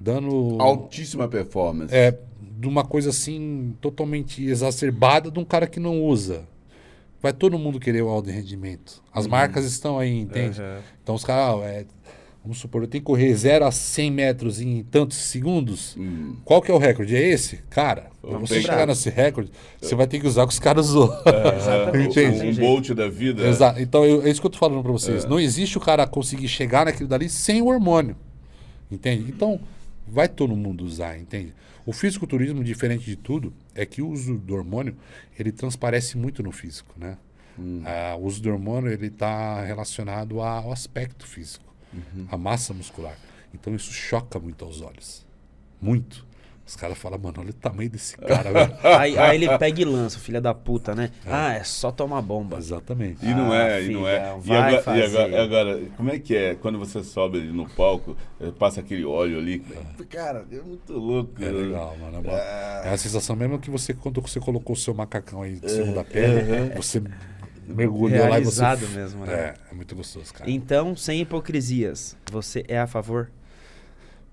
dando... 0.00 0.56
Altíssima 0.60 1.28
performance. 1.28 1.94
É, 1.94 2.18
de 2.58 2.66
uma 2.66 2.84
coisa 2.84 3.10
assim, 3.10 3.76
totalmente 3.80 4.44
exacerbada 4.44 5.30
de 5.30 5.38
um 5.38 5.44
cara 5.44 5.68
que 5.68 5.78
não 5.78 6.02
usa. 6.02 6.42
Vai 7.22 7.32
todo 7.32 7.56
mundo 7.56 7.78
querer 7.78 8.02
o 8.02 8.08
alto 8.08 8.28
rendimento. 8.28 9.00
As 9.12 9.28
marcas 9.28 9.64
estão 9.64 9.98
aí, 10.00 10.18
entende? 10.18 10.60
Uhum. 10.60 10.78
Então 11.02 11.14
os 11.14 11.24
caras, 11.24 11.62
é, 11.62 11.86
vamos 12.46 12.58
supor, 12.58 12.82
eu 12.82 12.88
tenho 12.88 13.02
que 13.02 13.06
correr 13.06 13.34
0 13.34 13.64
a 13.66 13.70
100 13.72 14.10
metros 14.10 14.60
em 14.60 14.82
tantos 14.84 15.16
segundos. 15.18 15.96
Hum. 15.98 16.36
Qual 16.44 16.62
que 16.62 16.70
é 16.70 16.74
o 16.74 16.78
recorde? 16.78 17.14
É 17.16 17.28
esse? 17.28 17.58
Cara, 17.68 18.06
pra 18.22 18.38
você 18.38 18.60
chegar 18.60 18.86
nesse 18.86 19.10
recorde, 19.10 19.50
você 19.80 19.94
vai 19.94 20.06
ter 20.06 20.20
que 20.20 20.26
usar 20.26 20.44
o 20.44 20.46
que 20.46 20.52
os 20.52 20.58
caras 20.58 20.90
usam. 20.90 21.06
Exatamente. 21.56 22.20
Entende? 22.20 22.60
Um. 22.60 22.64
Bolt 22.64 22.90
da 22.92 23.08
vida. 23.08 23.46
Exato. 23.46 23.80
Então 23.80 24.04
eu- 24.04 24.22
é 24.24 24.30
isso 24.30 24.40
que 24.40 24.46
eu 24.46 24.50
tô 24.50 24.58
falando 24.58 24.82
pra 24.82 24.92
vocês. 24.92 25.24
É. 25.24 25.28
Não 25.28 25.38
existe 25.40 25.76
o 25.76 25.80
cara 25.80 26.06
conseguir 26.06 26.48
chegar 26.48 26.86
naquilo 26.86 27.08
dali 27.08 27.28
sem 27.28 27.60
o 27.60 27.66
hormônio. 27.66 28.16
Entende? 28.90 29.24
Então, 29.28 29.58
vai 30.06 30.28
todo 30.28 30.54
mundo 30.56 30.84
usar, 30.84 31.18
entende? 31.18 31.52
O 31.84 31.92
fisiculturismo, 31.92 32.62
diferente 32.64 33.04
de 33.04 33.16
tudo, 33.16 33.52
é 33.74 33.84
que 33.86 34.00
o 34.02 34.08
uso 34.08 34.36
do 34.38 34.54
hormônio, 34.54 34.96
ele 35.38 35.52
transparece 35.52 36.16
muito 36.16 36.42
no 36.42 36.50
físico, 36.52 36.92
né? 36.96 37.16
Ah, 37.86 38.16
o 38.18 38.24
uso 38.26 38.42
do 38.42 38.50
hormônio, 38.50 38.90
ele 38.92 39.06
está 39.06 39.64
relacionado 39.64 40.40
ao 40.42 40.70
aspecto 40.70 41.26
físico, 41.26 41.64
à 42.30 42.36
massa 42.36 42.72
muscular. 42.74 43.16
Então, 43.54 43.74
isso 43.74 43.92
choca 43.92 44.38
muito 44.38 44.64
aos 44.64 44.80
olhos. 44.80 45.24
Muito. 45.80 46.26
Os 46.66 46.74
caras 46.74 46.98
falam, 46.98 47.16
mano, 47.16 47.36
olha 47.38 47.50
o 47.50 47.52
tamanho 47.52 47.88
desse 47.88 48.16
cara, 48.16 48.50
velho. 48.50 48.74
Aí, 48.98 49.16
aí 49.16 49.36
ele 49.40 49.56
pega 49.56 49.80
e 49.80 49.84
lança, 49.84 50.16
o 50.16 50.20
filho 50.20 50.40
da 50.40 50.52
puta, 50.52 50.96
né? 50.96 51.12
É. 51.24 51.32
Ah, 51.32 51.52
é 51.54 51.62
só 51.62 51.92
tomar 51.92 52.20
bomba. 52.22 52.58
Exatamente. 52.58 53.24
E 53.24 53.32
não 53.32 53.52
Ah, 53.52 53.68
é, 53.70 53.84
e 53.84 53.88
não 53.90 54.08
é. 54.08 54.36
E 54.44 54.52
agora, 54.52 54.98
e 54.98 55.02
agora, 55.04 55.28
e 55.28 55.36
agora, 55.38 55.80
como 55.96 56.10
é 56.10 56.18
que 56.18 56.34
é? 56.34 56.56
Quando 56.56 56.76
você 56.76 57.04
sobe 57.04 57.38
ali 57.38 57.52
no 57.52 57.68
palco, 57.70 58.16
eh, 58.40 58.50
passa 58.50 58.80
aquele 58.80 59.04
óleo 59.04 59.38
ali. 59.38 59.60
Cara, 60.10 60.44
é 60.50 60.56
muito 60.56 60.92
louco. 60.92 61.34
É 61.40 61.44
né? 61.44 61.52
legal, 61.52 61.96
mano. 62.00 62.20
É, 62.28 62.32
Ah. 62.32 62.82
é 62.86 62.90
a 62.94 62.98
sensação 62.98 63.36
mesmo 63.36 63.60
que 63.60 63.70
você, 63.70 63.94
quando 63.94 64.20
você 64.20 64.40
colocou 64.40 64.74
o 64.74 64.78
seu 64.78 64.92
macacão 64.92 65.42
aí 65.42 65.60
de 65.60 65.66
É, 65.66 65.68
cima 65.68 65.92
da 65.92 66.02
perna, 66.02 66.74
você 66.74 67.00
mergulhou 67.66 68.28
lá 68.28 68.38
e 68.38 68.44
você. 68.44 68.60
Realizado 68.60 68.88
mesmo, 68.90 69.24
né? 69.26 69.32
É, 69.32 69.54
é 69.70 69.74
muito 69.74 69.94
gostoso, 69.94 70.32
cara. 70.32 70.50
Então, 70.50 70.96
sem 70.96 71.20
hipocrisias, 71.20 72.16
você 72.30 72.64
é 72.68 72.78
a 72.78 72.86
favor? 72.86 73.30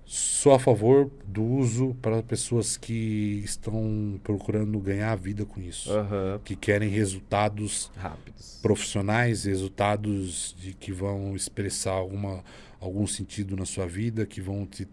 Sou 0.06 0.52
a 0.52 0.58
favor 0.58 1.10
do 1.26 1.42
uso 1.42 1.96
para 2.02 2.22
pessoas 2.22 2.76
que 2.76 3.40
estão 3.42 4.20
procurando 4.22 4.78
ganhar 4.78 5.12
a 5.12 5.16
vida 5.16 5.46
com 5.46 5.60
isso. 5.62 5.90
Aham. 5.90 6.40
Que 6.44 6.54
querem 6.54 6.90
resultados 6.90 7.90
Rápidos. 7.96 8.58
profissionais, 8.60 9.44
resultados 9.44 10.54
de 10.58 10.74
que 10.74 10.92
vão 10.92 11.34
expressar 11.34 11.92
alguma, 11.92 12.44
algum 12.78 13.06
sentido 13.06 13.56
na 13.56 13.64
sua 13.64 13.86
vida, 13.86 14.26
que 14.26 14.42
vão 14.42 14.66
te 14.66 14.86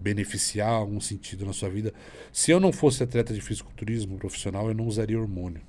beneficiar 0.00 0.70
algum 0.70 0.98
sentido 0.98 1.44
na 1.44 1.52
sua 1.52 1.68
vida. 1.68 1.92
Se 2.32 2.50
eu 2.50 2.58
não 2.58 2.72
fosse 2.72 3.02
atleta 3.02 3.34
de 3.34 3.42
fisiculturismo 3.42 4.16
profissional, 4.16 4.68
eu 4.68 4.74
não 4.74 4.86
usaria 4.86 5.20
hormônio. 5.20 5.60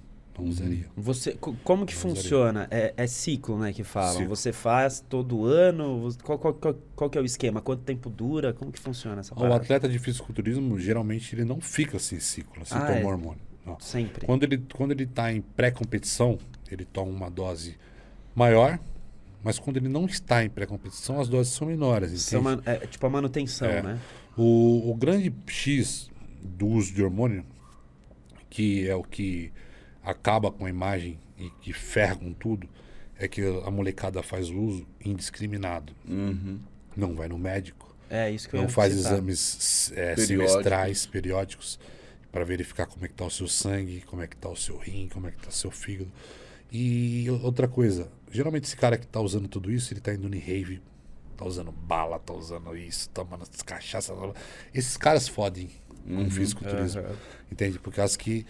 Usaria. 0.44 0.86
Você, 0.98 1.32
co- 1.34 1.56
como 1.64 1.86
que 1.86 1.96
funciona? 1.96 2.68
É, 2.70 2.94
é 2.98 3.08
ciclo, 3.08 3.58
né, 3.58 3.72
que 3.72 3.84
falam. 3.84 4.14
Ciclo. 4.18 4.36
Você 4.36 4.52
faz 4.52 5.00
todo 5.08 5.46
ano? 5.46 6.10
Qual, 6.24 6.38
qual, 6.38 6.54
qual, 6.54 6.74
qual 6.96 7.10
que 7.10 7.18
é 7.18 7.22
o 7.22 7.26
esquema? 7.26 7.62
Quanto 7.62 7.84
tempo 7.84 8.10
dura? 8.10 8.54
Como 8.54 8.72
que 8.72 8.80
funciona 8.80 9.22
essa 9.22 9.34
O 9.34 9.38
parada? 9.38 9.56
atleta 9.58 9.88
de 9.88 9.98
fisiculturismo, 10.00 10.78
geralmente, 10.80 11.34
ele 11.36 11.46
não 11.46 11.62
fica 11.62 11.98
sem 12.00 12.20
ciclo, 12.20 12.66
sem 12.66 12.78
Ah, 12.78 12.82
tomar 12.86 13.00
é? 13.00 13.06
hormônio. 13.06 13.42
Não. 13.66 13.80
Sempre. 13.80 14.26
Quando 14.26 14.44
ele 14.44 14.64
quando 14.74 14.92
ele 14.92 15.04
está 15.06 15.32
em 15.34 15.42
pré-competição, 15.42 16.38
ele 16.70 16.86
toma 16.86 17.10
uma 17.12 17.30
dose 17.32 17.78
maior, 18.36 18.78
mas 19.44 19.58
quando 19.58 19.78
ele 19.78 19.88
não 19.90 20.06
está 20.06 20.44
em 20.44 20.50
pré-competição, 20.50 21.20
as 21.20 21.28
doses 21.30 21.54
são 21.54 21.68
menores. 21.68 22.22
São 22.22 22.42
man- 22.42 22.62
é, 22.66 22.76
tipo 22.86 23.06
a 23.08 23.10
manutenção, 23.10 23.68
É. 23.68 23.82
né? 23.82 24.00
O, 24.38 24.92
o 24.92 24.96
grande 24.96 25.34
X 25.48 26.12
do 26.44 26.68
uso 26.68 26.94
de 26.94 27.02
hormônio, 27.02 27.44
que 28.50 28.88
é 28.88 28.94
o 28.96 29.04
que 29.04 29.52
acaba 30.06 30.52
com 30.52 30.66
a 30.66 30.70
imagem 30.70 31.20
e 31.38 31.50
que 31.62 31.74
ferra 31.74 32.16
com 32.16 32.32
tudo, 32.34 32.70
é 33.18 33.28
que 33.28 33.42
a 33.66 33.72
molecada 33.72 34.22
faz 34.22 34.50
uso 34.50 34.86
indiscriminado. 35.04 35.94
Uhum. 36.08 36.60
Não 36.96 37.16
vai 37.16 37.28
no 37.28 37.38
médico, 37.38 37.94
É 38.10 38.30
isso 38.32 38.48
que 38.48 38.56
eu 38.56 38.62
não 38.62 38.70
faz 38.70 38.94
citar. 38.94 39.14
exames 39.14 39.92
é, 39.92 40.16
Periódicos. 40.16 40.28
semestrais, 40.28 41.06
periódicos, 41.06 41.80
para 42.32 42.46
verificar 42.46 42.86
como 42.86 43.04
é 43.06 43.08
que 43.08 43.14
está 43.14 43.26
o 43.26 43.32
seu 43.32 43.48
sangue, 43.48 44.02
como 44.06 44.22
é 44.22 44.28
que 44.28 44.36
está 44.36 44.50
o 44.50 44.56
seu 44.56 44.78
rim, 44.78 45.10
como 45.12 45.28
é 45.28 45.32
que 45.32 45.38
está 45.38 45.50
o 45.50 45.54
seu 45.54 45.72
fígado. 45.72 46.12
E 46.72 47.30
outra 47.44 47.68
coisa, 47.68 48.10
geralmente 48.32 48.66
esse 48.66 48.76
cara 48.76 48.98
que 48.98 49.06
está 49.06 49.20
usando 49.20 49.48
tudo 49.48 49.72
isso, 49.72 49.92
ele 49.94 50.00
está 50.00 50.14
indo 50.14 50.34
em 50.34 50.40
rave, 50.40 50.82
tá 51.38 51.46
usando 51.46 51.72
bala, 51.72 52.20
tá 52.20 52.34
usando 52.34 52.76
isso, 52.78 53.10
tomando 53.10 53.46
cachaça. 53.66 54.14
Esses 54.74 54.98
caras 54.98 55.28
fodem 55.28 55.70
com 56.06 56.26
o 56.26 56.30
fisiculturismo. 56.30 57.02
Aham. 57.02 57.16
Entende? 57.52 57.80
Porque 57.80 58.00
acho 58.02 58.18
que 58.20 58.46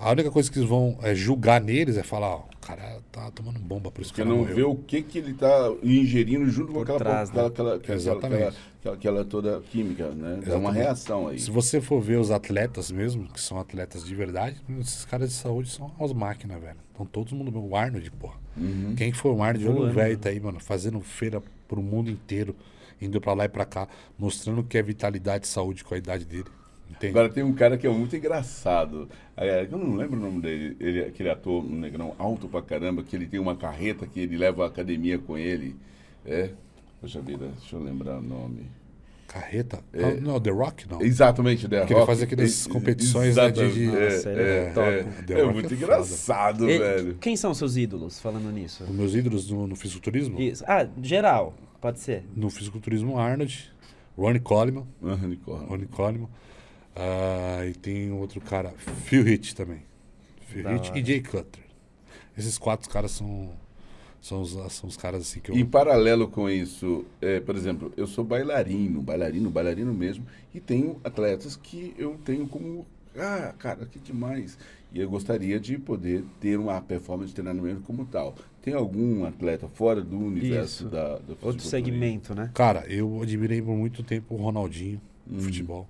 a 0.00 0.12
única 0.12 0.30
coisa 0.30 0.50
que 0.50 0.58
eles 0.58 0.68
vão 0.68 0.98
é, 1.02 1.14
julgar 1.14 1.60
neles 1.60 1.98
é 1.98 2.02
falar, 2.02 2.36
ó, 2.36 2.38
o 2.38 2.58
cara 2.66 3.02
tá 3.12 3.30
tomando 3.32 3.58
bomba, 3.58 3.90
por 3.90 4.00
isso 4.00 4.14
que 4.14 4.24
não 4.24 4.38
morreu. 4.38 4.56
vê 4.56 4.62
o 4.62 4.74
que, 4.74 5.02
que 5.02 5.18
ele 5.18 5.32
está 5.32 5.70
ingerindo 5.82 6.48
junto 6.48 6.68
com 6.68 6.78
Por 6.78 6.82
aquela, 6.84 6.98
trás, 6.98 7.28
aquela, 7.28 7.42
né? 7.44 7.48
aquela, 7.52 7.74
aquela, 7.76 7.96
Exatamente. 7.98 8.34
aquela, 8.34 8.54
aquela, 8.78 8.94
aquela 8.94 9.24
toda 9.26 9.60
química, 9.60 10.08
né? 10.08 10.40
Dá 10.46 10.56
uma 10.56 10.72
reação 10.72 11.28
aí. 11.28 11.38
Se 11.38 11.50
você 11.50 11.82
for 11.82 12.00
ver 12.00 12.18
os 12.18 12.30
atletas 12.30 12.90
mesmo, 12.90 13.28
que 13.28 13.38
são 13.38 13.60
atletas 13.60 14.02
de 14.02 14.14
verdade, 14.14 14.56
esses 14.80 15.04
caras 15.04 15.28
de 15.28 15.34
saúde 15.34 15.68
são 15.68 15.92
as 16.00 16.14
máquinas, 16.14 16.58
velho. 16.62 16.78
Então 16.94 17.04
todo 17.04 17.34
mundo, 17.36 17.62
o 17.62 17.76
Arnold, 17.76 18.10
porra. 18.12 18.40
Uhum. 18.56 18.94
Quem 18.96 19.12
foi 19.12 19.32
o 19.32 19.42
Arnold? 19.42 19.68
Olha 19.68 19.80
o 19.80 19.92
velho 19.92 20.14
né? 20.14 20.18
tá 20.20 20.30
aí, 20.30 20.40
mano, 20.40 20.58
fazendo 20.60 20.98
feira 21.00 21.42
pro 21.68 21.82
mundo 21.82 22.10
inteiro, 22.10 22.56
indo 23.02 23.20
pra 23.20 23.34
lá 23.34 23.44
e 23.44 23.48
pra 23.50 23.66
cá, 23.66 23.86
mostrando 24.18 24.64
que 24.64 24.78
é 24.78 24.82
vitalidade 24.82 25.44
e 25.44 25.48
saúde 25.48 25.84
com 25.84 25.94
a 25.94 25.98
idade 25.98 26.24
dele. 26.24 26.46
Entende? 26.90 27.10
Agora 27.12 27.28
tem 27.28 27.42
um 27.42 27.52
cara 27.54 27.78
que 27.78 27.86
é 27.86 27.90
muito 27.90 28.14
engraçado. 28.16 29.08
É, 29.36 29.66
Eu 29.70 29.78
não 29.78 29.94
lembro 29.96 30.18
o 30.18 30.20
nome 30.20 30.40
dele. 30.42 30.76
Ele, 30.80 31.00
aquele 31.02 31.30
ator, 31.30 31.64
um 31.64 31.76
negrão 31.78 32.14
alto 32.18 32.48
pra 32.48 32.60
caramba, 32.60 33.02
que 33.02 33.14
ele 33.16 33.26
tem 33.26 33.38
uma 33.40 33.54
carreta 33.56 34.06
que 34.06 34.20
ele 34.20 34.36
leva 34.36 34.64
a 34.64 34.66
academia 34.68 35.18
com 35.18 35.38
ele. 35.38 35.76
É. 36.26 36.50
Poxa 37.00 37.20
vida, 37.20 37.48
deixa 37.58 37.76
eu 37.76 37.82
lembrar 37.82 38.18
o 38.18 38.22
nome. 38.22 38.66
Carreta? 39.26 39.78
É. 39.92 40.04
Ah, 40.04 40.14
não, 40.20 40.40
The 40.40 40.50
Rock 40.50 40.90
não. 40.90 41.00
Exatamente, 41.00 41.68
The 41.68 41.86
Que 41.86 41.92
ele 41.92 42.00
Rock. 42.00 42.06
faz 42.06 42.20
aquelas 42.22 42.44
Ex- 42.50 42.66
competições, 42.66 43.36
né, 43.36 43.50
de- 43.50 43.72
de- 43.72 43.82
exatamente. 43.84 44.04
Nossa, 44.10 44.28
é 44.30 44.32
é, 44.66 44.70
top. 44.72 44.88
é, 44.88 45.02
The 45.22 45.32
é 45.34 45.42
Rock 45.42 45.54
muito 45.54 45.72
é 45.72 45.76
engraçado, 45.76 46.68
E- 46.68 46.78
velho. 46.78 47.14
Quem 47.20 47.36
são 47.36 47.54
seus 47.54 47.76
ídolos, 47.76 48.18
falando 48.20 48.50
nisso? 48.50 48.82
Os 48.82 48.90
meus 48.90 49.14
ídolos 49.14 49.48
no, 49.48 49.68
no 49.68 49.76
fisiculturismo? 49.76 50.40
Isso. 50.40 50.64
Ah, 50.66 50.84
geral, 51.00 51.54
pode 51.80 52.00
ser. 52.00 52.24
No 52.34 52.50
fisiculturismo, 52.50 53.18
Arnold, 53.20 53.72
Ronnie 54.18 54.40
Coleman, 54.40 54.84
Ah, 55.02 55.14
unicórnio. 55.22 55.68
Ronnie 55.68 55.86
Coleman. 55.86 56.28
Ah, 56.94 57.64
e 57.66 57.72
tem 57.74 58.10
outro 58.12 58.40
cara, 58.40 58.70
Phil 59.04 59.26
Heath 59.26 59.52
também. 59.54 59.82
Phil 60.48 60.62
Da 60.64 60.70
hora. 60.72 60.98
e 60.98 61.04
Jay 61.04 61.20
Cutler. 61.22 61.64
Esses 62.36 62.58
quatro 62.58 62.88
caras 62.90 63.12
são, 63.12 63.50
são, 64.20 64.42
os, 64.42 64.50
são 64.72 64.88
os 64.88 64.96
caras 64.96 65.22
assim 65.22 65.40
que 65.40 65.50
eu... 65.50 65.56
Em 65.56 65.64
paralelo 65.64 66.28
com 66.28 66.48
isso, 66.48 67.04
é, 67.20 67.38
por 67.40 67.54
exemplo, 67.56 67.92
eu 67.96 68.06
sou 68.06 68.24
bailarino, 68.24 69.00
bailarino, 69.00 69.50
bailarino 69.50 69.92
mesmo, 69.94 70.26
e 70.54 70.60
tenho 70.60 71.00
atletas 71.04 71.56
que 71.56 71.94
eu 71.98 72.18
tenho 72.24 72.46
como, 72.48 72.86
ah, 73.16 73.54
cara, 73.58 73.86
que 73.86 73.98
demais. 73.98 74.58
E 74.92 75.00
eu 75.00 75.08
gostaria 75.08 75.60
de 75.60 75.78
poder 75.78 76.24
ter 76.40 76.58
uma 76.58 76.80
performance 76.80 77.28
de 77.28 77.34
treinamento 77.36 77.82
como 77.82 78.04
tal. 78.06 78.34
Tem 78.60 78.74
algum 78.74 79.24
atleta 79.24 79.68
fora 79.68 80.02
do 80.02 80.18
universo 80.18 80.82
Isso. 80.84 80.88
da, 80.90 81.18
do 81.18 81.38
Outro 81.40 81.64
segmento, 81.64 82.34
né? 82.34 82.50
Cara, 82.52 82.84
eu 82.88 83.22
admirei 83.22 83.62
por 83.62 83.76
muito 83.76 84.02
tempo 84.02 84.34
o 84.34 84.38
Ronaldinho 84.38 85.00
no 85.26 85.36
Uhum. 85.38 85.44
futebol. 85.44 85.88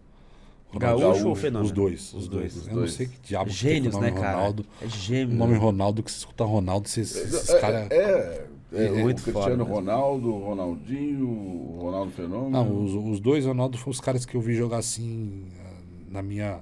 Gaúcho 0.78 1.02
Ronaldinho, 1.02 1.28
ou 1.28 1.34
Fenômeno? 1.34 1.64
Os 1.66 1.72
dois. 1.72 2.00
Os 2.00 2.14
Os 2.14 2.28
dois. 2.28 2.40
dois. 2.54 2.56
Os 2.56 2.68
Eu 2.68 2.74
dois. 2.74 2.90
não 2.90 2.96
sei 2.96 3.06
que 3.08 3.18
diabo 3.28 3.50
Gênios, 3.50 3.94
que 3.94 4.00
tem 4.00 4.00
né, 4.00 4.08
o 4.10 4.14
nome 4.14 4.20
cara? 4.26 4.36
Ronaldo. 4.38 4.66
É 4.80 4.84
O 4.84 4.88
gêmeo. 4.88 5.36
nome 5.36 5.54
Ronaldo, 5.56 6.02
que 6.02 6.10
você 6.12 6.18
escuta 6.18 6.44
Ronaldo, 6.44 6.86
esses, 6.86 7.16
esses 7.16 7.48
É, 7.50 7.60
caras... 7.60 7.90
é, 7.90 7.96
é, 7.96 8.48
é, 8.72 8.86
É 8.86 8.90
o 8.92 8.98
muito 9.00 9.22
Cristiano 9.22 9.64
foda. 9.66 9.76
Ronaldo, 9.76 10.32
o 10.34 10.44
Ronaldinho, 10.44 11.26
o 11.28 11.78
Ronaldo 11.82 12.12
Fenômeno. 12.12 12.50
Não, 12.50 12.84
os, 12.84 12.94
os 13.14 13.20
dois 13.20 13.44
Ronaldo 13.44 13.76
foram 13.78 13.90
os 13.90 14.00
caras 14.00 14.24
que 14.24 14.36
eu 14.36 14.40
vi 14.40 14.54
jogar 14.54 14.78
assim 14.78 15.44
ah, 15.60 15.80
na 16.08 16.22
minha. 16.22 16.60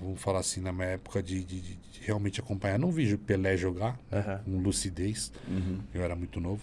Vamos 0.00 0.20
falar 0.20 0.40
assim, 0.40 0.60
na 0.60 0.72
minha 0.72 0.88
época 0.88 1.22
de, 1.22 1.42
de- 1.42 1.60
de- 1.60 1.78
realmente 2.02 2.38
acompanhar. 2.38 2.78
Não 2.78 2.90
vi 2.92 3.16
Pelé 3.16 3.56
jogar 3.56 3.98
Aham. 4.12 4.40
com 4.44 4.58
lucidez, 4.58 5.32
Uhum. 5.48 5.78
eu 5.94 6.02
era 6.02 6.14
muito 6.14 6.38
novo. 6.38 6.60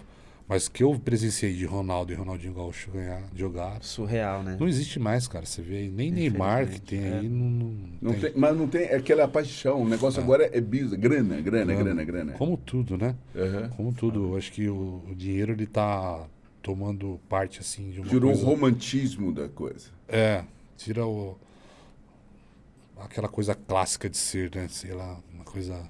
Mas 0.53 0.67
que 0.67 0.84
eu 0.84 0.99
presenciei 0.99 1.51
de 1.51 1.65
Ronaldo 1.65 2.11
e 2.11 2.15
Ronaldinho 2.15 2.53
Gaúcho 2.53 2.91
ganhar, 2.91 3.23
jogar, 3.35 3.81
Surreal, 3.81 4.43
né? 4.43 4.55
não 4.59 4.67
existe 4.67 4.99
mais, 4.99 5.27
cara. 5.27 5.47
Você 5.47 5.63
vê 5.63 5.77
aí, 5.77 5.89
nem 5.89 6.11
Neymar 6.11 6.67
que 6.67 6.80
tem 6.80 6.99
Infelizmente, 6.99 7.23
aí, 7.23 7.30
não, 7.30 7.49
não 7.49 7.89
Não 7.99 8.11
tem. 8.11 8.19
tem- 8.21 8.34
mas 8.35 8.55
não 8.55 8.67
tem 8.67 8.84
é 8.84 8.95
aquela 8.95 9.27
paixão. 9.27 9.81
O 9.81 9.89
negócio 9.89 10.21
agora 10.21 10.47
é 10.55 10.61
bisa, 10.61 10.95
grana, 10.95 11.41
grana, 11.41 11.73
grana, 11.73 12.03
grana. 12.03 12.34
Como 12.34 12.55
tudo, 12.55 12.95
né? 12.99 13.15
Aham. 13.35 13.69
Como 13.75 13.91
tudo. 13.93 14.25
Eu 14.34 14.38
acho 14.38 14.51
que 14.51 14.69
o, 14.69 15.03
o 15.09 15.15
dinheiro 15.15 15.53
ele 15.53 15.65
tá 15.65 16.23
tomando 16.61 17.19
parte 17.27 17.59
assim 17.59 17.89
de 17.89 17.99
uma 17.99 18.09
Tirou 18.09 18.30
coisa. 18.30 18.45
o 18.45 18.47
romantismo 18.47 19.34
da 19.34 19.49
coisa. 19.49 19.89
É, 20.07 20.43
tira 20.77 21.03
o 21.03 21.35
aquela 22.95 23.27
coisa 23.27 23.55
clássica 23.55 24.07
de 24.07 24.17
ser, 24.17 24.53
né? 24.55 24.67
Sei 24.69 24.93
lá, 24.93 25.17
uma 25.34 25.43
coisa 25.45 25.89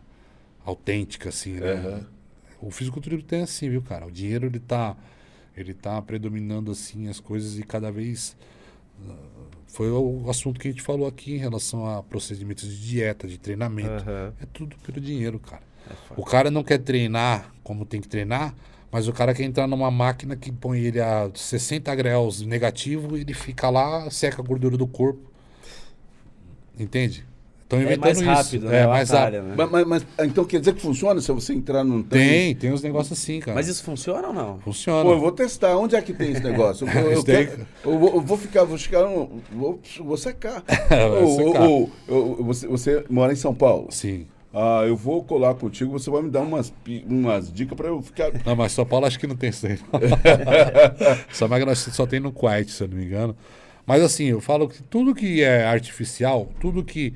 autêntica 0.66 1.28
assim, 1.28 1.60
né? 1.60 1.74
Aham. 1.74 2.13
O 2.66 2.72
fisiculturismo 2.72 3.26
tem 3.26 3.42
assim, 3.42 3.70
viu, 3.70 3.82
cara? 3.82 4.06
O 4.08 4.12
dinheiro 4.12 4.46
ele 4.46 4.60
tá 4.60 4.96
ele 5.56 5.74
tá 5.74 6.02
predominando 6.02 6.72
assim 6.72 7.08
as 7.08 7.20
coisas 7.20 7.60
e 7.60 7.64
cada 7.64 7.92
vez 7.92 8.36
ah, 9.08 9.14
foi 9.68 9.92
o 9.92 10.30
assunto 10.30 10.60
que 10.60 10.68
a 10.68 10.72
gente 10.72 10.82
falou 10.82 11.08
aqui 11.08 11.34
em 11.34 11.38
relação 11.38 11.86
a 11.86 12.02
procedimentos 12.02 12.68
de 12.68 12.82
dieta, 12.82 13.28
de 13.28 13.38
treinamento. 13.38 14.04
Aham. 14.08 14.34
É 14.42 14.46
tudo 14.52 14.76
pelo 14.78 15.02
dinheiro, 15.02 15.40
cara. 15.40 15.62
É. 15.90 15.94
O 16.16 16.24
cara 16.24 16.50
não 16.50 16.64
quer 16.64 16.80
treinar 16.80 17.54
como 17.64 17.86
tem 17.86 18.00
que 18.00 18.08
treinar, 18.08 18.56
mas 18.92 19.08
o 19.08 19.14
cara 19.14 19.34
quer 19.34 19.44
entrar 19.44 19.68
numa 19.68 19.92
máquina 19.92 20.36
que 20.36 20.52
põe 20.52 20.80
ele 20.80 21.02
a 21.02 21.30
60 21.34 21.94
graus 21.96 22.42
negativo 22.42 23.18
e 23.18 23.22
ele 23.22 23.34
fica 23.34 23.70
lá, 23.70 24.10
seca 24.10 24.42
a 24.42 24.46
gordura 24.46 24.78
do 24.78 24.88
corpo. 24.88 25.32
Entende? 26.80 27.26
Estão 27.64 27.80
É 27.80 27.84
inventando 27.84 28.02
mais 28.04 28.18
isso. 28.20 28.26
rápido, 28.30 28.68
né? 28.70 28.80
É, 28.82 28.86
O 28.86 28.90
mais 28.90 29.10
rápido. 29.10 29.44
né? 29.44 29.56
Mas, 29.58 29.72
mas- 29.72 29.88
mas- 29.88 30.06
então 30.28 30.46
quer 30.46 30.60
dizer 30.60 30.74
que 30.76 30.82
funciona 30.82 31.20
se 31.22 31.32
você 31.32 31.54
entrar 31.54 31.84
num? 31.84 32.04
Tem, 32.04 32.54
tem 32.56 32.72
uns 32.72 32.84
negócios 32.84 33.18
assim, 33.18 33.40
cara. 33.40 33.56
Mas 33.56 33.68
isso 33.68 33.84
funciona 33.84 34.28
ou 34.28 34.34
não? 34.34 34.60
funciona. 34.60 35.04
Pô, 35.04 35.12
eu 35.14 35.20
vou 35.20 35.32
testar. 35.32 35.76
Onde 35.78 35.96
é 35.96 36.02
que 36.02 36.14
tem 36.14 36.32
esse 36.34 36.42
negócio? 36.44 36.88
Eu, 36.88 37.12
eu 37.12 37.24
quero- 37.24 37.66
eu 37.84 37.98
vou, 38.00 38.14
eu 38.16 38.22
vou 38.22 38.38
ficar, 38.38 38.64
vou 38.64 38.78
ficar, 38.78 39.06
um- 39.08 39.40
vou, 39.52 39.80
vou 40.02 40.18
secar. 40.18 40.64
Ô, 42.08 42.44
você, 42.44 42.68
você 42.68 43.04
mora 43.10 43.34
em 43.34 43.36
São 43.38 43.56
Paulo? 43.56 43.88
Sim. 43.90 44.28
Ah, 44.54 44.84
eu 44.86 44.96
vou 44.96 45.24
colar 45.24 45.56
contigo, 45.56 45.92
você 45.92 46.12
vai 46.12 46.22
me 46.22 46.30
dar 46.30 46.42
umas, 46.42 46.72
umas 47.10 47.52
dicas 47.52 47.76
pra 47.76 47.88
eu 47.88 48.00
ficar. 48.04 48.32
Não, 48.46 48.56
mas 48.56 48.72
São 48.72 48.86
Paulo 48.86 49.08
acho 49.08 49.18
que 49.20 49.26
não 49.26 49.36
tem 49.36 49.50
isso 49.50 49.66
aí. 49.66 49.80
Essa 51.30 51.48
máquina 51.48 51.74
só 51.76 52.06
tem 52.06 52.20
no 52.20 52.32
Kuwait, 52.32 52.70
se 52.70 52.84
eu 52.84 52.88
não 52.88 52.98
me 52.98 53.06
engano. 53.06 53.36
Mas 53.86 54.02
assim, 54.04 54.26
eu 54.26 54.40
falo 54.40 54.68
que 54.70 54.82
tudo 54.84 55.14
que 55.16 55.42
é 55.42 55.66
artificial, 55.66 56.48
tudo 56.60 56.84
que 56.84 57.14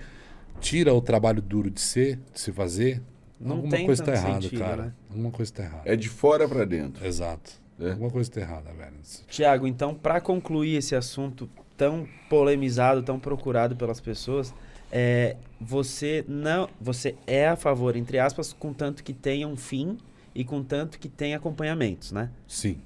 tira 0.60 0.94
o 0.94 1.02
trabalho 1.02 1.42
duro 1.42 1.70
de 1.70 1.82
ser, 1.82 2.20
de 2.34 2.40
se 2.40 2.52
fazer, 2.52 3.02
Não 3.40 3.58
alguma 3.58 3.72
tem 3.76 3.86
coisa 3.86 4.04
tá 4.04 4.12
tanto 4.14 4.26
errada, 4.26 4.42
sentido, 4.42 4.60
cara. 4.60 4.84
né? 4.84 4.94
Alguma 5.10 5.32
coisa 5.32 5.54
tá 5.54 5.64
errada. 5.64 5.82
É 5.86 5.96
de 5.96 6.10
fora 6.10 6.48
pra 6.48 6.66
dentro. 6.66 7.06
Exato. 7.06 7.52
É. 7.80 7.92
Alguma 7.92 8.10
coisa 8.10 8.32
tá 8.32 8.42
errada, 8.42 8.74
velho. 8.74 8.94
Tiago, 9.28 9.68
então, 9.68 9.94
para 9.94 10.20
concluir 10.20 10.78
esse 10.78 10.96
assunto 10.96 11.50
tão 11.76 12.08
polemizado, 12.30 13.04
tão 13.04 13.20
procurado 13.20 13.76
pelas 13.76 14.02
pessoas, 14.02 14.54
é, 14.92 15.36
você 15.62 16.26
não, 16.28 16.68
você 16.82 17.16
é 17.28 17.48
a 17.48 17.56
favor, 17.56 17.96
entre 17.96 18.18
aspas, 18.18 18.52
contanto 18.52 19.04
que 19.04 19.14
tenha 19.14 19.48
um 19.48 19.56
fim 19.56 19.98
e 20.34 20.44
contanto 20.44 20.98
que 21.00 21.08
tenha 21.08 21.38
acompanhamentos, 21.38 22.12
né? 22.12 22.30
Sim. 22.48 22.80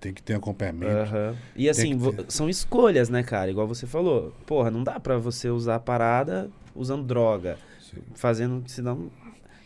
Tem 0.00 0.14
que 0.14 0.22
ter 0.22 0.34
acompanhamento. 0.34 0.92
Aham. 0.92 1.36
E 1.54 1.68
assim, 1.68 1.98
ter. 1.98 2.24
são 2.28 2.48
escolhas, 2.48 3.10
né, 3.10 3.22
cara? 3.22 3.50
Igual 3.50 3.66
você 3.68 3.86
falou. 3.86 4.32
Porra, 4.46 4.70
não 4.70 4.82
dá 4.82 4.98
pra 4.98 5.18
você 5.18 5.50
usar 5.50 5.74
a 5.74 5.80
parada 5.80 6.48
usando 6.80 7.04
droga, 7.04 7.58
Sim. 7.80 8.00
fazendo, 8.14 8.62
senão... 8.66 9.10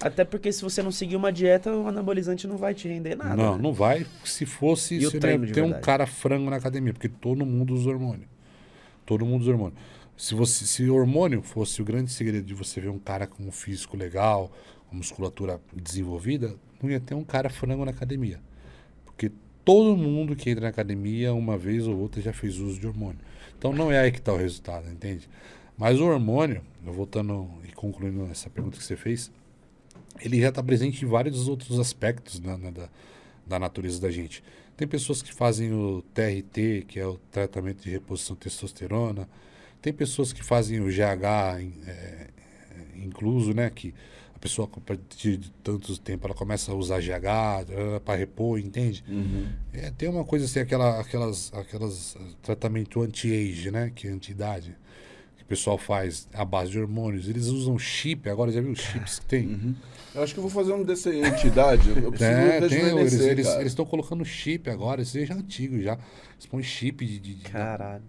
Até 0.01 0.25
porque 0.25 0.53
se 0.53 0.61
você 0.61 0.83
não 0.83 0.91
seguir 0.91 1.17
uma 1.17 1.33
dieta, 1.33 1.75
o 1.75 1.87
anabolizante 1.87 2.47
não 2.47 2.59
vai 2.59 2.75
te 2.75 2.89
render 2.89 3.15
nada. 3.15 3.37
não, 3.37 3.57
né? 3.57 3.63
não 3.63 3.73
vai. 3.73 4.05
Se 4.25 4.45
fosse, 4.45 4.97
E 4.97 5.07
o 5.07 5.11
se 5.11 5.19
treino 5.19 5.47
ter 5.51 5.63
um 5.63 5.81
cara 5.81 6.07
frango 6.07 6.51
na 6.51 6.57
academia, 6.57 6.93
porque 6.93 7.09
todo 7.09 7.47
mundo 7.47 7.73
usa 7.73 7.89
hormônio. 7.89 8.29
Todo 9.07 9.25
mundo 9.25 9.43
usa 9.43 9.53
hormônio. 9.53 9.77
Se, 10.17 10.35
você, 10.35 10.67
se 10.67 10.91
hormônio 10.91 11.43
fosse 11.43 11.81
o 11.81 11.85
grande 11.85 12.11
segredo 12.11 12.45
de 12.45 12.55
você 12.55 12.81
ver 12.81 12.91
um 12.91 12.99
cara 12.99 13.27
com 13.27 13.45
um 13.45 13.53
físico 13.53 13.97
legal, 13.97 14.53
com 14.91 14.97
musculatura 14.97 15.61
desenvolvida, 15.73 16.55
não 16.83 16.91
ia 16.91 17.01
ter 17.01 17.15
um 17.15 17.25
cara 17.25 17.49
frango 17.49 17.85
na 17.85 17.91
academia. 17.91 18.41
Porque 19.05 19.31
todo 19.65 19.97
mundo 19.97 20.37
que 20.37 20.51
entra 20.51 20.65
na 20.65 20.69
academia, 20.69 21.33
uma 21.33 21.57
vez 21.57 21.87
ou 21.87 21.99
outra, 21.99 22.21
já 22.21 22.33
fez 22.33 22.59
uso 22.59 22.79
de 22.79 22.87
hormônio. 22.87 23.21
Então 23.59 23.73
não 23.73 23.91
é 23.91 23.99
aí 24.01 24.13
que 24.13 24.19
está 24.19 24.33
o 24.33 24.37
resultado, 24.37 24.91
entende? 24.91 25.29
Mas 25.77 26.01
o 26.01 26.05
hormônio, 26.05 26.63
eu 26.85 26.93
voltando 26.93 27.49
e 27.69 27.73
concluindo 27.73 28.25
essa 28.31 28.49
pergunta 28.49 28.79
que 28.79 28.85
você 28.85 28.97
fez, 28.97 29.31
ele 30.21 30.41
já 30.41 30.49
está 30.49 30.63
presente 30.63 31.05
em 31.05 31.09
vários 31.09 31.49
outros 31.49 31.79
aspectos 31.79 32.39
né, 32.41 32.57
né, 32.57 32.71
da, 32.71 32.89
da 33.47 33.59
natureza 33.59 34.01
da 34.01 34.11
gente. 34.11 34.43
Tem 34.77 34.87
pessoas 34.87 35.23
que 35.23 35.33
fazem 35.33 35.73
o 35.73 36.03
TRT, 36.15 36.85
que 36.87 36.99
é 36.99 37.07
o 37.07 37.19
tratamento 37.31 37.83
de 37.83 37.91
reposição 37.91 38.35
de 38.35 38.43
testosterona. 38.43 39.29
Tem 39.81 39.93
pessoas 39.93 40.33
que 40.33 40.43
fazem 40.43 40.81
o 40.81 40.87
GH 40.87 41.61
é, 41.87 42.29
incluso, 42.97 43.53
né? 43.53 43.71
Que 43.71 43.95
a 44.35 44.39
pessoa, 44.39 44.69
a 44.77 44.81
partir 44.81 45.37
de 45.37 45.51
tantos 45.63 45.99
tempo, 45.99 46.27
ela 46.27 46.35
começa 46.35 46.73
a 46.73 46.75
usar 46.75 47.01
GH 47.01 48.01
para 48.05 48.19
repor, 48.19 48.59
entende? 48.59 49.05
É, 49.73 49.91
tem 49.93 50.09
uma 50.09 50.25
coisa 50.25 50.45
assim, 50.45 50.59
aquela, 50.59 51.01
aquelas, 51.01 51.53
aquelas 51.55 52.17
eh, 52.17 52.21
tratamento 52.43 53.01
anti-age, 53.01 53.71
né? 53.71 53.93
Que 53.95 54.09
é 54.09 54.11
anti-idade. 54.11 54.77
Que 55.47 55.53
o 55.53 55.57
pessoal 55.57 55.77
faz 55.77 56.27
à 56.33 56.43
base 56.43 56.71
de 56.71 56.81
hormônios. 56.81 57.29
Eles 57.29 57.49
usam 57.49 57.79
chip, 57.79 58.31
agora 58.31 58.51
já 58.51 58.63
viu 58.63 58.73
os 58.73 58.81
chips 58.81 59.19
que 59.19 59.27
tem? 59.27 59.77
Eu 60.15 60.23
acho 60.23 60.33
que 60.33 60.39
eu 60.41 60.43
vou 60.43 60.51
fazer 60.51 60.73
um 60.73 60.83
dessa 60.83 61.15
entidade. 61.15 61.91
Eu 61.91 62.11
preciso 62.11 62.31
É, 62.31 62.61
tem, 62.67 63.25
eles 63.35 63.47
estão 63.67 63.85
colocando 63.85 64.25
chip 64.25 64.71
agora, 64.71 65.03
isso 65.03 65.19
aí 65.19 65.27
já 65.27 65.35
é 65.35 65.37
antigo 65.39 65.79
já. 65.83 65.99
Eles 66.33 66.47
põem 66.47 66.63
chip 66.63 67.05
de, 67.05 67.19
de, 67.19 67.35
de 67.35 67.53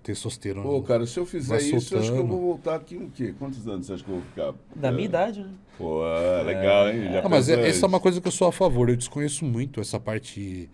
testosterona. 0.01 0.63
Pô, 0.65 0.81
cara, 0.81 1.05
se 1.05 1.19
eu 1.19 1.25
fizer 1.25 1.57
isso, 1.57 1.73
eu 1.73 1.77
acho 1.77 1.87
que 1.89 1.95
eu 1.95 2.03
soltando. 2.03 2.27
vou 2.27 2.39
voltar 2.41 2.75
aqui 2.75 2.95
o 2.95 3.09
quê? 3.13 3.33
Quantos 3.37 3.67
anos 3.67 3.85
você 3.87 3.93
acha 3.93 4.03
que 4.03 4.09
eu 4.09 4.15
vou 4.15 4.23
ficar? 4.23 4.53
Da 4.75 4.87
É. 4.87 4.91
minha 4.91 5.05
idade, 5.05 5.41
né? 5.41 5.49
Pô, 5.77 6.07
é, 6.07 6.43
legal, 6.43 6.89
hein? 6.89 7.03
Já 7.11 7.19
Ah, 7.25 7.29
mas 7.29 7.49
é- 7.49 7.67
essa 7.67 7.85
é 7.85 7.87
uma 7.87 7.99
coisa 7.99 8.21
que 8.21 8.27
eu 8.27 8.31
sou 8.31 8.47
a 8.47 8.51
favor. 8.53 8.89
Eu 8.89 8.95
desconheço 8.95 9.43
muito 9.43 9.81
essa 9.81 9.99
parte, 9.99 10.69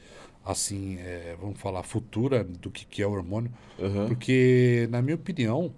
assim, 0.46 0.98
é, 1.00 1.36
vamos 1.42 1.60
falar, 1.60 1.82
futura 1.82 2.44
do 2.44 2.70
que, 2.70 2.86
que 2.86 3.02
é 3.02 3.08
o 3.08 3.12
hormônio. 3.12 3.52
Aham. 3.80 4.08
Porque, 4.08 4.88
na 4.92 5.02
minha 5.02 5.16
opinião, 5.16 5.74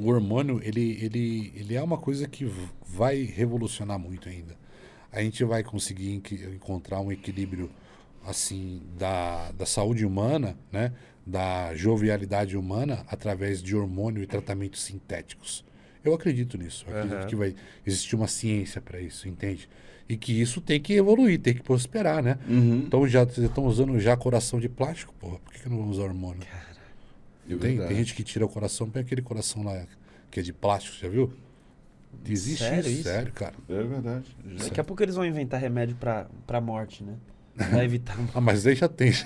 o 0.00 0.08
hormônio, 0.08 0.60
ele, 0.64 0.98
ele, 1.02 1.52
ele 1.54 1.74
é 1.74 1.82
uma 1.82 1.98
coisa 1.98 2.26
que 2.26 2.50
vai 2.88 3.22
revolucionar 3.22 3.98
muito 3.98 4.28
ainda. 4.28 4.56
A 5.12 5.22
gente 5.22 5.44
vai 5.44 5.62
conseguir 5.62 6.10
encontrar 6.54 7.00
um 7.00 7.12
equilíbrio, 7.12 7.70
assim, 8.24 8.80
da, 8.98 9.50
da 9.52 9.66
saúde 9.66 10.06
humana, 10.06 10.56
né? 10.72 10.92
Da 11.26 11.74
jovialidade 11.74 12.56
humana 12.56 13.04
através 13.08 13.62
de 13.62 13.76
hormônio 13.76 14.22
e 14.22 14.26
tratamentos 14.26 14.82
sintéticos. 14.82 15.64
Eu 16.02 16.14
acredito 16.14 16.56
nisso. 16.56 16.86
Eu 16.88 16.96
acredito 16.96 17.18
Aham. 17.18 17.26
que 17.26 17.36
vai 17.36 17.54
existir 17.86 18.16
uma 18.16 18.26
ciência 18.26 18.80
para 18.80 18.98
isso, 19.00 19.28
entende? 19.28 19.68
E 20.08 20.16
que 20.16 20.32
isso 20.32 20.60
tem 20.62 20.80
que 20.80 20.94
evoluir, 20.94 21.38
tem 21.38 21.54
que 21.54 21.62
prosperar, 21.62 22.22
né? 22.22 22.38
Uhum. 22.48 22.84
Então 22.86 23.06
já 23.06 23.24
estão 23.24 23.66
usando 23.66 24.00
já 24.00 24.16
coração 24.16 24.58
de 24.58 24.68
plástico, 24.68 25.12
porra. 25.20 25.38
Por 25.38 25.52
que, 25.52 25.60
que 25.60 25.68
não 25.68 25.76
vão 25.76 25.90
usar 25.90 26.04
hormônio? 26.04 26.42
É 27.56 27.58
Tem, 27.58 27.70
verdade. 27.70 27.88
tem 27.88 27.96
gente 27.98 28.14
que 28.14 28.22
tira 28.24 28.44
o 28.44 28.48
coração, 28.48 28.88
põe 28.90 29.02
aquele 29.02 29.22
coração 29.22 29.62
lá 29.62 29.86
que 30.30 30.40
é 30.40 30.42
de 30.42 30.52
plástico, 30.52 30.96
já 30.96 31.08
viu? 31.08 31.32
Existe 32.26 32.64
Sério 32.64 32.90
isso, 32.90 33.02
sério, 33.04 33.32
cara. 33.32 33.54
É 33.68 33.82
verdade. 33.82 34.24
Já- 34.56 34.64
Daqui 34.64 34.80
a 34.80 34.84
pouco 34.84 35.02
eles 35.02 35.14
vão 35.14 35.24
inventar 35.24 35.60
remédio 35.60 35.96
pra, 35.96 36.26
pra 36.46 36.60
morte, 36.60 37.02
né? 37.04 37.14
Pra 37.56 37.84
evitar. 37.84 38.16
Ah, 38.34 38.40
mas 38.40 38.66
aí 38.66 38.74
já 38.74 38.88
tem. 38.88 39.12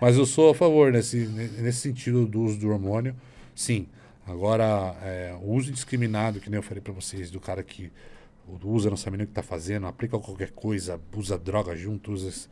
Mas 0.00 0.16
eu 0.16 0.26
sou 0.26 0.50
a 0.50 0.54
favor 0.54 0.92
nesse, 0.92 1.26
nesse 1.26 1.80
sentido 1.80 2.26
do 2.26 2.42
uso 2.42 2.58
do 2.58 2.68
hormônio, 2.70 3.14
sim. 3.54 3.86
Agora, 4.26 4.94
é, 5.02 5.34
o 5.40 5.52
uso 5.52 5.70
indiscriminado, 5.70 6.38
que 6.40 6.50
nem 6.50 6.58
eu 6.58 6.62
falei 6.62 6.82
pra 6.82 6.92
vocês, 6.92 7.30
do 7.30 7.40
cara 7.40 7.62
que 7.62 7.90
usa, 8.62 8.90
não 8.90 8.96
sabe 8.96 9.16
nem 9.16 9.24
o 9.24 9.28
que 9.28 9.32
tá 9.34 9.42
fazendo, 9.42 9.86
aplica 9.86 10.18
qualquer 10.18 10.50
coisa, 10.50 11.00
usa 11.16 11.38
droga 11.38 11.74
junto, 11.76 12.12
usa... 12.12 12.48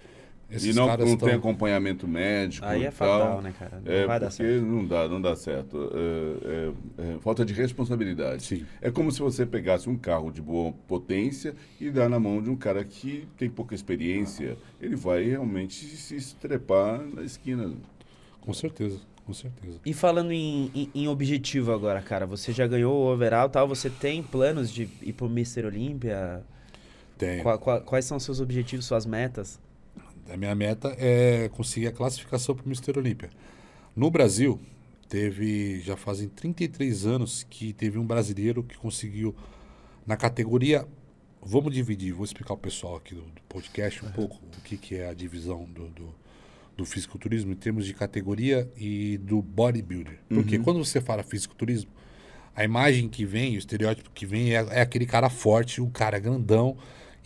es- 0.51 0.57
Esses 0.63 0.75
E 0.77 0.79
não, 0.79 0.87
caras 0.87 1.09
não 1.09 1.17
tão- 1.17 1.29
tem 1.29 1.37
acompanhamento 1.37 2.07
médico. 2.07 2.65
Aí 2.67 2.83
e 2.83 2.85
é 2.87 2.91
tal. 2.91 3.19
fatal, 3.21 3.43
né, 3.43 3.53
cara? 3.59 3.83
Não 3.85 3.93
É, 3.93 4.07
vai 4.07 4.21
dar 4.21 4.27
porque 4.29 4.43
certo. 4.45 4.65
não 4.67 4.87
dá, 4.87 5.09
não 5.09 5.21
dá 5.21 5.35
certo. 5.37 5.91
É, 5.93 7.03
é- 7.03 7.15
é 7.17 7.19
falta 7.19 7.45
de 7.45 7.53
responsabilidade. 7.53 8.43
Sim. 8.45 8.65
É 8.81 8.91
como 8.91 9.11
se 9.11 9.21
você 9.21 9.45
pegasse 9.45 9.89
um 9.89 9.97
carro 9.97 10.31
de 10.31 10.41
boa 10.41 10.73
potência 10.87 11.55
e 11.81 11.91
dá 11.91 12.09
na 12.09 12.19
mão 12.21 12.41
de 12.43 12.49
um 12.51 12.57
cara 12.57 12.85
que 12.85 13.27
tem 13.37 13.51
pouca 13.51 13.75
experiência. 13.75 14.57
Ele 14.81 14.95
vai 14.97 15.25
realmente 15.25 15.75
se 15.97 16.15
estrepar 16.17 17.01
na 17.15 17.23
esquina. 17.23 17.73
Com 18.41 18.53
certeza, 18.55 19.01
com 19.25 19.33
certeza. 19.33 19.81
E 19.85 19.93
falando 19.93 20.31
em, 20.31 20.71
em, 20.73 20.91
em 20.95 21.09
objetivo 21.09 21.73
agora, 21.73 22.01
cara, 22.01 22.25
você 22.27 22.53
já 22.53 22.65
ganhou 22.69 22.95
o 22.95 23.13
overall 23.13 23.49
e 23.49 23.51
tal, 23.51 23.67
você 23.67 23.91
tem 23.91 24.23
planos 24.23 24.71
de 24.73 24.89
ir 25.03 25.13
pro 25.13 25.27
Mr. 25.27 25.67
Olímpia? 25.67 26.43
Tem. 27.19 27.43
Qua- 27.43 27.59
qua- 27.59 27.81
quais 27.81 28.05
são 28.05 28.21
seus 28.21 28.41
objetivos, 28.41 28.85
suas 28.87 29.05
metas? 29.05 29.59
A 30.31 30.37
minha 30.37 30.55
meta 30.55 30.95
é 30.99 31.49
conseguir 31.51 31.89
a 31.89 31.93
classificação 31.93 32.55
para 32.55 32.65
o 32.65 32.69
Mister 32.69 32.99
Olímpia. 32.99 33.31
No 33.95 34.11
Brasil, 34.11 34.61
teve 35.09 35.81
já 35.81 35.97
fazem 35.97 36.29
33 36.29 37.07
anos 37.07 37.47
que 37.49 37.73
teve 37.73 37.99
um 37.99 38.07
brasileiro 38.07 38.63
que 38.63 38.77
conseguiu 38.77 39.35
na 40.07 40.17
categoria 40.17 40.87
vamos 41.47 41.73
dividir, 41.73 42.13
vou 42.13 42.25
explicar 42.25 42.53
ao 42.53 42.59
pessoal 42.59 42.97
aqui 42.97 43.15
do, 43.15 43.21
do 43.21 43.43
podcast 43.49 44.05
um 44.05 44.11
pouco 44.11 44.37
o 44.59 44.61
que, 44.63 44.77
que 44.77 44.97
é 44.97 45.09
a 45.09 45.15
divisão 45.15 45.65
do, 45.65 45.89
do, 45.89 46.15
do 46.77 46.85
fisiculturismo 46.85 47.53
em 47.53 47.57
termos 47.57 47.87
de 47.87 47.95
categoria 47.95 48.69
e 48.77 49.17
do 49.19 49.41
bodybuilder. 49.41 50.19
Porque 50.29 50.59
quando 50.59 50.85
você 50.85 51.01
fala 51.01 51.23
fisiculturismo, 51.23 51.91
a 52.55 52.65
imagem 52.65 53.09
que 53.09 53.25
vem, 53.25 53.55
o 53.55 53.59
estereótipo 53.59 54.11
que 54.11 54.27
vem 54.27 54.57
é, 54.57 54.67
é 54.71 54.81
aquele 54.81 55.07
cara 55.07 55.31
forte, 55.31 55.81
o 55.81 55.89
cara 55.89 56.19
grandão. 56.19 56.77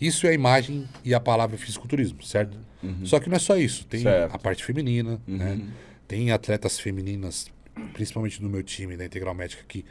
Isso 0.01 0.25
é 0.25 0.31
a 0.31 0.33
imagem 0.33 0.85
e 1.05 1.13
a 1.13 1.19
palavra 1.19 1.55
fisiculturismo, 1.57 2.23
certo? 2.23 2.57
Só 3.05 3.19
que 3.19 3.29
não 3.29 3.35
é 3.35 3.39
só 3.39 3.55
isso. 3.55 3.85
Tem 3.85 4.01
Certo. 4.01 4.33
a 4.35 4.39
parte 4.39 4.63
feminina, 4.65 5.21
né? 5.27 5.61
Tem 6.07 6.31
atletas 6.31 6.79
femininas, 6.79 7.45
principalmente 7.93 8.41
no 8.41 8.49
meu 8.49 8.63
time 8.63 8.97
da 8.97 9.05
Integral 9.05 9.35
Médica, 9.35 9.63
que 9.67 9.85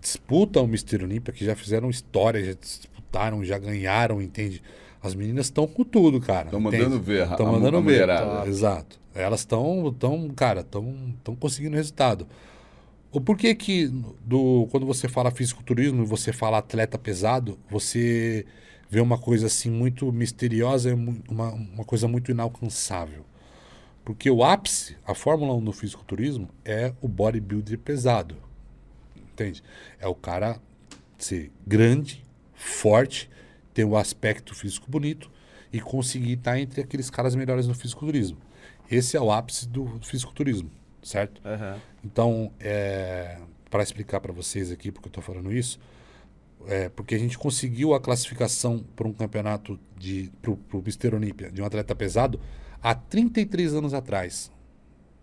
disputam 0.00 0.64
o 0.64 0.68
Mister 0.68 1.02
Olímpia, 1.02 1.32
que 1.32 1.44
já 1.44 1.56
fizeram 1.56 1.88
história, 1.88 2.44
já 2.44 2.52
disputaram, 2.52 3.42
já 3.42 3.58
ganharam, 3.58 4.20
entende? 4.20 4.62
As 5.02 5.14
meninas 5.14 5.46
estão 5.46 5.66
com 5.66 5.82
tudo, 5.84 6.20
cara. 6.20 6.46
Estão 6.46 6.60
mandando 6.60 7.00
ver 7.00 7.22
a- 7.22 7.34
Tão 7.36 7.46
a- 7.48 7.52
mandando 7.52 7.80
ver. 7.82 8.06
Exato. 8.46 9.00
Elas 9.14 9.40
estão, 9.40 9.94
tão, 9.98 10.28
cara, 10.28 10.60
estão 10.60 11.14
tão 11.24 11.34
conseguindo 11.34 11.74
resultado. 11.76 12.26
O 13.10 13.20
porquê 13.20 13.54
que 13.54 13.88
do, 14.24 14.68
quando 14.70 14.84
você 14.84 15.08
fala 15.08 15.30
fisiculturismo 15.30 16.02
e 16.02 16.06
você 16.06 16.32
fala 16.32 16.58
atleta 16.58 16.98
pesado, 16.98 17.58
você 17.70 18.44
vê 18.90 19.00
uma 19.00 19.18
coisa 19.18 19.46
assim 19.46 19.70
muito 19.70 20.10
misteriosa, 20.12 20.94
mu- 20.96 21.22
uma, 21.28 21.50
uma 21.52 21.84
coisa 21.84 22.08
muito 22.08 22.30
inalcançável. 22.30 23.24
Porque 24.04 24.30
o 24.30 24.42
ápice, 24.42 24.96
a 25.06 25.14
Fórmula 25.14 25.54
1 25.54 25.60
no 25.60 25.72
fisiculturismo 25.72 26.48
é 26.64 26.94
o 27.00 27.08
bodybuilder 27.08 27.78
pesado. 27.78 28.36
Entende? 29.16 29.62
É 30.00 30.06
o 30.06 30.14
cara 30.14 30.60
ser 31.18 31.50
grande, 31.66 32.24
forte, 32.54 33.28
ter 33.74 33.84
o 33.84 33.96
aspecto 33.96 34.54
físico 34.54 34.90
bonito 34.90 35.30
e 35.72 35.80
conseguir 35.80 36.32
estar 36.32 36.58
entre 36.58 36.80
aqueles 36.80 37.10
caras 37.10 37.34
melhores 37.34 37.66
no 37.66 37.74
fisiculturismo. 37.74 38.38
Esse 38.90 39.16
é 39.16 39.20
o 39.20 39.30
ápice 39.30 39.68
do 39.68 39.86
fisiculturismo, 40.02 40.70
certo? 41.02 41.42
Aham. 41.44 41.78
Então, 42.02 42.50
é, 42.58 43.38
para 43.68 43.82
explicar 43.82 44.20
para 44.20 44.32
vocês 44.32 44.72
aqui 44.72 44.90
porque 44.90 45.08
eu 45.08 45.10
estou 45.10 45.22
falando 45.22 45.52
isso, 45.52 45.78
é 46.66 46.88
porque 46.88 47.14
a 47.14 47.18
gente 47.18 47.38
conseguiu 47.38 47.94
a 47.94 48.00
classificação 48.00 48.84
para 48.96 49.06
um 49.06 49.12
campeonato 49.12 49.78
de 49.96 50.30
para 50.42 50.50
o 50.50 50.82
Mister 50.84 51.14
Olímpia 51.14 51.50
de 51.50 51.62
um 51.62 51.64
atleta 51.64 51.94
pesado 51.94 52.40
há 52.82 52.94
33 52.94 53.74
anos 53.74 53.94
atrás. 53.94 54.50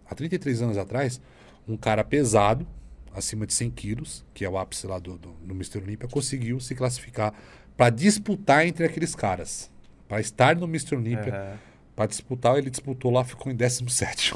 Há 0.07 0.13
33 0.13 0.61
anos 0.61 0.77
atrás, 0.77 1.19
um 1.67 1.75
cara 1.75 2.03
pesado, 2.03 2.65
acima 3.13 3.47
de 3.47 3.53
100 3.53 3.71
quilos, 3.71 4.25
que 4.33 4.45
é 4.45 4.49
o 4.49 4.57
ápice 4.57 4.85
lá 4.85 4.99
do, 4.99 5.17
do, 5.17 5.31
do 5.31 5.55
Mister 5.55 5.81
Olímpia, 5.81 6.07
conseguiu 6.07 6.59
se 6.59 6.75
classificar 6.75 7.33
para 7.75 7.89
disputar 7.89 8.65
entre 8.67 8.85
aqueles 8.85 9.15
caras. 9.15 9.71
Para 10.07 10.21
estar 10.21 10.55
no 10.55 10.67
Mister 10.67 10.97
Olímpia, 10.97 11.59
para 11.95 12.05
disputar, 12.05 12.57
ele 12.57 12.69
disputou 12.69 13.11
lá, 13.11 13.23
ficou 13.23 13.51
em 13.51 13.55
17. 13.55 14.33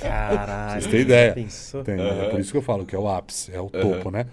Caralho. 0.00 0.80
Vocês 0.80 0.90
têm 0.92 1.00
ideia? 1.00 1.32
Pensou? 1.34 1.82
Tem, 1.82 1.98
É 1.98 2.28
por 2.28 2.38
isso 2.38 2.52
que 2.52 2.58
eu 2.58 2.62
falo 2.62 2.84
que 2.86 2.94
é 2.94 2.98
o 2.98 3.08
ápice, 3.08 3.52
é 3.52 3.60
o 3.60 3.68
topo, 3.70 4.10
né? 4.10 4.26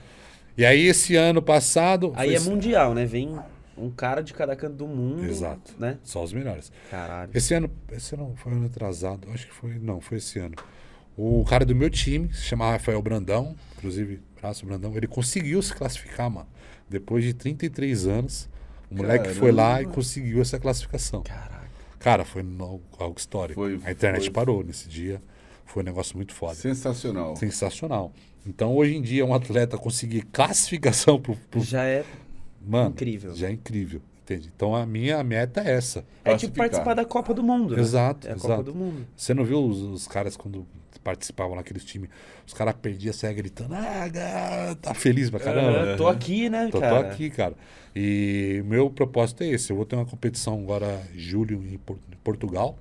E 0.58 0.66
aí, 0.66 0.86
esse 0.88 1.16
ano 1.16 1.42
passado. 1.42 2.12
Aí 2.16 2.38
foi- 2.38 2.48
é 2.48 2.50
mundial, 2.52 2.94
né? 2.94 3.06
Vem 3.06 3.38
um 3.78 3.90
cara 3.90 4.22
de 4.22 4.34
cada 4.34 4.56
canto 4.56 4.76
do 4.76 4.88
mundo. 4.88 5.24
Exato. 5.26 5.74
Né? 5.80 5.98
Só 6.04 6.24
os 6.24 6.34
melhores. 6.34 6.72
Caralho. 6.90 7.32
Esse 7.34 7.54
ano, 7.54 7.70
esse 7.92 8.14
ano 8.16 8.34
foi 8.36 8.52
ano 8.54 8.66
atrasado, 8.66 9.28
acho 9.34 9.48
que 9.48 9.54
foi, 9.54 9.80
não, 9.80 10.00
foi 10.02 10.18
esse 10.18 10.38
ano. 10.40 10.56
O 11.18 11.44
cara 11.46 11.66
do 11.66 11.76
meu 11.76 11.90
time, 11.90 12.34
se 12.34 12.44
chamava 12.44 12.74
Rafael 12.74 13.02
Brandão, 13.02 13.56
inclusive, 13.78 14.22
abraço 14.38 14.66
Brandão, 14.66 14.96
ele 14.96 15.08
conseguiu 15.08 15.62
se 15.62 15.74
classificar, 15.74 16.30
mano. 16.30 16.48
Depois 16.90 17.24
de 17.24 17.34
33 17.34 18.06
anos, 18.08 18.50
o 18.90 18.96
moleque 18.96 19.30
foi 19.30 19.52
lá 19.52 19.74
e 19.74 19.76
Caramba. 19.78 19.94
conseguiu 19.96 20.42
essa 20.42 20.60
classificação. 20.60 21.22
Caraca. 21.24 21.62
Cara, 22.00 22.26
foi 22.26 22.44
algo 23.00 23.16
histórico. 23.18 23.60
Foi- 23.62 23.80
A 23.84 23.92
internet 23.92 24.24
foi- 24.24 24.32
parou 24.32 24.64
nesse 24.64 24.88
dia. 24.90 25.22
Foi 25.66 25.84
um 25.84 25.86
negócio 25.86 26.16
muito 26.18 26.34
foda. 26.34 26.56
Sensacional. 26.56 27.36
Sensacional. 27.36 28.12
Então, 28.46 28.76
hoje 28.76 28.96
em 28.96 29.02
dia, 29.02 29.26
um 29.26 29.34
atleta 29.34 29.78
conseguir 29.78 30.24
classificação 30.32 31.20
pro, 31.22 31.36
pro 31.50 31.62
Já 31.62 31.84
é. 31.84 32.04
Mano, 32.66 32.90
Incrível. 32.92 33.36
Já 33.36 33.48
é 33.48 33.52
incrível, 33.52 34.02
entende? 34.24 34.52
Então 34.56 34.76
a 34.76 34.86
minha 34.86 35.24
meta 35.24 35.62
é 35.62 35.72
essa. 35.72 36.06
É 36.24 36.36
tipo 36.36 36.56
participar 36.56 36.94
da 36.94 37.04
Copa 37.06 37.34
do 37.34 37.42
Mundo. 37.44 37.76
né? 37.76 37.82
Exato, 37.82 38.28
É 38.28 38.32
a 38.32 38.36
exato. 38.36 38.48
Copa 38.50 38.64
do 38.64 38.76
Mundo. 38.76 39.08
Você 39.16 39.34
não 39.34 39.44
viu 39.44 39.64
os, 39.64 39.80
os 39.82 40.08
caras 40.08 40.38
quando 40.38 40.66
participavam 41.04 41.56
naqueles 41.56 41.84
times? 41.84 42.10
Os 42.46 42.54
caras 42.54 42.76
perdiam, 42.80 43.12
saia 43.14 43.34
gritando, 43.34 43.74
ah, 43.74 44.76
tá 44.80 44.94
feliz 44.94 45.30
pra 45.32 45.40
caramba. 45.40 45.78
Eu 45.92 45.98
tô 45.98 46.08
aqui, 46.08 46.50
né, 46.50 46.66
Tô, 46.66 46.74
tô 46.74 46.80
cara? 46.82 47.10
aqui, 47.12 47.30
cara. 47.32 47.56
E 47.96 48.60
o 48.64 48.66
meu 48.68 48.90
propósito 48.92 49.44
é 49.44 49.48
esse. 49.48 49.72
Eu 49.72 49.76
vou 49.76 49.86
ter 49.86 49.96
uma 49.96 50.06
competição 50.06 50.60
agora 50.60 51.02
em 51.16 51.20
julho 51.20 51.64
em 51.66 51.78
Por- 51.80 51.98
em 52.12 52.18
Portugal. 52.24 52.78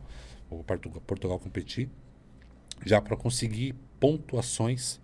Vou 0.51 0.63
para 0.63 0.77
Portugal, 0.77 1.03
Portugal 1.07 1.39
competir. 1.39 1.89
Já 2.85 3.01
para 3.01 3.17
conseguir 3.17 3.75
pontuações 3.99 5.01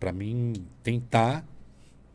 para 0.00 0.12
mim 0.12 0.54
tentar 0.82 1.44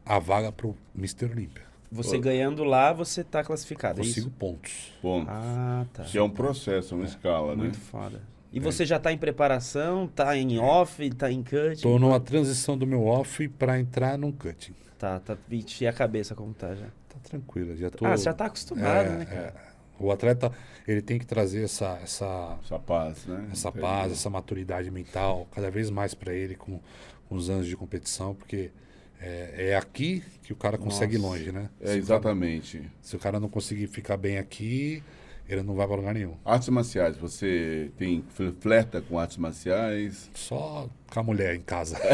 a 0.05 0.19
vaga 0.19 0.51
pro 0.51 0.75
Mr. 0.97 1.25
Olímpia. 1.31 1.63
Você 1.91 2.17
ganhando 2.19 2.63
lá, 2.63 2.91
você 2.91 3.23
tá 3.23 3.43
classificado, 3.43 4.01
é 4.01 4.03
Consigo 4.03 4.27
isso? 4.27 4.35
pontos. 4.37 4.91
Ponto. 5.01 5.29
Ah, 5.29 5.85
tá. 5.93 6.03
Que 6.03 6.17
é 6.17 6.21
um 6.23 6.29
processo, 6.29 6.95
uma 6.95 7.05
escala, 7.05 7.55
né? 7.55 7.63
Muito 7.63 7.79
foda. 7.79 8.21
E 8.51 8.59
você 8.59 8.85
já 8.85 8.99
tá 8.99 9.11
em 9.13 9.17
preparação, 9.17 10.07
tá 10.07 10.35
em 10.35 10.57
off, 10.59 11.09
tá 11.11 11.31
em 11.31 11.43
cut? 11.43 11.81
Tô 11.81 11.97
numa 11.99 12.19
transição 12.19 12.77
do 12.77 12.87
meu 12.87 13.05
off 13.05 13.47
para 13.49 13.79
entrar 13.79 14.17
num 14.17 14.31
cutting. 14.31 14.73
Tá, 14.97 15.19
tá. 15.19 15.37
Vixe, 15.47 15.83
e 15.83 15.87
a 15.87 15.93
cabeça 15.93 16.33
como 16.35 16.53
tá 16.53 16.73
já? 16.73 16.85
Tá 16.85 17.15
tranquilo, 17.23 17.75
já 17.77 17.89
tô. 17.89 18.05
Ah, 18.05 18.17
você 18.17 18.23
já 18.23 18.33
tá 18.33 18.45
acostumado, 18.45 19.07
É, 19.07 19.09
né, 19.17 19.25
cara? 19.25 19.53
é. 19.71 19.75
O 19.97 20.11
atleta, 20.11 20.51
ele 20.85 21.01
tem 21.01 21.17
que 21.17 21.25
trazer 21.25 21.63
essa 21.63 21.97
essa 22.03 22.57
Essa 22.63 22.77
paz, 22.79 23.25
né? 23.25 23.47
essa 23.51 23.71
paz, 23.71 24.11
essa 24.11 24.29
maturidade 24.29 24.91
mental, 24.91 25.47
cada 25.51 25.71
vez 25.71 25.89
mais 25.89 26.13
para 26.13 26.33
ele 26.33 26.55
com, 26.55 26.81
os 27.29 27.49
anos 27.49 27.67
de 27.67 27.75
competição, 27.75 28.35
porque 28.35 28.71
é, 29.19 29.69
é 29.71 29.75
aqui 29.75 30.23
que 30.43 30.53
o 30.53 30.55
cara 30.55 30.77
consegue 30.77 31.15
ir 31.15 31.19
longe, 31.19 31.51
né? 31.51 31.69
É, 31.79 31.83
Se 31.83 31.83
o 31.83 31.87
cara- 31.87 31.97
exatamente. 31.97 32.91
se 33.01 33.15
o 33.15 33.19
cara 33.19 33.39
não 33.39 33.49
conseguir 33.49 33.87
ficar 33.87 34.17
bem 34.17 34.37
aqui, 34.37 35.01
ele 35.47 35.61
não 35.63 35.75
vai 35.75 35.87
para 35.87 35.95
lugar 35.95 36.13
nenhum. 36.13 36.35
Artes 36.43 36.69
marciais, 36.69 37.15
você 37.17 37.91
tem 37.97 38.23
fl- 38.33 38.51
flerta 38.59 39.01
com 39.01 39.17
artes 39.19 39.37
marciais? 39.37 40.29
Só 40.33 40.89
com 41.11 41.19
a 41.19 41.23
mulher 41.23 41.55
em 41.55 41.61
casa. 41.61 41.97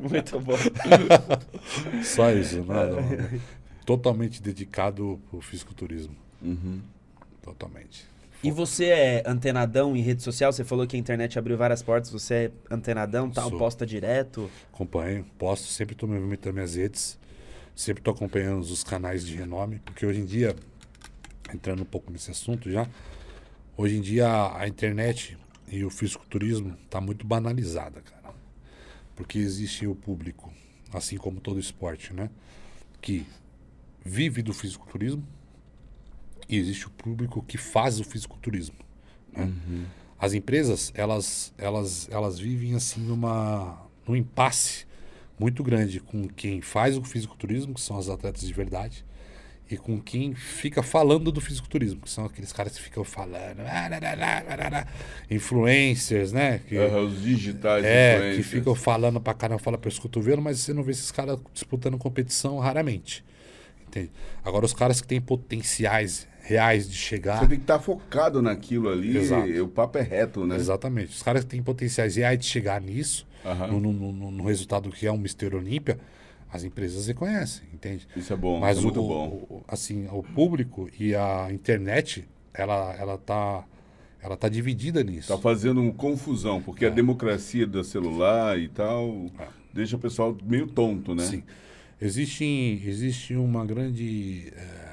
Muito 0.00 0.40
bom. 0.40 0.56
Só 2.04 2.30
isso, 2.32 2.64
nada. 2.64 3.00
mano. 3.00 3.40
Totalmente 3.84 4.42
dedicado 4.42 5.20
pro 5.30 5.40
fisiculturismo. 5.40 6.14
Uhum. 6.42 6.80
Totalmente. 7.42 8.06
E 8.44 8.50
você 8.50 8.84
é 8.90 9.22
antenadão 9.24 9.96
em 9.96 10.02
rede 10.02 10.22
social? 10.22 10.52
Você 10.52 10.64
falou 10.64 10.86
que 10.86 10.94
a 10.94 10.98
internet 10.98 11.38
abriu 11.38 11.56
várias 11.56 11.82
portas, 11.82 12.10
você 12.10 12.34
é 12.34 12.50
antenadão, 12.70 13.30
tal, 13.30 13.48
Sou. 13.48 13.58
posta 13.58 13.86
direto. 13.86 14.50
Acompanho, 14.70 15.24
posto, 15.38 15.66
sempre 15.68 15.94
estou 15.94 16.06
me 16.06 16.16
movimentando 16.16 16.52
minhas 16.52 16.74
redes, 16.74 17.18
sempre 17.74 18.02
estou 18.02 18.12
acompanhando 18.12 18.60
os 18.60 18.84
canais 18.84 19.26
de 19.26 19.34
renome, 19.34 19.80
porque 19.82 20.04
hoje 20.04 20.20
em 20.20 20.26
dia, 20.26 20.54
entrando 21.54 21.80
um 21.80 21.86
pouco 21.86 22.12
nesse 22.12 22.30
assunto 22.30 22.70
já, 22.70 22.86
hoje 23.78 23.96
em 23.96 24.02
dia 24.02 24.28
a, 24.28 24.60
a 24.60 24.68
internet 24.68 25.38
e 25.66 25.82
o 25.82 25.88
fisiculturismo 25.88 26.76
está 26.84 27.00
muito 27.00 27.26
banalizada, 27.26 28.02
cara. 28.02 28.34
Porque 29.16 29.38
existe 29.38 29.86
o 29.86 29.94
público, 29.94 30.52
assim 30.92 31.16
como 31.16 31.40
todo 31.40 31.58
esporte, 31.58 32.12
né? 32.12 32.28
Que 33.00 33.26
vive 34.04 34.42
do 34.42 34.52
fisiculturismo 34.52 35.26
e 36.48 36.56
existe 36.58 36.86
o 36.86 36.90
público 36.90 37.42
que 37.46 37.56
faz 37.58 38.00
o 38.00 38.04
fisiculturismo. 38.04 38.76
né? 39.32 39.52
As 40.18 40.32
empresas, 40.32 40.90
elas, 40.94 41.52
elas, 41.58 42.08
elas 42.10 42.38
vivem 42.38 42.74
assim 42.74 43.00
numa, 43.00 43.78
num 44.06 44.16
impasse 44.16 44.86
muito 45.38 45.62
grande 45.62 46.00
com 46.00 46.26
quem 46.28 46.60
faz 46.60 46.96
o 46.96 47.02
fisiculturismo, 47.02 47.74
que 47.74 47.80
são 47.80 47.98
os 47.98 48.08
atletas 48.08 48.42
de 48.46 48.52
verdade, 48.52 49.04
e 49.70 49.76
com 49.76 50.00
quem 50.00 50.34
fica 50.34 50.82
falando 50.82 51.32
do 51.32 51.40
fisiculturismo, 51.40 52.00
que 52.02 52.10
são 52.10 52.24
aqueles 52.24 52.52
caras 52.52 52.74
que 52.76 52.82
ficam 52.82 53.02
falando, 53.02 53.60
"Ah, 53.60 53.88
lá, 53.88 53.98
lá, 53.98 54.14
lá, 54.14 54.42
lá, 54.48 54.56
lá, 54.56 54.68
lá", 54.68 54.86
influencers, 55.30 56.32
né? 56.32 56.60
Que, 56.68 56.78
os 56.78 57.22
digitais 57.22 57.84
é, 57.84 58.34
que 58.36 58.42
ficam 58.42 58.74
falando 58.74 59.20
pra 59.20 59.34
caramba, 59.34 59.58
fala 59.58 59.76
pelos 59.76 59.98
cotovelos, 59.98 60.42
mas 60.42 60.60
você 60.60 60.72
não 60.72 60.82
vê 60.82 60.92
esses 60.92 61.10
caras 61.10 61.38
disputando 61.52 61.98
competição 61.98 62.58
raramente. 62.58 63.24
Entende? 63.86 64.10
Agora, 64.44 64.64
os 64.64 64.72
caras 64.72 65.00
que 65.00 65.06
têm 65.06 65.20
potenciais 65.20 66.26
reais 66.46 66.88
de 66.88 66.94
chegar. 66.96 67.38
Você 67.40 67.48
tem 67.48 67.56
que 67.58 67.64
estar 67.64 67.78
focado 67.78 68.40
naquilo 68.42 68.88
ali. 68.90 69.16
Exato. 69.16 69.48
e 69.48 69.60
O 69.60 69.68
papo 69.68 69.98
é 69.98 70.02
reto, 70.02 70.46
né? 70.46 70.56
Exatamente. 70.56 71.08
Os 71.16 71.22
caras 71.22 71.42
que 71.44 71.50
têm 71.50 71.62
potenciais 71.62 72.16
reais 72.16 72.38
de 72.38 72.44
chegar 72.44 72.80
nisso, 72.80 73.26
Aham. 73.44 73.66
no, 73.68 73.80
no- 73.80 74.12
no- 74.12 74.30
no 74.30 74.44
resultado 74.46 74.90
que 74.90 75.06
é 75.06 75.10
um 75.12 75.16
Mister 75.18 75.54
Olímpia, 75.54 75.98
as 76.52 76.62
empresas 76.62 77.06
reconhecem, 77.06 77.64
entende? 77.72 78.06
Isso 78.14 78.32
é 78.32 78.36
bom, 78.36 78.60
Mas 78.60 78.78
é 78.78 78.80
muito 78.82 79.02
o, 79.02 79.08
bom. 79.08 79.26
o- 79.48 79.64
assim, 79.66 80.06
o 80.12 80.22
público 80.22 80.88
e 81.00 81.14
a 81.14 81.48
internet, 81.50 82.28
ela, 82.52 82.94
ela 82.98 83.18
tá, 83.18 83.64
ela 84.22 84.36
tá 84.36 84.48
dividida 84.48 85.02
nisso. 85.02 85.28
Tá 85.28 85.38
fazendo 85.38 85.80
uma 85.80 85.92
confusão, 85.92 86.60
porque 86.62 86.84
a 86.86 86.90
democracia 86.90 87.66
do 87.66 87.82
celular 87.82 88.58
e 88.58 88.68
tal 88.68 89.26
É. 89.38 89.46
deixa 89.72 89.96
o 89.96 89.98
pessoal 89.98 90.36
meio 90.44 90.66
tonto, 90.66 91.14
né? 91.14 91.24
Sim. 91.24 91.42
Existe, 92.00 92.82
existe 92.86 93.34
uma 93.34 93.64
grande 93.64 94.52
eh, 94.54 94.83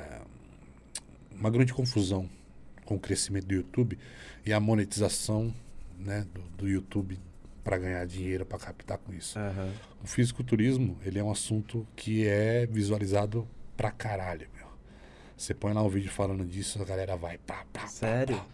uma 1.42 1.50
grande 1.50 1.74
confusão 1.74 2.30
com 2.86 2.96
o 2.96 3.00
crescimento 3.00 3.48
do 3.48 3.56
YouTube 3.56 3.98
e 4.46 4.54
a 4.54 4.60
monetização 4.60 5.52
né, 5.98 6.26
do, 6.34 6.42
do 6.64 6.70
YouTube 6.70 7.18
para 7.64 7.80
ganhar 7.80 8.06
dinheiro, 8.06 8.46
para 8.46 8.60
captar 8.60 9.00
com 9.00 9.12
isso. 9.12 9.40
Aham. 9.40 9.72
O 10.04 10.08
fisiculturismo, 10.08 10.98
ele 11.04 11.18
é 11.18 11.24
um 11.24 11.32
assunto 11.32 11.86
que 11.96 12.28
é 12.28 12.68
visualizado 12.68 13.48
pra 13.76 13.90
caralho, 13.90 14.48
meu. 14.56 14.68
Você 15.36 15.56
põe 15.56 15.74
lá 15.74 15.82
um 15.82 15.90
vídeo 15.90 16.12
falando 16.12 16.46
disso, 16.46 16.80
a 16.80 16.86
galera 16.86 17.16
vai 17.16 17.40
pá, 17.40 17.66
pá, 17.74 17.82
pá, 17.82 17.88
Sério? 17.88 18.38
pá. 18.38 18.46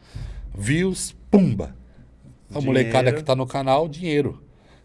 Views, 0.58 1.14
pumba. 1.30 1.76
A 2.50 2.60
Dinheiro. 2.60 2.66
molecada 2.66 3.12
que 3.12 3.22
tá 3.22 3.36
no 3.36 3.46
canal, 3.46 3.90
dinheiro. 3.90 4.42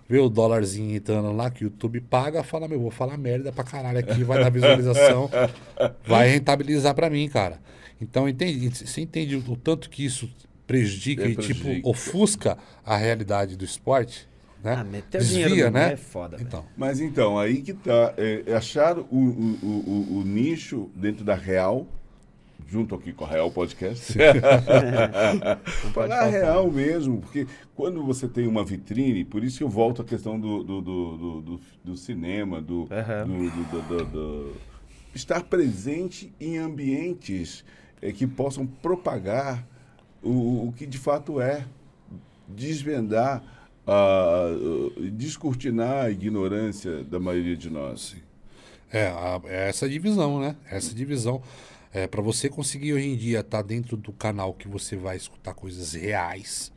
Vê 0.09 0.19
o 0.19 0.29
dólarzinho 0.29 0.97
entrando 0.97 1.31
lá 1.33 1.51
que 1.51 1.62
o 1.65 1.66
YouTube 1.66 2.01
paga, 2.01 2.43
fala, 2.43 2.66
meu, 2.66 2.81
vou 2.81 2.91
falar 2.91 3.16
merda 3.16 3.53
pra 3.53 3.62
caralho 3.62 3.99
aqui, 4.01 4.24
vai 4.24 4.43
dar 4.43 4.51
visualização, 4.51 5.31
vai 6.05 6.29
rentabilizar 6.29 6.95
pra 6.95 7.09
mim, 7.09 7.29
cara. 7.29 7.61
Então, 8.03 8.29
entende, 8.29 8.69
você 8.87 9.01
entende 9.01 9.37
o 9.37 9.57
tanto 9.57 9.89
que 9.89 10.05
isso 10.05 10.29
prejudica 10.66 11.23
É, 11.24 11.29
e, 11.29 11.37
tipo, 11.37 11.89
ofusca 11.89 12.59
a 12.85 12.97
realidade 12.97 13.57
do 13.57 13.65
esporte, 13.65 14.29
né? 14.62 14.74
Ah, 14.79 14.85
meter 14.85 15.20
o 15.20 15.24
dinheiro 15.24 15.55
meio 15.73 15.74
é 15.77 15.97
foda, 15.97 16.37
velho. 16.37 16.49
Então, 16.49 16.65
Mas 16.77 17.01
então, 17.01 17.39
aí 17.39 17.62
que 17.62 17.73
tá. 17.73 18.12
É, 18.16 18.43
é 18.47 18.55
achar 18.55 18.99
o, 18.99 19.05
o, 19.05 19.59
o, 19.62 20.19
o- 20.19 20.24
nicho 20.24 20.91
dentro 20.97 21.24
da 21.24 21.35
Real, 21.35 21.87
junto 22.69 22.95
aqui 22.95 23.12
com 23.12 23.24
a 23.24 23.29
Real 23.29 23.51
Podcast. 23.53 24.15
Falar 25.93 26.29
real 26.29 26.70
mesmo, 26.70 27.20
porque 27.20 27.47
quando 27.74 28.03
você 28.05 28.27
tem 28.29 28.47
uma 28.47 28.65
vitrine, 28.65 29.24
por 29.24 29.45
isso 29.45 29.59
que 29.59 29.65
eu 29.65 29.69
volto 29.69 30.03
à 30.03 30.05
questão 30.05 30.39
do, 30.41 30.62
do, 30.62 30.81
do, 30.81 31.16
do, 31.16 31.41
do- 31.43 31.61
do 31.85 31.97
cinema, 31.97 32.61
do, 32.61 32.85
do- 32.87 33.51
do- 33.51 33.83
do- 33.89 34.05
do- 34.07 34.57
estar 35.15 35.43
presente 35.43 36.33
em 36.41 36.59
ambientes 36.59 37.65
eh, 38.03 38.12
que 38.12 38.27
possam 38.27 38.66
propagar 38.66 39.65
o, 40.23 40.69
o 40.69 40.73
que 40.77 40.85
de 40.87 40.99
fato 40.99 41.41
é, 41.41 41.65
desvendar, 42.49 43.43
ah, 43.87 44.49
descortinar 45.12 46.05
a 46.07 46.11
ignorância 46.11 47.03
da 47.05 47.19
maioria 47.19 47.57
de 47.57 47.70
nós. 47.70 48.16
É, 48.93 49.07
a- 49.07 49.41
é 49.47 49.69
essa 49.69 49.89
divisão, 49.89 50.41
né? 50.41 50.57
Essa 50.70 50.95
divisão. 50.95 51.43
É, 51.95 52.07
para 52.07 52.23
você 52.23 52.49
conseguir 52.49 52.95
hoje 52.95 53.07
em 53.07 53.16
dia 53.16 53.41
estar 53.41 53.61
dentro 53.62 53.97
do 53.99 54.12
canal 54.12 54.55
que 54.55 54.66
você 54.66 54.97
vai 54.97 55.16
escutar 55.16 55.53
coisas 55.55 55.93
reais, 55.93 56.73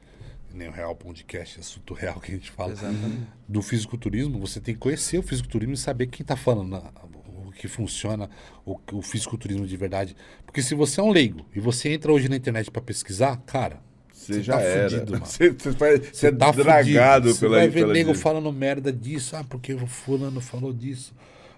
nem 0.53 0.67
o 0.67 0.71
Real 0.71 0.93
Podcast, 0.95 1.59
assunto 1.59 1.93
real 1.93 2.19
que 2.19 2.31
a 2.31 2.35
gente 2.35 2.51
fala, 2.51 2.73
Exatamente. 2.73 3.21
do 3.47 3.61
fisiculturismo, 3.61 4.39
você 4.39 4.59
tem 4.59 4.73
que 4.73 4.79
conhecer 4.79 5.17
o 5.17 5.23
fisiculturismo 5.23 5.73
e 5.73 5.77
saber 5.77 6.07
quem 6.07 6.21
está 6.21 6.35
falando, 6.35 6.69
na- 6.69 6.91
o 7.13 7.14
que 7.55 7.67
funciona, 7.67 8.29
o, 8.65 8.79
o 8.93 9.01
fisiculturismo 9.01 9.65
de 9.65 9.77
verdade. 9.77 10.15
Porque 10.45 10.61
se 10.61 10.75
você 10.75 10.99
é 10.99 11.03
um 11.03 11.11
leigo 11.11 11.45
e 11.55 11.59
você 11.59 11.89
entra 11.93 12.11
hoje 12.11 12.29
na 12.29 12.35
internet 12.35 12.69
para 12.71 12.81
pesquisar, 12.81 13.37
cara, 13.45 13.81
Você 14.11 14.41
já 14.41 14.57
tá 14.57 14.61
era. 14.61 14.89
fudido, 14.89 15.11
mano. 15.13 15.25
Você, 15.25 15.51
você, 15.51 15.71
vai, 15.71 15.97
você 15.99 16.31
Você 16.31 16.31
tá 16.31 16.51
dragado 16.51 17.29
fudido. 17.29 17.39
Você 17.39 17.39
pela 17.39 17.57
vai 17.57 17.67
ver 17.69 17.87
nego 17.87 18.13
falando 18.13 18.51
merda 18.51 18.91
disso. 18.91 19.35
Ah, 19.35 19.43
porque 19.43 19.73
o 19.73 19.87
fulano 19.87 20.41
falou 20.41 20.73
disso. 20.73 21.13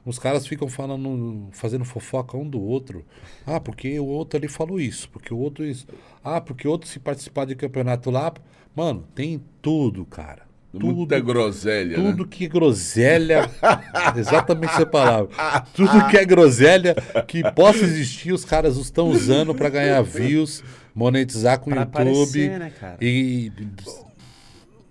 Os 0.06 0.18
caras 0.18 0.48
ficam 0.48 0.70
falando, 0.70 1.50
fazendo 1.52 1.84
fofoca 1.86 2.38
um 2.38 2.50
do 2.50 2.62
outro. 2.62 3.06
Ah, 3.46 3.60
porque 3.60 4.00
o 4.00 4.06
outro 4.06 4.38
ali 4.38 4.48
falou 4.48 4.80
isso. 4.80 5.10
Porque 5.10 5.34
o 5.34 5.38
outro 5.38 5.66
isso. 5.66 5.86
Ah, 6.24 6.40
porque 6.42 6.68
o 6.68 6.72
outro 6.72 6.88
se 6.90 7.00
participar 7.00 7.46
de 7.46 7.56
campeonato 7.56 8.10
lá. 8.10 8.34
Mano, 8.76 9.06
tem 9.14 9.44
tudo, 9.62 10.06
cara. 10.06 10.47
Tudo, 10.80 10.96
Muita 10.96 11.20
groselha, 11.20 11.96
tudo 11.96 12.24
né? 12.24 12.28
que 12.30 12.46
é 12.46 12.48
groselha. 12.48 13.50
exatamente 14.18 14.74
essa 14.74 14.86
palavra. 14.86 15.30
Tudo 15.74 16.08
que 16.08 16.18
é 16.18 16.26
groselha 16.26 16.96
que 17.28 17.44
possa 17.52 17.80
existir, 17.80 18.32
os 18.32 18.46
caras 18.46 18.78
estão 18.78 19.10
usando 19.10 19.54
pra 19.54 19.70
ganhar 19.70 20.02
views, 20.02 20.64
monetizar 20.94 21.60
com 21.60 21.70
o 21.72 21.74
YouTube. 21.74 21.84
aparecer, 21.88 22.60
né, 22.60 22.72
cara? 22.80 22.98
E. 23.02 23.52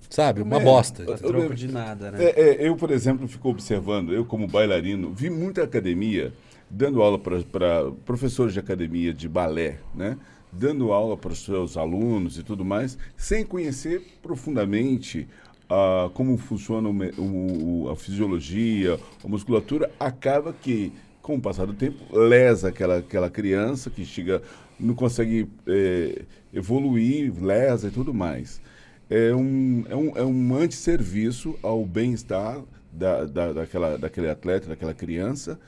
Sabe, 0.08 0.40
uma 0.40 0.56
É, 0.56 0.64
bosta. 0.64 1.04
Troco 1.18 1.54
de 1.54 1.68
nada, 1.68 2.10
né? 2.10 2.24
É, 2.24 2.40
é, 2.64 2.68
eu, 2.68 2.76
por 2.76 2.90
exemplo, 2.90 3.28
fico 3.28 3.50
observando, 3.50 4.12
eu 4.14 4.24
como 4.24 4.46
bailarino, 4.46 5.12
vi 5.12 5.28
muita 5.28 5.62
academia 5.62 6.32
dando 6.70 7.02
aula 7.02 7.18
para 7.18 7.90
professores 8.04 8.52
de 8.54 8.58
academia 8.58 9.12
de 9.12 9.28
balé, 9.28 9.78
né? 9.94 10.16
Dando 10.50 10.90
aula 10.90 11.16
para 11.18 11.32
os 11.32 11.44
seus 11.44 11.76
alunos 11.76 12.38
e 12.38 12.42
tudo 12.42 12.64
mais, 12.64 12.96
sem 13.16 13.44
conhecer 13.44 14.00
profundamente 14.22 15.28
ah, 15.68 16.10
como 16.14 16.36
funciona 16.36 16.88
o 16.88 17.84
o- 17.84 17.90
a 17.90 17.96
fisiologia, 17.96 18.98
a 19.24 19.28
musculatura, 19.28 19.90
acaba 19.98 20.52
que, 20.52 20.92
com 21.22 21.36
o 21.36 21.40
passar 21.40 21.66
do 21.66 21.74
tempo, 21.74 21.98
lesa 22.16 22.68
aquela, 22.68 22.98
aquela 22.98 23.30
criança 23.30 23.90
que 23.90 24.04
chega, 24.04 24.42
não 24.78 24.94
consegue 24.94 25.48
eh, 25.66 26.22
evoluir, 26.52 27.32
lesa 27.42 27.88
e 27.88 27.90
tudo 27.90 28.12
mais 28.14 28.60
é 29.08 29.34
um, 29.34 29.84
é 29.88 29.96
um, 29.96 30.16
é 30.16 30.24
um 30.24 30.54
antisserviço 30.56 31.56
ao 31.62 31.84
bem-estar 31.84 32.60
da, 32.92 33.24
da, 33.24 33.52
daquela, 33.52 33.96
daquele 33.98 34.28
atleta, 34.28 34.68
daquela 34.68 34.94
criança, 34.94 35.58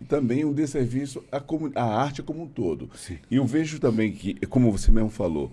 e 0.00 0.04
também 0.04 0.44
um 0.44 0.52
desserviço 0.52 1.22
à, 1.30 1.42
à 1.74 1.84
arte 2.02 2.22
como 2.22 2.42
um 2.42 2.46
todo. 2.46 2.90
Sim. 2.94 3.18
E 3.30 3.36
eu 3.36 3.44
vejo 3.44 3.78
também 3.78 4.12
que, 4.12 4.34
como 4.46 4.70
você 4.72 4.90
mesmo 4.90 5.10
falou, 5.10 5.52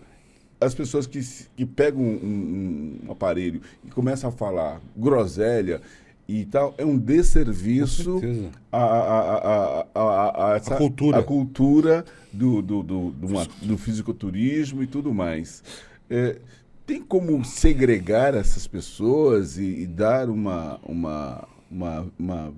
as 0.60 0.74
pessoas 0.74 1.06
que, 1.06 1.20
que 1.56 1.66
pegam 1.66 2.02
um, 2.02 3.00
um 3.06 3.12
aparelho 3.12 3.62
e 3.84 3.90
começam 3.90 4.30
a 4.30 4.34
falar 4.34 4.82
groselha 4.96 5.82
e 6.28 6.44
tal, 6.46 6.74
é 6.78 6.86
um 6.86 6.98
desserviço 6.98 8.20
certeza. 8.20 8.50
a, 8.72 8.78
a, 8.84 9.86
a, 9.94 10.52
a, 10.54 10.56
essa- 10.56 10.76
cultura. 10.76 11.20
a 11.20 11.24
cultura 11.24 12.06
do, 12.34 12.62
do, 12.62 12.82
do, 12.84 13.12
do, 13.12 13.28
uma- 13.28 13.48
do 13.62 13.78
fisiculturismo 13.78 14.82
e 14.82 14.88
tudo 14.88 15.14
mais. 15.14 15.64
É, 16.10 16.38
tem 16.86 17.02
como 17.02 17.44
segregar 17.46 18.34
essas 18.34 18.66
pessoas 18.68 19.58
e, 19.58 19.82
e 19.82 19.88
dar 19.88 20.30
uma, 20.30 20.80
uma, 20.84 21.48
uma, 21.70 22.08
uma 22.18 22.54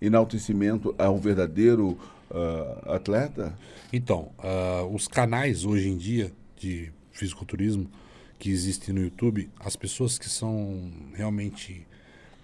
enaltecimento 0.00 0.94
a 0.98 1.10
um 1.10 1.18
verdadeiro 1.18 1.98
ah, 2.30 2.94
atleta? 2.96 3.54
Então, 3.92 4.28
ah, 4.38 4.86
os 4.92 5.08
canais 5.08 5.64
hoje 5.64 5.88
em 5.88 5.96
dia 5.96 6.30
de 6.56 6.92
fisiculturismo 7.14 7.90
que 8.38 8.50
existem 8.50 8.94
no 8.94 9.00
YouTube, 9.00 9.50
as 9.58 9.76
pessoas 9.76 10.18
que 10.18 10.28
são 10.28 10.92
realmente 11.14 11.86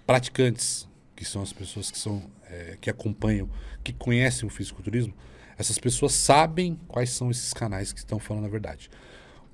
praticantes, 0.07 0.87
que 1.15 1.23
são 1.23 1.43
as 1.43 1.53
pessoas 1.53 1.91
que 1.91 1.99
são 1.99 2.23
eh, 2.49 2.77
que 2.81 2.89
acompanham, 2.89 3.47
que 3.83 3.93
conhecem 3.93 4.47
o 4.47 4.49
fisiculturismo, 4.49 5.13
essas 5.57 5.77
pessoas 5.77 6.13
sabem 6.13 6.79
quais 6.87 7.11
são 7.11 7.29
esses 7.29 7.53
canais 7.53 7.93
que 7.93 7.99
estão 7.99 8.17
falando 8.17 8.45
a 8.45 8.49
verdade. 8.49 8.89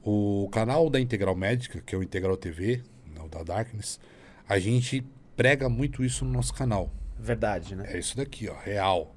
O 0.01 0.47
canal 0.53 0.89
da 0.89 1.01
Integral 1.01 1.35
Médica, 1.35 1.81
que 1.81 1.93
é 1.93 1.97
o 1.97 2.03
Integral 2.03 2.37
TV, 2.37 2.81
né, 3.13 3.21
o 3.21 3.27
da 3.27 3.43
Darkness, 3.43 3.99
a 4.47 4.57
gente 4.57 5.05
prega 5.35 5.67
muito 5.67 6.05
isso 6.05 6.23
no 6.23 6.31
nosso 6.31 6.53
canal. 6.53 6.89
Verdade, 7.19 7.75
né? 7.75 7.93
É 7.93 7.99
isso 7.99 8.15
daqui, 8.15 8.47
ó, 8.47 8.55
real. 8.57 9.13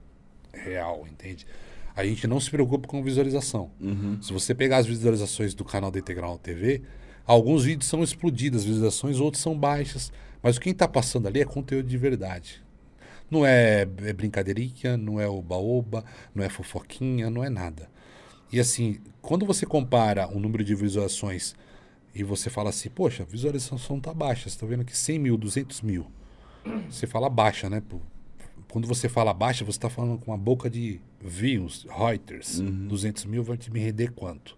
Real, 0.53 1.07
entende? 1.07 1.47
A 1.95 2.05
gente 2.05 2.27
não 2.27 2.41
se 2.41 2.51
preocupa 2.51 2.87
com 2.89 3.03
visualização. 3.03 3.71
Se 4.23 4.33
você 4.33 4.55
pegar 4.55 4.79
as 4.79 4.87
visualizações 4.87 5.55
do 5.55 5.65
canal 5.65 5.91
da 5.91 5.99
Integral 5.99 6.39
TV, 6.39 6.83
alguns 7.27 7.65
vídeos 7.65 7.89
são 7.89 8.03
explodidos, 8.03 8.61
as 8.61 8.67
visualizações, 8.67 9.21
outros 9.21 9.43
são 9.43 9.59
baixas. 9.59 10.13
Mas 10.43 10.59
quem 10.59 10.73
está 10.73 10.89
passando 10.89 11.27
ali 11.29 11.41
é 11.41 11.45
conteúdo 11.45 11.89
de 11.89 11.99
verdade. 11.99 12.63
Não 13.31 13.47
é, 13.47 13.83
é 13.83 14.13
brincadeirinha, 14.13 14.97
não 14.97 15.21
é 15.21 15.29
o 15.29 15.41
baoba, 15.41 16.05
não 16.35 16.43
é 16.43 16.49
fofoquinha, 16.49 17.31
não 17.31 17.45
é 17.45 17.49
nada. 17.49 17.89
E 18.53 18.59
assim, 18.59 18.99
quando 19.23 19.47
você 19.47 19.65
compara 19.65 20.27
o 20.29 20.41
número 20.41 20.65
de 20.65 20.75
visualizações 20.75 21.55
e 22.13 22.25
você 22.25 22.51
fala 22.51 22.71
assim, 22.71 22.89
poxa, 22.89 23.23
a 23.23 23.27
visualização 23.27 24.01
tá 24.01 24.13
baixa, 24.13 24.49
você 24.49 24.59
tá 24.59 24.67
vendo 24.67 24.81
aqui 24.81 24.97
100 24.97 25.19
mil, 25.19 25.37
200 25.37 25.83
mil. 25.83 26.07
Você 26.91 27.07
fala 27.07 27.29
baixa, 27.31 27.71
né? 27.71 27.81
Quando 28.71 28.87
você 28.87 29.09
fala 29.09 29.33
baixa, 29.35 29.65
você 29.65 29.79
está 29.79 29.91
falando 29.91 30.19
com 30.19 30.31
uma 30.31 30.39
boca 30.39 30.71
de 30.71 31.01
views, 31.21 31.87
Reuters. 31.91 32.61
200 32.61 33.25
mil 33.25 33.43
vai 33.43 33.57
te 33.57 33.71
me 33.71 33.81
render 33.81 34.13
quanto? 34.13 34.57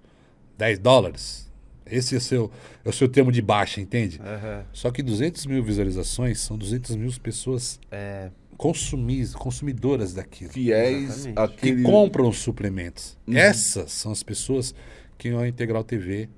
10 0.58 0.78
dólares? 0.78 1.50
Esse 1.84 2.14
é 2.14 2.18
o 2.18 2.20
seu, 2.20 2.50
é 2.84 2.88
o 2.88 2.92
seu 2.92 3.08
termo 3.08 3.32
de 3.32 3.42
baixa, 3.42 3.80
entende? 3.80 4.20
Aham. 4.22 4.64
Só 4.72 4.90
que 4.90 5.02
200 5.02 5.46
mil 5.46 5.62
visualizações 5.64 6.40
são 6.40 6.56
200 6.56 6.94
mil 6.96 7.10
pessoas 7.20 7.80
É, 7.90 8.30
consumis, 8.56 9.34
consumidoras 9.34 10.14
daquilo. 10.14 10.52
Fiéis 10.52 11.26
Exatamente. 11.26 11.34
Que 11.34 11.68
àquele... 11.68 11.82
compram 11.82 12.28
os 12.28 12.38
suplementos. 12.38 13.18
Essas 13.26 13.92
são 13.92 14.12
as 14.12 14.22
pessoas 14.22 14.74
que 15.18 15.28
a 15.30 15.48
Integral 15.48 15.82
TV 15.84 16.28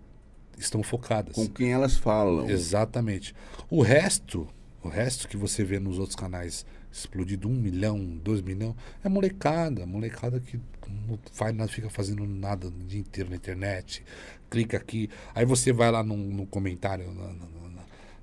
estão 0.56 0.82
focadas. 0.82 1.34
com 1.34 1.46
quem 1.48 1.72
elas 1.72 1.96
falam. 1.96 2.48
Exatamente. 2.48 3.34
O 3.68 3.82
resto, 3.82 4.46
o 4.82 4.88
resto 4.88 5.28
que 5.28 5.36
você 5.36 5.62
vê 5.64 5.78
nos 5.78 5.98
outros 5.98 6.16
canais 6.16 6.64
explodido 6.94 7.48
um 7.48 7.54
milhão, 7.54 7.98
dois 8.22 8.40
milhão. 8.40 8.74
É 9.02 9.08
molecada, 9.08 9.84
molecada 9.84 10.38
que 10.38 10.60
não 11.08 11.18
faz 11.32 11.54
nada, 11.54 11.68
fica 11.68 11.90
fazendo 11.90 12.24
nada 12.24 12.68
o 12.68 12.70
dia 12.70 13.00
inteiro 13.00 13.30
na 13.30 13.36
internet. 13.36 14.04
Clica 14.48 14.76
aqui, 14.76 15.10
aí 15.34 15.44
você 15.44 15.72
vai 15.72 15.90
lá 15.90 16.02
no, 16.02 16.16
no 16.16 16.46
comentário, 16.46 17.12
na, 17.12 17.26
na, 17.26 17.46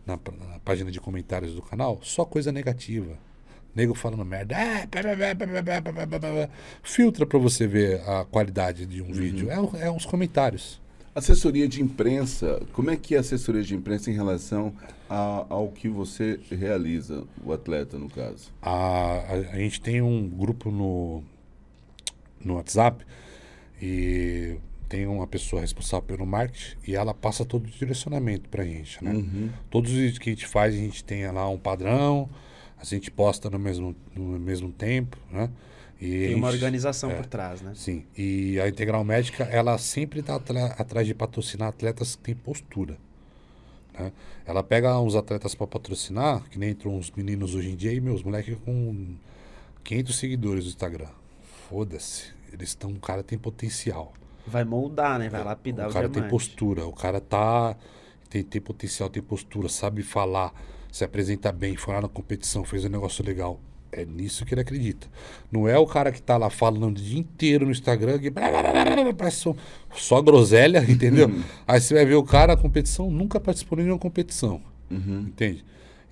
na, 0.06 0.20
na, 0.48 0.60
página 0.60 0.90
de 0.90 1.00
comentários 1.02 1.54
do 1.54 1.62
canal, 1.62 2.00
só 2.02 2.24
coisa 2.24 2.52
negativa. 2.52 3.18
Nego 3.76 3.94
falando 3.94 4.26
merda. 4.26 4.56
Filtra 6.84 7.26
para 7.26 7.40
você 7.40 7.68
ver 7.68 8.02
a 8.02 8.26
qualidade 8.26 8.86
de 8.86 9.02
um 9.02 9.08
uhum. 9.08 9.14
vídeo. 9.14 9.50
É, 9.50 9.86
é 9.86 9.92
uns 9.92 10.06
comentários. 10.06 10.82
Assessoria 11.16 11.68
de 11.68 11.82
imprensa, 11.82 12.62
como 12.74 12.90
é 12.90 12.96
que 12.96 13.16
é 13.16 13.18
a 13.18 13.22
assessoria 13.22 13.64
de 13.64 13.76
imprensa 13.76 14.10
em 14.10 14.14
relação 14.14 14.74
a- 15.14 15.46
ao 15.50 15.70
que 15.70 15.90
você 15.90 16.40
realiza, 16.50 17.24
o 17.44 17.52
atleta, 17.52 17.98
no 17.98 18.10
caso? 18.10 18.52
A, 18.62 18.72
a, 18.72 19.34
a 19.54 19.58
gente 19.58 19.82
tem 19.82 20.02
um 20.02 20.28
grupo 20.30 20.72
no, 20.72 21.22
no 22.44 22.56
WhatsApp 22.56 23.04
e 23.82 24.58
tem 24.88 25.08
uma 25.08 25.26
pessoa 25.28 25.62
responsável 25.62 26.06
pelo 26.06 26.26
marketing 26.26 26.76
e 26.88 26.96
ela 26.96 27.14
passa 27.14 27.46
todo 27.46 27.66
o 27.66 27.70
direcionamento 27.70 28.50
pra 28.50 28.64
gente, 28.64 29.04
né? 29.04 29.24
Todos 29.70 29.92
os 29.92 29.98
vídeos 29.98 30.20
que 30.20 30.30
a 30.30 30.34
gente 30.34 30.48
faz, 30.48 30.74
a 30.74 30.78
gente 30.78 31.04
tem 31.04 31.30
lá 31.32 31.48
um 31.50 31.58
padrão, 31.58 32.30
a 32.80 32.84
gente 32.84 33.10
posta 33.12 33.50
no 33.50 33.58
mesmo, 33.60 33.96
no 34.16 34.38
mesmo 34.40 34.72
tempo, 34.72 35.18
né? 35.32 35.50
E 36.00 36.26
a 36.26 36.28
Tem 36.30 36.36
uma 36.36 36.48
gente- 36.52 36.64
organização 36.64 37.12
é. 37.12 37.16
por 37.16 37.26
trás, 37.28 37.62
né? 37.62 37.74
Sim, 37.76 38.04
e 38.18 38.60
a 38.60 38.68
Integral 38.68 39.04
Médica, 39.04 39.44
ela 39.44 39.78
sempre 39.78 40.20
está 40.22 40.36
atrás 40.36 41.06
de 41.06 41.14
patrocinar 41.14 41.68
atletas 41.70 42.16
que 42.16 42.24
têm 42.24 42.36
postura. 42.36 42.98
Né? 43.94 44.12
Ela 44.46 44.64
pega 44.64 45.00
uns 45.00 45.16
atletas 45.16 45.56
para 45.56 45.68
patrocinar, 45.68 46.44
que 46.50 46.58
nem 46.58 46.72
entram 46.72 46.96
uns 46.96 47.12
meninos 47.12 47.56
hoje 47.56 47.70
em 47.70 47.76
dia, 47.76 47.94
e 47.94 48.00
meus 48.00 48.24
moleques 48.24 48.58
com 48.66 49.16
500 49.84 50.16
seguidores 50.16 50.64
no 50.66 50.70
Instagram. 50.70 51.10
Foda-se, 51.70 52.34
eles 52.52 52.70
estão, 52.70 52.92
o 52.92 53.00
cara 53.00 53.24
tem 53.24 53.38
potencial. 53.38 54.14
Vai 54.46 54.64
moldar, 54.64 55.20
né? 55.20 55.30
Vai 55.30 55.44
lapidar 55.44 55.88
o, 55.88 55.90
o 55.90 55.94
cara 55.94 56.08
tem 56.08 56.14
diamante. 56.14 56.32
postura, 56.32 56.86
o 56.86 56.94
cara 56.94 57.22
tá 57.22 57.76
tem, 58.32 58.44
tem 58.44 58.62
potencial, 58.62 59.10
tem 59.10 59.22
postura, 59.22 59.68
sabe 59.68 60.02
falar, 60.02 60.54
se 60.92 61.04
apresenta 61.04 61.52
bem, 61.52 61.76
foi 61.76 61.94
lá 61.94 62.02
na 62.02 62.08
competição, 62.08 62.64
fez 62.64 62.86
um 62.86 62.90
negócio 62.90 63.24
legal. 63.26 63.60
É 63.92 64.06
nisso 64.06 64.46
que 64.46 64.54
ele 64.54 64.62
acredita. 64.62 65.08
Não 65.52 65.68
é 65.68 65.78
o 65.78 65.86
cara 65.86 66.12
que 66.12 66.22
tá 66.22 66.38
lá 66.38 66.50
falando 66.50 66.98
o 66.98 67.02
dia 67.02 67.20
inteiro 67.20 67.66
no 67.66 67.72
Instagram, 67.72 68.20
que 68.20 68.32
só, 69.32 69.56
só 69.94 70.22
groselha, 70.22 70.84
entendeu? 70.90 71.30
Aí 71.68 71.82
você 71.82 71.94
vai 71.94 72.06
ver 72.06 72.16
o 72.16 72.24
cara, 72.24 72.54
a 72.54 72.58
competição, 72.58 73.12
nunca 73.12 73.40
participou 73.40 73.78
de 73.78 73.84
nenhuma 73.84 74.00
competição. 74.00 74.62
Entende? 75.22 75.66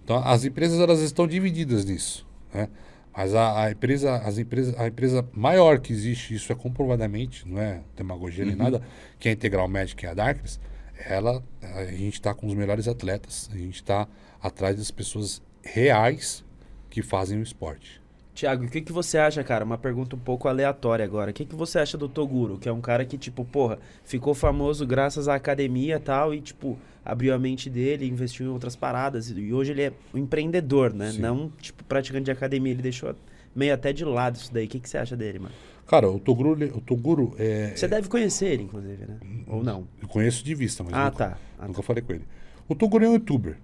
Então 0.03 0.17
as 0.17 0.43
empresas 0.43 0.79
elas 0.79 0.99
estão 0.99 1.27
divididas 1.27 1.85
nisso, 1.85 2.25
né? 2.53 2.67
Mas 3.15 3.35
a, 3.35 3.65
a 3.65 3.71
empresa, 3.71 4.15
as 4.17 4.37
empresas, 4.37 4.79
a 4.79 4.87
empresa 4.87 5.27
maior 5.33 5.79
que 5.79 5.91
existe, 5.91 6.33
isso 6.33 6.51
é 6.51 6.55
comprovadamente, 6.55 7.47
não 7.47 7.59
é 7.59 7.81
demagogia 7.95 8.45
nem 8.45 8.55
nada, 8.55 8.81
que 9.19 9.27
é 9.27 9.31
a 9.31 9.33
Integral 9.33 9.67
Médica 9.67 10.05
e 10.05 10.09
a 10.09 10.13
Darkness, 10.13 10.59
ela, 11.05 11.43
a 11.61 11.85
gente 11.85 12.13
está 12.13 12.33
com 12.33 12.47
os 12.47 12.53
melhores 12.53 12.87
atletas, 12.87 13.49
a 13.53 13.57
gente 13.57 13.75
está 13.75 14.07
atrás 14.41 14.77
das 14.77 14.89
pessoas 14.89 15.41
reais 15.61 16.45
que 16.89 17.01
fazem 17.01 17.39
o 17.39 17.43
esporte. 17.43 18.01
Tiago, 18.33 18.65
o 18.65 18.69
que, 18.69 18.79
que 18.81 18.91
você 18.93 19.17
acha, 19.17 19.43
cara? 19.43 19.65
Uma 19.65 19.77
pergunta 19.77 20.15
um 20.15 20.19
pouco 20.19 20.47
aleatória 20.47 21.03
agora. 21.03 21.31
O 21.31 21.33
que, 21.33 21.43
que 21.45 21.55
você 21.55 21.77
acha 21.79 21.97
do 21.97 22.07
Toguro? 22.07 22.57
Que 22.57 22.69
é 22.69 22.71
um 22.71 22.79
cara 22.79 23.03
que, 23.03 23.17
tipo, 23.17 23.43
porra, 23.43 23.79
ficou 24.05 24.33
famoso 24.33 24.87
graças 24.87 25.27
à 25.27 25.35
academia 25.35 25.97
e 25.97 25.99
tal, 25.99 26.33
e, 26.33 26.39
tipo, 26.39 26.77
abriu 27.03 27.33
a 27.33 27.39
mente 27.39 27.69
dele, 27.69 28.07
investiu 28.07 28.45
em 28.45 28.49
outras 28.49 28.77
paradas. 28.77 29.29
E 29.29 29.51
hoje 29.51 29.71
ele 29.71 29.81
é 29.81 29.93
um 30.13 30.17
empreendedor, 30.19 30.93
né? 30.93 31.11
Sim. 31.11 31.19
Não, 31.19 31.51
tipo, 31.59 31.83
praticante 31.83 32.25
de 32.25 32.31
academia. 32.31 32.71
Ele 32.71 32.81
deixou 32.81 33.13
meio 33.53 33.73
até 33.73 33.91
de 33.91 34.05
lado 34.05 34.37
isso 34.37 34.53
daí. 34.53 34.67
O 34.67 34.69
que, 34.69 34.79
que 34.79 34.87
você 34.89 34.97
acha 34.97 35.17
dele, 35.17 35.39
mano? 35.39 35.55
Cara, 35.85 36.09
o 36.09 36.19
Toguro, 36.19 36.51
o 36.77 36.79
Toguro 36.81 37.35
é, 37.37 37.73
Você 37.75 37.87
deve 37.89 38.07
conhecer 38.07 38.53
ele, 38.53 38.63
inclusive, 38.63 39.05
né? 39.05 39.17
Ou 39.47 39.63
não? 39.63 39.85
eu 40.01 40.07
conheço 40.07 40.45
de 40.45 40.55
vista, 40.55 40.81
mas 40.83 40.93
Ah, 40.93 41.05
nunca, 41.05 41.17
tá. 41.17 41.37
Ah, 41.57 41.67
nunca 41.67 41.81
falei 41.81 42.03
com 42.03 42.13
ele. 42.13 42.25
O 42.69 42.75
Toguro 42.75 43.03
é 43.03 43.09
um 43.09 43.13
youtuber. 43.13 43.57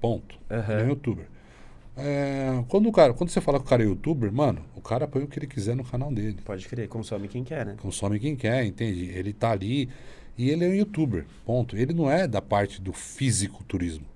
Ponto. 0.00 0.36
Aham. 0.50 0.72
Ele 0.74 0.82
é 0.82 0.84
um 0.84 0.88
youtuber. 0.88 1.26
É, 1.96 2.62
quando, 2.68 2.88
o 2.88 2.92
cara, 2.92 3.12
quando 3.12 3.30
você 3.30 3.40
fala 3.40 3.58
que 3.58 3.66
o 3.66 3.68
cara 3.68 3.82
é 3.82 3.86
youtuber, 3.86 4.32
mano, 4.32 4.64
o 4.74 4.80
cara 4.80 5.06
põe 5.06 5.22
o 5.22 5.26
que 5.26 5.38
ele 5.38 5.46
quiser 5.46 5.74
no 5.76 5.84
canal 5.84 6.12
dele. 6.12 6.38
Pode 6.44 6.66
crer, 6.66 6.88
consome 6.88 7.28
quem 7.28 7.44
quer, 7.44 7.66
né? 7.66 7.76
Consome 7.80 8.18
quem 8.18 8.34
quer, 8.36 8.64
entende? 8.64 9.10
Ele 9.14 9.32
tá 9.32 9.50
ali 9.50 9.88
e 10.38 10.48
ele 10.50 10.64
é 10.64 10.68
um 10.68 10.74
youtuber. 10.74 11.26
Ponto. 11.44 11.76
Ele 11.76 11.92
não 11.92 12.10
é 12.10 12.26
da 12.26 12.40
parte 12.40 12.80
do 12.80 12.92
fisiculturismo. 12.92 14.06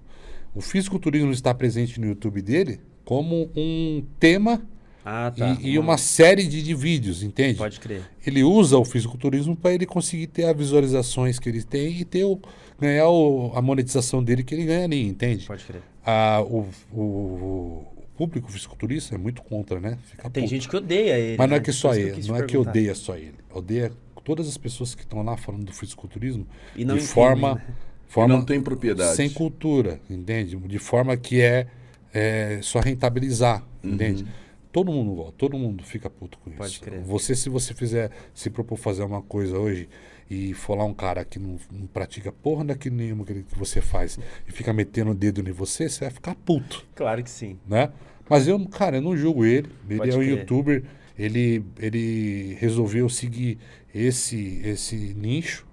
O 0.55 0.61
fisiculturismo 0.61 1.33
está 1.33 1.53
presente 1.53 2.01
no 2.01 2.07
YouTube 2.07 2.41
dele 2.41 2.81
como 3.05 3.51
um 3.57 4.03
tema 4.19 4.63
Ah, 5.05 5.31
tá. 5.37 5.59
e, 5.61 5.73
e 5.73 5.79
uma 5.79 5.99
série 5.99 6.47
de, 6.47 6.63
de 6.63 6.75
vídeos, 6.75 7.23
entende? 7.23 7.59
Pode 7.59 7.79
crer. 7.81 8.03
Ele 8.25 8.43
usa 8.43 8.79
o 8.79 8.85
fisiculturismo 8.85 9.55
para 9.57 9.75
ele 9.75 9.85
conseguir 9.85 10.29
ter 10.29 10.45
as 10.45 10.57
visualizações 10.57 11.39
que 11.39 11.49
ele 11.49 11.63
tem 11.63 12.01
e 12.01 12.05
ter 12.05 12.25
o, 12.25 12.41
ganhar 12.81 13.09
o- 13.09 13.53
a 13.55 13.63
monetização 13.63 14.23
dele 14.23 14.43
que 14.43 14.55
ele 14.55 14.65
ganha 14.67 14.85
ali, 14.85 15.07
entende? 15.07 15.47
Pode 15.47 15.65
crer. 15.65 15.83
Ah, 16.05 16.43
o, 16.43 16.67
o- 16.93 16.99
o 16.99 18.03
público 18.17 18.51
fisiculturista 18.51 19.15
é 19.15 19.19
muito 19.19 19.43
contra, 19.43 19.81
né? 19.81 19.99
Fica 20.05 20.29
Tem 20.31 20.43
puto. 20.45 20.55
gente 20.55 20.69
que 20.69 20.77
odeia 20.77 21.19
ele. 21.19 21.37
Mas 21.39 21.49
não 21.49 21.57
é 21.57 21.59
né? 21.59 21.65
que 21.65 21.71
Por 21.71 21.77
só 21.77 21.95
ele, 21.95 22.27
não 22.29 22.37
é 22.37 22.43
que 22.45 22.57
odeia 22.57 22.95
só 22.95 23.17
ele. 23.17 23.35
Odeia 23.53 23.93
todas 24.25 24.49
as 24.49 24.57
pessoas 24.57 24.95
que 24.95 25.03
estão 25.03 25.23
lá 25.23 25.37
falando 25.37 25.65
do 25.65 25.73
fisiculturismo 25.73 26.47
E 26.75 26.85
não 26.85 26.97
de 26.97 27.03
forma, 27.03 27.57
né? 27.57 27.63
forma 28.09 28.35
não 28.37 28.45
tem 28.45 28.61
propriedade. 28.61 29.17
sem 29.17 29.29
cultura, 29.31 30.01
entende? 30.09 30.57
De 30.57 30.79
forma 30.79 31.17
que 31.17 31.41
é, 31.43 31.67
é 32.13 32.59
só 32.63 32.81
rentabilizar, 32.81 33.63
entende? 33.83 34.25
Todo 34.73 34.91
mundo 34.91 35.33
todo 35.39 35.57
mundo 35.59 35.85
fica 35.85 36.09
puto 36.11 36.37
com 36.39 36.51
Pode 36.51 36.73
isso. 36.73 36.81
crer. 36.81 37.01
Você, 37.03 37.35
se 37.37 37.49
você 37.49 37.73
fizer, 37.75 38.11
se 38.33 38.49
propor 38.51 38.77
fazer 38.77 39.05
uma 39.05 39.23
coisa 39.23 39.59
hoje 39.59 39.89
e 40.31 40.55
for 40.55 40.77
lá 40.77 40.85
um 40.85 40.95
cara 40.95 41.25
que 41.25 41.39
não, 41.39 41.59
não 41.71 41.87
pratica 41.87 42.33
porra 42.33 42.65
daquilo 42.65 42.97
nenhuma 42.97 43.25
que, 43.25 43.43
que 43.43 43.59
você 43.59 43.81
faz 43.81 44.19
e 44.49 44.53
fica 44.53 44.73
metendo 44.73 45.11
o 45.11 45.15
dedo 45.15 45.47
em 45.47 45.53
você, 45.53 45.89
você 45.89 46.01
vai 46.01 46.11
ficar 46.11 46.35
puto 46.35 46.87
Claro 46.95 47.23
que 47.23 47.31
sim. 47.31 47.59
né? 47.67 47.91
Mas 48.29 48.49
eu, 48.49 48.59
cara, 48.69 48.97
eu 48.97 49.03
não 49.03 49.17
julgo 49.17 49.45
ele. 49.45 49.71
Ele 49.89 49.99
Pode 49.99 50.11
é 50.11 50.17
um 50.17 50.23
youtuber. 50.23 50.83
Ele, 51.19 51.65
ele 51.79 52.57
resolveu 52.59 53.09
seguir 53.09 53.59
esse, 53.95 54.61
esse 54.65 54.97
nicho. 55.15 55.67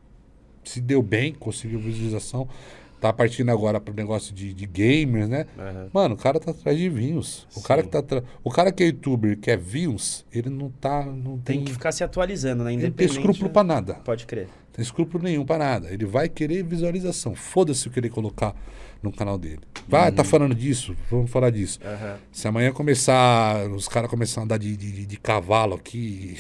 Se 0.64 0.80
deu 0.80 1.02
bem, 1.02 1.34
conseguiu 1.34 1.80
visualização. 1.80 2.48
Tá 3.02 3.11
partindo 3.11 3.49
agora 3.49 3.82
pro 3.82 3.94
negócio 3.94 4.32
de, 4.34 4.53
de 4.53 4.65
gamers, 4.68 5.28
né? 5.28 5.48
Aham. 5.57 5.90
Mano, 5.91 6.14
o 6.14 6.18
cara 6.18 6.40
tá 6.40 6.52
atrás 6.52 6.78
de 6.78 6.88
views. 6.88 7.48
O 7.57 7.61
cara 7.61 7.82
que 7.82 7.90
tá 7.90 7.98
atra- 7.99 8.23
O 8.44 8.49
cara 8.52 8.72
que 8.72 8.84
é 8.84 8.86
youtuber 8.86 9.38
quer 9.40 9.57
views, 9.57 10.23
ele 10.32 10.49
não 10.52 10.69
tá. 10.69 11.03
Não 11.03 11.40
Tem 11.40 11.57
tem, 11.57 11.65
que 11.65 11.73
ficar 11.73 11.91
se 11.91 12.03
atualizando, 12.03 12.64
né? 12.64 12.69
ele 12.72 12.84
não 12.84 12.91
tem 12.91 13.06
Independente. 13.07 13.18
escrúpulo 13.18 13.49
pra 13.49 13.64
nada. 13.64 13.95
Pode 13.95 14.28
crer. 14.28 14.48
Tem 14.72 14.84
escrúpulo 14.84 15.23
nenhum 15.23 15.44
pra 15.44 15.57
nada. 15.57 15.90
Ele 15.91 16.06
vai 16.06 16.30
querer 16.30 16.64
visualização. 16.64 17.34
Foda-se 17.36 17.88
o 17.88 17.91
que 17.91 17.99
ele 17.99 18.10
colocar 18.10 18.56
no 19.02 19.11
canal 19.11 19.36
dele. 19.38 19.60
Vai, 19.88 20.11
tá 20.11 20.23
falando 20.23 20.53
disso? 20.53 20.95
Vamos 21.10 21.32
falar 21.32 21.49
disso. 21.49 21.80
Aham. 21.84 22.18
Se 22.32 22.48
amanhã 22.48 22.72
começar, 22.72 23.68
os 23.72 23.88
caras 23.88 24.11
começarem 24.11 24.44
a 24.44 24.45
andar 24.45 24.57
de, 24.60 24.78
de, 24.78 25.07
de 25.07 25.18
cavalo 25.18 25.73
aqui, 25.73 26.38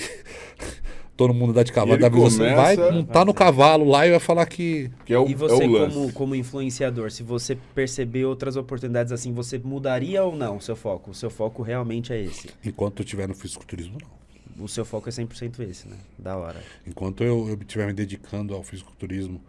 todo 1.27 1.33
mundo 1.33 1.51
andar 1.51 1.63
de 1.63 1.71
cavalo, 1.71 1.97
visualização, 1.97 2.55
começa- 2.55 2.75
vai 2.81 2.91
montar 2.91 3.25
no 3.25 3.33
cavalo 3.33 3.85
lá 3.89 4.07
e 4.07 4.09
vai 4.11 4.19
falar 4.19 4.45
que. 4.45 4.89
Que 5.05 5.13
é 5.13 5.19
o, 5.19 5.27
E 5.27 5.33
é 5.33 5.35
você, 5.35 5.63
o 5.65 5.67
lance. 5.71 5.95
como, 5.95 6.13
como 6.13 6.35
influenciador, 6.35 7.11
se 7.11 7.21
você 7.23 7.55
perceber 7.75 8.25
outras 8.25 8.55
oportunidades 8.55 9.11
assim, 9.11 9.31
você 9.33 9.57
mudaria 9.59 10.23
ou 10.23 10.35
não 10.35 10.57
o 10.57 10.61
seu 10.61 10.75
foco? 10.75 11.11
O 11.11 11.13
seu 11.13 11.29
foco 11.29 11.61
realmente 11.61 12.11
é 12.11 12.19
esse. 12.21 12.49
Enquanto 12.65 12.99
eu 12.99 13.03
estiver 13.03 13.27
no 13.27 13.35
fisiculturismo, 13.35 13.97
não. 14.01 14.65
O 14.65 14.67
seu 14.67 14.83
foco 14.83 15.07
é 15.07 15.11
100% 15.11 15.59
esse, 15.69 15.87
né? 15.87 15.95
Da 16.19 16.35
hora. 16.37 16.61
Enquanto 16.85 17.23
eu 17.23 17.47
eu 17.49 17.55
estiver 17.59 17.87
me 17.87 17.93
dedicando 17.93 18.53
ao 18.53 18.63
fisiculturismo, 18.63 19.39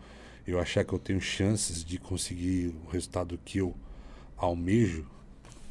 eu 0.46 0.58
achar 0.60 0.84
que 0.84 0.92
eu 0.92 0.98
tenho 0.98 1.20
chances 1.20 1.84
de 1.84 1.98
conseguir 1.98 2.74
o 2.86 2.90
resultado 2.90 3.38
que 3.44 3.58
eu 3.58 3.74
almejo, 4.36 5.04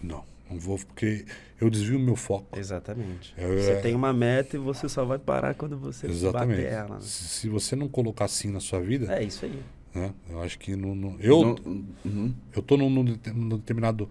não. 0.01 0.23
Não 0.51 0.59
vou, 0.59 0.77
porque 0.77 1.25
eu 1.59 1.69
desvio 1.69 1.97
o 1.97 2.01
meu 2.01 2.15
foco. 2.15 2.59
Exatamente. 2.59 3.33
Eu- 3.37 3.57
você 3.57 3.71
é- 3.71 3.81
tem 3.81 3.95
uma 3.95 4.11
meta 4.11 4.55
e 4.57 4.59
você 4.59 4.89
só 4.89 5.05
vai 5.05 5.17
parar 5.17 5.55
quando 5.55 5.77
você 5.77 6.07
Exatamente. 6.07 6.57
bater 6.61 6.73
ela. 6.73 6.95
né? 6.95 7.01
Se, 7.01 7.23
se 7.27 7.49
você 7.49 7.75
não 7.75 7.87
colocar 7.87 8.25
assim 8.25 8.51
na 8.51 8.59
sua 8.59 8.81
vida, 8.81 9.13
É 9.15 9.23
isso 9.23 9.45
aí. 9.45 9.61
né? 9.95 10.13
Eu 10.29 10.41
acho 10.41 10.59
que 10.59 10.75
não. 10.75 10.93
não- 10.93 11.17
eu, 11.19 11.41
Não- 11.41 11.81
uhum. 12.05 12.33
eu 12.53 12.61
tô 12.61 12.75
num, 12.77 12.89
num 12.89 13.03
num 13.33 13.57
determinado, 13.57 14.09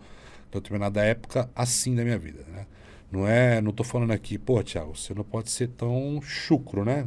determinada 0.52 1.02
época 1.04 1.48
assim 1.54 1.94
da 1.94 2.02
minha 2.02 2.18
vida, 2.18 2.44
né? 2.52 2.66
Não 3.12 3.26
é, 3.26 3.60
não 3.60 3.72
tô 3.72 3.82
falando 3.82 4.12
aqui, 4.12 4.38
pô, 4.38 4.62
Thiago, 4.62 4.96
você 4.96 5.12
não 5.12 5.24
pode 5.24 5.50
ser 5.50 5.68
tão 5.68 6.20
chucro, 6.22 6.84
né? 6.84 7.04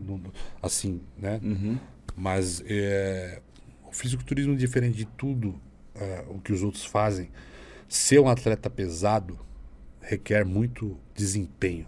Assim, 0.61 0.99
né? 1.17 1.39
Uhum. 1.41 1.77
Mas 2.15 2.61
é, 2.67 3.41
o 3.89 3.91
fisiculturismo, 3.95 4.55
diferente 4.55 4.97
de 4.97 5.05
tudo 5.05 5.55
é, 5.95 6.25
o 6.29 6.39
que 6.39 6.51
os 6.51 6.61
outros 6.61 6.83
fazem, 6.85 7.29
ser 7.87 8.19
um 8.19 8.27
atleta 8.27 8.69
pesado 8.69 9.39
requer 10.01 10.45
muito 10.45 10.97
desempenho. 11.15 11.85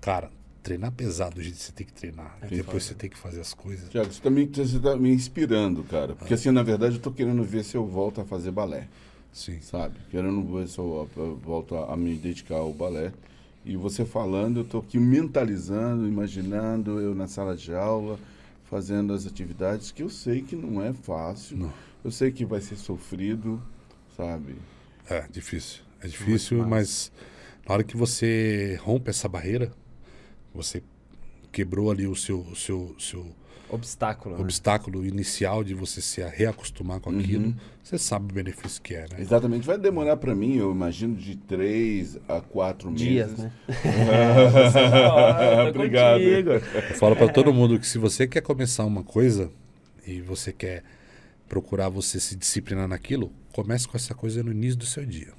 Cara, 0.00 0.30
treinar 0.62 0.90
pesado 0.92 1.40
que 1.40 1.50
você 1.52 1.72
tem 1.72 1.86
que 1.86 1.92
treinar. 1.92 2.36
É 2.42 2.46
depois 2.48 2.84
você 2.84 2.94
tem 2.94 3.08
que 3.08 3.16
fazer 3.16 3.40
as 3.40 3.54
coisas. 3.54 3.88
Tiago, 3.88 4.12
você 4.12 4.20
tá, 4.20 4.30
me, 4.30 4.46
você 4.46 4.78
tá 4.78 4.96
me 4.96 5.10
inspirando, 5.12 5.84
cara. 5.84 6.14
Porque 6.14 6.34
assim, 6.34 6.50
na 6.50 6.62
verdade, 6.62 6.96
eu 6.96 7.00
tô 7.00 7.12
querendo 7.12 7.42
ver 7.44 7.64
se 7.64 7.76
eu 7.76 7.86
volto 7.86 8.20
a 8.20 8.24
fazer 8.24 8.50
balé, 8.50 8.88
Sim. 9.32 9.60
sabe? 9.60 9.94
Querendo 10.10 10.42
ver 10.42 10.66
se 10.68 10.78
eu, 10.78 11.08
eu 11.16 11.36
volto 11.36 11.76
a, 11.76 11.92
a 11.92 11.96
me 11.96 12.16
dedicar 12.16 12.56
ao 12.56 12.72
balé. 12.72 13.12
E 13.64 13.76
você 13.76 14.04
falando, 14.04 14.60
eu 14.60 14.64
tô 14.64 14.78
aqui 14.78 14.98
mentalizando, 14.98 16.06
imaginando 16.06 17.00
eu 17.00 17.14
na 17.14 17.26
sala 17.26 17.56
de 17.56 17.74
aula, 17.74 18.18
fazendo 18.64 19.12
as 19.12 19.26
atividades 19.26 19.90
que 19.90 20.02
eu 20.02 20.08
sei 20.08 20.42
que 20.42 20.54
não 20.54 20.82
é 20.82 20.92
fácil. 20.92 21.56
Não. 21.56 21.72
Eu 22.04 22.10
sei 22.10 22.30
que 22.30 22.44
vai 22.44 22.60
ser 22.60 22.76
sofrido, 22.76 23.60
sabe? 24.16 24.54
É, 25.08 25.24
difícil. 25.30 25.82
É 26.02 26.06
difícil, 26.08 26.66
mas 26.66 27.10
Na 27.68 27.74
hora 27.74 27.82
que 27.84 27.96
você 27.96 28.78
rompe 28.82 29.10
essa 29.10 29.28
barreira, 29.28 29.72
você 30.54 30.82
quebrou 31.50 31.90
ali 31.90 32.06
o 32.06 32.14
seu, 32.14 32.40
o 32.40 32.54
seu, 32.54 32.94
seu 32.98 33.26
Obstáculo. 33.68 34.36
né? 34.36 34.40
obstáculo 34.40 35.04
inicial 35.04 35.64
de 35.64 35.74
você 35.74 36.00
se 36.00 36.22
reacostumar 36.22 37.00
com 37.00 37.10
aquilo, 37.10 37.46
Uhum. 37.46 37.56
você 37.82 37.98
sabe 37.98 38.30
o 38.30 38.34
benefício 38.34 38.80
que 38.80 38.94
é, 38.94 39.00
né? 39.10 39.16
Exatamente. 39.18 39.66
Vai 39.66 39.76
demorar 39.78 40.16
para 40.18 40.32
mim, 40.32 40.54
eu 40.56 40.70
imagino, 40.70 41.16
de 41.16 41.34
três 41.36 42.16
a 42.28 42.40
quatro 42.40 42.92
Dias, 42.94 43.30
meses. 43.30 43.44
né? 43.44 43.52
Ah, 43.68 45.66
Obrigado. 45.70 46.20
contigo. 46.20 46.50
Eu 46.50 46.94
falo 46.98 47.16
pra 47.16 47.28
todo 47.28 47.52
mundo 47.52 47.78
que 47.80 47.86
se 47.86 47.98
você 47.98 48.26
quer 48.28 48.42
começar 48.42 48.84
uma 48.84 49.02
coisa 49.02 49.50
e 50.06 50.20
você 50.20 50.52
quer 50.52 50.84
procurar 51.48 51.88
você 51.88 52.18
se 52.20 52.34
disciplinar 52.36 52.88
naquilo, 52.88 53.32
comece 53.52 53.86
com 53.88 53.96
essa 53.96 54.14
coisa 54.14 54.42
no 54.42 54.50
início 54.52 54.76
do 54.78 54.86
seu 54.86 55.04
dia. 55.06 55.32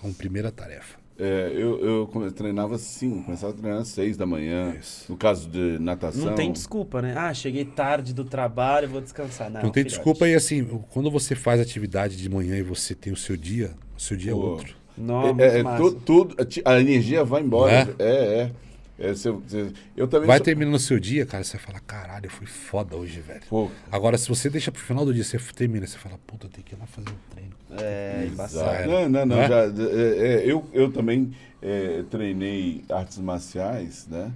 Como 0.00 0.12
primeira 0.14 0.50
tarefa. 0.50 0.98
É, 1.18 1.52
eu, 1.54 2.08
eu 2.14 2.32
treinava 2.32 2.76
assim, 2.76 3.22
começava 3.22 3.52
a 3.52 3.56
treinar 3.56 3.80
às 3.82 3.88
seis 3.88 4.16
da 4.16 4.24
manhã. 4.24 4.74
Isso. 4.80 5.04
No 5.12 5.18
caso 5.18 5.48
de 5.50 5.78
natação. 5.78 6.24
Não 6.24 6.34
tem 6.34 6.50
desculpa, 6.50 7.02
né? 7.02 7.12
Ah, 7.14 7.34
cheguei 7.34 7.66
tarde 7.66 8.14
do 8.14 8.24
trabalho, 8.24 8.88
vou 8.88 9.02
descansar. 9.02 9.50
Não, 9.50 9.60
Não, 9.64 9.70
tem 9.70 9.82
filhote. 9.84 9.96
desculpa 9.96 10.26
e 10.26 10.34
assim, 10.34 10.64
quando 10.90 11.10
você 11.10 11.34
faz 11.34 11.60
atividade 11.60 12.16
de 12.16 12.26
manhã 12.28 12.56
e 12.56 12.62
você 12.62 12.94
tem 12.94 13.12
o 13.12 13.16
seu 13.16 13.36
dia, 13.36 13.72
o 13.94 14.00
seu 14.00 14.16
dia 14.16 14.30
é 14.32 14.34
Pô. 14.34 14.40
outro. 14.40 14.74
Não, 14.96 15.38
É, 15.38 15.58
é, 15.58 15.62
massa. 15.62 15.76
tu- 15.82 15.92
tudo, 15.94 16.36
a 16.64 16.80
energia 16.80 17.22
vai 17.22 17.42
embora. 17.42 17.84
Não 17.84 17.94
É, 17.98 18.14
é. 18.40 18.52
É, 19.00 19.14
se 19.14 19.28
eu, 19.28 19.42
se- 19.48 19.72
eu 19.96 20.06
também 20.06 20.26
Vai 20.26 20.36
sou- 20.38 20.44
terminando 20.44 20.74
o 20.74 20.78
seu 20.78 21.00
dia, 21.00 21.24
cara, 21.24 21.42
você 21.42 21.56
vai 21.56 21.66
falar, 21.66 21.80
caralho, 21.80 22.26
eu 22.26 22.30
fui 22.30 22.46
foda 22.46 22.94
hoje, 22.96 23.20
velho. 23.20 23.40
Pô, 23.48 23.70
Agora, 23.90 24.18
se 24.18 24.28
você 24.28 24.50
deixa 24.50 24.70
pro 24.70 24.80
final 24.82 25.04
do 25.06 25.14
dia, 25.14 25.24
você 25.24 25.38
termina, 25.54 25.86
você 25.86 25.96
fala, 25.96 26.18
puta, 26.26 26.46
eu 26.46 26.50
tenho 26.50 26.64
que 26.66 26.74
ir 26.74 26.78
lá 26.78 26.86
fazer 26.86 27.08
um 27.08 27.30
treino. 27.34 27.54
É, 27.82 28.26
embaçado. 28.30 28.86
Não, 28.90 29.08
não, 29.08 29.26
não. 29.26 29.36
Não 29.36 29.42
é? 29.42 29.48
já, 29.48 29.60
é, 29.64 29.68
é, 29.68 30.42
eu, 30.44 30.68
eu 30.74 30.92
também 30.92 31.32
é, 31.62 32.02
treinei 32.10 32.84
artes 32.90 33.16
marciais, 33.18 34.06
né? 34.06 34.30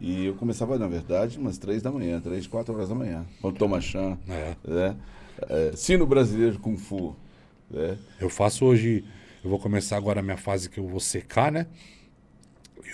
E 0.00 0.26
eu 0.26 0.34
começava, 0.34 0.78
na 0.78 0.86
verdade, 0.88 1.38
umas 1.38 1.58
três 1.58 1.82
da 1.82 1.90
manhã, 1.92 2.20
três, 2.20 2.46
quatro 2.46 2.74
horas 2.74 2.88
da 2.88 2.94
manhã. 2.94 3.24
Com 3.42 3.52
Toma 3.52 3.80
Chan, 3.80 4.16
É. 4.28 4.54
né? 4.66 4.96
É, 5.48 5.72
Sino 5.74 6.06
brasileiro 6.06 6.58
Kung 6.58 6.76
Fu. 6.78 7.14
Né? 7.70 7.98
Eu 8.20 8.30
faço 8.30 8.64
hoje, 8.64 9.04
eu 9.44 9.50
vou 9.50 9.58
começar 9.58 9.96
agora 9.96 10.20
a 10.20 10.22
minha 10.22 10.36
fase 10.36 10.70
que 10.70 10.78
eu 10.80 10.86
vou 10.86 11.00
secar, 11.00 11.50
né? 11.52 11.66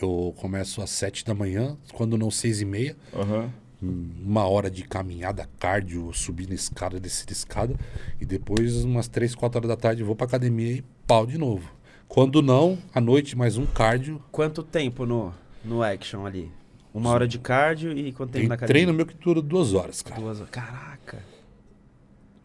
Eu 0.05 0.35
começo 0.37 0.83
às 0.83 0.91
sete 0.91 1.25
da 1.25 1.35
manhã, 1.35 1.77
quando 1.93 2.19
não 2.19 2.31
seis 2.31 2.61
e 2.61 2.65
meia. 2.65 2.97
Aham. 3.15 3.51
Uma 3.81 4.47
hora 4.47 4.71
de 4.71 4.85
caminhada, 4.85 5.49
cardio, 5.59 6.13
subindo 6.13 6.53
escada, 6.53 7.01
descendo 7.01 7.33
escada. 7.33 7.75
E 8.21 8.25
depois, 8.25 8.85
umas 8.85 9.09
três, 9.09 9.35
quatro 9.35 9.59
horas 9.59 9.69
da 9.69 9.77
tarde, 9.77 10.03
eu 10.03 10.07
vou 10.07 10.15
pra 10.15 10.27
academia 10.27 10.73
e 10.73 10.85
pau 11.07 11.27
de 11.27 11.37
novo. 11.37 11.69
Quando 12.07 12.41
não, 12.43 12.79
à 12.95 13.01
noite, 13.01 13.37
mais 13.37 13.57
um 13.57 13.67
cardio. 13.67 14.23
Quanto 14.31 14.63
tempo 14.63 15.05
no, 15.05 15.33
no 15.65 15.83
action 15.83 16.27
ali? 16.27 16.51
Uma 16.95 17.11
hora 17.11 17.27
de 17.27 17.39
cardio 17.39 17.91
e 17.97 18.13
quanto 18.13 18.31
tempo 18.33 18.41
Tem 18.43 18.49
na 18.49 18.55
academia? 18.55 18.69
treino 18.85 18.93
meu 18.93 19.07
que 19.07 19.15
dura 19.15 19.41
duas 19.41 19.73
horas, 19.73 20.03
cara. 20.03 20.21
Duas 20.21 20.39
horas. 20.39 20.51
Caraca. 20.51 21.19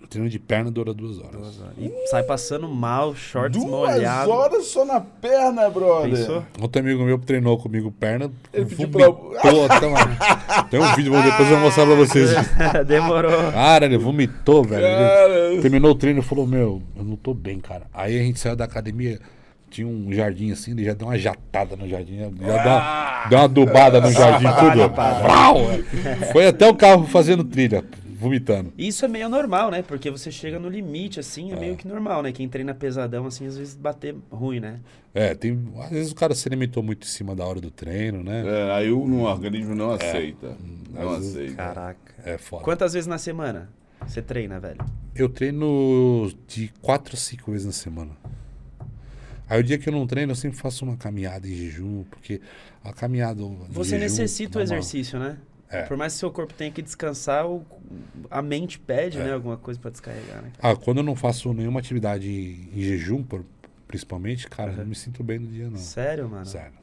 Treino 0.09 0.29
de 0.29 0.39
perna 0.39 0.71
dura 0.71 0.93
duas 0.93 1.19
horas. 1.19 1.31
Duas 1.31 1.59
horas. 1.61 1.73
E 1.77 1.91
sai 2.09 2.23
passando 2.23 2.67
mal, 2.69 3.13
shorts 3.13 3.61
Duas 3.61 3.69
molhados. 3.69 4.33
horas 4.33 4.65
só 4.67 4.85
na 4.85 5.01
perna, 5.01 5.69
brother. 5.69 6.11
Pensou? 6.11 6.45
Outro 6.61 6.81
amigo 6.81 7.03
meu 7.03 7.19
treinou 7.19 7.57
comigo 7.57 7.91
perna. 7.91 8.31
Ele 8.53 8.65
pediu 8.65 8.87
vomitou 8.89 9.65
até 9.69 9.85
lá. 9.87 10.63
Tem 10.71 10.79
um 10.79 10.95
vídeo, 10.95 11.11
depois 11.11 11.39
eu 11.49 11.55
vou 11.55 11.59
mostrar 11.59 11.85
pra 11.85 11.95
vocês. 11.95 12.29
Demorou. 12.87 13.51
Cara, 13.51 13.85
ele 13.85 13.97
vomitou, 13.97 14.63
velho. 14.63 14.85
Ele 15.51 15.61
terminou 15.61 15.91
o 15.91 15.95
treino 15.95 16.19
e 16.21 16.23
falou: 16.23 16.47
Meu, 16.47 16.81
eu 16.95 17.03
não 17.03 17.17
tô 17.17 17.33
bem, 17.33 17.59
cara. 17.59 17.83
Aí 17.93 18.17
a 18.17 18.23
gente 18.23 18.39
saiu 18.39 18.55
da 18.55 18.63
academia, 18.63 19.19
tinha 19.69 19.85
um 19.85 20.07
jardim 20.13 20.51
assim, 20.51 20.71
ele 20.71 20.85
já 20.85 20.93
deu 20.93 21.07
uma 21.07 21.17
jatada 21.17 21.75
no 21.75 21.85
jardim, 21.85 22.17
já 22.19 22.27
deu 22.29 22.55
uma, 22.55 23.25
deu 23.29 23.37
uma 23.39 23.43
adubada 23.43 23.99
no 23.99 24.09
jardim, 24.09 24.45
tudo. 24.45 26.31
Foi 26.31 26.47
até 26.47 26.65
o 26.65 26.73
carro 26.73 27.05
fazendo 27.07 27.43
trilha, 27.43 27.83
vomitando. 28.17 28.73
Isso 28.77 29.05
é 29.05 29.07
meio 29.07 29.29
normal, 29.29 29.69
né? 29.69 29.81
Porque 29.83 30.09
você 30.09 30.31
chega 30.31 30.57
no 30.59 30.67
limite, 30.67 31.19
assim, 31.19 31.51
é, 31.51 31.55
meio 31.59 31.75
que 31.77 31.87
normal, 31.87 32.23
né? 32.23 32.31
Quem 32.31 32.49
treina 32.49 32.73
pesadão, 32.73 33.25
assim, 33.27 33.45
às 33.45 33.57
vezes 33.57 33.75
bater 33.75 34.15
ruim, 34.31 34.59
né? 34.59 34.79
É, 35.13 35.35
tem, 35.35 35.57
às 35.79 35.89
vezes 35.89 36.11
o 36.11 36.15
cara 36.15 36.33
se 36.35 36.47
alimentou 36.47 36.81
muito 36.81 37.03
em 37.05 37.09
cima 37.09 37.35
da 37.35 37.45
hora 37.45 37.61
do 37.61 37.69
treino, 37.71 38.23
né? 38.23 38.43
é, 38.45 38.71
aí 38.73 38.91
o 38.91 39.07
no 39.07 39.21
organismo 39.23 39.75
não 39.75 39.91
aceita. 39.91 40.55
Não 40.93 41.09
às 41.11 41.17
vezes- 41.19 41.35
aceita. 41.35 41.55
Caraca. 41.55 42.13
É, 42.25 42.37
foda. 42.37 42.63
Quantas 42.63 42.93
vezes 42.93 43.07
na 43.07 43.17
semana 43.17 43.69
você 44.05 44.21
treina, 44.21 44.59
velho? 44.59 44.83
Eu 45.15 45.29
treino 45.29 46.31
de 46.47 46.71
quatro 46.81 47.15
a 47.15 47.17
cinco 47.17 47.51
vezes 47.51 47.65
na 47.65 47.73
semana. 47.73 48.11
Aí 49.49 49.59
o 49.59 49.63
dia 49.63 49.77
que 49.77 49.87
eu 49.87 49.93
não 49.93 50.05
treino, 50.05 50.31
eu 50.31 50.35
sempre 50.35 50.57
faço 50.57 50.83
uma 50.83 50.97
caminhada 50.97 51.47
em 51.47 51.53
jejum, 51.55 52.03
porque 52.09 52.41
a 52.83 52.91
caminhada. 52.91 53.41
Você 53.69 53.91
jejum 53.91 54.03
necessita 54.03 54.57
o 54.57 54.61
uma- 54.61 54.63
exercício, 54.63 55.17
né? 55.17 55.37
É. 55.69 55.81
Por 55.83 55.97
mais 55.97 56.13
que 56.13 56.19
seu 56.19 56.31
corpo 56.31 56.53
tenha 56.53 56.71
que 56.71 56.81
descansar, 56.81 57.45
o- 57.45 57.65
a 58.31 58.41
mente 58.41 58.79
pede, 58.79 59.17
né? 59.17 59.33
Alguma 59.33 59.57
coisa 59.57 59.79
pra 59.79 59.91
descarregar, 59.91 60.41
né? 60.41 60.51
Ah, 60.59 60.75
quando 60.75 60.97
eu 60.97 61.03
não 61.03 61.15
faço 61.15 61.53
nenhuma 61.53 61.79
atividade 61.79 62.29
em 62.73 62.81
jejum, 62.81 63.21
por- 63.23 63.43
principalmente, 63.87 64.47
cara, 64.47 64.71
eu 64.71 64.77
não 64.77 64.85
me 64.85 64.95
sinto 64.95 65.23
bem 65.23 65.39
no 65.39 65.47
dia, 65.47 65.69
não. 65.69 65.77
Sério, 65.77 66.29
mano? 66.29 66.45
Sério. 66.45 66.73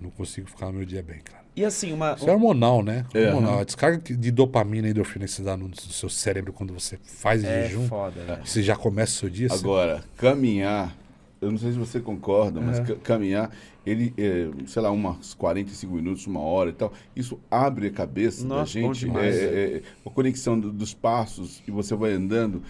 Não 0.00 0.10
consigo 0.10 0.48
ficar 0.48 0.66
no 0.66 0.72
meu 0.74 0.84
dia 0.84 1.02
bem, 1.02 1.20
cara. 1.20 1.38
E 1.56 1.64
assim, 1.64 1.92
uma. 1.92 2.12
Isso 2.14 2.28
é 2.28 2.32
hormonal, 2.32 2.82
né? 2.82 3.04
É, 3.14 3.26
hormonal. 3.28 3.52
aham. 3.54 3.60
A 3.62 3.64
descarga 3.64 3.98
de 4.16 4.30
dopamina 4.30 4.86
e 4.86 4.90
endorfina 4.90 5.24
que 5.24 5.30
você 5.32 5.42
dá 5.42 5.56
no 5.56 5.70
seu 5.80 6.08
cérebro 6.08 6.52
quando 6.52 6.72
você 6.72 6.96
faz 7.02 7.42
É 7.42 7.64
jejum, 7.68 7.86
foda, 7.88 8.20
velho. 8.24 8.46
você 8.46 8.62
já 8.62 8.76
começa 8.76 9.12
o 9.12 9.16
seu 9.16 9.30
dia. 9.30 9.48
você- 9.48 9.56
Agora, 9.64 10.04
caminhar, 10.16 10.96
eu 11.40 11.50
não 11.50 11.58
sei 11.58 11.72
se 11.72 11.78
você 11.78 12.00
concorda, 12.00 12.60
mas 12.60 12.78
Uhum. 12.78 12.84
ca- 12.86 12.94
caminhar, 12.96 13.50
ele, 13.86 14.12
é, 14.18 14.48
sei 14.66 14.82
lá, 14.82 14.90
umas 14.90 15.34
45 15.34 15.94
minutos, 15.94 16.26
uma 16.26 16.40
hora 16.40 16.70
e 16.70 16.72
tal, 16.72 16.92
isso 17.16 17.38
abre 17.50 17.86
a 17.86 17.90
cabeça 17.90 18.42
da 18.42 18.48
Nossa, 18.56 18.78
bom 18.80 18.92
gente. 18.92 19.06
demais. 19.06 19.36
é, 19.36 19.44
é, 19.44 19.76
é, 19.76 19.82
a 20.04 20.10
conexão 20.10 20.58
do- 20.58 20.72
dos 20.72 20.92
passos 20.94 21.62
e 21.66 21.70
você 21.70 21.94
vai 21.94 22.12
andando, 22.12 22.62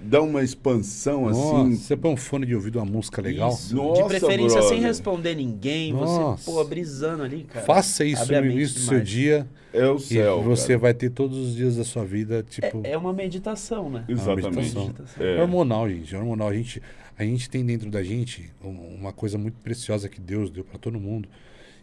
dá 0.00 0.20
uma 0.20 0.42
expansão 0.42 1.26
Nossa, 1.26 1.40
assim. 1.62 1.76
você 1.76 1.96
põe 1.96 2.12
um 2.12 2.16
fone 2.16 2.44
de 2.46 2.54
ouvido, 2.54 2.78
uma 2.78 2.84
música 2.84 3.22
legal. 3.22 3.50
Isso. 3.50 3.74
Nossa, 3.76 4.02
de 4.02 4.08
preferência 4.08 4.60
sem 4.62 4.70
brother. 4.70 4.86
responder 4.86 5.34
ninguém, 5.34 5.92
Nossa. 5.92 6.42
você, 6.42 6.50
pô, 6.50 6.64
brisando 6.64 7.22
ali, 7.22 7.44
cara. 7.44 7.64
Faça 7.64 8.04
isso 8.04 8.22
Abre 8.22 8.40
no 8.40 8.50
início 8.50 8.74
do 8.74 8.80
seu 8.86 9.00
dia 9.00 9.46
É 9.72 9.86
o 9.88 9.96
e 9.96 10.00
céu. 10.00 10.42
você 10.42 10.68
cara. 10.68 10.78
vai 10.80 10.94
ter 10.94 11.10
todos 11.10 11.38
os 11.38 11.54
dias 11.54 11.76
da 11.76 11.84
sua 11.84 12.04
vida, 12.04 12.42
tipo. 12.42 12.80
É, 12.84 12.90
é 12.92 12.98
uma 12.98 13.12
meditação, 13.12 13.88
né? 13.88 14.04
Exatamente. 14.08 14.74
meditação. 14.76 15.24
É. 15.24 15.36
É 15.38 15.40
hormonal, 15.42 15.88
gente. 15.88 16.14
É 16.14 16.18
hormonal. 16.18 16.48
A 16.48 16.54
gente, 16.54 16.82
a 17.18 17.24
gente 17.24 17.48
tem 17.50 17.64
dentro 17.64 17.90
da 17.90 18.02
gente 18.02 18.52
um- 18.62 18.94
uma 18.94 19.12
coisa 19.12 19.36
muito 19.38 19.58
preciosa 19.60 20.08
que 20.08 20.20
Deus 20.20 20.50
deu 20.50 20.64
para 20.64 20.78
todo 20.78 20.98
mundo 21.00 21.28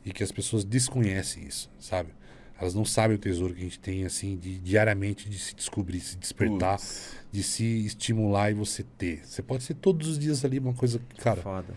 e 0.05 0.11
que 0.11 0.23
as 0.23 0.31
pessoas 0.31 0.63
desconhecem 0.63 1.45
isso, 1.45 1.69
sabe? 1.79 2.09
Elas 2.59 2.75
não 2.75 2.85
sabem 2.85 3.15
o 3.15 3.19
tesouro 3.19 3.53
que 3.55 3.61
a 3.61 3.63
gente 3.63 3.79
tem, 3.79 4.05
assim, 4.05 4.37
de 4.37 4.59
diariamente 4.59 5.27
de 5.29 5.39
se 5.39 5.55
descobrir, 5.55 5.99
se 5.99 6.15
despertar, 6.15 6.77
Putz. 6.77 7.15
de 7.31 7.41
se 7.41 7.63
estimular 7.85 8.51
e 8.51 8.53
você 8.53 8.83
ter. 8.97 9.25
Você 9.25 9.41
pode 9.41 9.63
ser 9.63 9.73
todos 9.75 10.07
os 10.07 10.19
dias 10.19 10.45
ali 10.45 10.59
uma 10.59 10.73
coisa 10.73 10.99
que, 11.09 11.21
cara, 11.21 11.41
Foda. 11.41 11.73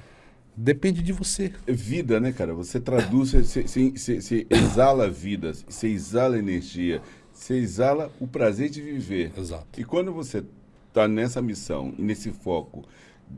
depende 0.54 1.02
de 1.02 1.10
você. 1.12 1.52
É 1.66 1.72
vida, 1.72 2.20
né, 2.20 2.32
cara? 2.32 2.52
Você 2.52 2.78
traduz, 2.78 3.30
você, 3.32 3.62
você- 3.66 3.90
você- 3.90 4.20
você 4.20 4.46
exala 4.50 5.08
vida, 5.10 5.52
você 5.66 5.88
exala 5.88 6.38
energia, 6.38 7.00
você 7.32 7.54
exala 7.54 8.12
o 8.20 8.26
prazer 8.26 8.68
de 8.68 8.82
viver. 8.82 9.32
Exato. 9.38 9.80
E 9.80 9.84
quando 9.84 10.12
você 10.12 10.44
está 10.88 11.08
nessa 11.08 11.40
missão 11.40 11.94
e 11.98 12.02
nesse 12.02 12.30
foco, 12.30 12.84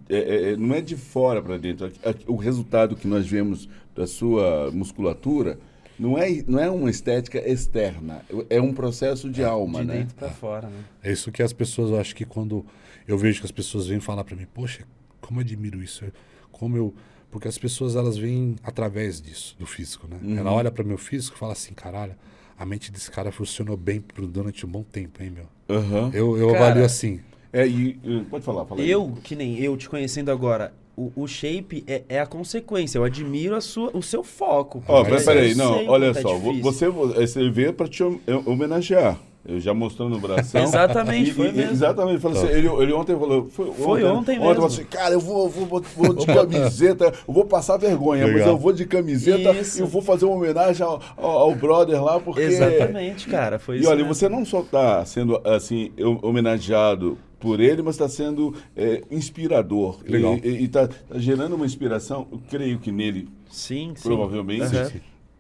é- 0.09 0.17
é- 0.17 0.53
é- 0.53 0.57
não 0.57 0.75
é 0.75 0.81
de 0.81 0.97
fora 0.97 1.43
para 1.43 1.57
dentro. 1.59 1.87
A- 2.05 2.11
a- 2.11 2.15
O 2.27 2.37
resultado 2.37 2.97
que 2.97 3.07
nós 3.07 3.27
vemos 3.27 3.69
da 3.95 4.07
sua 4.07 4.71
musculatura 4.73 5.59
não 5.99 6.19
é, 6.19 6.29
não 6.47 6.59
é 6.59 6.71
uma 6.71 6.91
estética 6.91 7.39
externa, 7.39 8.23
é 8.51 8.61
um 8.61 8.73
processo 8.75 9.31
de 9.31 9.43
alma, 9.43 9.81
de 9.81 9.87
né? 9.87 9.99
dentro 9.99 10.15
pra 10.17 10.29
fora, 10.31 10.69
né? 10.69 10.81
É 11.03 11.11
isso 11.13 11.33
que 11.33 11.43
as 11.43 11.53
pessoas, 11.53 11.91
eu 11.91 11.99
acho 11.99 12.15
que 12.15 12.25
quando 12.25 12.65
eu 13.09 13.17
vejo 13.17 13.41
que 13.41 13.47
as 13.47 13.53
pessoas 13.53 13.87
vêm 13.87 13.99
falar 14.01 14.23
para 14.25 14.37
mim, 14.37 14.47
poxa, 14.53 14.85
como 15.21 15.41
eu 15.41 15.45
admiro 15.45 15.83
isso, 15.83 16.05
como 16.53 16.77
eu, 16.77 16.95
porque 17.31 17.49
as 17.49 17.57
pessoas 17.57 17.97
elas 17.97 18.17
vêm 18.19 18.57
através 18.63 19.21
disso, 19.23 19.57
do 19.59 19.65
físico, 19.67 20.07
né? 20.07 20.19
Uhum. 20.23 20.37
Ela 20.39 20.53
olha 20.53 20.71
para 20.71 20.85
meu 20.85 20.99
físico 20.99 21.37
e 21.37 21.39
fala 21.39 21.53
assim, 21.53 21.73
caralho, 21.73 22.15
a 22.59 22.65
mente 22.67 22.91
desse 22.93 23.11
cara 23.11 23.33
funcionou 23.33 23.77
bem 23.77 24.03
durante 24.31 24.65
um 24.67 24.69
bom 24.69 24.83
tempo, 24.83 25.23
hein, 25.23 25.31
meu? 25.31 25.47
Aham. 25.69 26.11
Eu, 26.13 26.37
eu 26.39 26.49
Cara, 26.53 26.65
avalio 26.67 26.85
assim. 26.85 27.21
É, 27.53 27.67
e, 27.67 27.99
e- 28.05 28.25
pode 28.31 28.45
falar, 28.45 28.65
fala 28.65 28.81
aí. 28.81 28.91
Eu, 28.91 29.13
que 29.23 29.35
nem 29.35 29.59
eu, 29.59 29.77
te 29.77 29.89
conhecendo 29.89 30.31
agora, 30.31 30.73
o, 30.97 31.11
o 31.15 31.27
shape 31.27 31.85
é, 31.87 32.03
é 32.09 32.21
a 32.21 32.27
consequência. 32.27 32.99
Eu 32.99 33.05
admiro 33.05 33.55
a 33.55 33.61
sua, 33.61 33.91
o 33.95 34.03
seu 34.03 34.23
foco. 34.25 34.83
Ó, 34.89 35.05
porque 35.05 35.23
peraí, 35.25 35.55
não, 35.55 35.87
olha 35.87 36.07
é 36.07 36.15
só, 36.15 36.35
vo- 36.35 36.53
difícil. 36.53 36.63
você, 36.63 36.89
você 36.89 37.51
veio 37.51 37.73
para 37.73 37.87
te 37.89 38.03
hom- 38.03 38.19
homenagear. 38.47 39.19
Eu 39.49 39.61
já 39.61 39.73
mostrando 39.73 40.17
o 40.17 40.19
bração. 40.19 40.59
Exatamente, 40.65 41.31
E- 41.31 41.33
foi 41.33 41.51
e- 41.51 41.53
mesmo. 41.53 41.71
Exatamente. 41.71 42.19
Falei 42.19 42.37
assim, 42.43 42.49
ele, 42.49 42.67
ele 42.67 42.93
ontem 42.93 43.17
falou. 43.17 43.49
Foi, 43.49 43.71
Foi 43.75 44.03
ontem 44.03 44.11
Ontem 44.19 44.39
mesmo. 44.41 44.55
falou 44.55 44.67
assim, 44.67 44.85
cara, 44.87 45.15
eu 45.15 45.21
vou, 45.21 45.49
vou, 45.49 45.67
vou, 45.67 45.83
vou 45.97 46.13
de 46.15 46.27
camiseta, 46.27 47.13
eu 47.29 47.33
vou 47.33 47.45
passar 47.45 47.77
vergonha, 47.77 48.25
mas 48.27 48.35
Legal. 48.35 48.49
eu 48.49 48.59
vou 48.59 48.73
de 48.73 48.85
camiseta 48.87 49.53
Isso. 49.53 49.79
e 49.79 49.83
eu 49.83 49.87
vou 49.87 50.03
fazer 50.03 50.25
uma 50.25 50.35
homenagem 50.35 50.85
ao, 50.85 51.01
ao, 51.17 51.31
ao 51.31 51.55
brother 51.55 52.03
lá, 52.03 52.19
porque. 52.19 52.41
Exatamente, 52.41 53.29
cara. 53.29 53.61
Foi 53.61 53.77
E 53.77 53.81
isso 53.83 53.89
olha, 53.89 53.99
mesmo. 53.99 54.13
você 54.15 54.29
não 54.29 54.45
só 54.45 54.63
está 54.63 55.05
sendo 55.05 55.41
assim 55.45 55.93
homenageado 56.41 57.17
por 57.39 57.61
ele, 57.61 57.83
mas 57.83 57.95
está 57.97 58.09
sendo 58.09 58.55
é, 58.75 59.03
inspirador. 59.11 59.99
Legal. 60.07 60.39
E 60.43 60.65
está 60.65 60.89
gerando 61.17 61.55
uma 61.57 61.67
inspiração, 61.67 62.27
eu 62.33 62.41
creio 62.49 62.79
que 62.79 62.91
nele, 62.91 63.29
Sim, 63.51 63.93
sim. 63.95 64.03
provavelmente, 64.03 64.65
Aham. 64.77 64.91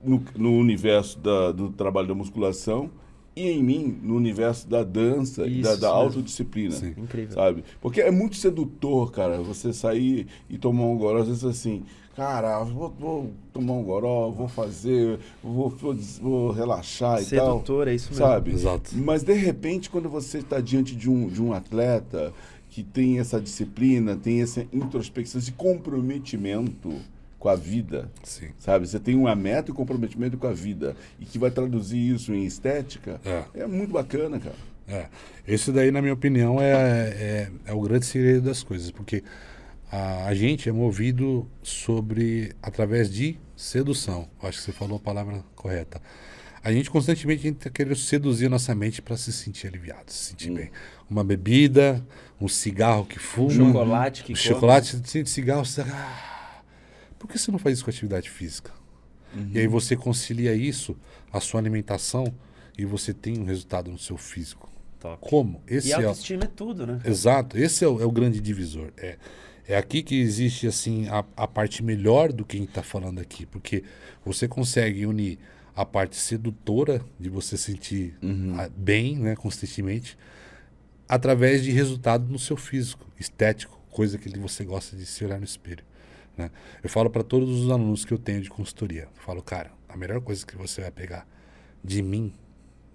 no, 0.04 0.22
no 0.36 0.52
universo 0.58 1.18
da- 1.18 1.52
do 1.52 1.70
trabalho 1.70 2.08
da 2.08 2.14
musculação 2.14 2.90
e 3.34 3.48
em 3.50 3.62
mim, 3.62 3.98
no 4.02 4.14
universo 4.16 4.66
da 4.68 4.82
dança 4.82 5.46
e 5.46 5.60
da, 5.62 5.72
Isso 5.72 5.80
da 5.80 5.88
mesmo. 5.88 6.02
autodisciplina. 6.02 6.70
Sim. 6.72 6.94
Incrível. 6.96 7.34
Sabe? 7.34 7.64
Porque 7.80 8.00
é 8.00 8.10
muito 8.10 8.36
sedutor, 8.36 9.10
cara, 9.12 9.38
você 9.42 9.72
sair 9.72 10.26
e 10.48 10.56
tomar 10.56 10.84
um 10.84 10.96
goró, 10.96 11.18
às 11.20 11.28
vezes 11.28 11.44
assim, 11.44 11.82
cara, 12.16 12.64
vou, 12.64 12.88
vou 12.98 13.32
tomar 13.52 13.74
um 13.74 13.82
goró, 13.82 14.30
vou 14.30 14.48
fazer, 14.48 15.18
vou, 15.42 15.68
vou, 15.68 15.94
vou 16.20 16.50
relaxar 16.50 17.22
e 17.22 17.26
tal. 17.26 17.52
Sedutor, 17.52 17.88
é 17.88 17.94
isso 17.94 18.08
mesmo. 18.10 18.26
Sabe? 18.26 18.52
Exato. 18.52 18.90
Mas 18.96 19.22
de 19.22 19.34
repente, 19.34 19.90
quando 19.90 20.08
você 20.08 20.38
está 20.38 20.58
diante 20.60 20.96
de 20.96 21.10
um, 21.10 21.28
de 21.28 21.42
um 21.42 21.52
atleta 21.52 22.32
que 22.70 22.82
tem 22.82 23.18
essa 23.18 23.40
disciplina, 23.40 24.16
tem 24.16 24.40
essa 24.42 24.66
introspecção, 24.72 25.38
esse 25.38 25.52
comprometimento 25.52 26.90
com 27.38 27.48
a 27.50 27.54
vida, 27.54 28.10
Sim. 28.22 28.48
sabe? 28.58 28.88
Você 28.88 28.98
tem 28.98 29.14
uma 29.14 29.34
meta 29.34 29.70
e 29.70 29.74
comprometimento 29.74 30.38
com 30.38 30.46
a 30.46 30.52
vida 30.52 30.96
e 31.20 31.26
que 31.26 31.38
vai 31.38 31.50
traduzir 31.50 32.14
isso 32.14 32.32
em 32.32 32.44
estética, 32.44 33.20
É. 33.24 33.44
é 33.62 33.66
muito 33.66 33.92
bacana, 33.92 34.38
cara. 34.38 34.56
É. 34.88 35.06
Esse 35.46 35.70
daí, 35.70 35.90
na 35.90 36.00
minha 36.00 36.14
opinião, 36.14 36.60
é, 36.60 36.72
é, 36.72 37.50
é 37.66 37.72
o 37.72 37.80
grande 37.80 38.06
segredo 38.06 38.42
das 38.42 38.62
coisas, 38.62 38.90
porque 38.90 39.22
a, 39.90 40.26
a 40.26 40.34
gente 40.34 40.68
é 40.68 40.72
movido 40.72 41.48
sobre 41.62 42.52
através 42.62 43.10
de 43.10 43.38
sedução. 43.56 44.28
Acho 44.42 44.58
que 44.58 44.64
você 44.64 44.72
falou 44.72 44.96
a 44.96 45.00
palavra 45.00 45.44
correta. 45.54 46.00
A 46.62 46.72
gente 46.72 46.90
constantemente 46.90 47.46
está 47.46 47.70
querendo 47.70 47.94
seduzir 47.94 48.46
a 48.46 48.48
nossa 48.50 48.74
mente 48.74 49.00
para 49.00 49.16
se 49.16 49.32
sentir 49.32 49.68
aliviado, 49.68 50.10
se 50.12 50.30
sentir 50.30 50.50
bem. 50.50 50.70
Uma 51.08 51.22
bebida, 51.22 52.04
um 52.40 52.48
cigarro 52.48 53.06
que 53.06 53.20
fuma, 53.20 53.50
Chocolate 53.52 54.24
que 54.24 54.32
um 54.32 54.36
chocolate, 54.36 54.96
você 54.96 55.02
sente 55.06 55.30
cigarro, 55.30 55.64
você 55.64 55.82
ah, 55.82 56.60
por 57.18 57.28
que 57.28 57.38
você 57.38 57.52
não 57.52 57.58
faz 57.58 57.76
isso 57.76 57.84
com 57.84 57.90
atividade 57.90 58.28
física? 58.28 58.72
E 59.52 59.58
aí 59.58 59.66
você 59.66 59.94
concilia 59.94 60.54
isso, 60.54 60.96
a 61.32 61.40
sua 61.40 61.60
alimentação, 61.60 62.24
e 62.76 62.84
você 62.86 63.12
tem 63.12 63.38
um 63.38 63.44
resultado 63.44 63.90
no 63.92 63.98
seu 63.98 64.16
físico. 64.16 64.68
Top. 64.98 65.18
Como? 65.28 65.62
Esse 65.68 65.88
E 65.88 65.92
é, 65.92 65.98
o- 65.98 66.08
autoestima 66.08 66.44
é 66.44 66.46
tudo, 66.48 66.86
né? 66.86 67.00
exato, 67.04 67.56
esse 67.58 67.84
é 67.84 67.88
o, 67.88 68.00
é 68.00 68.04
o 68.06 68.10
grande 68.10 68.40
divisor. 68.40 68.88
É, 68.96 69.18
é 69.68 69.76
aqui 69.76 70.02
que 70.02 70.20
existe 70.20 70.66
assim 70.66 71.08
a, 71.08 71.24
a 71.36 71.46
parte 71.46 71.82
melhor 71.82 72.32
do 72.32 72.44
que 72.44 72.56
a 72.56 72.60
gente 72.60 72.68
está 72.68 72.82
falando 72.82 73.18
aqui, 73.18 73.44
porque 73.46 73.82
você 74.24 74.46
consegue 74.46 75.06
unir 75.06 75.38
a 75.74 75.84
parte 75.84 76.16
sedutora 76.16 77.04
de 77.18 77.28
você 77.28 77.56
sentir 77.56 78.16
ah, 78.58 78.70
bem, 78.74 79.16
né, 79.16 79.36
constantemente, 79.36 80.16
através 81.08 81.62
de 81.62 81.70
resultado 81.70 82.26
no 82.30 82.38
seu 82.38 82.56
físico, 82.56 83.06
estético, 83.18 83.78
coisa 83.90 84.16
que 84.16 84.28
você 84.38 84.64
gosta 84.64 84.96
de 84.96 85.04
se 85.04 85.24
olhar 85.24 85.38
no 85.38 85.44
espelho. 85.44 85.84
Né? 86.36 86.50
Eu 86.82 86.88
falo 86.88 87.10
para 87.10 87.22
todos 87.22 87.48
os 87.60 87.70
alunos 87.70 88.04
que 88.04 88.12
eu 88.12 88.18
tenho 88.18 88.40
de 88.40 88.48
consultoria, 88.48 89.02
eu 89.02 89.22
falo, 89.22 89.42
cara, 89.42 89.70
a 89.88 89.96
melhor 89.96 90.20
coisa 90.20 90.46
que 90.46 90.56
você 90.56 90.80
vai 90.80 90.90
pegar 90.90 91.26
de 91.82 92.02
mim 92.02 92.32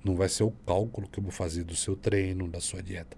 não 0.04 0.16
vai 0.16 0.30
ser 0.30 0.44
o 0.44 0.52
cálculo 0.66 1.08
que 1.08 1.20
eu 1.20 1.24
vou 1.24 1.32
fazer 1.32 1.64
do 1.64 1.76
seu 1.76 1.96
treino, 1.96 2.48
da 2.48 2.60
sua 2.60 2.82
dieta, 2.82 3.16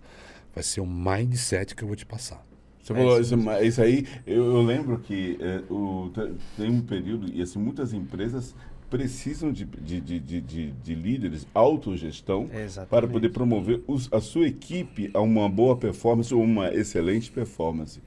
vai 0.53 0.63
ser 0.63 0.81
o 0.81 0.85
mindset 0.85 1.75
que 1.75 1.83
eu 1.83 1.87
vou 1.87 1.95
te 1.95 2.05
passar. 2.05 2.45
Você 2.83 2.93
É 2.93 2.95
falou 2.95 3.19
isso 3.19 3.35
isso, 3.35 3.35
isso 3.63 3.81
aí, 3.81 4.05
eu, 4.27 4.43
eu 4.57 4.61
lembro 4.61 4.99
que 4.99 5.37
é, 5.41 5.63
o, 5.71 6.09
te- 6.13 6.33
tem 6.57 6.69
um 6.69 6.81
período, 6.81 7.31
e 7.33 7.41
assim, 7.41 7.59
muitas 7.59 7.93
empresas 7.93 8.55
precisam 8.89 9.51
de, 9.51 9.65
de, 9.65 10.01
de, 10.01 10.19
de, 10.19 10.41
de- 10.41 10.71
de 10.71 10.95
líderes, 10.95 11.47
autogestão, 11.53 12.49
Exatamente. 12.53 12.89
para 12.89 13.07
poder 13.07 13.29
promover 13.29 13.81
os- 13.87 14.09
a 14.11 14.19
sua 14.21 14.47
equipe 14.47 15.09
a 15.13 15.21
uma 15.21 15.49
boa 15.49 15.75
performance 15.77 16.33
ou 16.33 16.43
uma 16.43 16.73
excelente 16.73 17.31
performance. 17.31 18.01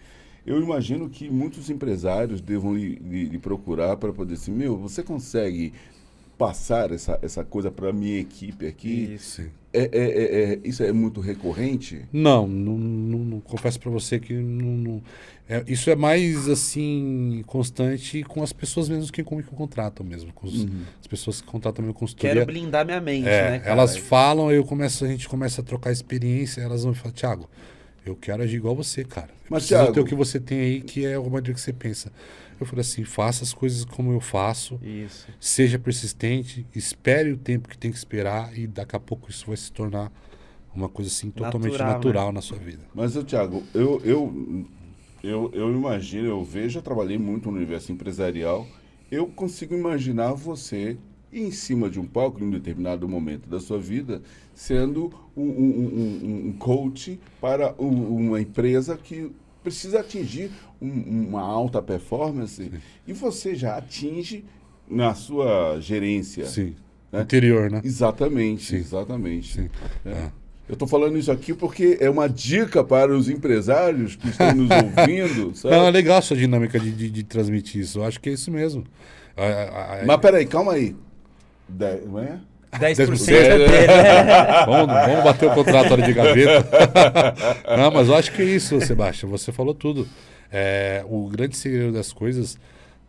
Eu 0.47 0.63
imagino 0.63 1.11
que 1.11 1.29
muitos 1.29 1.71
empresários 1.71 2.41
devam 2.41 2.77
lhe, 2.77 2.97
lhe- 2.97 3.25
lhe 3.31 3.39
procurar 3.39 3.97
para 3.97 4.13
poder 4.13 4.35
assim, 4.35 4.53
meu, 4.53 4.77
você 4.77 5.03
consegue 5.03 5.73
passar 6.39 6.93
essa, 6.93 7.19
essa 7.23 7.45
coisa 7.45 7.71
para 7.71 7.93
minha 7.93 8.19
equipe 8.21 8.67
aqui? 8.67 9.15
Isso. 9.15 9.43
É, 9.73 9.81
é- 9.81 9.89
é- 9.93 10.53
é- 10.55 10.59
isso 10.65 10.83
é 10.83 10.91
muito 10.93 11.21
recorrente? 11.21 12.03
Não, 12.13 12.47
não, 12.47 12.77
não- 12.79 13.19
não- 13.19 13.41
confesso 13.41 13.79
para 13.79 13.91
você 13.91 14.19
que 14.19 14.33
não, 14.33 14.71
não- 14.77 15.03
é, 15.49 15.63
isso 15.69 15.91
é 15.91 15.95
mais 15.97 16.49
assim 16.49 17.43
constante 17.47 18.23
com 18.23 18.43
as 18.43 18.53
pessoas 18.53 18.89
mesmo 18.89 19.13
que, 19.13 19.23
com- 19.23 19.43
que 19.43 19.55
contratam 19.55 20.05
mesmo, 20.05 20.33
com 20.33 20.47
os- 20.47 20.67
as 21.01 21.07
pessoas 21.07 21.41
que 21.43 21.47
contratam 21.47 21.83
minha 21.85 21.95
consultoria. 21.95 22.35
Quero 22.35 22.47
blindar 22.47 22.87
minha 22.87 23.01
mente, 23.01 23.29
É, 23.29 23.51
né, 23.51 23.59
cara? 23.59 23.71
elas 23.73 23.97
falam, 23.97 24.51
eu 24.51 24.65
começo, 24.65 25.05
a 25.05 25.09
gente 25.09 25.29
começa 25.29 25.61
a 25.61 25.65
trocar 25.65 25.93
experiência, 25.93 26.61
elas 26.63 26.85
vão 26.85 26.95
falar, 26.95 27.13
Thiago, 27.13 27.49
eu 28.05 28.17
quero 28.17 28.43
agir 28.43 28.57
igual 28.57 28.75
você, 28.75 29.05
cara. 29.05 29.29
Eu 29.29 29.49
Mas, 29.51 29.67
Thiago- 29.67 29.93
ter 29.93 30.01
o 30.01 30.05
que 30.05 30.15
você 30.15 30.41
tem 30.41 30.59
aí, 30.59 30.81
que 30.81 31.05
é 31.05 31.15
a 31.15 31.21
maneira 31.21 31.53
que 31.53 31.61
você 31.61 31.73
pensa. 31.73 32.11
Eu 32.59 32.67
falei 32.67 32.81
assim, 32.81 33.05
faça 33.05 33.45
as 33.45 33.53
coisas 33.53 33.85
como 33.85 34.13
eu 34.13 34.21
faço, 34.21 34.79
Isso. 34.83 35.27
seja 35.39 35.79
persistente, 35.79 36.67
espere 36.75 37.33
o 37.33 37.37
tempo 37.37 37.69
que 37.69 37.77
tem 37.77 37.91
que 37.91 37.99
esperar 37.99 38.57
e 38.59 38.67
daqui 38.67 38.97
a 38.97 39.01
pouco 39.01 39.31
isso 39.31 39.47
vai 39.49 39.57
se 39.57 39.71
tornar 39.73 40.11
uma 40.75 40.89
coisa 40.89 41.11
assim 41.11 41.31
totalmente 41.31 41.73
Natural, 41.73 41.93
natural, 41.95 42.27
né? 42.29 42.33
na 42.33 42.43
sua 42.43 42.59
vida. 42.59 42.83
Mas, 42.95 43.15
eu, 43.17 43.25
Thiago, 43.25 43.63
eu, 43.75 44.01
eu, 44.05 44.67
eu, 45.23 45.51
eu 45.55 45.71
imagino, 45.73 46.29
eu 46.29 46.45
vejo, 46.45 46.71
já 46.71 46.83
trabalhei 46.83 47.19
muito 47.19 47.51
no 47.51 47.57
universo 47.57 47.93
empresarial, 47.93 48.67
eu 49.11 49.27
consigo 49.27 49.75
imaginar 49.75 50.33
você 50.33 50.97
em 51.33 51.51
cima 51.51 51.91
de 51.91 51.99
um 52.01 52.07
palco, 52.07 52.41
em 52.43 52.47
um 52.47 52.51
determinado 52.51 53.09
momento 53.09 53.49
da 53.49 53.61
sua 53.61 53.79
vida, 53.79 54.23
sendo 54.55 55.13
um, 55.37 55.43
um- 55.43 55.47
um- 55.47 56.25
um- 56.25 56.49
um 56.49 56.53
coach 56.53 57.19
para 57.41 57.75
um- 57.79 58.17
uma 58.17 58.41
empresa 58.41 58.97
que 58.97 59.31
precisa 59.63 60.01
atingir 60.01 60.51
um- 60.81 61.27
uma 61.29 61.43
alta 61.43 61.81
performance 61.83 62.71
e 63.07 63.13
você 63.13 63.55
já 63.55 63.77
atinge 63.77 64.45
na 64.89 65.15
sua 65.15 65.79
gerência. 65.81 66.47
Sim. 66.47 66.75
né? 67.13 67.23
Interior, 67.23 67.71
né? 67.71 67.81
Exatamente, 67.85 68.65
Sim. 68.65 68.77
exatamente. 68.77 69.55
Sim. 69.55 69.71
É. 70.05 70.11
É. 70.11 70.31
Eu 70.69 70.73
estou 70.73 70.89
falando 70.89 71.17
isso 71.17 71.31
aqui 71.31 71.55
porque 71.55 71.97
é 72.01 72.11
uma 72.11 72.29
dica 72.29 72.83
para 72.83 73.17
os 73.17 73.29
empresários 73.29 74.17
que 74.17 74.29
estão 74.29 74.53
nos 74.53 74.69
ouvindo, 74.99 75.55
sabe? 75.55 75.75
Não, 75.77 75.87
é 75.87 75.91
legal 75.93 76.19
a 76.19 76.23
sua 76.23 76.37
dinâmica 76.37 76.79
de, 76.81 76.91
de, 76.91 77.09
de 77.09 77.23
transmitir 77.23 77.83
isso. 77.83 78.01
Eu 78.01 78.05
acho 78.05 78.21
que 78.21 78.29
é 78.29 78.33
isso 78.33 78.51
mesmo. 78.51 78.83
A- 79.37 80.03
Mas 80.05 80.17
peraí, 80.21 80.45
calma 80.47 80.73
aí. 80.73 80.97
De... 81.69 81.97
Não 82.07 82.19
é? 82.19 82.39
10% 82.73 83.07
10% 83.07 83.33
é 83.33 83.59
dele. 83.59 83.65
vamos, 84.67 84.95
vamos 85.07 85.25
bater 85.25 85.49
o 85.51 85.55
contrato 85.55 85.95
ali 85.95 86.03
de 86.03 86.13
gaveta. 86.13 86.67
Não, 87.79 87.91
mas 87.93 88.09
eu 88.09 88.15
acho 88.17 88.33
que 88.33 88.43
é 88.43 88.45
isso, 88.45 88.81
Sebastião. 88.81 89.31
Você 89.31 89.53
falou 89.53 89.73
tudo. 89.73 90.07
É, 90.51 91.05
o 91.09 91.29
grande 91.29 91.57
segredo 91.57 91.93
das 91.93 92.13
coisas 92.13 92.59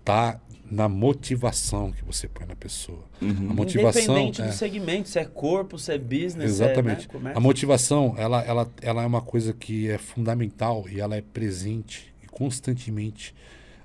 tá 0.03 0.39
na 0.69 0.89
motivação 0.89 1.91
que 1.91 2.03
você 2.03 2.27
põe 2.27 2.45
na 2.45 2.55
pessoa. 2.55 3.03
A 3.22 3.26
motivação. 3.26 4.01
Independente 4.01 4.41
é, 4.41 4.47
do 4.47 4.53
segmento, 4.53 5.09
se 5.09 5.19
é 5.19 5.26
corpo, 5.26 5.80
se 5.80 5.93
é 5.93 5.97
business, 5.97 6.51
Exatamente. 6.51 7.03
se 7.03 7.09
é 7.09 7.14
né, 7.14 7.14
comércio. 7.14 7.38
a 7.38 7.39
motivação, 7.39 8.15
ela, 8.18 8.41
ela, 8.43 8.69
ela 8.81 9.03
é 9.03 9.05
uma 9.05 9.22
coisa 9.22 9.53
que 9.53 9.89
é 9.89 9.97
fundamental 9.97 10.85
e 10.89 10.99
ela 10.99 11.15
é 11.15 11.22
presente 11.22 12.14
e 12.22 12.27
constantemente 12.27 13.34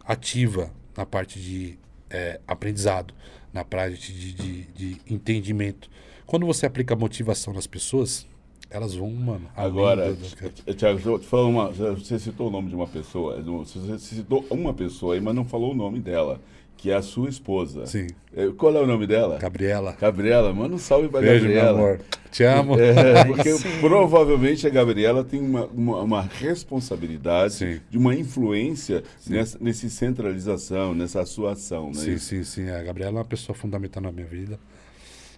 ativa 0.05 0.71
na 0.97 1.07
parte 1.07 1.41
de 1.41 1.79
é, 2.11 2.41
aprendizado, 2.47 3.15
na 3.53 3.65
parte 3.65 4.13
de, 4.13 4.33
de, 4.33 4.63
de 4.67 5.01
entendimento. 5.09 5.89
Quando 6.27 6.47
você 6.47 6.67
aplica 6.67 6.97
motivação 6.97 7.53
nas 7.53 7.67
pessoas, 7.67 8.27
elas 8.73 8.95
vão, 8.95 9.11
mano. 9.11 9.47
Agora, 9.57 10.17
Tiago, 10.77 10.97
deixa 10.97 11.09
eu 11.11 11.19
te 11.19 11.27
falar 11.27 11.47
uma. 11.47 11.69
Você 11.71 12.19
citou 12.19 12.49
o 12.49 12.51
nome 12.51 12.69
de 12.69 12.75
uma 12.75 12.87
pessoa. 12.87 13.41
Você 13.43 13.99
citou 13.99 14.45
uma 14.51 14.73
pessoa 14.73 15.15
aí, 15.15 15.21
mas 15.21 15.35
não 15.35 15.45
falou 15.45 15.73
o 15.73 15.75
nome 15.75 16.01
dela, 16.01 16.41
que 16.77 16.91
é 16.91 16.95
a 16.95 17.03
sua 17.03 17.29
esposa. 17.29 17.87
Sim. 17.87 18.07
É, 18.35 18.49
Qual 18.57 18.75
é 18.75 18.81
o 18.81 18.87
nome 18.87 19.07
dela? 19.07 19.39
Gabriela. 19.39 19.97
Gabriela, 20.01 20.53
manda 20.55 20.75
um 20.75 20.79
salve 20.79 21.09
pra 21.09 21.21
Beijo, 21.21 21.45
meu 21.45 21.55
Gabriela. 21.55 21.79
amor. 21.79 22.01
Te 22.31 22.45
amo. 22.45 22.81
É, 22.81 23.25
porque 23.29 23.53
sim. 23.53 23.69
provavelmente 23.81 24.67
a 24.67 24.71
Gabriela 24.71 25.23
tem 25.23 25.39
uma, 25.39 25.67
uma, 25.67 26.01
uma 26.01 26.23
responsabilidade 26.23 27.55
Sim. 27.55 27.81
de 27.91 27.99
uma 27.99 28.15
influência 28.15 29.03
nessa 29.29 29.59
nesse 29.61 29.91
centralização, 29.91 30.95
nessa 30.95 31.25
sua 31.27 31.53
ação, 31.53 31.89
né? 31.89 31.95
Sim, 31.95 32.19
sim, 32.19 32.43
sim. 32.43 32.71
A 32.71 32.83
Gabriela 32.83 33.13
é 33.13 33.19
uma 33.19 33.25
pessoa 33.25 33.55
fundamental 33.55 34.03
na 34.03 34.11
minha 34.11 34.27
vida. 34.27 34.59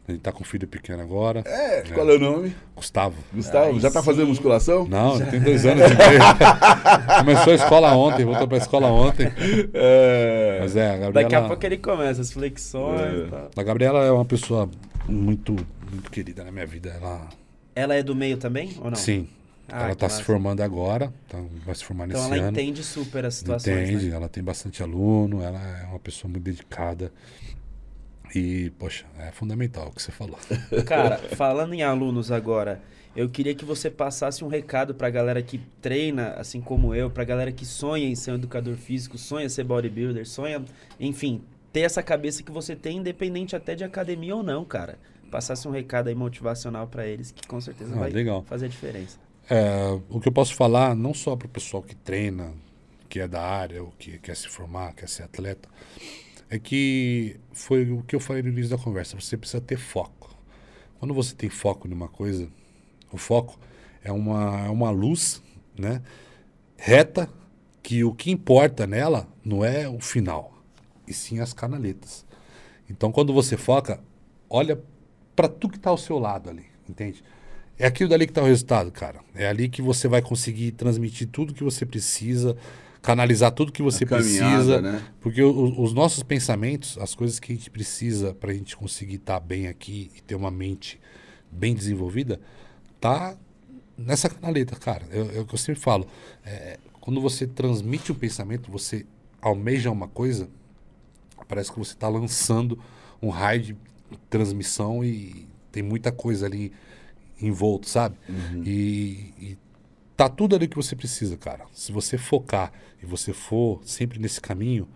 A 0.07 0.13
gente 0.13 0.21
tá 0.21 0.31
com 0.33 0.43
um 0.43 0.45
filho 0.45 0.69
pequeno 0.69 1.03
agora. 1.03 1.43
É, 1.47 1.83
qual 1.95 2.09
é 2.11 2.15
o 2.17 2.19
nome? 2.19 2.55
Gustavo. 2.77 3.15
Gustavo, 3.33 3.71
Aí 3.71 3.81
já 3.81 3.91
tá 3.91 4.01
sim. 4.01 4.07
fazendo 4.07 4.29
musculação? 4.29 4.87
Não, 4.87 5.19
tem 5.19 5.41
dois 5.41 5.65
anos 5.65 5.83
de 5.91 5.97
meio. 5.97 6.21
Começou 7.21 7.53
a 7.53 7.57
escola 7.57 7.93
ontem, 7.97 8.25
voltou 8.25 8.47
pra 8.47 8.59
escola 8.59 8.89
ontem. 8.89 9.33
É. 9.73 10.59
Mas 10.61 10.77
é, 10.77 10.91
a 10.91 10.93
Daqui 10.93 11.07
a 11.07 11.11
Gabriela. 11.23 11.49
pouco 11.49 11.65
ele 11.67 11.79
começa 11.79 12.21
as 12.21 12.31
flexões 12.33 13.01
É. 13.01 13.17
e 13.27 13.31
tal. 13.31 13.51
A 13.57 13.63
Gabriela 13.63 14.05
é 14.05 14.11
uma 14.11 14.25
pessoa 14.27 14.69
muito, 15.09 15.53
muito 15.91 16.11
querida 16.11 16.45
na 16.45 16.53
minha 16.53 16.67
vida. 16.67 16.91
Ela. 17.01 17.29
Ela 17.75 17.95
é 17.95 18.03
do 18.03 18.15
meio 18.15 18.37
também 18.37 18.77
ou 18.81 18.91
não? 18.91 18.97
Sim. 18.97 19.27
Ah, 19.73 19.85
ela 19.85 19.91
que 19.93 19.97
tá 19.97 20.09
se 20.11 20.23
formando 20.23 20.61
agora, 20.61 21.11
tá- 21.27 21.41
vai 21.65 21.75
se 21.75 21.83
formar 21.83 22.07
Então 22.07 22.21
nesse 22.21 22.35
ela 22.35 22.43
ano. 22.49 22.51
entende 22.61 22.85
super 22.85 23.25
as 23.25 23.37
situações, 23.37 23.89
Entende, 23.89 24.11
né? 24.11 24.17
ela 24.17 24.29
tem 24.29 24.45
bastante 24.45 24.83
aluno, 24.83 25.43
ela 25.43 25.59
é 25.81 25.87
uma 25.87 25.99
pessoa 25.99 26.31
muito 26.31 26.45
dedicada. 26.45 27.11
E, 28.35 28.71
poxa, 28.79 29.05
é 29.19 29.31
fundamental 29.31 29.89
o 29.89 29.91
que 29.93 30.03
você 30.03 30.11
falou. 30.11 30.39
Cara, 30.87 31.19
falando 31.19 31.73
em 31.75 31.83
alunos 31.83 32.33
agora, 32.33 32.81
eu 33.15 33.29
queria 33.29 33.55
que 33.55 33.65
você 33.65 33.89
passasse 33.91 34.45
um 34.45 34.49
recado 34.49 34.95
pra 34.95 35.09
galera 35.09 35.41
que 35.43 35.59
treina, 35.81 36.31
assim 36.31 36.61
como 36.61 36.95
eu, 36.95 37.09
pra 37.11 37.23
galera 37.25 37.53
que 37.53 37.65
sonha 37.65 38.07
em 38.09 38.15
ser 38.17 38.33
um 38.33 38.35
educador 38.35 38.75
físico, 38.77 39.17
sonha 39.17 39.47
em 39.47 39.49
ser 39.49 39.63
bodybuilder, 39.65 40.27
sonha, 40.27 40.65
enfim, 40.99 41.43
ter 41.73 41.81
essa 41.81 42.03
cabeça 42.03 42.43
que 42.43 42.51
você 42.51 42.75
tem, 42.75 42.99
independente 42.99 43.55
até 43.55 43.75
de 43.75 43.85
academia 43.85 44.35
ou 44.35 44.43
não, 44.43 44.65
cara. 44.65 44.99
Passasse 45.31 45.67
um 45.67 45.71
recado 45.71 46.09
aí 46.09 46.15
motivacional 46.15 46.87
pra 46.89 47.07
eles, 47.07 47.31
que 47.31 47.47
com 47.47 47.61
certeza 47.61 47.95
Ah, 47.95 47.99
vai 48.01 48.11
legal. 48.11 48.43
fazer 48.49 48.67
a 48.67 48.69
diferença. 48.69 49.19
É, 49.51 49.99
o 50.09 50.19
que 50.21 50.29
eu 50.29 50.33
posso 50.33 50.55
falar, 50.55 50.95
não 50.97 51.13
só 51.15 51.37
para 51.37 51.47
o 51.47 51.51
pessoal 51.51 51.83
que 51.83 51.95
treina, 51.95 52.53
que 53.09 53.21
é 53.21 53.29
da 53.29 53.43
área, 53.43 53.83
ou 53.83 53.93
que 53.99 54.19
quer 54.19 54.37
se 54.37 54.49
formar, 54.49 54.93
quer 54.95 55.09
ser 55.09 55.23
atleta, 55.25 55.69
é 56.55 56.59
que 56.59 57.37
foi 57.53 57.91
o 57.91 58.05
que 58.05 58.15
eu 58.15 58.21
falei 58.21 58.41
no 58.41 58.49
início 58.49 58.71
da 58.71 58.79
conversa, 58.83 59.19
você 59.21 59.37
precisa 59.37 59.61
ter 59.61 59.77
foco. 59.77 60.33
Quando 61.01 61.13
você 61.13 61.35
tem 61.35 61.51
foco 61.51 61.89
numa 61.89 62.07
coisa, 62.07 62.49
o 63.11 63.17
foco 63.17 63.59
é 64.05 64.13
uma, 64.13 64.61
é 64.61 64.71
uma 64.71 64.91
luz 64.91 65.43
né, 65.77 66.01
reta 66.77 67.29
que 67.83 68.05
o 68.05 68.15
que 68.15 68.31
importa 68.31 68.87
nela 68.87 69.29
não 69.45 69.65
é 69.65 69.89
o 69.89 69.99
final, 69.99 70.57
e 71.09 71.13
sim 71.13 71.41
as 71.41 71.53
canaletas. 71.53 72.25
Então, 72.89 73.11
quando 73.11 73.33
você 73.33 73.57
foca, 73.57 74.01
olha 74.49 74.81
para 75.35 75.49
tudo 75.49 75.73
que 75.73 75.79
está 75.79 75.91
ao 75.91 75.99
seu 75.99 76.21
lado 76.21 76.49
ali, 76.49 76.67
entende? 76.89 77.25
É 77.77 77.85
aquilo 77.85 78.11
dali 78.11 78.27
que 78.27 78.31
está 78.31 78.43
o 78.43 78.47
resultado, 78.47 78.93
cara. 78.93 79.21
É 79.35 79.49
ali 79.49 79.69
que 79.69 79.83
você 79.83 80.07
vai 80.07 80.23
conseguir 80.23 80.71
transmitir 80.71 81.27
tudo 81.27 81.53
que 81.53 81.65
você 81.65 81.85
precisa, 81.85 82.57
canalizar 83.05 83.53
tudo 83.53 83.71
que 83.71 83.83
você 83.83 84.05
precisa. 84.17 84.81
né? 84.81 85.03
Porque 85.21 85.43
o- 85.43 85.81
os 85.83 85.93
nossos 85.93 86.23
pensamentos, 86.23 86.97
as 86.99 87.15
coisas 87.15 87.39
que 87.39 87.53
a 87.53 87.55
gente 87.55 87.71
precisa 87.71 88.33
para 88.35 88.51
a 88.51 88.55
gente 88.55 88.75
conseguir 88.77 89.17
estar 89.17 89.39
bem 89.41 89.67
aqui 89.69 90.11
e 90.17 90.23
ter 90.23 90.35
uma 90.35 90.51
mente 90.51 90.99
bem 91.53 91.75
desenvolvida, 91.75 92.41
tá 92.99 93.37
nessa 93.97 94.29
canaleta, 94.31 94.75
cara. 94.77 95.07
É, 95.13 95.39
o 95.41 95.45
que 95.45 95.55
eu 95.55 95.59
sempre 95.59 95.81
falo. 95.83 96.07
É, 96.45 96.79
quando 97.01 97.21
você 97.21 97.47
transmite 97.47 98.11
um 98.11 98.15
pensamento, 98.15 98.73
você 98.73 99.05
almeja 99.43 99.91
uma 99.91 100.09
coisa, 100.09 100.49
parece 101.47 101.71
que 101.71 101.79
você 101.79 101.93
está 101.93 102.09
lançando 102.09 102.79
um 103.21 103.29
raio 103.29 103.61
de 103.63 103.77
transmissão 104.31 105.05
e 105.05 105.47
tem 105.71 105.83
muita 105.83 106.11
coisa 106.11 106.47
ali 106.47 106.73
envolto, 107.41 107.87
sabe? 107.89 108.17
E, 108.65 109.35
e 109.39 109.59
tá 110.17 110.29
tudo 110.29 110.55
ali 110.55 110.69
que 110.69 110.77
você 110.77 110.95
precisa, 110.95 111.37
cara. 111.37 111.67
Se 111.73 111.93
você 111.93 112.17
focar 112.17 112.73
e 113.03 113.07
você 113.07 113.33
for 113.33 113.81
sempre 113.85 114.19
nesse 114.19 114.41
caminho, 114.41 114.89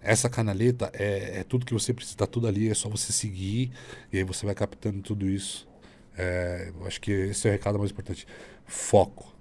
essa 0.00 0.28
canaleta 0.28 0.90
é, 0.92 1.40
é 1.40 1.44
tudo 1.44 1.64
que 1.64 1.72
você 1.72 1.92
precisa, 1.92 2.16
tá 2.18 2.26
tudo 2.26 2.46
ali, 2.46 2.68
é 2.68 2.74
só 2.74 2.88
você 2.88 3.12
seguir 3.12 3.72
e 4.12 4.18
aí 4.18 4.24
você 4.24 4.44
vai 4.44 4.54
captando 4.54 5.00
tudo 5.00 5.28
isso. 5.28 5.66
É, 6.16 6.70
eu 6.78 6.86
acho 6.86 7.00
que 7.00 7.10
esse 7.10 7.46
é 7.48 7.50
o 7.50 7.52
recado 7.52 7.78
mais 7.78 7.90
importante. 7.90 8.26
Foco. 8.66 9.34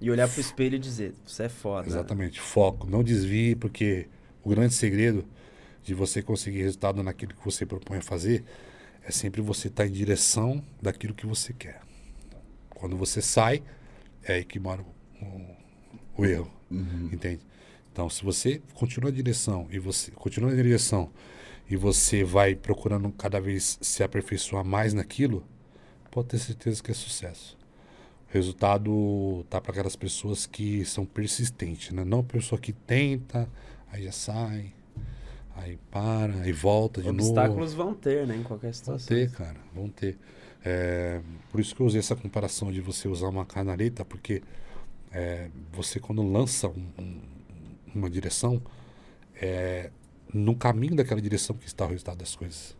E 0.00 0.10
olhar 0.10 0.28
pro 0.28 0.40
espelho 0.40 0.76
e 0.76 0.78
dizer, 0.78 1.14
você 1.24 1.44
é 1.44 1.48
foda. 1.48 1.88
Exatamente, 1.88 2.40
foco. 2.40 2.88
Não 2.88 3.02
desvie, 3.02 3.54
porque 3.54 4.08
o 4.42 4.50
grande 4.50 4.74
segredo 4.74 5.24
de 5.82 5.94
você 5.94 6.22
conseguir 6.22 6.62
resultado 6.62 7.02
naquilo 7.02 7.32
que 7.34 7.44
você 7.44 7.64
propõe 7.64 7.98
a 7.98 8.02
fazer 8.02 8.44
é 9.02 9.10
sempre 9.10 9.40
você 9.40 9.68
estar 9.68 9.86
em 9.86 9.92
direção 9.92 10.62
daquilo 10.82 11.14
que 11.14 11.26
você 11.26 11.52
quer. 11.52 11.80
Quando 12.70 12.96
você 12.96 13.22
sai, 13.22 13.62
é 14.26 14.34
aí 14.34 14.44
que 14.44 14.58
mora 14.58 14.82
o, 14.82 15.24
o- 15.24 15.56
o 16.18 16.26
erro. 16.26 16.50
Entende? 17.12 17.40
Então, 17.92 18.10
se 18.10 18.24
você 18.24 18.60
continua 18.74 19.10
a 19.10 19.14
direção 19.14 19.68
e 19.70 19.78
você 19.78 20.10
continua 20.10 20.50
na 20.50 20.56
direção 20.62 21.10
e 21.68 21.76
você 21.76 22.24
vai 22.24 22.54
procurando 22.54 23.10
cada 23.12 23.40
vez 23.40 23.78
se 23.80 24.02
aperfeiçoar 24.02 24.64
mais 24.64 24.94
naquilo, 24.94 25.44
pode 26.10 26.28
ter 26.28 26.38
certeza 26.38 26.82
que 26.82 26.90
é 26.90 26.94
sucesso. 26.94 27.56
O 28.30 28.34
resultado 28.34 29.44
tá 29.50 29.60
para 29.60 29.72
aquelas 29.72 29.96
pessoas 29.96 30.46
que 30.46 30.84
são 30.84 31.06
persistentes, 31.06 31.92
né? 31.92 32.04
Não 32.04 32.20
a 32.20 32.24
pessoa 32.24 32.60
que 32.60 32.72
tenta, 32.72 33.48
aí 33.90 34.04
já 34.04 34.12
sai, 34.12 34.72
aí 35.56 35.78
para, 35.90 36.34
aí 36.42 36.52
volta 36.52 37.00
de 37.00 37.08
novo. 37.08 37.22
Obstáculos 37.22 37.74
vão 37.74 37.94
ter, 37.94 38.26
né, 38.26 38.36
em 38.36 38.42
qualquer 38.42 38.66
Vão 38.68 38.74
situação. 38.74 39.08
ter, 39.16 39.30
cara, 39.32 39.56
vão 39.74 39.88
ter. 39.88 40.18
É, 40.68 41.20
por 41.52 41.60
isso 41.60 41.76
que 41.76 41.80
eu 41.80 41.86
usei 41.86 42.00
essa 42.00 42.16
comparação 42.16 42.72
de 42.72 42.80
você 42.80 43.06
usar 43.06 43.28
uma 43.28 43.46
canaleta, 43.46 44.04
porque 44.04 44.42
é, 45.12 45.48
você 45.72 46.00
quando 46.00 46.20
lança 46.28 46.66
um- 46.66 46.88
um- 46.98 47.20
uma 47.94 48.10
direção, 48.10 48.60
é 49.40 49.90
no 50.34 50.56
caminho 50.56 50.96
daquela 50.96 51.20
direção 51.20 51.54
que 51.56 51.68
está 51.68 51.84
o 51.84 51.88
resultado 51.88 52.18
das 52.18 52.34
coisas. 52.34 52.76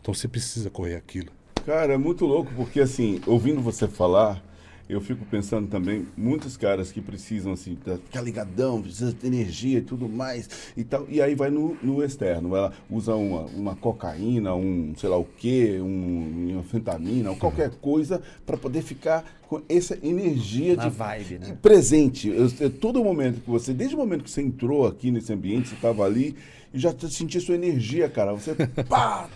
Então 0.00 0.12
você 0.12 0.26
precisa 0.26 0.68
correr 0.70 0.96
aquilo. 0.96 1.30
Cara, 1.64 1.94
é 1.94 1.96
muito 1.96 2.26
louco, 2.26 2.50
porque 2.56 2.80
assim, 2.80 3.20
ouvindo 3.26 3.60
você 3.62 3.86
falar, 3.86 4.42
eu 4.90 5.00
fico 5.00 5.24
pensando 5.24 5.68
também, 5.68 6.06
muitos 6.16 6.56
caras 6.56 6.90
que 6.90 7.00
precisam, 7.00 7.52
assim, 7.52 7.76
ficar 8.04 8.20
ligadão, 8.22 8.82
precisa 8.82 9.12
ter 9.12 9.28
energia 9.28 9.78
e 9.78 9.82
tudo 9.82 10.08
mais 10.08 10.48
e 10.76 10.82
tal, 10.84 11.06
e 11.08 11.20
aí 11.22 11.34
vai 11.34 11.50
no, 11.50 11.76
no 11.82 12.02
externo, 12.02 12.54
ela 12.56 12.72
usa 12.90 13.14
uma, 13.14 13.42
uma 13.46 13.76
cocaína, 13.76 14.54
um 14.54 14.92
sei 14.96 15.08
lá 15.08 15.16
o 15.16 15.24
quê, 15.24 15.78
um, 15.80 16.48
uma 16.50 16.60
anfetamina, 16.60 17.30
ou 17.30 17.36
qualquer 17.36 17.70
coisa 17.80 18.20
para 18.44 18.56
poder 18.56 18.82
ficar 18.82 19.24
com 19.48 19.60
essa 19.68 19.98
energia 20.02 20.76
Na 20.76 20.84
de 20.88 20.90
vibe, 20.90 21.38
né? 21.40 21.58
presente. 21.60 22.28
Eu, 22.28 22.50
eu- 22.60 22.70
todo 22.70 23.02
momento 23.02 23.40
que 23.40 23.50
você, 23.50 23.72
desde 23.72 23.94
o 23.94 23.98
momento 23.98 24.24
que 24.24 24.30
você 24.30 24.42
entrou 24.42 24.86
aqui 24.86 25.10
nesse 25.10 25.32
ambiente, 25.32 25.68
você 25.68 25.74
estava 25.74 26.04
ali, 26.04 26.36
e 26.72 26.78
já 26.78 26.94
senti 27.08 27.40
sua 27.40 27.56
energia, 27.56 28.08
cara. 28.08 28.32
Você, 28.32 28.54
pá, 28.88 29.28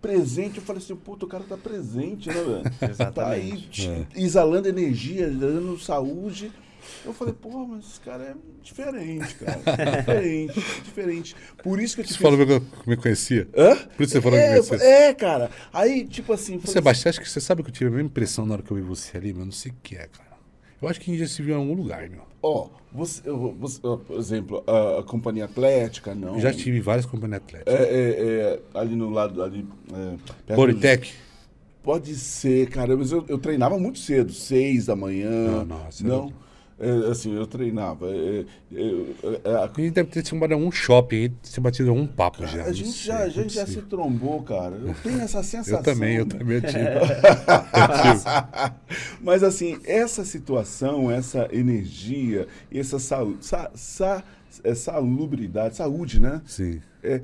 presente. 0.00 0.58
Eu 0.58 0.62
falei 0.64 0.82
assim, 0.82 0.94
puta, 0.96 1.24
o 1.24 1.28
cara 1.28 1.44
tá 1.44 1.56
presente, 1.56 2.28
né, 2.28 2.34
velho? 2.34 2.62
Tá 3.14 3.28
aí 3.30 3.50
Exatamente. 3.52 4.06
te- 4.12 4.20
exalando 4.22 4.68
energia, 4.68 5.28
dando 5.30 5.78
saúde. 5.78 6.52
Eu 7.04 7.12
falei, 7.12 7.34
pô, 7.34 7.66
mas 7.66 7.84
esse 7.84 8.00
cara 8.00 8.22
é 8.24 8.34
diferente, 8.62 9.34
cara. 9.36 9.60
diferente, 9.98 10.54
diferente. 10.84 11.36
Por 11.62 11.80
isso 11.80 11.94
que 11.96 12.00
eu 12.02 12.04
te 12.04 12.08
Você 12.12 12.18
fiz- 12.18 12.22
falou 12.22 12.46
que 12.46 12.52
eu 12.52 12.62
me 12.86 12.96
conhecia? 12.96 13.48
Hã? 13.56 13.76
Por 13.76 14.02
isso 14.04 14.12
você 14.12 14.20
falou 14.20 14.38
que 14.38 14.44
é, 14.44 14.60
me 14.60 14.66
conhecia? 14.66 14.88
é, 14.88 15.14
cara. 15.14 15.50
Aí, 15.72 16.06
tipo 16.06 16.32
assim... 16.32 16.60
Sebastião, 16.64 17.10
acho 17.10 17.20
que 17.20 17.28
você 17.28 17.40
sabe 17.40 17.62
que 17.62 17.70
eu 17.70 17.72
tive 17.72 17.88
a 17.88 17.92
mesma 17.92 18.06
impressão 18.06 18.46
na 18.46 18.54
hora 18.54 18.62
que 18.62 18.70
eu 18.70 18.76
vi 18.76 18.82
você 18.82 19.16
ali, 19.16 19.32
mas 19.32 19.40
eu 19.40 19.44
não 19.46 19.52
sei 19.52 19.72
o 19.72 19.74
que 19.82 19.96
é, 19.96 20.06
cara. 20.06 20.35
Eu 20.80 20.88
acho 20.88 21.00
que 21.00 21.10
a 21.10 21.14
gente 21.14 21.22
já 21.26 21.28
se 21.34 21.42
viu 21.42 21.54
em 21.54 21.58
algum 21.58 21.74
lugar, 21.74 22.08
meu. 22.10 22.20
Ó, 22.42 22.68
você, 22.92 23.22
eu- 23.28 23.56
você- 23.58 23.80
ó, 23.82 23.96
por 23.96 24.18
exemplo, 24.18 24.62
a, 24.66 25.00
a 25.00 25.02
companhia 25.02 25.46
atlética, 25.46 26.14
não. 26.14 26.34
Eu 26.34 26.40
já 26.40 26.52
tive 26.52 26.80
várias 26.80 27.06
companhias 27.06 27.38
atléticas. 27.42 27.74
É, 27.74 27.82
é, 27.82 28.60
é, 28.74 28.78
ali 28.78 28.94
no 28.94 29.10
lado, 29.10 29.42
ali. 29.42 29.66
É, 29.92 30.16
perto 30.46 30.56
Boritec. 30.56 31.10
do- 31.12 31.26
Pode 31.82 32.14
ser, 32.16 32.68
cara, 32.68 32.96
mas 32.96 33.12
eu, 33.12 33.24
eu 33.28 33.38
treinava 33.38 33.78
muito 33.78 33.98
cedo, 34.00 34.32
seis 34.32 34.86
da 34.86 34.96
manhã. 34.96 35.30
Não, 35.30 35.64
não, 35.64 35.90
você 35.90 36.04
Não, 36.04 36.16
não- 36.24 36.32
assim, 37.10 37.34
eu 37.34 37.46
treinava. 37.46 38.06
é, 38.10 38.44
é, 38.74 38.78
é, 38.78 39.40
é, 39.44 39.54
a- 39.54 39.70
gente 39.76 39.90
deve 39.94 40.10
ter 40.10 40.26
se 40.26 40.34
embora 40.34 40.54
em 40.54 40.56
um 40.56 40.70
shopping 40.70 41.32
se 41.42 41.60
batido 41.60 41.92
um 41.92 42.06
papo 42.06 42.46
já. 42.46 42.64
a 42.64 42.72
gente 42.72 42.90
sei, 42.92 43.06
já, 43.06 43.18
a 43.20 43.28
gente 43.28 43.54
já 43.54 43.66
se 43.66 43.82
trombou, 43.82 44.42
cara. 44.42 44.76
Eu 44.76 44.94
tenho 45.02 45.20
essa 45.20 45.42
sensação. 45.42 45.78
Eu 45.78 45.82
também, 45.82 46.16
eu 46.16 46.26
também 46.26 46.60
tive. 46.60 46.76
Mas 49.20 49.42
assim, 49.42 49.78
essa 49.84 50.24
situação, 50.24 51.10
essa 51.10 51.48
energia, 51.52 52.46
essa 52.72 52.98
saúde, 52.98 53.44
sa, 53.46 53.70
sa, 53.74 54.22
é, 54.62 54.74
salubridade, 54.74 55.76
saúde, 55.76 56.20
né? 56.20 56.40
Sim. 56.46 56.80
É, 57.02 57.20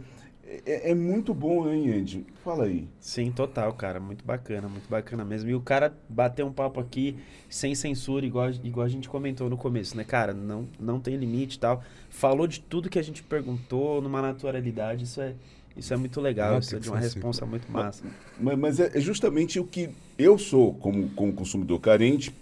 é, 0.67 0.91
é 0.91 0.95
muito 0.95 1.33
bom, 1.33 1.71
hein, 1.71 1.93
Andy? 1.93 2.27
Fala 2.45 2.65
aí. 2.65 2.87
Sim, 3.01 3.31
total, 3.31 3.73
cara. 3.75 3.99
Muito 4.01 4.25
bacana, 4.25 4.69
muito 4.69 4.89
bacana 4.89 5.25
mesmo. 5.25 5.49
E 5.49 5.55
o 5.55 5.61
cara 5.61 5.95
bateu 6.09 6.47
um 6.47 6.53
papo 6.53 6.81
aqui 6.81 7.17
sem 7.49 7.75
censura, 7.75 8.27
igual, 8.27 8.51
igual 8.63 8.85
a 8.85 8.89
gente 8.89 9.09
comentou 9.09 9.49
no 9.49 9.57
começo, 9.57 9.97
né, 9.97 10.05
cara? 10.05 10.35
Não, 10.35 10.67
não 10.79 10.99
tem 11.01 11.17
limite 11.17 11.57
e 11.57 11.61
tal. 11.61 11.83
Falou 12.11 12.47
de 12.47 12.61
tudo 12.61 12.91
que 12.91 12.99
a 12.99 13.03
gente 13.03 13.23
perguntou 13.23 14.01
numa 14.03 14.21
naturalidade. 14.21 15.05
Isso 15.05 15.21
é, 15.21 15.35
isso 15.77 15.95
é 15.95 15.97
muito 15.97 16.21
legal. 16.21 16.57
Ah, 16.57 16.59
isso 16.59 16.77
é 16.77 16.79
de 16.79 16.89
uma 16.89 16.99
assim. 16.99 17.15
responsa 17.15 17.47
muito 17.47 17.71
massa. 17.71 18.05
Mas, 18.41 18.59
mas 18.59 18.81
é 18.81 18.91
é 18.95 19.01
justamente 19.01 19.59
o 19.61 19.65
que 19.65 19.91
eu 20.19 20.37
sou 20.39 20.75
como, 20.75 21.09
como 21.11 21.33
consumidor 21.33 21.81
carente. 21.81 22.35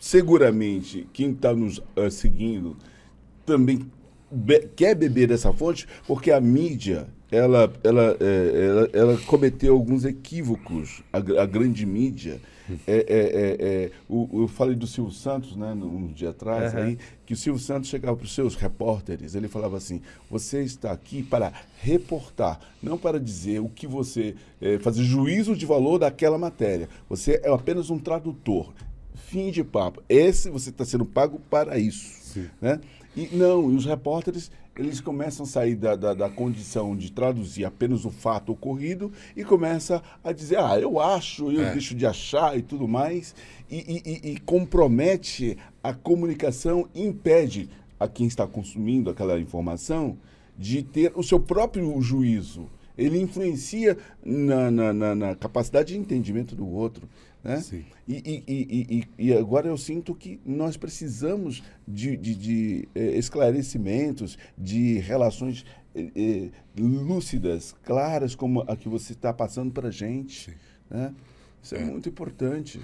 Seguramente, 0.00 1.08
quem 1.12 1.30
está 1.30 1.54
nos 1.54 1.80
ah, 1.96 2.10
seguindo 2.10 2.76
também 3.46 3.90
be- 4.30 4.68
quer 4.76 4.94
beber 4.94 5.28
dessa 5.28 5.52
fonte, 5.52 5.86
porque 6.06 6.30
a 6.30 6.40
mídia 6.40 7.06
ela, 7.34 7.72
ela, 7.82 8.16
é, 8.20 8.66
ela, 8.66 8.90
ela 8.92 9.18
cometeu 9.26 9.74
alguns 9.74 10.04
equívocos, 10.04 11.02
a, 11.12 11.18
a 11.18 11.46
grande 11.46 11.84
mídia. 11.86 12.40
É, 12.86 12.92
é, 12.96 12.96
é, 12.96 13.56
é, 13.60 13.90
o- 14.08 14.40
eu 14.42 14.48
falei 14.48 14.74
do 14.74 14.86
Silvio 14.86 15.12
Santos, 15.12 15.54
né, 15.54 15.72
um 15.74 16.06
dia 16.06 16.30
atrás, 16.30 16.72
Aham. 16.74 16.82
aí, 16.84 16.98
que 17.26 17.34
o 17.34 17.36
Silvio 17.36 17.60
Santos 17.60 17.90
chegava 17.90 18.16
para 18.16 18.24
os 18.24 18.34
seus 18.34 18.54
repórteres, 18.54 19.34
ele 19.34 19.48
falava 19.48 19.76
assim: 19.76 20.00
você 20.30 20.62
está 20.62 20.90
aqui 20.90 21.22
para 21.22 21.52
reportar, 21.82 22.58
não 22.82 22.96
para 22.96 23.20
dizer 23.20 23.60
o 23.60 23.68
que 23.68 23.86
você. 23.86 24.34
eh, 24.62 24.78
fazer 24.78 25.02
juízo 25.04 25.54
de 25.54 25.66
valor 25.66 25.98
daquela 25.98 26.38
matéria. 26.38 26.88
Você 27.08 27.38
é 27.44 27.50
apenas 27.52 27.90
um 27.90 27.98
tradutor. 27.98 28.72
Fim 29.14 29.50
de 29.50 29.62
papo. 29.62 30.02
Esse 30.08 30.48
você 30.48 30.70
está 30.70 30.84
sendo 30.86 31.04
pago 31.04 31.38
para 31.50 31.78
isso. 31.78 32.40
Né? 32.62 32.80
E 33.16 33.28
não, 33.32 33.70
e 33.70 33.76
os 33.76 33.84
repórteres 33.84 34.50
eles 34.76 35.00
começam 35.00 35.44
a 35.44 35.48
sair 35.48 35.76
da, 35.76 35.94
da, 35.94 36.14
da 36.14 36.28
condição 36.28 36.96
de 36.96 37.12
traduzir 37.12 37.64
apenas 37.64 38.04
o 38.04 38.10
fato 38.10 38.52
ocorrido 38.52 39.12
e 39.36 39.44
começa 39.44 40.02
a 40.22 40.32
dizer, 40.32 40.58
ah, 40.58 40.78
eu 40.78 40.98
acho, 41.00 41.50
eu 41.52 41.62
É. 41.64 41.72
deixo 41.72 41.94
de 41.94 42.04
achar 42.06 42.58
e 42.58 42.62
tudo 42.62 42.88
mais, 42.88 43.34
e, 43.70 43.76
e- 43.76 44.02
e- 44.04 44.32
e 44.32 44.40
compromete 44.40 45.56
a 45.82 45.92
comunicação, 45.94 46.88
impede 46.94 47.68
a 47.98 48.08
quem 48.08 48.26
está 48.26 48.46
consumindo 48.46 49.08
aquela 49.10 49.38
informação 49.38 50.16
de 50.58 50.82
ter 50.82 51.12
o 51.14 51.22
seu 51.22 51.38
próprio 51.40 52.00
juízo. 52.02 52.68
Ele 52.96 53.20
influencia 53.20 53.96
na, 54.24 54.70
na- 54.70 54.92
na- 54.92 55.14
na 55.14 55.34
capacidade 55.34 55.92
de 55.92 55.98
entendimento 55.98 56.54
do 56.54 56.66
outro. 56.68 57.08
Né? 57.42 57.60
E, 58.08 58.42
e- 58.46 59.06
e- 59.18 59.26
e- 59.26 59.32
agora 59.34 59.68
eu 59.68 59.76
sinto 59.76 60.14
que 60.14 60.40
nós 60.46 60.76
precisamos 60.76 61.62
de, 61.86 62.16
de- 62.16 62.34
de, 62.34 62.88
eh, 62.94 63.18
esclarecimentos, 63.18 64.38
de 64.56 64.98
relações 65.00 65.64
eh, 65.94 66.10
eh, 66.16 66.48
lúcidas, 66.78 67.74
claras, 67.84 68.34
como 68.34 68.62
a 68.62 68.76
que 68.76 68.88
você 68.88 69.12
está 69.12 69.32
passando 69.32 69.72
para 69.72 69.88
a 69.88 69.92
gente. 69.92 70.46
Sim. 70.50 70.56
Né? 70.90 71.14
Isso 71.62 71.74
é, 71.74 71.84
muito 71.84 72.08
importante. 72.08 72.80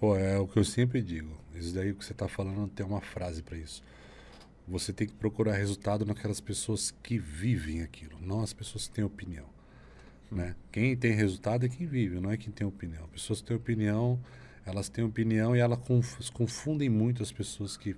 Pô, 0.00 0.16
é 0.16 0.38
o 0.38 0.46
que 0.46 0.58
eu 0.58 0.64
sempre 0.64 1.02
digo. 1.02 1.30
Isso 1.54 1.74
daí 1.74 1.92
que 1.92 2.04
você 2.04 2.12
está 2.12 2.28
falando 2.28 2.68
tem 2.68 2.86
uma 2.86 3.00
frase 3.00 3.42
para 3.42 3.56
isso. 3.58 3.82
Você 4.68 4.92
tem 4.92 5.06
que 5.06 5.14
procurar 5.14 5.54
resultado 5.54 6.04
naquelas 6.04 6.40
pessoas 6.40 6.94
que 7.02 7.18
vivem 7.18 7.82
aquilo, 7.82 8.18
não 8.20 8.42
as 8.42 8.52
pessoas 8.52 8.86
que 8.86 8.94
têm 8.94 9.04
opinião. 9.04 9.46
Né? 10.30 10.54
Quem 10.70 10.94
tem 10.94 11.12
resultado 11.12 11.64
é 11.64 11.68
quem 11.68 11.86
vive, 11.86 12.20
não 12.20 12.30
é 12.30 12.36
quem 12.36 12.52
tem 12.52 12.66
opinião. 12.66 13.08
Pessoas 13.08 13.40
que 13.40 13.46
têm 13.46 13.56
opinião, 13.56 14.20
elas 14.66 14.88
têm 14.90 15.02
opinião 15.04 15.56
e 15.56 15.58
elas 15.58 15.78
conf- 15.78 16.30
confundem 16.32 16.90
muito 16.90 17.22
as 17.22 17.32
pessoas 17.32 17.76
que 17.76 17.96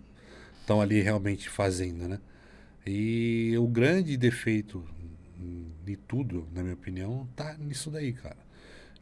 estão 0.61 0.81
ali 0.81 1.01
realmente 1.01 1.49
fazendo, 1.49 2.07
né? 2.07 2.21
E 2.87 3.55
o 3.59 3.67
grande 3.67 4.17
defeito 4.17 4.85
de 5.85 5.97
tudo, 5.97 6.47
na 6.55 6.63
minha 6.63 6.75
opinião, 6.75 7.29
tá 7.35 7.57
nisso 7.59 7.91
daí, 7.91 8.13
cara. 8.13 8.39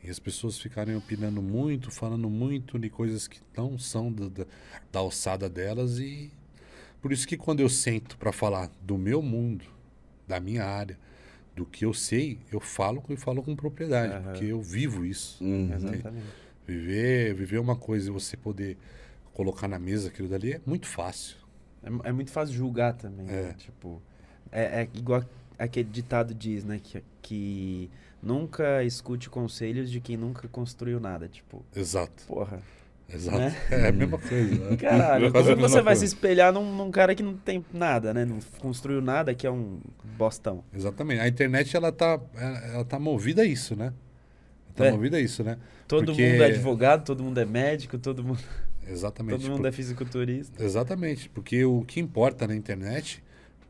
E 0.03 0.09
as 0.09 0.19
pessoas 0.19 0.59
ficarem 0.59 0.97
opinando 0.97 1.43
muito, 1.43 1.91
falando 1.91 2.31
muito 2.31 2.79
de 2.79 2.89
coisas 2.89 3.29
que 3.29 3.41
não 3.57 3.79
são 3.79 4.13
da, 4.13 4.29
da, 4.29 4.47
da 4.91 5.01
alçada 5.01 5.49
delas 5.51 5.99
e 5.99 6.31
por 7.01 7.13
isso 7.13 7.27
que 7.27 7.37
quando 7.37 7.61
eu 7.61 7.69
sento 7.69 8.17
para 8.17 8.33
falar 8.33 8.71
do 8.83 8.97
meu 8.99 9.23
mundo, 9.23 9.65
da 10.27 10.39
minha 10.41 10.65
área, 10.65 10.99
do 11.55 11.65
que 11.67 11.85
eu 11.85 11.93
sei, 11.93 12.39
eu 12.53 12.61
falo 12.61 13.03
e 13.09 13.17
falo 13.17 13.43
com 13.43 13.57
propriedade, 13.57 14.13
Aham. 14.13 14.23
porque 14.23 14.45
eu 14.47 14.61
vivo 14.63 15.05
isso. 15.05 15.43
Uhum. 15.43 15.73
Exatamente. 15.75 16.27
Viver, 16.67 17.35
viver 17.35 17.59
uma 17.59 17.75
coisa 17.77 18.09
e 18.09 18.13
você 18.13 18.37
poder 18.37 18.77
colocar 19.33 19.67
na 19.67 19.79
mesa 19.79 20.09
aquilo 20.09 20.29
dali 20.29 20.53
é 20.53 20.61
muito 20.67 20.87
fácil. 20.87 21.37
É, 21.83 22.09
é 22.09 22.13
muito 22.13 22.31
fácil 22.31 22.55
julgar 22.55 22.95
também. 22.95 23.27
né? 23.27 23.51
É. 23.51 23.53
Tipo, 23.55 24.03
é, 24.53 24.83
é 24.83 24.89
igual 24.95 25.25
aquele 25.59 25.89
ditado 25.89 26.35
diz, 26.35 26.65
né? 26.65 26.81
Que, 26.83 27.03
que 27.23 27.91
nunca 28.23 28.85
escute 28.85 29.29
conselhos 29.31 29.91
de 29.91 30.01
quem 30.01 30.17
nunca 30.17 30.47
construiu 30.49 31.01
nada. 31.01 31.29
Tipo, 31.29 31.65
Exato, 31.75 32.25
porra. 32.27 32.61
Exato. 33.13 33.39
Né? 33.39 33.57
É 33.71 33.89
a 33.89 33.93
mesma 33.93 34.19
coisa. 34.19 34.71
né? 34.71 34.77
Caralho, 34.77 35.33
como 35.33 35.45
você 35.57 35.75
vai 35.77 35.83
coisa. 35.85 36.01
se 36.01 36.05
espelhar 36.07 36.53
num, 36.53 36.75
num 36.77 36.91
cara 36.91 37.15
que 37.15 37.23
não 37.23 37.35
tem 37.35 37.65
nada, 37.73 38.13
né? 38.15 38.25
Não 38.25 38.39
construiu 38.59 39.01
nada, 39.01 39.35
que 39.35 39.47
é 39.47 39.51
um 39.51 39.81
bostão. 40.17 40.63
Exatamente. 40.75 41.21
A 41.21 41.29
internet 41.29 41.77
ela 41.77 41.91
tá, 41.93 42.21
ela 42.37 42.59
ela 42.67 42.85
tá 42.85 42.99
movida 42.99 43.43
a 43.43 43.45
isso, 43.45 43.75
né? 43.77 43.93
Tá 44.75 44.87
É. 44.87 44.91
movida 44.93 45.17
a 45.17 45.21
isso, 45.21 45.43
né? 45.43 45.59
Todo 45.87 46.07
Porque- 46.07 46.31
mundo 46.31 46.43
é 46.43 46.47
advogado, 46.47 47.05
todo 47.05 47.23
mundo 47.25 47.39
é 47.39 47.45
médico, 47.45 47.99
todo 47.99 48.23
mundo, 48.23 48.41
Exatamente. 48.87 49.41
todo 49.43 49.51
mundo 49.57 49.67
é 49.67 49.73
fisiculturista. 49.73 50.63
Exatamente, 50.63 51.29
porque 51.31 51.65
o 51.65 51.83
que 51.83 51.99
importa 52.01 52.47
na 52.47 52.55
internet, 52.55 53.23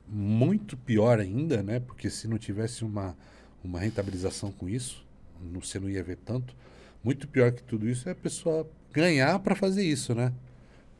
muito 0.06 0.76
pior 0.76 1.18
ainda, 1.20 1.62
né? 1.62 1.80
Porque 1.80 2.10
se 2.10 2.26
não 2.28 2.38
tivesse 2.38 2.84
uma, 2.84 3.16
uma 3.62 3.78
rentabilização 3.80 4.50
com 4.52 4.68
isso, 4.68 5.06
não, 5.40 5.60
você 5.60 5.78
não 5.78 5.88
ia 5.88 6.02
ver 6.02 6.16
tanto. 6.16 6.54
Muito 7.02 7.28
pior 7.28 7.52
que 7.52 7.62
tudo 7.62 7.88
isso 7.88 8.08
é 8.08 8.12
a 8.12 8.14
pessoa 8.14 8.68
ganhar 8.92 9.38
para 9.40 9.54
fazer 9.54 9.84
isso, 9.84 10.14
né? 10.14 10.32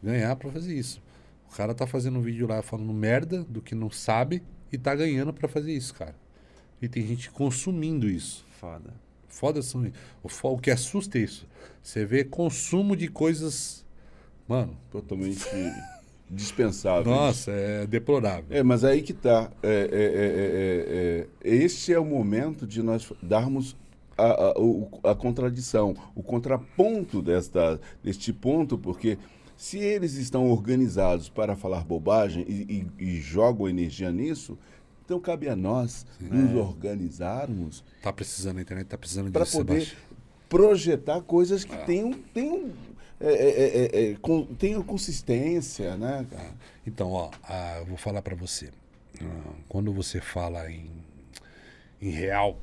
Ganhar 0.03 0.35
para 0.37 0.51
fazer 0.51 0.75
isso. 0.75 1.03
O 1.51 1.57
cara 1.57 1.75
tá 1.75 1.87
fazendo 1.87 2.19
um 2.19 2.23
vídeo 2.23 2.47
lá 2.47 2.63
falando 2.63 2.93
merda 2.93 3.45
do 3.45 3.61
que 3.61 3.75
não 3.75 3.91
sabe 3.91 4.43
e 4.71 4.79
tá 4.79 4.95
ganhando 4.95 5.33
para 5.33 5.49
fazer 5.49 5.73
isso, 5.73 5.95
cara. 5.95 6.15
E 6.81 6.89
tem 6.89 7.07
gente 7.07 7.31
consumindo 7.31 8.09
isso. 8.09 8.45
Foda. 8.61 8.95
Foda 9.29 9.63
são 9.63 9.91
o, 10.23 10.29
o 10.49 10.59
que 10.59 10.71
assusta 10.71 11.19
é 11.19 11.23
isso. 11.23 11.47
Você 11.83 12.05
vê 12.05 12.25
consumo 12.25 12.97
de 12.97 13.09
coisas. 13.09 13.85
Mano, 14.47 14.77
Totalmente 14.91 15.45
dispensável. 16.31 17.11
nossa, 17.11 17.51
é 17.51 17.87
deplorável. 17.87 18.47
É, 18.51 18.63
mas 18.63 18.85
aí 18.85 19.03
que 19.03 19.13
tá. 19.13 19.51
É, 19.63 19.69
é, 19.69 19.73
é, 19.73 21.49
é, 21.51 21.51
é, 21.51 21.51
é, 21.51 21.55
este 21.57 21.93
é 21.93 21.99
o 21.99 22.05
momento 22.05 22.67
de 22.67 22.83
nós 22.83 23.11
darmos 23.23 23.77
a, 24.19 24.53
a, 25.09 25.11
a 25.13 25.15
contradição, 25.15 25.95
o 26.15 26.23
contraponto 26.23 27.23
desta, 27.23 27.81
deste 28.03 28.33
ponto, 28.33 28.77
porque 28.77 29.17
se 29.57 29.79
eles 29.79 30.15
estão 30.15 30.51
organizados 30.51 31.29
para 31.29 31.57
falar 31.57 31.85
bobagem 31.85 32.45
e, 32.49 32.87
e- 33.01 33.05
e 33.17 33.21
jogam 33.21 33.69
energia 33.69 34.11
nisso, 34.13 34.59
então 35.05 35.19
cabe 35.19 35.49
a 35.49 35.57
nós 35.57 36.05
nos 36.21 36.55
organizarmos 36.55 37.83
Tá 38.03 38.13
precisando, 38.13 38.59
a 38.59 38.61
internet 38.63 38.87
tá 38.87 38.99
precisando 38.99 39.31
para 39.33 39.47
poder 39.47 39.81
Sebastião. 39.81 40.01
projetar 40.49 41.21
coisas 41.23 41.65
que 41.65 41.77
tenham, 41.87 42.13
tenham, 42.35 42.71
é, 43.21 43.33
é, 43.33 43.67
é, 44.07 44.11
é, 44.11 44.15
com- 44.21 44.45
tenham 44.45 44.83
consistência, 44.83 45.97
né, 45.97 46.27
cara? 46.31 46.51
Então, 46.87 47.11
ó, 47.13 47.31
ah, 47.43 47.79
eu 47.81 47.87
vou 47.87 47.97
falar 47.97 48.23
pra 48.23 48.35
você. 48.37 48.71
Ah, 49.21 49.53
quando 49.69 49.93
você 49.93 50.21
fala 50.21 50.71
em, 50.71 50.91
em 52.01 52.11
real, 52.11 52.59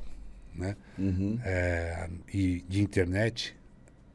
né? 0.56 0.76
Uhum. 0.98 1.38
é, 1.44 2.08
e 2.32 2.64
de 2.68 2.82
internet, 2.82 3.56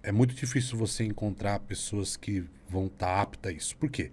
é 0.03 0.11
muito 0.11 0.33
difícil 0.33 0.77
você 0.77 1.03
encontrar 1.03 1.59
pessoas 1.59 2.17
que 2.17 2.43
vão 2.67 2.87
estar 2.87 3.21
aptas 3.21 3.51
a 3.51 3.55
isso. 3.55 3.75
Por 3.77 3.89
quê? 3.89 4.11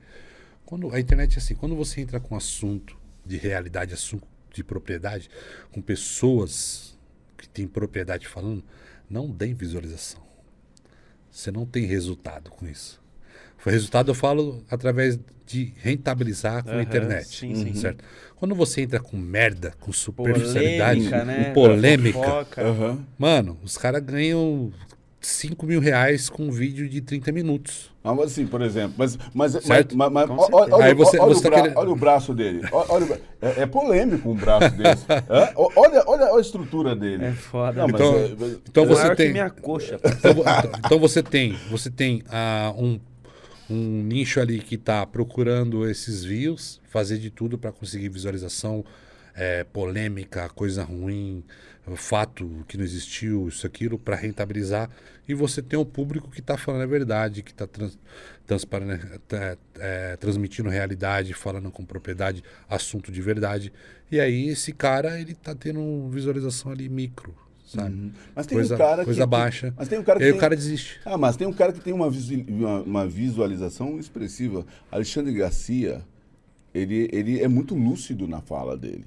Quando 0.64 0.92
a 0.94 1.00
internet 1.00 1.36
é 1.36 1.38
assim, 1.38 1.54
quando 1.54 1.74
você 1.74 2.00
entra 2.00 2.20
com 2.20 2.36
assunto 2.36 2.98
de 3.24 3.36
realidade, 3.36 3.94
assunto 3.94 4.26
de 4.52 4.62
propriedade, 4.62 5.30
com 5.72 5.80
pessoas 5.80 6.98
que 7.36 7.48
têm 7.48 7.66
propriedade 7.66 8.26
falando, 8.26 8.62
não 9.08 9.32
tem 9.32 9.54
visualização. 9.54 10.22
Você 11.30 11.50
não 11.50 11.64
tem 11.64 11.86
resultado 11.86 12.50
com 12.50 12.66
isso. 12.66 13.00
O 13.64 13.70
resultado 13.70 14.10
eu 14.10 14.14
falo 14.14 14.64
através 14.70 15.18
de 15.48 15.72
rentabilizar 15.82 16.62
com 16.62 16.70
a 16.70 16.74
Aham, 16.74 16.82
internet. 16.82 17.26
sim, 17.26 17.54
sim. 17.54 17.74
Certo? 17.74 18.04
Quando 18.36 18.54
você 18.54 18.82
entra 18.82 19.00
com 19.00 19.16
merda, 19.16 19.72
com 19.80 19.92
superficialidade, 19.92 21.00
Polêmica, 21.08 21.24
né? 21.24 21.44
com 21.46 21.52
polêmica. 21.54 22.46
Aham. 22.58 22.98
Mano, 23.18 23.58
os 23.64 23.76
caras 23.78 24.02
ganham 24.02 24.70
5 25.20 25.66
mil 25.66 25.80
reais 25.80 26.28
com 26.28 26.44
um 26.44 26.50
vídeo 26.50 26.88
de 26.88 27.00
30 27.00 27.32
minutos. 27.32 27.90
Ah, 28.04 28.14
mas 28.14 28.26
assim, 28.26 28.46
por 28.46 28.62
exemplo, 28.62 28.94
mas, 28.96 29.18
mas, 29.34 29.54
mas, 29.54 29.64
Certo? 29.64 29.96
mas, 29.96 30.12
mas 30.12 30.30
olha, 30.30 30.94
você- 30.94 31.18
olha 31.18 31.34
você 31.34 31.40
o 31.40 31.42
tá 31.42 31.48
bra- 31.50 31.60
querendo- 31.62 31.76
olha 31.78 31.90
o 31.90 31.96
braço 31.96 32.32
dele. 32.34 32.60
Olha, 32.70 32.86
olha 32.90 33.20
é, 33.42 33.62
é 33.62 33.66
polêmico 33.66 34.30
um 34.30 34.34
braço 34.36 34.70
desse. 34.76 35.04
Olha, 35.76 36.02
olha 36.06 36.34
a 36.36 36.40
estrutura 36.40 36.94
dele. 36.94 37.24
É 37.24 37.32
foda. 37.32 37.80
Não, 37.80 37.88
Então- 37.88 38.14
é, 38.16 38.28
mas- 38.38 38.58
Então 38.68 38.84
É 38.84 38.86
você 38.86 39.14
tem. 39.16 39.32
minha 39.32 39.50
coxa. 39.50 39.98
Então, 40.04 40.34
vo- 40.34 40.44
então 40.86 40.98
você 41.00 41.22
tem, 41.22 41.56
você 41.70 41.90
tem 41.90 42.22
ah, 42.30 42.72
um, 42.78 42.98
um 43.70 44.02
nicho 44.02 44.40
ali 44.40 44.58
que 44.60 44.76
está 44.76 45.04
procurando 45.06 45.88
esses 45.88 46.24
views, 46.24 46.80
fazer 46.88 47.18
de 47.18 47.30
tudo 47.30 47.58
para 47.58 47.72
conseguir 47.72 48.08
visualização, 48.08 48.84
é, 49.34 49.62
polêmica, 49.64 50.48
coisa 50.48 50.82
ruim, 50.82 51.44
fato 51.96 52.64
que 52.68 52.76
não 52.76 52.84
existiu, 52.84 53.48
isso 53.48 53.66
aquilo, 53.66 53.98
para 53.98 54.16
rentabilizar. 54.16 54.90
E 55.26 55.34
você 55.34 55.62
tem 55.62 55.78
um 55.78 55.84
público 55.84 56.30
que 56.30 56.40
está 56.40 56.56
falando 56.56 56.82
a 56.82 56.86
verdade, 56.86 57.42
que 57.42 57.50
está 57.50 57.66
trans, 57.66 57.98
tá, 59.26 59.56
é, 59.78 60.16
transmitindo 60.16 60.68
realidade, 60.68 61.32
falando 61.34 61.70
com 61.70 61.84
propriedade, 61.84 62.42
assunto 62.68 63.12
de 63.12 63.22
verdade. 63.22 63.72
E 64.10 64.20
aí 64.20 64.48
esse 64.48 64.72
cara 64.72 65.20
ele 65.20 65.32
está 65.32 65.54
tendo 65.54 66.08
visualização 66.08 66.72
ali 66.72 66.88
micro, 66.88 67.34
sabe? 67.68 67.94
Uhum. 67.94 68.12
Mas 68.34 68.46
tem 68.46 68.56
Coisa, 68.56 68.74
um 68.74 68.78
cara 68.78 69.04
coisa 69.04 69.20
que, 69.20 69.26
baixa. 69.26 69.74
Mas 69.76 69.88
tem 69.88 69.98
um 69.98 70.02
cara 70.02 70.18
E 70.18 70.20
que 70.20 70.24
aí 70.24 70.30
tem, 70.30 70.38
o 70.38 70.40
cara 70.40 70.56
desiste. 70.56 71.00
Ah, 71.04 71.18
mas 71.18 71.36
tem 71.36 71.46
um 71.46 71.52
cara 71.52 71.72
que 71.72 71.80
tem 71.80 71.92
uma, 71.92 72.10
uma, 72.86 73.06
visualização 73.06 73.98
expressiva. 73.98 74.64
Alexandre 74.90 75.32
Garcia, 75.34 76.02
ele, 76.74 77.08
ele 77.12 77.40
é 77.40 77.48
muito 77.48 77.74
lúcido 77.74 78.26
na 78.26 78.40
fala 78.40 78.76
dele. 78.76 79.04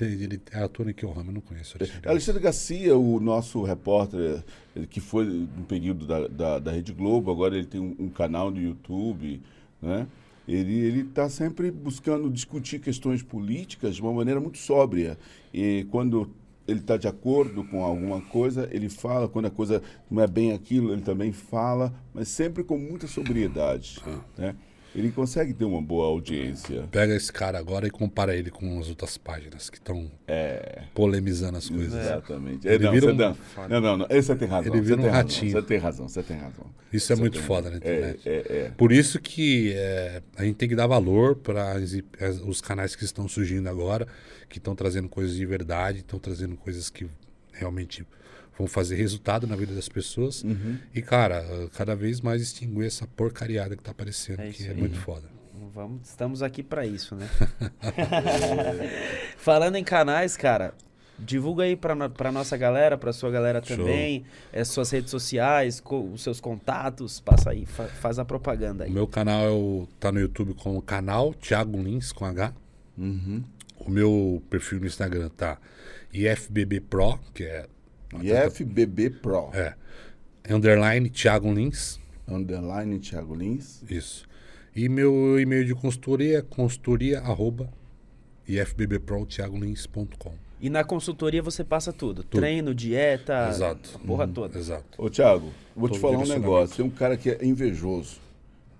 Ele, 0.00 0.24
ele 0.24 0.40
é 0.52 0.62
ator 0.62 0.88
em 0.88 0.94
que 0.94 1.04
eu 1.04 1.12
não 1.14 1.40
conheço. 1.40 1.76
Alexandre. 1.76 2.08
Alexandre 2.08 2.42
Garcia, 2.42 2.96
o 2.96 3.20
nosso 3.20 3.62
repórter, 3.62 4.42
que 4.88 5.00
foi 5.00 5.24
no 5.24 5.64
período 5.64 6.06
da, 6.06 6.28
da, 6.28 6.58
da 6.60 6.72
Rede 6.72 6.92
Globo, 6.92 7.30
agora 7.30 7.56
ele 7.56 7.66
tem 7.66 7.80
um, 7.80 7.96
um 7.98 8.08
canal 8.08 8.50
no 8.50 8.60
YouTube, 8.60 9.42
né? 9.82 10.06
Ele 10.46 11.00
está 11.00 11.28
sempre 11.28 11.70
buscando 11.70 12.30
discutir 12.30 12.78
questões 12.78 13.22
políticas 13.22 13.96
de 13.96 14.00
uma 14.00 14.14
maneira 14.14 14.40
muito 14.40 14.56
sóbria. 14.56 15.18
E 15.52 15.86
quando 15.90 16.30
ele 16.68 16.80
está 16.80 16.98
de 16.98 17.08
acordo 17.08 17.64
com 17.64 17.82
alguma 17.82 18.20
coisa, 18.20 18.68
ele 18.70 18.90
fala. 18.90 19.26
Quando 19.26 19.46
a 19.46 19.50
coisa 19.50 19.82
não 20.10 20.22
é 20.22 20.26
bem 20.26 20.52
aquilo, 20.52 20.92
ele 20.92 21.00
também 21.00 21.32
fala, 21.32 21.94
mas 22.12 22.28
sempre 22.28 22.62
com 22.62 22.76
muita 22.76 23.06
sobriedade. 23.06 23.98
Né? 24.36 24.54
Ele 24.98 25.10
consegue 25.12 25.52
ter 25.54 25.64
uma 25.64 25.80
boa 25.80 26.06
audiência. 26.06 26.84
Pega 26.90 27.14
esse 27.14 27.32
cara 27.32 27.58
agora 27.58 27.86
e 27.86 27.90
compara 27.90 28.34
ele 28.36 28.50
com 28.50 28.78
as 28.80 28.88
outras 28.88 29.16
páginas 29.16 29.70
que 29.70 29.76
estão 29.78 30.10
É. 30.26 30.82
polemizando 30.94 31.56
as 31.58 31.68
coisas. 31.68 31.94
Exatamente. 31.94 32.66
Ele 32.66 32.76
É, 32.76 32.78
não, 32.86 32.92
vira 32.92 33.06
um- 33.12 33.14
não, 33.14 33.36
não, 33.68 33.80
não, 33.80 33.96
não, 33.98 34.06
esse 34.10 34.26
você 34.28 34.36
tem 34.36 34.48
razão. 34.48 34.72
Ele 34.74 34.82
vira 34.82 35.00
um 35.00 35.08
ratinho. 35.10 35.52
Você 35.52 35.62
tem 35.62 35.78
razão, 35.78 36.08
você 36.08 36.22
tem 36.22 36.36
razão. 36.36 36.66
Isso 36.92 37.12
é 37.12 37.16
Você 37.16 37.20
muito 37.20 37.34
tem 37.34 37.42
foda 37.42 37.70
na 37.70 37.76
razão. 37.78 37.92
internet. 37.92 38.28
É, 38.28 38.32
é, 38.32 38.56
é. 38.66 38.70
Por 38.76 38.92
isso 38.92 39.20
que 39.20 39.72
é, 39.74 40.22
a 40.36 40.44
gente 40.44 40.56
tem 40.56 40.68
que 40.68 40.74
dar 40.76 40.86
valor 40.86 41.36
para 41.36 41.76
os 42.46 42.60
canais 42.60 42.96
que 42.96 43.04
estão 43.04 43.28
surgindo 43.28 43.68
agora, 43.68 44.06
que 44.48 44.58
estão 44.58 44.74
trazendo 44.74 45.08
coisas 45.08 45.36
de 45.36 45.44
verdade, 45.46 45.98
estão 45.98 46.18
trazendo 46.18 46.56
coisas 46.56 46.88
que 46.90 47.06
realmente 47.52 48.06
vão 48.58 48.66
fazer 48.66 48.96
resultado 48.96 49.46
na 49.46 49.56
vida 49.56 49.74
das 49.74 49.88
pessoas. 49.88 50.42
Uhum. 50.42 50.76
E, 50.94 51.00
cara, 51.00 51.44
cada 51.76 51.94
vez 51.94 52.20
mais 52.20 52.42
extinguir 52.42 52.86
essa 52.86 53.06
porcariada 53.06 53.76
que 53.76 53.82
tá 53.82 53.92
aparecendo, 53.92 54.40
É 54.40 54.50
que 54.50 54.64
é 54.66 54.70
aí. 54.70 54.76
muito 54.76 54.98
foda. 54.98 55.28
Vamos, 55.74 56.08
estamos 56.08 56.42
aqui 56.42 56.62
pra 56.62 56.84
isso, 56.84 57.14
né? 57.14 57.28
Falando 59.36 59.76
em 59.76 59.84
canais, 59.84 60.36
cara, 60.36 60.74
divulga 61.18 61.64
aí 61.64 61.76
pra, 61.76 61.94
no- 61.94 62.10
pra 62.10 62.30
nossa 62.32 62.56
galera, 62.56 62.96
pra 62.98 63.12
sua 63.12 63.30
galera 63.30 63.60
também, 63.60 64.24
é, 64.52 64.64
suas 64.64 64.90
redes 64.90 65.10
sociais, 65.10 65.80
co- 65.80 66.00
os 66.12 66.22
seus 66.22 66.40
contatos, 66.40 67.20
passa 67.20 67.50
aí, 67.50 67.66
fa- 67.66 67.86
faz 67.86 68.18
a 68.18 68.24
propaganda 68.24 68.84
O 68.84 68.86
aí. 68.86 68.92
meu 68.92 69.06
canal 69.06 69.40
é 69.44 69.50
o, 69.50 69.88
tá 70.00 70.10
no 70.12 70.20
YouTube 70.20 70.54
como 70.54 70.80
canal 70.82 71.32
Thiago 71.34 71.80
Lins 71.82 72.12
com 72.12 72.24
H. 72.24 72.52
Uhum. 72.96 73.42
O 73.78 73.90
meu 73.90 74.42
perfil 74.50 74.80
no 74.80 74.86
Instagram 74.86 75.28
tá 75.28 75.58
IFBB 76.12 76.80
Pro, 76.80 77.18
que 77.32 77.44
é, 77.44 77.66
E 78.22 78.32
FBB 78.32 79.10
Pro. 79.10 79.50
é 79.52 79.74
underline 80.50 81.10
Thiago 81.10 81.52
Lins. 81.52 82.00
Underline 82.26 82.98
Thiago 82.98 83.34
Lins. 83.34 83.82
Isso. 83.88 84.26
E 84.74 84.88
meu 84.88 85.38
e-mail 85.40 85.64
de 85.64 85.74
consultoria 85.74 86.38
é 86.38 86.42
consultoria 86.42 87.20
arroba 87.20 87.68
ifbbprothiagolins.com. 88.46 90.32
E 90.60 90.68
na 90.68 90.82
consultoria 90.82 91.40
você 91.40 91.62
passa 91.62 91.92
tudo, 91.92 92.24
treino, 92.24 92.74
dieta, 92.74 93.48
Exato. 93.50 93.90
a 93.94 93.98
porra 94.06 94.26
Uhum, 94.26 94.32
toda. 94.32 94.58
Exato. 94.58 94.84
Ô, 95.00 95.08
Thiago, 95.08 95.52
vou 95.76 95.88
te 95.88 95.98
falar 96.00 96.18
um 96.18 96.26
negócio. 96.26 96.76
Tem 96.76 96.84
um 96.84 96.90
cara 96.90 97.16
que 97.16 97.30
é 97.30 97.44
invejoso 97.44 98.18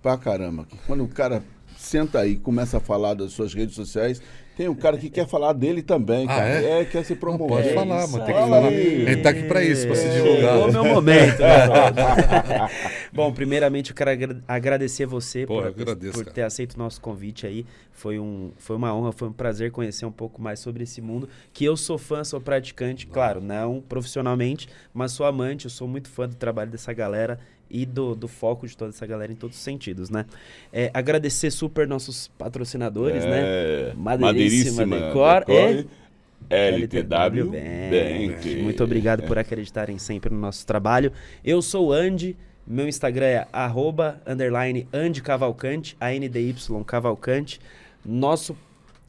pra 0.03 0.17
caramba. 0.19 0.65
que 0.65 0.77
Quando 0.87 1.05
o 1.05 1.09
cara 1.09 1.43
senta 1.77 2.21
aí 2.21 2.33
e 2.33 2.37
começa 2.37 2.79
a 2.79 2.81
falar 2.81 3.15
das 3.15 3.33
suas 3.33 3.55
redes 3.55 3.77
sociais, 3.77 4.21
tem 4.59 4.69
um 4.69 4.75
cara 4.75 4.99
que 4.99 5.09
quer 5.09 5.25
falar 5.27 5.53
dele 5.53 5.83
também, 5.83 6.25
Ah, 6.25 6.35
cara. 6.35 6.49
é? 6.51 6.85
quer 6.85 7.05
se 7.05 7.15
promover. 7.15 7.49
pode 7.59 7.69
É 7.69 7.73
falar, 7.75 8.09
mas 8.09 8.25
tem 8.25 8.35
que 8.35 8.41
falar. 8.41 8.67
A 8.67 8.71
gente 8.73 9.23
tá 9.23 9.31
aqui 9.31 9.45
pra 9.45 9.63
isso, 9.63 9.87
pra 9.87 9.95
se 9.95 10.07
É. 10.07 10.11
divulgar. 10.11 10.55
Chegou 10.57 10.69
o 10.69 10.73
meu 10.73 10.85
momento. 10.85 11.39
né? 11.39 12.69
Bom, 13.13 13.33
primeiramente 13.33 13.91
eu 13.91 13.97
quero 13.97 14.11
agra- 14.11 14.43
agradecer 14.49 15.07
você 15.07 15.47
Pô, 15.47 15.55
por, 15.59 15.67
agradeço, 15.69 16.13
por 16.13 16.25
cara. 16.25 16.35
ter 16.35 16.43
aceito 16.43 16.75
o 16.75 16.79
nosso 16.79 17.01
convite 17.01 17.47
aí. 17.47 17.65
Foi, 17.93 18.19
um, 18.19 18.51
foi 18.57 18.75
uma 18.77 18.93
honra, 18.95 19.13
foi 19.13 19.29
um 19.29 19.33
prazer 19.33 19.71
conhecer 19.71 20.05
um 20.07 20.13
pouco 20.13 20.43
mais 20.43 20.59
sobre 20.59 20.83
esse 20.83 21.01
mundo. 21.01 21.29
Que 21.53 21.65
eu 21.65 21.77
sou 21.77 21.97
fã, 21.97 22.25
sou 22.25 22.41
praticante, 22.41 23.07
claro, 23.07 23.41
não 23.41 23.81
profissionalmente, 23.81 24.69
mas 24.93 25.13
sou 25.13 25.25
amante, 25.25 25.67
eu 25.67 25.71
sou 25.71 25.87
muito 25.87 26.09
fã 26.09 26.29
do 26.29 26.35
trabalho 26.35 26.71
dessa 26.71 26.93
galera 26.93 27.39
e 27.71 27.85
do, 27.85 28.15
do 28.15 28.29
foco 28.29 28.67
de 28.67 28.77
toda 28.77 28.91
essa 28.91 29.07
galera 29.07 29.33
em 29.33 29.37
todos 29.37 29.57
os 29.57 29.63
sentidos, 29.63 30.11
né? 30.11 30.25
É, 30.73 30.91
agradecer 30.95 31.51
super 31.51 31.87
nossos 31.87 32.29
patrocinadores, 32.39 33.25
né? 33.25 33.41
É, 33.45 33.93
Madeiríssima 33.97 34.87
Madeiríssima 34.87 34.87
Decor 34.87 35.45
Decor 35.45 35.85
e 35.85 36.09
LTW 36.51 37.51
Bank. 37.51 38.35
Bank. 38.35 38.63
Muito 38.63 38.85
obrigado 38.85 39.23
por 39.25 39.39
acreditarem 39.39 39.99
sempre 39.99 40.33
no 40.33 40.41
nosso 40.41 40.67
trabalho. 40.67 41.13
Eu 41.45 41.61
sou 41.61 41.89
o 41.89 41.93
Andy, 41.93 42.37
meu 42.67 42.89
Instagram 42.89 43.27
é 43.27 43.49
arroba, 43.53 44.21
underline 44.27 44.87
Andy 44.93 45.23
Cavalcante, 45.23 45.97
A-N-D-Y 46.01 46.85
Cavalcante. 46.85 47.61
Nosso 48.05 48.57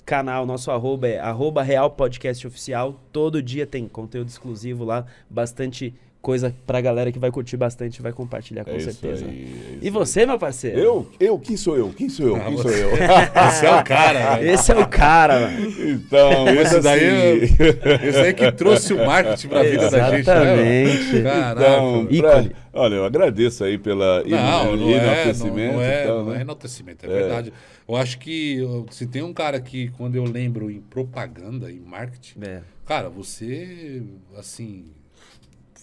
canal, 0.05 0.45
nosso 0.45 0.71
arroba 0.71 1.07
é 1.07 1.19
arroba 1.19 1.61
Real 1.61 1.91
Podcast 1.91 2.45
Oficial. 2.47 2.99
Todo 3.11 3.43
dia 3.43 3.67
tem 3.67 3.87
conteúdo 3.87 4.27
exclusivo 4.27 4.83
lá, 4.83 5.05
bastante 5.29 5.93
coisa 6.21 6.53
pra 6.67 6.81
galera 6.81 7.11
que 7.13 7.17
vai 7.19 7.31
curtir 7.31 7.55
bastante 7.55 7.97
e 7.97 8.01
vai 8.01 8.11
compartilhar 8.11 8.65
com 8.65 8.71
É 8.71 8.79
certeza. 8.79 9.25
aí, 9.25 9.77
é 9.81 9.85
E 9.85 9.89
você, 9.89 10.25
meu 10.25 10.37
parceiro? 10.37 10.77
Eu? 10.77 11.09
Eu? 11.19 11.39
Quem 11.39 11.55
sou 11.55 11.77
eu? 11.77 11.89
Quem 11.95 12.09
sou 12.09 12.27
eu? 12.27 12.35
Ah, 12.35 12.41
Quem 12.41 12.57
sou 12.57 12.71
eu? 12.71 12.89
Esse 13.47 13.65
é 13.65 13.75
o 13.75 13.83
cara, 13.83 14.35
velho. 14.35 14.49
Esse 14.51 14.71
é 14.73 14.75
o 14.77 14.87
cara, 14.87 15.39
mano. 15.39 15.67
Então, 15.91 16.47
Esse 16.49 16.61
esse 16.75 16.81
daí, 16.81 17.43
assim, 17.43 17.55
esse 18.09 18.19
aí 18.19 18.33
que 18.33 18.51
trouxe 18.51 18.93
o 18.93 19.05
marketing 19.05 19.47
pra 19.47 19.63
vida 19.63 19.89
da 19.89 20.09
gente, 20.17 20.27
né? 20.27 20.81
Exatamente. 20.83 21.23
Caraca. 21.23 21.61
Então, 21.61 22.05
pra- 22.05 22.15
Ícone. 22.41 22.55
olha, 22.73 22.95
eu 22.95 23.05
agradeço 23.05 23.63
aí 23.63 23.77
pela 23.77 24.21
Não, 24.23 24.27
não 24.27 24.73
é, 24.73 24.75
não, 24.75 24.89
enaltecimento 24.91 25.73
não 25.73 25.81
é, 25.81 26.03
e 26.03 26.07
tal, 26.07 26.23
não 26.25 26.31
é 26.31 26.35
né? 26.35 26.41
enaltecimento, 26.41 27.05
é, 27.05 27.09
verdade. 27.09 27.53
Eu 27.87 27.95
acho 27.95 28.19
que 28.19 28.57
eu- 28.57 28.85
se 28.91 29.07
tem 29.07 29.23
um 29.23 29.33
cara 29.33 29.59
que, 29.61 29.87
quando 29.97 30.15
eu 30.15 30.25
lembro 30.25 30.69
em 30.69 30.81
propaganda, 30.81 31.71
em 31.71 31.79
marketing, 31.79 32.39
É. 32.45 32.59
cara, 32.85 33.09
você, 33.09 34.03
assim, 34.37 34.85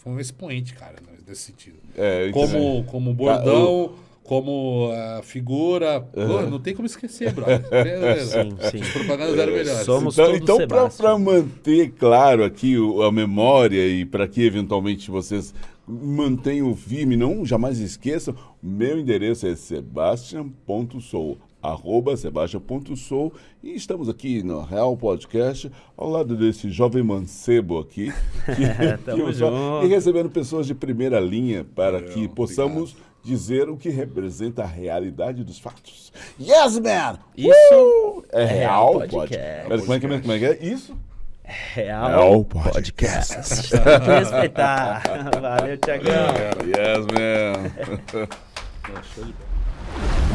foi 0.07 0.13
um 0.15 0.21
expoente, 0.21 0.73
cara, 0.73 0.95
né, 1.05 1.19
nesse 1.27 1.43
sentido. 1.43 1.79
É, 1.97 2.31
Como, 2.31 2.85
como 2.85 3.13
bordão, 3.13 3.95
como 4.23 4.91
ah, 4.93 5.21
figura. 5.25 6.01
Pô, 6.01 6.43
não 6.43 6.61
tem 6.61 6.77
como 6.77 6.87
esquecer, 6.87 7.33
brother. 7.33 7.61
Sim, 8.25 8.57
sim. 8.71 8.81
As 8.83 8.89
propagandas 8.91 9.37
eram 9.37 9.53
melhores. 9.53 9.83
Somos 9.85 10.15
então, 10.15 10.27
todos 10.39 10.43
então 10.43 10.91
para 10.97 11.19
manter 11.19 11.91
claro 11.91 12.45
aqui 12.45 12.79
o- 12.79 13.03
a 13.03 13.11
memória 13.11 13.85
e 13.85 14.05
para 14.05 14.29
que 14.29 14.43
eventualmente 14.43 15.11
vocês 15.11 15.53
mantenham 15.89 16.73
firme, 16.77 17.17
não 17.17 17.45
jamais 17.45 17.81
esqueçam, 17.81 18.33
meu 18.63 19.01
endereço 19.01 19.45
é 19.49 19.57
sebastian.sou, 19.57 21.39
arroba 21.67 22.17
sebastian.sou 22.17 23.33
e 23.63 23.75
estamos 23.75 24.09
aqui 24.09 24.43
no 24.43 24.63
Real 24.63 24.97
Podcast, 24.97 25.71
ao 25.97 26.09
lado 26.09 26.37
desse 26.37 26.71
jovem 26.71 27.03
mancebo 27.03 27.79
aqui, 27.79 28.13
que, 28.47 29.35
só- 29.35 29.51
junto. 29.51 29.87
e 29.87 29.89
recebendo 29.89 30.31
pessoas 30.31 30.67
de 30.67 30.75
primeira 30.75 31.19
linha 31.21 31.65
para 31.75 31.99
Valeu, 31.99 32.15
que 32.15 32.29
possamos 32.29 32.97
dizer 33.23 33.69
o 33.69 33.77
que 33.77 33.89
representa 33.89 34.63
a 34.63 34.67
realidade 34.67 35.43
dos 35.43 35.59
fatos. 35.59 36.13
Yes, 36.41 36.79
man! 36.79 37.19
Isso 37.37 37.53
Uh! 37.73 38.25
é 38.33 38.45
Real 38.45 38.93
real 38.99 39.09
Podcast. 39.09 39.17
podcast. 39.17 39.69
Mas 39.69 39.81
como 39.81 39.93
é 39.95 39.99
que 40.01 40.07
é? 40.07 40.21
Como 40.21 40.33
é 40.33 40.39
que 40.39 40.45
é? 40.45 40.65
Isso? 40.65 40.97
Real, 41.75 42.09
Real 42.09 42.45
Podcast. 42.45 43.37
Tem 43.71 44.01
que 44.01 44.11
respeitar. 44.11 45.03
Valeu, 45.41 45.77
Tiagão. 45.79 46.27
Yes, 46.67 47.07
man. 47.13 48.27
Show 49.15 49.25
de 49.25 49.33
bola. 49.33 50.26